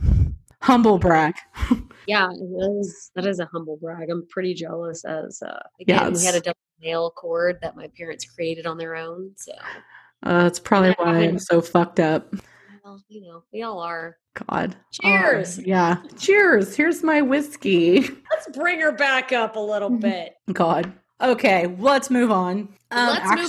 Humble 0.62 0.98
brag. 1.00 1.36
Yeah, 2.10 2.28
that 2.28 2.78
is 2.80 3.12
that 3.16 3.26
is 3.26 3.42
a 3.42 3.50
humble 3.52 3.76
brag. 3.82 4.10
I'm 4.10 4.26
pretty 4.30 4.54
jealous. 4.54 5.04
As 5.04 5.42
uh, 5.46 5.60
Yeah, 5.80 6.08
we 6.08 6.24
had 6.24 6.36
a 6.36 6.40
double 6.40 6.58
nail 6.82 7.12
cord 7.12 7.60
that 7.62 7.76
my 7.76 7.90
parents 7.98 8.24
created 8.24 8.66
on 8.66 8.78
their 8.78 8.96
own. 8.96 9.34
So, 9.36 9.52
Uh, 10.24 10.44
that's 10.44 10.58
probably 10.58 10.92
why 10.92 11.18
I'm 11.18 11.38
so 11.38 11.60
fucked 11.60 12.00
up. 12.00 12.34
well, 12.82 13.04
you 13.10 13.24
know, 13.24 13.44
we 13.52 13.62
all 13.64 13.82
are. 13.82 14.16
God. 14.50 14.78
Cheers. 14.94 15.60
Oh, 15.60 15.64
yeah. 15.66 15.98
Cheers. 16.18 16.78
Here's 16.78 17.04
my 17.04 17.22
whiskey. 17.22 18.00
Let's 18.32 18.48
bring 18.58 18.80
her 18.80 18.94
back 18.94 19.34
up 19.34 19.58
a 19.58 19.60
little 19.60 19.90
bit. 20.00 20.34
God. 20.54 20.94
Okay, 21.22 21.68
let's 21.80 22.10
move 22.10 22.32
on. 22.32 22.70
Um, 22.92 23.08
Let's 23.10 23.20
actually- 23.26 23.44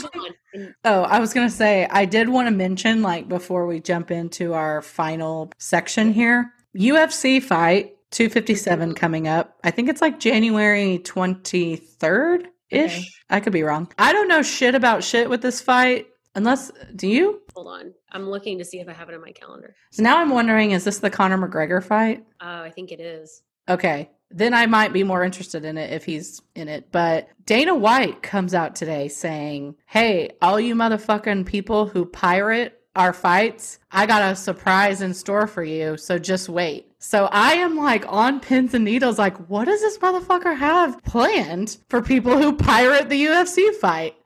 move 0.54 0.66
on. 0.66 0.74
Oh, 0.84 1.02
I 1.02 1.20
was 1.20 1.32
gonna 1.34 1.50
say 1.50 1.86
I 1.90 2.04
did 2.06 2.28
want 2.28 2.46
to 2.48 2.50
mention, 2.50 3.02
like, 3.02 3.28
before 3.28 3.66
we 3.66 3.78
jump 3.80 4.10
into 4.10 4.54
our 4.54 4.80
final 4.82 5.52
section 5.58 6.12
here, 6.12 6.52
UFC 6.76 7.40
fight 7.40 7.94
257 8.10 8.94
coming 8.94 9.28
up. 9.28 9.56
I 9.62 9.70
think 9.70 9.88
it's 9.90 10.00
like 10.00 10.18
January 10.18 10.98
23rd 11.04 12.46
ish. 12.70 12.96
Okay. 12.98 13.04
I 13.30 13.40
could 13.40 13.52
be 13.52 13.62
wrong. 13.62 13.88
I 13.98 14.12
don't 14.12 14.28
know 14.28 14.42
shit 14.42 14.74
about 14.74 15.04
shit 15.04 15.28
with 15.28 15.42
this 15.42 15.60
fight. 15.60 16.06
Unless, 16.34 16.70
do 16.94 17.08
you? 17.08 17.40
Hold 17.54 17.66
on, 17.68 17.92
I'm 18.12 18.28
looking 18.30 18.58
to 18.58 18.64
see 18.64 18.78
if 18.80 18.88
I 18.88 18.92
have 18.92 19.08
it 19.08 19.14
in 19.14 19.20
my 19.20 19.32
calendar. 19.32 19.74
So 19.90 20.02
now 20.02 20.18
I'm 20.18 20.30
wondering, 20.30 20.70
is 20.70 20.84
this 20.84 20.98
the 21.00 21.10
Conor 21.10 21.36
McGregor 21.38 21.82
fight? 21.82 22.24
Oh, 22.40 22.62
I 22.62 22.70
think 22.70 22.92
it 22.92 23.00
is. 23.00 23.42
Okay. 23.68 24.08
Then 24.30 24.52
I 24.54 24.66
might 24.66 24.92
be 24.92 25.04
more 25.04 25.24
interested 25.24 25.64
in 25.64 25.78
it 25.78 25.92
if 25.92 26.04
he's 26.04 26.42
in 26.54 26.68
it. 26.68 26.92
But 26.92 27.28
Dana 27.46 27.74
White 27.74 28.22
comes 28.22 28.54
out 28.54 28.76
today 28.76 29.08
saying, 29.08 29.76
Hey, 29.86 30.30
all 30.42 30.60
you 30.60 30.74
motherfucking 30.74 31.46
people 31.46 31.86
who 31.86 32.04
pirate 32.04 32.78
our 32.94 33.12
fights, 33.12 33.78
I 33.90 34.06
got 34.06 34.32
a 34.32 34.36
surprise 34.36 35.00
in 35.00 35.14
store 35.14 35.46
for 35.46 35.62
you. 35.62 35.96
So 35.96 36.18
just 36.18 36.48
wait. 36.48 36.88
So 36.98 37.26
I 37.26 37.52
am 37.52 37.76
like 37.76 38.04
on 38.08 38.40
pins 38.40 38.74
and 38.74 38.84
needles, 38.84 39.18
like, 39.18 39.36
what 39.48 39.66
does 39.66 39.80
this 39.80 39.98
motherfucker 39.98 40.56
have 40.56 41.02
planned 41.04 41.78
for 41.88 42.02
people 42.02 42.36
who 42.36 42.56
pirate 42.56 43.08
the 43.08 43.26
UFC 43.26 43.72
fight? 43.76 44.16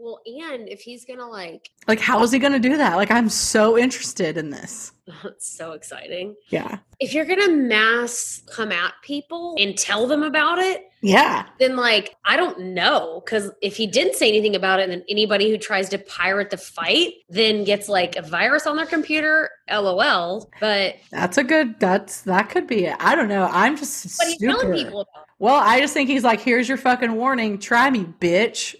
Well, 0.00 0.20
and 0.24 0.66
if 0.66 0.80
he's 0.80 1.04
gonna 1.04 1.28
like, 1.28 1.70
Like, 1.86 2.00
how 2.00 2.22
is 2.22 2.32
he 2.32 2.38
to 2.38 2.58
do 2.58 2.78
that? 2.78 2.96
Like, 2.96 3.10
I'm 3.10 3.28
so 3.28 3.76
interested 3.76 4.38
in 4.38 4.48
this. 4.48 4.92
it's 5.24 5.46
so 5.46 5.72
exciting. 5.72 6.36
Yeah. 6.48 6.78
If 7.00 7.12
you're 7.12 7.26
gonna 7.26 7.50
mass 7.50 8.42
come 8.50 8.72
at 8.72 8.94
people 9.02 9.56
and 9.58 9.76
tell 9.76 10.06
them 10.06 10.22
about 10.22 10.58
it, 10.58 10.84
Yeah. 11.02 11.46
then 11.58 11.76
like 11.76 12.16
I 12.24 12.36
don't 12.36 12.72
know 12.72 13.20
because 13.24 13.50
if 13.60 13.76
he 13.76 13.86
didn't 13.86 14.14
say 14.14 14.28
anything 14.28 14.56
about 14.56 14.80
it, 14.80 14.88
then 14.88 15.04
anybody 15.08 15.50
who 15.50 15.58
tries 15.58 15.90
to 15.90 15.98
pirate 15.98 16.48
the 16.48 16.56
fight 16.56 17.12
then 17.28 17.64
gets 17.64 17.88
like 17.88 18.16
a 18.16 18.22
virus 18.22 18.66
on 18.66 18.76
their 18.76 18.86
computer. 18.86 19.50
LOL. 19.70 20.50
But 20.60 20.96
That's 21.10 21.36
a 21.36 21.44
good, 21.44 21.78
that's, 21.78 22.22
that 22.22 22.48
could 22.48 22.66
be 22.66 22.86
it. 22.86 22.96
I 23.00 23.14
don't 23.14 23.28
know. 23.28 23.48
I'm 23.52 23.76
just 23.76 24.18
but 24.18 24.28
he's 24.28 24.38
telling 24.38 24.72
people 24.72 25.02
about. 25.02 25.22
It. 25.24 25.28
Well, 25.38 25.60
I 25.62 25.80
just 25.80 25.94
think 25.94 26.08
he's 26.10 26.24
like, 26.24 26.40
here's 26.40 26.68
your 26.68 26.76
fucking 26.78 27.12
warning. 27.12 27.58
Try 27.58 27.88
me, 27.90 28.04
bitch. 28.04 28.74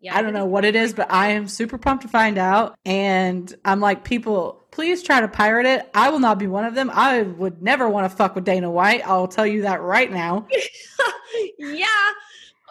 Oh. 0.00 0.04
Yeah. 0.04 0.16
I 0.16 0.22
don't 0.22 0.32
know 0.32 0.46
what 0.46 0.64
it 0.64 0.74
is, 0.74 0.94
but 0.94 1.12
I 1.12 1.32
am 1.32 1.46
super 1.46 1.76
pumped 1.76 2.02
to 2.04 2.08
find 2.08 2.38
out. 2.38 2.74
And 2.86 3.54
I'm 3.66 3.80
like, 3.80 4.02
people, 4.02 4.64
please 4.70 5.02
try 5.02 5.20
to 5.20 5.28
pirate 5.28 5.66
it. 5.66 5.90
I 5.92 6.08
will 6.08 6.20
not 6.20 6.38
be 6.38 6.46
one 6.46 6.64
of 6.64 6.74
them. 6.74 6.90
I 6.92 7.22
would 7.22 7.60
never 7.62 7.86
want 7.88 8.10
to 8.10 8.16
fuck 8.16 8.34
with 8.34 8.44
Dana 8.44 8.70
White. 8.70 9.02
I'll 9.06 9.28
tell 9.28 9.46
you 9.46 9.62
that 9.62 9.82
right 9.82 10.10
now. 10.10 10.46
yeah. 11.58 11.86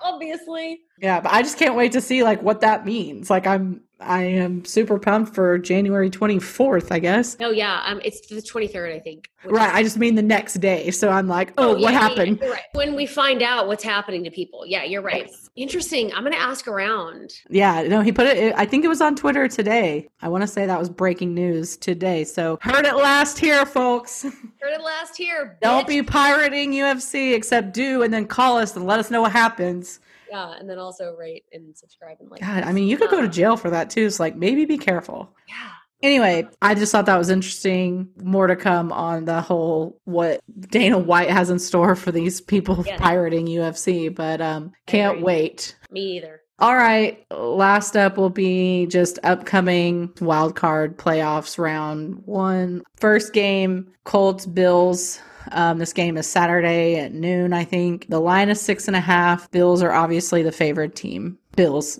Obviously. 0.01 0.81
Yeah, 0.99 1.19
but 1.19 1.31
I 1.31 1.43
just 1.43 1.59
can't 1.59 1.75
wait 1.75 1.91
to 1.91 2.01
see 2.01 2.23
like 2.23 2.41
what 2.41 2.61
that 2.61 2.85
means. 2.85 3.29
Like 3.29 3.45
I'm 3.45 3.81
I 4.01 4.23
am 4.23 4.63
super 4.63 4.97
pumped 4.97 5.35
for 5.35 5.57
January 5.57 6.09
24th, 6.09 6.89
I 6.89 6.99
guess. 6.99 7.35
Oh 7.41 7.51
yeah. 7.51 7.83
Um, 7.85 7.99
it's 8.03 8.25
the 8.27 8.37
23rd, 8.37 8.95
I 8.95 8.99
think. 8.99 9.29
Right, 9.43 9.67
is- 9.69 9.75
I 9.75 9.83
just 9.83 9.97
mean 9.97 10.15
the 10.15 10.21
next 10.21 10.55
day. 10.55 10.89
So 10.91 11.09
I'm 11.09 11.27
like, 11.27 11.53
oh, 11.57 11.75
yeah, 11.75 11.81
what 11.81 11.81
yeah, 11.81 11.89
yeah, 11.91 11.99
happened? 11.99 12.39
you're 12.41 12.51
right. 12.51 12.63
When 12.73 12.95
we 12.95 13.05
find 13.05 13.41
out 13.41 13.67
what's 13.67 13.83
happening 13.83 14.23
to 14.23 14.31
people. 14.31 14.65
Yeah, 14.65 14.83
you're 14.85 15.01
right. 15.01 15.29
Interesting. 15.59 16.13
I'm 16.13 16.23
going 16.23 16.31
to 16.31 16.39
ask 16.39 16.69
around. 16.69 17.33
Yeah, 17.49 17.83
no, 17.83 17.99
he 17.99 18.13
put 18.13 18.27
it. 18.27 18.53
I 18.55 18.65
think 18.65 18.85
it 18.85 18.87
was 18.87 19.01
on 19.01 19.13
Twitter 19.13 19.49
today. 19.49 20.07
I 20.21 20.29
want 20.29 20.41
to 20.41 20.47
say 20.47 20.65
that 20.65 20.79
was 20.79 20.89
breaking 20.89 21.33
news 21.33 21.75
today. 21.75 22.23
So 22.23 22.57
heard 22.61 22.85
it 22.85 22.95
last 22.95 23.37
here, 23.37 23.65
folks. 23.65 24.23
Heard 24.61 24.73
it 24.73 24.81
last 24.81 25.17
here. 25.17 25.57
Don't 25.61 25.85
be 25.85 26.01
pirating 26.01 26.71
UFC, 26.71 27.33
except 27.33 27.73
do 27.73 28.03
and 28.03 28.13
then 28.13 28.25
call 28.25 28.57
us 28.57 28.77
and 28.77 28.85
let 28.85 28.99
us 28.99 29.11
know 29.11 29.21
what 29.21 29.33
happens. 29.33 29.99
Yeah, 30.29 30.53
and 30.57 30.69
then 30.69 30.77
also 30.77 31.15
rate 31.17 31.43
and 31.51 31.77
subscribe 31.77 32.17
and 32.21 32.31
like. 32.31 32.39
God, 32.39 32.63
I 32.63 32.71
mean, 32.71 32.87
you 32.87 32.97
could 32.97 33.09
go 33.09 33.21
to 33.21 33.27
jail 33.27 33.57
for 33.57 33.69
that 33.69 33.89
too. 33.89 34.09
So 34.09 34.23
like, 34.23 34.37
maybe 34.37 34.63
be 34.63 34.77
careful. 34.77 35.29
Yeah. 35.47 35.71
Anyway, 36.01 36.47
I 36.61 36.75
just 36.75 36.91
thought 36.91 37.05
that 37.07 37.17
was 37.17 37.29
interesting. 37.29 38.07
More 38.23 38.47
to 38.47 38.55
come 38.55 38.91
on 38.91 39.25
the 39.25 39.41
whole 39.41 39.99
what 40.05 40.39
Dana 40.69 40.97
White 40.97 41.29
has 41.29 41.49
in 41.49 41.59
store 41.59 41.95
for 41.95 42.11
these 42.11 42.39
people 42.41 42.83
Yeah. 42.87 42.97
pirating 42.97 43.47
UFC, 43.47 44.13
but 44.13 44.39
um, 44.39 44.71
can't 44.87 45.21
wait. 45.21 45.75
Me 45.91 46.17
either. 46.17 46.41
All 46.59 46.75
right. 46.75 47.25
Last 47.31 47.95
up 47.97 48.17
will 48.17 48.29
be 48.29 48.85
just 48.87 49.17
upcoming 49.23 50.11
wild 50.21 50.55
card 50.55 50.97
playoffs 50.97 51.57
round 51.57 52.21
one. 52.25 52.83
First 52.97 53.33
game, 53.33 53.91
Colts 54.03 54.45
Bills. 54.45 55.19
Um, 55.53 55.79
this 55.79 55.93
game 55.93 56.17
is 56.17 56.27
Saturday 56.27 56.97
at 56.99 57.13
noon, 57.13 57.53
I 57.53 57.63
think. 57.63 58.07
The 58.09 58.19
line 58.19 58.49
is 58.49 58.59
six 58.61 58.87
and 58.87 58.95
a 58.95 58.99
half. 59.01 59.49
Bills 59.51 59.81
are 59.81 59.91
obviously 59.93 60.43
the 60.43 60.51
favored 60.51 60.95
team. 60.95 61.37
Bills. 61.55 61.99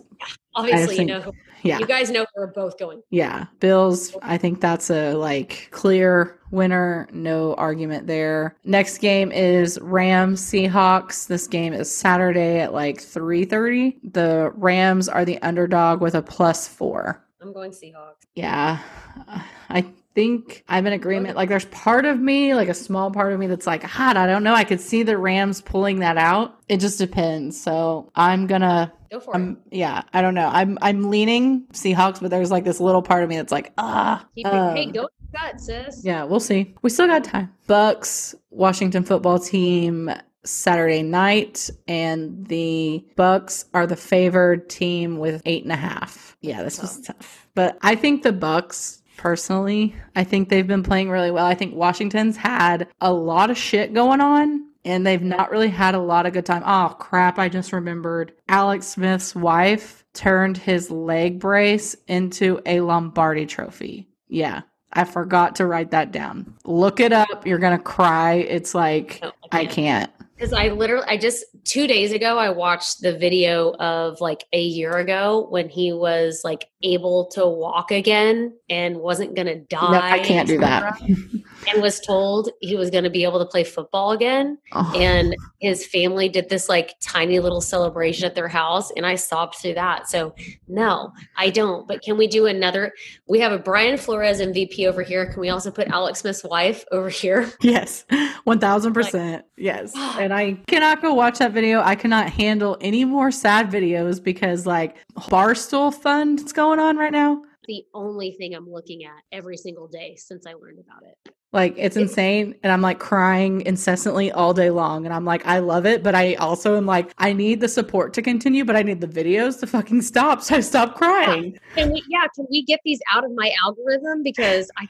Obviously, 0.56 0.98
you 1.00 1.06
know, 1.06 1.22
who- 1.22 1.32
Yeah. 1.64 1.80
you 1.80 1.86
guys 1.86 2.10
know 2.10 2.26
we're 2.36 2.48
both 2.48 2.78
going. 2.78 3.02
Yeah. 3.10 3.46
Bills, 3.60 4.16
I 4.22 4.38
think 4.38 4.62
that's 4.62 4.90
a 4.90 5.14
like 5.14 5.68
clear 5.72 6.40
winner, 6.52 7.08
no 7.12 7.54
argument 7.56 8.08
there. 8.08 8.56
Next 8.64 9.00
game 9.00 9.32
is 9.32 9.80
Rams 9.82 10.42
Seahawks. 10.42 11.28
This 11.28 11.48
game 11.48 11.74
is 11.74 11.92
Saturday 11.92 12.60
at 12.60 12.74
like 12.74 12.98
3:30. 12.98 13.98
The 14.12 14.52
Rams 14.56 15.10
are 15.10 15.26
the 15.26 15.42
underdog 15.42 16.02
with 16.02 16.16
a 16.16 16.22
plus 16.22 16.68
4. 16.68 17.24
I'm 17.42 17.54
going 17.54 17.72
Seahawks. 17.72 18.26
Yeah. 18.36 18.80
Uh, 19.28 19.42
I 19.70 19.86
think 20.16 20.64
I'm 20.68 20.86
in 20.88 20.94
agreement. 20.94 21.38
Like 21.38 21.50
there's 21.50 21.66
part 21.66 22.06
of 22.06 22.20
me, 22.20 22.54
like 22.56 22.68
a 22.68 22.74
small 22.74 23.12
part 23.12 23.32
of 23.32 23.40
me 23.40 23.48
that's 23.48 23.68
like, 23.68 23.82
God, 23.82 24.18
I 24.18 24.28
don't 24.28 24.44
know. 24.44 24.54
I 24.54 24.64
could 24.64 24.82
see 24.82 25.04
the 25.04 25.18
Rams 25.18 25.62
pulling 25.62 26.00
that 26.00 26.18
out. 26.18 26.60
It 26.68 26.78
just 26.78 26.98
depends. 26.98 27.60
So 27.60 28.12
I'm 28.16 28.48
gonna 28.48 28.92
Go 29.12 29.20
for 29.20 29.36
um 29.36 29.58
yeah, 29.72 30.04
I 30.14 30.22
don't 30.22 30.36
know. 30.36 30.48
I'm 30.48 30.78
I'm 30.82 31.10
leaning 31.10 31.66
Seahawks, 31.74 32.22
but 32.22 32.30
there's 32.30 32.52
like 32.52 32.64
this 32.64 32.80
little 32.80 33.02
part 33.02 33.24
of 33.24 33.30
me 33.30 33.38
that's 33.38 33.52
like, 33.52 33.74
ah. 33.78 34.26
it. 34.36 34.42
It. 34.42 34.48
Hey, 34.48 34.86
um, 34.86 34.92
go 34.92 35.10
gut, 35.34 35.60
sis. 35.60 36.04
yeah, 36.04 36.24
we'll 36.24 36.40
see. 36.40 36.76
We 36.82 36.90
still 36.90 37.08
got 37.08 37.24
time. 37.24 37.54
Bucks, 37.68 38.36
Washington 38.50 39.04
football 39.04 39.40
team 39.40 40.12
Saturday 40.46 41.04
night, 41.04 41.70
and 41.88 42.48
the 42.48 43.06
Bucks 43.16 43.66
are 43.74 43.88
the 43.88 43.96
favored 43.96 44.70
team 44.70 45.18
with 45.18 45.42
eight 45.46 45.64
and 45.64 45.72
a 45.72 45.78
half. 45.78 46.38
Yeah, 46.42 46.64
this 46.64 46.82
was 46.82 47.02
tough. 47.02 47.48
But 47.56 47.78
I 47.82 47.96
think 47.96 48.24
the 48.24 48.32
Bucks 48.32 49.02
personally, 49.18 49.96
I 50.16 50.24
think 50.24 50.50
they've 50.50 50.66
been 50.66 50.84
playing 50.84 51.10
really 51.10 51.32
well. 51.32 51.46
I 51.46 51.56
think 51.56 51.76
Washington's 51.76 52.38
had 52.38 52.88
a 53.02 53.12
lot 53.12 53.50
of 53.50 53.58
shit 53.58 53.94
going 53.94 54.22
on. 54.22 54.69
And 54.86 55.06
they've 55.06 55.22
not 55.22 55.52
really 55.52 55.70
had 55.70 55.94
a 55.96 56.00
lot 56.00 56.26
of 56.26 56.34
good 56.34 56.46
time. 56.46 56.64
Oh 56.66 56.96
crap, 56.98 57.38
I 57.38 57.50
just 57.50 57.74
remembered. 57.74 58.34
Alex 58.48 58.88
Smith's 58.88 59.36
wife 59.36 60.06
turned 60.14 60.58
his 60.58 60.90
leg 60.90 61.40
brace 61.40 61.96
into 62.08 62.62
a 62.66 62.80
Lombardi 62.82 63.46
trophy. 63.46 64.08
Yeah. 64.28 64.62
I 64.94 65.04
forgot 65.04 65.56
to 65.58 65.68
write 65.68 65.92
that 65.92 66.12
down. 66.12 66.56
Look 66.66 67.00
it 67.00 67.14
up. 67.14 67.46
You're 67.46 67.60
going 67.60 67.78
to 67.78 67.84
cry. 67.84 68.36
It's 68.36 68.74
like, 68.74 69.20
No, 69.22 69.32
I 69.52 69.66
can't. 69.66 70.12
Because 70.40 70.54
I 70.54 70.70
literally, 70.70 71.06
I 71.06 71.18
just 71.18 71.44
two 71.66 71.86
days 71.86 72.14
ago, 72.14 72.38
I 72.38 72.50
watched 72.50 73.02
the 73.02 73.12
video 73.12 73.74
of 73.74 74.22
like 74.22 74.46
a 74.54 74.62
year 74.62 74.94
ago 74.94 75.48
when 75.50 75.68
he 75.68 75.92
was 75.92 76.44
like 76.46 76.70
able 76.82 77.26
to 77.32 77.46
walk 77.46 77.92
again 77.92 78.58
and 78.70 79.00
wasn't 79.00 79.36
going 79.36 79.48
to 79.48 79.60
die. 79.60 79.92
No, 79.92 80.00
I 80.00 80.20
can't 80.20 80.48
do 80.48 80.60
that. 80.60 80.98
and 81.68 81.82
was 81.82 82.00
told 82.00 82.50
he 82.62 82.76
was 82.76 82.90
going 82.90 83.04
to 83.04 83.10
be 83.10 83.24
able 83.24 83.40
to 83.40 83.46
play 83.46 83.64
football 83.64 84.12
again. 84.12 84.58
Oh. 84.72 84.92
And 84.96 85.36
his 85.60 85.86
family 85.86 86.30
did 86.30 86.50
this 86.50 86.70
like 86.70 86.96
tiny 87.02 87.40
little 87.40 87.62
celebration 87.62 88.26
at 88.26 88.36
their 88.36 88.48
house. 88.48 88.92
And 88.92 89.06
I 89.06 89.16
sobbed 89.16 89.56
through 89.56 89.76
that. 89.76 90.10
So, 90.10 90.34
no, 90.68 91.12
I 91.38 91.50
don't. 91.50 91.88
But 91.88 92.02
can 92.02 92.18
we 92.18 92.28
do 92.28 92.46
another? 92.46 92.94
We 93.28 93.40
have 93.40 93.52
a 93.52 93.60
Brian 93.60 93.98
Flores 93.98 94.40
MVP 94.40 94.88
over 94.88 95.02
here. 95.02 95.26
Can 95.32 95.42
we 95.42 95.50
also 95.50 95.72
put 95.72 95.88
Alex 95.90 96.20
Smith's 96.20 96.44
wife 96.44 96.86
over 96.92 97.10
here? 97.10 97.52
Yes, 97.62 98.06
1000%. 98.48 99.44
yes. 99.58 99.92
Oh, 99.96 100.18
And 100.30 100.38
I 100.38 100.54
cannot 100.68 101.02
go 101.02 101.16
watch 101.16 101.40
that 101.40 101.54
video. 101.54 101.82
I 101.82 101.96
cannot 101.96 102.30
handle 102.30 102.78
any 102.82 103.04
more 103.04 103.32
sad 103.32 103.72
videos 103.72 104.24
because, 104.24 104.68
like, 104.68 104.98
Barstool 105.16 105.92
Fund 105.92 106.40
is 106.42 106.54
going 106.54 106.78
on 106.78 106.98
right 106.98 107.12
now. 107.12 107.42
The 107.68 107.84
only 107.96 108.34
thing 108.34 108.54
I'm 108.54 108.70
looking 108.70 109.06
at 109.06 109.24
every 109.32 109.58
single 109.58 109.88
day 109.88 110.16
since 110.18 110.46
I 110.46 110.54
learned 110.54 110.78
about 110.86 111.02
it. 111.02 111.34
Like 111.52 111.74
it's 111.78 111.98
insane. 111.98 112.54
And 112.62 112.72
I'm 112.72 112.82
like 112.82 113.00
crying 113.00 113.62
incessantly 113.62 114.32
all 114.32 114.54
day 114.54 114.70
long. 114.70 115.06
And 115.06 115.14
I'm 115.14 115.26
like, 115.26 115.46
I 115.48 115.60
love 115.60 115.88
it. 115.88 116.04
But 116.04 116.14
I 116.14 116.36
also 116.36 116.78
am 116.78 116.86
like, 116.86 117.12
I 117.18 117.34
need 117.34 117.60
the 117.60 117.68
support 117.68 118.14
to 118.14 118.22
continue, 118.22 118.66
but 118.66 118.76
I 118.76 118.84
need 118.84 119.02
the 119.02 119.08
videos 119.08 119.60
to 119.62 119.68
fucking 119.68 120.04
stop. 120.04 120.44
So 120.44 120.58
I 120.58 120.60
stop 120.60 120.96
crying. 120.96 121.58
Can 121.74 121.92
we, 121.92 122.04
yeah, 122.08 122.28
can 122.36 122.46
we 122.52 122.64
get 122.64 122.82
these 122.86 123.00
out 123.12 123.26
of 123.26 123.32
my 123.34 123.52
algorithm? 123.64 124.22
Because 124.22 124.70
I 124.78 124.86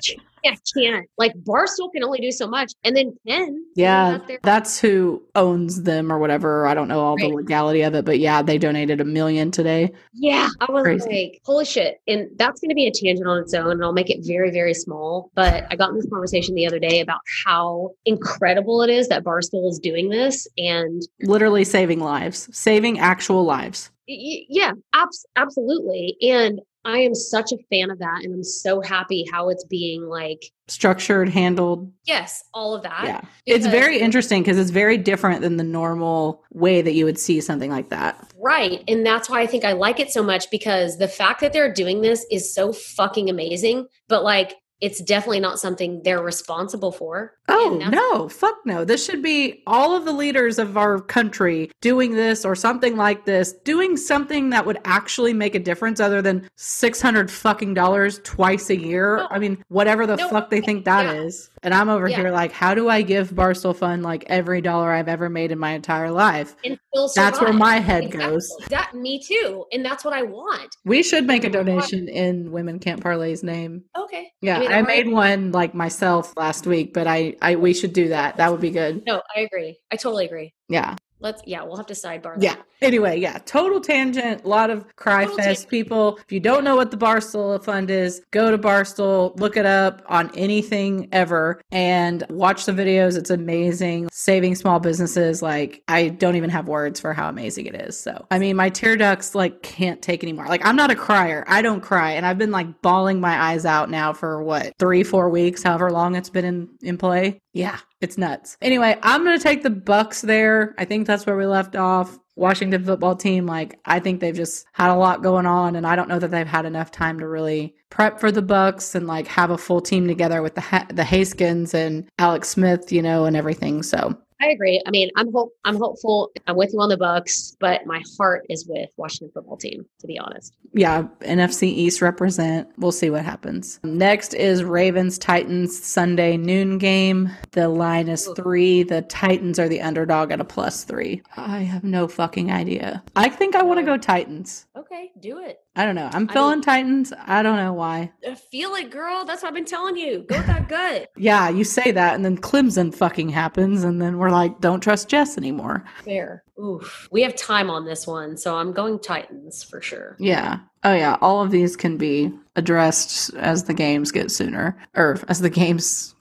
I 0.45 0.57
can't. 0.75 1.07
Like 1.17 1.33
Barstool 1.35 1.91
can 1.91 2.03
only 2.03 2.19
do 2.19 2.31
so 2.31 2.47
much. 2.47 2.73
And 2.83 2.95
then 2.95 3.15
Penn. 3.27 3.63
Yeah. 3.75 4.19
That's 4.43 4.79
who 4.79 5.21
owns 5.35 5.83
them 5.83 6.11
or 6.11 6.19
whatever. 6.19 6.65
I 6.67 6.73
don't 6.73 6.87
know 6.87 6.99
all 7.01 7.15
Right. 7.15 7.29
the 7.29 7.35
legality 7.35 7.81
of 7.81 7.93
it, 7.95 8.05
but 8.05 8.19
yeah, 8.19 8.41
they 8.41 8.57
donated 8.57 9.01
a 9.01 9.05
million 9.05 9.51
today. 9.51 9.91
Yeah, 10.13 10.49
I 10.59 10.71
was 10.71 10.83
Crazy. 10.83 11.09
like, 11.31 11.41
holy 11.45 11.65
shit. 11.65 11.99
And 12.07 12.29
that's 12.37 12.59
going 12.61 12.69
to 12.69 12.75
be 12.75 12.87
a 12.87 12.91
tangent 12.91 13.27
on 13.27 13.37
its 13.39 13.53
own, 13.53 13.71
and 13.71 13.83
I'll 13.83 13.93
make 13.93 14.09
it 14.09 14.19
very, 14.25 14.51
very 14.51 14.73
small. 14.73 15.31
But 15.35 15.65
I 15.69 15.75
got 15.75 15.89
in 15.89 15.95
this 15.95 16.07
conversation 16.09 16.55
the 16.55 16.67
other 16.67 16.79
day 16.79 16.99
about 17.01 17.19
how 17.45 17.91
incredible 18.05 18.81
it 18.81 18.89
is 18.89 19.07
that 19.09 19.23
Barstool 19.23 19.69
is 19.69 19.79
doing 19.79 20.09
this. 20.09 20.47
And 20.57 21.01
Literally 21.21 21.63
saving 21.63 21.99
lives, 21.99 22.49
saving 22.55 22.99
actual 22.99 23.43
lives. 23.43 23.91
yeah, 24.07 24.71
abs- 24.93 25.25
absolutely. 25.35 26.17
And 26.21 26.59
I 26.85 26.99
am 26.99 27.13
such 27.13 27.51
a 27.51 27.57
fan 27.69 27.91
of 27.91 27.99
that. 27.99 28.21
And 28.23 28.33
I'm 28.33 28.43
so 28.43 28.81
happy 28.81 29.25
how 29.31 29.49
it's 29.49 29.65
being 29.65 30.03
like, 30.03 30.43
Structured, 30.67 31.29
handled. 31.29 31.91
yes, 32.05 32.43
all 32.53 32.75
of 32.75 32.83
that. 32.83 33.03
Yeah. 33.03 33.21
It's 33.45 33.65
very 33.65 33.99
interesting 33.99 34.41
because 34.43 34.57
it's 34.57 34.69
very 34.69 34.97
different 34.97 35.41
than 35.41 35.57
the 35.57 35.63
normal 35.63 36.43
way 36.51 36.81
that 36.81 36.93
you 36.93 37.05
would 37.05 37.17
see 37.17 37.41
something 37.41 37.71
like 37.71 37.89
that. 37.89 38.31
Right. 38.37 38.83
And 38.87 39.05
that's 39.05 39.29
why 39.29 39.41
I 39.41 39.47
think 39.47 39.65
I 39.65 39.71
like 39.73 39.99
it 39.99 40.11
so 40.11 40.21
much 40.21 40.49
because 40.51 40.97
the 40.97 41.07
fact 41.07 41.41
that 41.41 41.53
they're 41.53 41.73
doing 41.73 42.01
this 42.01 42.25
is 42.31 42.53
so 42.53 42.71
fucking 42.71 43.29
amazing. 43.29 43.87
But 44.07 44.23
like, 44.23 44.53
it's 44.81 45.01
definitely 45.03 45.39
not 45.39 45.59
something 45.59 46.01
they're 46.03 46.21
responsible 46.21 46.91
for. 46.91 47.33
Oh, 47.47 47.77
no, 47.91 48.29
fuck 48.29 48.55
no. 48.65 48.85
This 48.85 49.03
should 49.05 49.21
be 49.21 49.61
all 49.67 49.95
of 49.95 50.05
the 50.05 50.11
leaders 50.13 50.57
of 50.59 50.77
our 50.77 50.99
country 50.99 51.71
doing 51.81 52.13
this 52.13 52.45
or 52.45 52.55
something 52.55 52.95
like 52.95 53.25
this, 53.25 53.53
doing 53.65 53.97
something 53.97 54.51
that 54.51 54.65
would 54.65 54.77
actually 54.85 55.33
make 55.33 55.55
a 55.55 55.59
difference 55.59 55.99
other 55.99 56.21
than 56.21 56.47
600 56.55 57.29
fucking 57.31 57.73
dollars 57.73 58.19
twice 58.23 58.69
a 58.69 58.79
year. 58.79 59.17
No. 59.17 59.27
I 59.31 59.39
mean, 59.39 59.63
whatever 59.67 60.05
the 60.07 60.15
No, 60.15 60.29
fuck 60.29 60.49
they 60.49 60.61
think 60.61 60.85
that 60.85 61.13
is. 61.15 61.49
yeah. 61.51 61.59
And 61.63 61.73
I'm 61.73 61.89
over 61.89 62.07
Yeah. 62.07 62.17
here 62.17 62.31
like, 62.31 62.51
how 62.53 62.73
do 62.73 62.87
I 62.87 63.01
give 63.01 63.31
Barstool 63.31 63.75
Fund 63.75 64.03
like 64.03 64.23
every 64.27 64.61
dollar 64.61 64.91
I've 64.91 65.09
ever 65.09 65.29
made 65.29 65.51
in 65.51 65.59
my 65.59 65.71
entire 65.71 66.11
life? 66.11 66.55
and 66.63 66.79
That's 67.15 67.41
where 67.41 67.51
my 67.51 67.79
head 67.79 68.05
Exactly. 68.05 68.31
goes. 68.31 68.55
That 68.69 68.93
me 68.93 69.19
too, 69.21 69.65
and 69.73 69.83
that's 69.83 70.05
what 70.05 70.13
I 70.13 70.23
want. 70.23 70.75
We 70.85 71.03
should 71.03 71.25
make 71.27 71.43
a 71.43 71.49
donation 71.49 72.07
in 72.07 72.51
Women 72.51 72.79
Can't 72.79 73.01
Parlay's 73.03 73.43
name. 73.43 73.83
Okay. 73.97 74.31
Yeah, 74.41 74.59
mean, 74.59 74.68
I 74.73 74.81
made 74.81 75.07
one 75.07 75.51
like 75.51 75.73
myself 75.73 76.33
last 76.37 76.65
week, 76.67 76.93
but 76.93 77.07
I, 77.07 77.35
I 77.41 77.55
we 77.55 77.73
should 77.73 77.93
do 77.93 78.09
that. 78.09 78.37
That 78.37 78.51
would 78.51 78.61
be 78.61 78.71
good. 78.71 79.03
No, 79.05 79.21
I 79.35 79.41
agree. 79.41 79.77
I 79.91 79.95
totally 79.95 80.25
agree. 80.25 80.53
Yeah. 80.69 80.95
Let's. 81.21 81.41
Yeah, 81.45 81.63
we'll 81.63 81.75
have 81.75 81.87
to 81.87 81.93
sidebar. 81.93 82.35
Yeah. 82.39 82.55
that. 82.55 82.65
Anyway, 82.81 83.19
yeah, 83.19 83.39
total 83.39 83.81
tangent. 83.81 84.45
A 84.45 84.47
lot 84.47 84.69
of 84.69 84.85
cry 84.95 85.23
Total 85.25 85.35
fest 85.35 85.47
tangent. 85.47 85.69
people. 85.69 86.17
If 86.23 86.31
you 86.31 86.39
don't 86.39 86.63
know 86.63 86.77
what 86.77 86.91
the 86.91 86.97
Barstool 86.97 87.61
Fund 87.61 87.89
is, 87.91 88.21
go 88.31 88.51
to 88.51 88.57
Barstool, 88.57 89.37
look 89.37 89.57
it 89.57 89.65
up 89.65 90.01
on 90.05 90.31
anything 90.33 91.09
ever, 91.11 91.61
and 91.73 92.23
watch 92.29 92.63
the 92.65 92.71
videos. 92.71 93.17
It's 93.17 93.29
amazing. 93.31 94.07
Saving 94.13 94.55
small 94.55 94.79
businesses. 94.79 95.41
Like 95.41 95.83
I 95.89 96.07
don't 96.07 96.37
even 96.37 96.49
have 96.51 96.69
words 96.69 97.01
for 97.01 97.11
how 97.11 97.27
amazing 97.27 97.65
it 97.65 97.75
is. 97.75 97.99
So 97.99 98.25
I 98.31 98.39
mean, 98.39 98.55
my 98.55 98.69
tear 98.69 98.95
ducts 98.95 99.35
like 99.35 99.61
can't 99.61 100.01
take 100.01 100.23
anymore. 100.23 100.45
Like 100.47 100.65
I'm 100.65 100.77
not 100.77 100.89
a 100.89 100.95
crier. 100.95 101.43
I 101.49 101.61
don't 101.61 101.81
cry, 101.81 102.11
and 102.11 102.25
I've 102.25 102.37
been 102.37 102.51
like 102.51 102.81
bawling 102.81 103.19
my 103.19 103.37
eyes 103.51 103.65
out 103.65 103.89
now 103.89 104.13
for 104.13 104.41
what 104.41 104.71
three, 104.79 105.03
four 105.03 105.29
weeks, 105.29 105.63
however 105.63 105.91
long 105.91 106.15
it's 106.15 106.29
been 106.29 106.45
in 106.45 106.69
in 106.81 106.97
play. 106.97 107.41
Yeah, 107.51 107.77
it's 108.01 108.17
nuts. 108.17 108.57
Anyway, 108.61 108.97
I'm 109.03 109.23
gonna 109.23 109.39
take 109.39 109.63
the 109.63 109.69
Bucks 109.69 110.21
there. 110.21 110.75
I 110.77 110.85
think 110.85 111.07
that's 111.07 111.25
where 111.25 111.37
we 111.37 111.45
left 111.45 111.75
off. 111.75 112.17
Washington 112.35 112.85
football 112.85 113.17
team, 113.17 113.45
like 113.45 113.79
I 113.83 113.99
think 113.99 114.21
they've 114.21 114.35
just 114.35 114.65
had 114.71 114.91
a 114.91 114.95
lot 114.95 115.21
going 115.21 115.45
on, 115.45 115.75
and 115.75 115.85
I 115.85 115.97
don't 115.97 116.07
know 116.07 116.19
that 116.19 116.31
they've 116.31 116.47
had 116.47 116.65
enough 116.65 116.89
time 116.89 117.19
to 117.19 117.27
really 117.27 117.75
prep 117.89 118.19
for 118.19 118.31
the 118.31 118.41
Bucks 118.41 118.95
and 118.95 119.07
like 119.07 119.27
have 119.27 119.49
a 119.49 119.57
full 119.57 119.81
team 119.81 120.07
together 120.07 120.41
with 120.41 120.55
the 120.55 120.61
ha- 120.61 120.87
the 120.89 121.03
Haskins 121.03 121.73
and 121.73 122.09
Alex 122.17 122.49
Smith, 122.49 122.91
you 122.91 123.01
know, 123.01 123.25
and 123.25 123.35
everything. 123.35 123.83
So 123.83 124.17
I 124.41 124.47
agree. 124.49 124.81
I 124.85 124.91
mean, 124.91 125.09
I'm 125.17 125.31
hope 125.33 125.51
I'm 125.65 125.75
hopeful. 125.75 126.31
I'm 126.47 126.55
with 126.55 126.71
you 126.73 126.79
on 126.79 126.89
the 126.89 126.97
Bucks, 126.97 127.55
but 127.59 127.85
my 127.85 128.01
heart 128.17 128.45
is 128.49 128.65
with 128.67 128.89
Washington 128.97 129.31
football 129.33 129.57
team. 129.57 129.85
To 129.99 130.07
be 130.07 130.17
honest. 130.17 130.55
yeah, 130.73 131.07
NFC 131.21 131.63
East 131.63 132.01
represent. 132.01 132.67
We'll 132.77 132.91
see 132.91 133.09
what 133.09 133.25
happens. 133.25 133.79
Next 133.83 134.33
is 134.33 134.63
Ravens 134.63 135.17
Titans 135.17 135.77
Sunday 135.83 136.37
noon 136.37 136.77
game. 136.77 137.29
The 137.51 137.67
line 137.67 138.07
is 138.07 138.27
three. 138.35 138.83
The 138.83 139.01
Titans 139.03 139.59
are 139.59 139.67
the 139.67 139.81
underdog 139.81 140.31
at 140.31 140.39
a 140.39 140.45
plus 140.45 140.83
three. 140.85 141.21
I 141.35 141.59
have 141.59 141.83
no 141.83 142.07
fucking 142.07 142.51
idea. 142.51 143.03
I 143.15 143.29
think 143.29 143.55
I 143.55 143.63
want 143.63 143.79
to 143.79 143.85
go 143.85 143.97
Titans. 143.97 144.67
Okay, 144.77 145.11
do 145.19 145.39
it. 145.39 145.59
I 145.75 145.85
don't 145.85 145.95
know. 145.95 146.09
I'm 146.11 146.27
feeling 146.27 146.61
Titans. 146.61 147.13
I 147.25 147.41
don't 147.41 147.55
know 147.55 147.73
why. 147.73 148.11
Uh, 148.27 148.35
feel 148.35 148.73
it, 148.75 148.89
girl. 148.89 149.23
That's 149.23 149.43
what 149.43 149.49
I've 149.49 149.55
been 149.55 149.65
telling 149.65 149.95
you. 149.95 150.25
Go 150.27 150.37
with 150.37 150.47
that 150.47 150.67
gut. 150.67 151.09
Yeah, 151.17 151.49
you 151.49 151.63
say 151.63 151.91
that, 151.91 152.15
and 152.15 152.23
then 152.23 152.37
Clemson 152.37 152.93
fucking 152.93 153.29
happens, 153.29 153.83
and 153.83 154.01
then 154.01 154.17
we're 154.17 154.29
like, 154.31 154.59
don't 154.61 154.79
trust 154.81 155.09
Jess 155.09 155.37
anymore. 155.37 155.83
Fair. 156.03 156.43
Oof. 156.59 157.07
We 157.11 157.21
have 157.21 157.35
time 157.35 157.69
on 157.69 157.85
this 157.85 158.07
one, 158.07 158.35
so 158.37 158.55
I'm 158.55 158.71
going 158.73 158.99
Titans 158.99 159.63
for 159.63 159.81
sure. 159.81 160.15
Yeah. 160.19 160.59
Oh, 160.83 160.93
yeah. 160.93 161.17
All 161.21 161.41
of 161.41 161.51
these 161.51 161.75
can 161.75 161.97
be 161.97 162.31
addressed 162.55 163.33
as 163.35 163.65
the 163.65 163.73
games 163.73 164.11
get 164.11 164.31
sooner, 164.31 164.77
or 164.95 165.19
as 165.27 165.41
the 165.41 165.49
games 165.49 166.15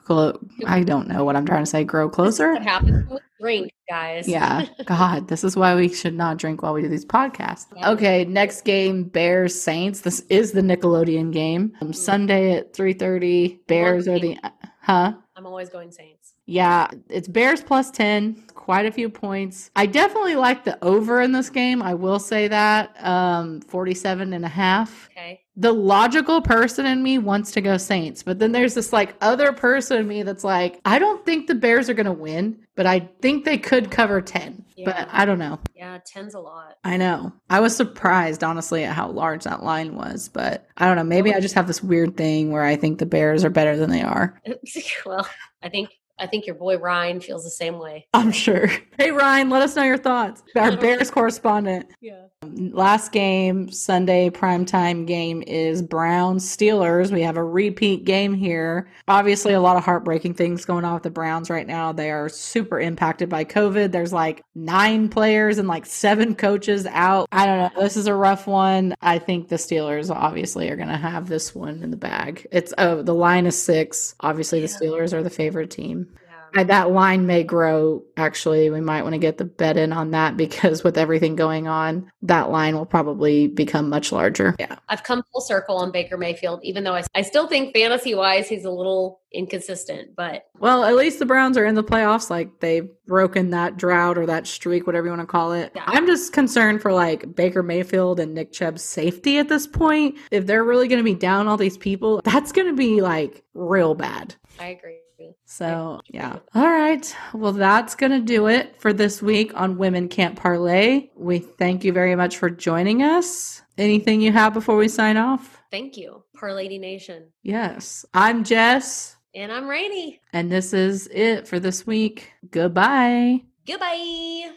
I 0.66 0.82
don't 0.82 1.08
know 1.08 1.24
what 1.24 1.36
I'm 1.36 1.46
trying 1.46 1.64
to 1.64 1.70
say. 1.70 1.84
Grow 1.84 2.08
closer. 2.08 2.52
What 2.52 2.62
happens 2.62 3.08
we 3.08 3.18
drink, 3.40 3.72
guys? 3.88 4.28
Yeah. 4.28 4.66
God, 4.84 5.28
this 5.28 5.44
is 5.44 5.56
why 5.56 5.74
we 5.74 5.88
should 5.88 6.14
not 6.14 6.38
drink 6.38 6.62
while 6.62 6.74
we 6.74 6.82
do 6.82 6.88
these 6.88 7.04
podcasts. 7.04 7.66
Yeah. 7.76 7.90
Okay, 7.90 8.24
next 8.24 8.62
game, 8.62 9.04
Bears 9.04 9.60
Saints. 9.60 10.00
This 10.00 10.20
is 10.28 10.52
the 10.52 10.60
Nickelodeon 10.60 11.32
game. 11.32 11.72
Um, 11.80 11.92
Sunday 11.92 12.56
at 12.56 12.72
3:30. 12.74 13.66
Bears 13.66 14.08
are 14.08 14.18
the 14.18 14.38
huh? 14.80 15.14
I'm 15.36 15.46
always 15.46 15.68
going 15.68 15.92
Saints. 15.92 16.34
Yeah, 16.46 16.88
it's 17.10 17.28
Bears 17.28 17.60
plus 17.60 17.90
10, 17.90 18.42
quite 18.68 18.84
a 18.84 18.92
few 18.92 19.08
points. 19.08 19.70
I 19.76 19.86
definitely 19.86 20.36
like 20.36 20.64
the 20.64 20.76
over 20.84 21.22
in 21.22 21.32
this 21.32 21.48
game. 21.48 21.80
I 21.82 21.94
will 21.94 22.18
say 22.18 22.48
that. 22.48 22.94
Um 23.02 23.62
47 23.62 24.34
and 24.34 24.44
a 24.44 24.48
half. 24.48 25.08
Okay. 25.10 25.40
The 25.56 25.72
logical 25.72 26.42
person 26.42 26.84
in 26.84 27.02
me 27.02 27.16
wants 27.16 27.50
to 27.52 27.62
go 27.62 27.78
Saints, 27.78 28.22
but 28.22 28.38
then 28.38 28.52
there's 28.52 28.74
this 28.74 28.92
like 28.92 29.16
other 29.22 29.54
person 29.54 29.96
in 29.96 30.06
me 30.06 30.22
that's 30.22 30.44
like, 30.44 30.82
I 30.84 30.98
don't 30.98 31.24
think 31.24 31.46
the 31.46 31.54
Bears 31.54 31.88
are 31.88 31.94
going 31.94 32.06
to 32.06 32.12
win, 32.12 32.58
but 32.76 32.86
I 32.86 33.08
think 33.22 33.44
they 33.44 33.58
could 33.58 33.90
cover 33.90 34.20
10. 34.20 34.64
But 34.84 35.08
I 35.10 35.24
don't 35.24 35.40
know. 35.40 35.58
Yeah, 35.74 35.98
10's 35.98 36.34
a 36.34 36.38
lot. 36.38 36.76
I 36.84 36.96
know. 36.96 37.32
I 37.50 37.58
was 37.58 37.74
surprised, 37.74 38.44
honestly, 38.44 38.84
at 38.84 38.94
how 38.94 39.10
large 39.10 39.42
that 39.44 39.64
line 39.64 39.96
was, 39.96 40.28
but 40.28 40.68
I 40.76 40.86
don't 40.86 40.94
know. 40.94 41.02
Maybe 41.02 41.34
I 41.34 41.40
just 41.40 41.56
have 41.56 41.66
this 41.66 41.82
weird 41.82 42.16
thing 42.16 42.52
where 42.52 42.62
I 42.62 42.76
think 42.76 43.00
the 43.00 43.06
Bears 43.06 43.44
are 43.44 43.50
better 43.50 43.76
than 43.76 43.90
they 43.90 44.02
are. 44.02 44.40
well, 45.06 45.28
I 45.60 45.68
think 45.68 45.90
I 46.18 46.26
think 46.26 46.46
your 46.46 46.54
boy 46.54 46.78
Ryan 46.78 47.20
feels 47.20 47.44
the 47.44 47.50
same 47.50 47.78
way. 47.78 48.06
I'm 48.14 48.32
sure. 48.32 48.68
Hey, 48.98 49.10
Ryan, 49.10 49.50
let 49.50 49.62
us 49.62 49.76
know 49.76 49.84
your 49.84 49.98
thoughts. 49.98 50.42
Our 50.56 50.76
Bears 50.76 51.10
correspondent. 51.10 51.90
Yeah. 52.00 52.24
Last 52.42 53.12
game, 53.12 53.70
Sunday 53.70 54.30
primetime 54.30 55.06
game 55.06 55.42
is 55.46 55.82
Browns 55.82 56.44
Steelers. 56.44 57.12
We 57.12 57.22
have 57.22 57.36
a 57.36 57.44
repeat 57.44 58.04
game 58.04 58.32
here. 58.32 58.88
Obviously, 59.08 59.52
a 59.52 59.60
lot 59.60 59.76
of 59.76 59.84
heartbreaking 59.84 60.34
things 60.34 60.64
going 60.64 60.84
on 60.84 60.94
with 60.94 61.02
the 61.02 61.10
Browns 61.10 61.50
right 61.50 61.66
now. 61.66 61.92
They 61.92 62.10
are 62.10 62.28
super 62.28 62.80
impacted 62.80 63.28
by 63.28 63.44
COVID. 63.44 63.92
There's 63.92 64.12
like 64.12 64.42
nine 64.54 65.08
players 65.08 65.58
and 65.58 65.68
like 65.68 65.84
seven 65.86 66.34
coaches 66.34 66.86
out. 66.86 67.28
I 67.32 67.44
don't 67.46 67.58
know. 67.58 67.82
This 67.82 67.96
is 67.96 68.06
a 68.06 68.14
rough 68.14 68.46
one. 68.46 68.94
I 69.00 69.18
think 69.18 69.48
the 69.48 69.56
Steelers 69.56 70.14
obviously 70.14 70.70
are 70.70 70.76
going 70.76 70.88
to 70.88 70.96
have 70.96 71.28
this 71.28 71.54
one 71.54 71.82
in 71.82 71.90
the 71.90 71.96
bag. 71.96 72.46
It's 72.52 72.72
oh, 72.78 73.02
the 73.02 73.14
line 73.14 73.46
is 73.46 73.60
six. 73.60 74.14
Obviously, 74.20 74.60
the 74.60 74.66
Steelers 74.66 75.12
are 75.12 75.22
the 75.22 75.30
favorite 75.30 75.70
team. 75.70 76.07
Yeah. 76.54 76.62
Um, 76.62 76.66
that 76.68 76.90
line 76.90 77.26
may 77.26 77.44
grow. 77.44 78.02
Actually, 78.16 78.70
we 78.70 78.80
might 78.80 79.02
want 79.02 79.14
to 79.14 79.18
get 79.18 79.38
the 79.38 79.44
bet 79.44 79.76
in 79.76 79.92
on 79.92 80.10
that 80.12 80.36
because 80.38 80.84
with 80.84 80.98
everything 80.98 81.36
going 81.36 81.68
on, 81.68 82.10
that 82.22 82.50
line 82.50 82.76
will 82.76 82.86
probably 82.86 83.48
become 83.48 83.88
much 83.88 84.12
larger. 84.12 84.54
Yeah. 84.58 84.76
I've 84.88 85.04
come 85.04 85.22
full 85.32 85.40
circle 85.40 85.76
on 85.76 85.92
Baker 85.92 86.16
Mayfield, 86.16 86.60
even 86.62 86.84
though 86.84 86.94
I, 86.94 87.04
I 87.14 87.22
still 87.22 87.46
think 87.46 87.74
fantasy 87.74 88.14
wise, 88.14 88.48
he's 88.48 88.64
a 88.64 88.70
little 88.70 89.20
inconsistent, 89.32 90.16
but 90.16 90.44
well, 90.58 90.84
at 90.84 90.96
least 90.96 91.18
the 91.18 91.26
Browns 91.26 91.58
are 91.58 91.64
in 91.64 91.74
the 91.74 91.84
playoffs. 91.84 92.30
Like 92.30 92.60
they've 92.60 92.88
broken 93.06 93.50
that 93.50 93.76
drought 93.76 94.18
or 94.18 94.26
that 94.26 94.46
streak, 94.46 94.86
whatever 94.86 95.06
you 95.06 95.12
want 95.12 95.22
to 95.22 95.26
call 95.26 95.52
it. 95.52 95.72
Yeah. 95.74 95.84
I'm 95.86 96.06
just 96.06 96.32
concerned 96.32 96.82
for 96.82 96.92
like 96.92 97.34
Baker 97.34 97.62
Mayfield 97.62 98.20
and 98.20 98.34
Nick 98.34 98.52
Chubb's 98.52 98.82
safety 98.82 99.38
at 99.38 99.48
this 99.48 99.66
point. 99.66 100.16
If 100.30 100.46
they're 100.46 100.64
really 100.64 100.88
going 100.88 101.00
to 101.00 101.04
be 101.04 101.14
down 101.14 101.46
all 101.46 101.56
these 101.56 101.78
people, 101.78 102.20
that's 102.24 102.52
going 102.52 102.68
to 102.68 102.76
be 102.76 103.00
like 103.00 103.44
real 103.54 103.94
bad. 103.94 104.34
I 104.58 104.68
agree. 104.68 104.98
So, 105.44 106.00
yeah. 106.08 106.38
All 106.54 106.68
right. 106.68 107.16
Well, 107.34 107.52
that's 107.52 107.94
going 107.94 108.12
to 108.12 108.20
do 108.20 108.46
it 108.46 108.80
for 108.80 108.92
this 108.92 109.20
week 109.22 109.52
on 109.54 109.78
Women 109.78 110.08
Can't 110.08 110.36
Parlay. 110.36 111.10
We 111.16 111.38
thank 111.38 111.84
you 111.84 111.92
very 111.92 112.14
much 112.14 112.36
for 112.36 112.50
joining 112.50 113.02
us. 113.02 113.62
Anything 113.76 114.20
you 114.20 114.32
have 114.32 114.52
before 114.54 114.76
we 114.76 114.88
sign 114.88 115.16
off? 115.16 115.60
Thank 115.70 115.96
you, 115.96 116.24
Parlay 116.36 116.78
Nation. 116.78 117.30
Yes. 117.42 118.04
I'm 118.14 118.44
Jess. 118.44 119.16
And 119.34 119.52
I'm 119.52 119.68
Rainey. 119.68 120.20
And 120.32 120.50
this 120.50 120.72
is 120.72 121.06
it 121.08 121.46
for 121.46 121.60
this 121.60 121.86
week. 121.86 122.32
Goodbye. 122.50 123.42
Goodbye. 123.66 124.50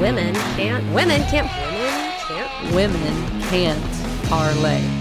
Women 0.00 0.37
can't. 0.58 0.92
Women 0.92 1.22
can't. 1.30 1.46
Women 1.46 2.12
can't. 2.26 2.74
Women 2.74 3.42
can't 3.42 4.28
parlay. 4.28 4.97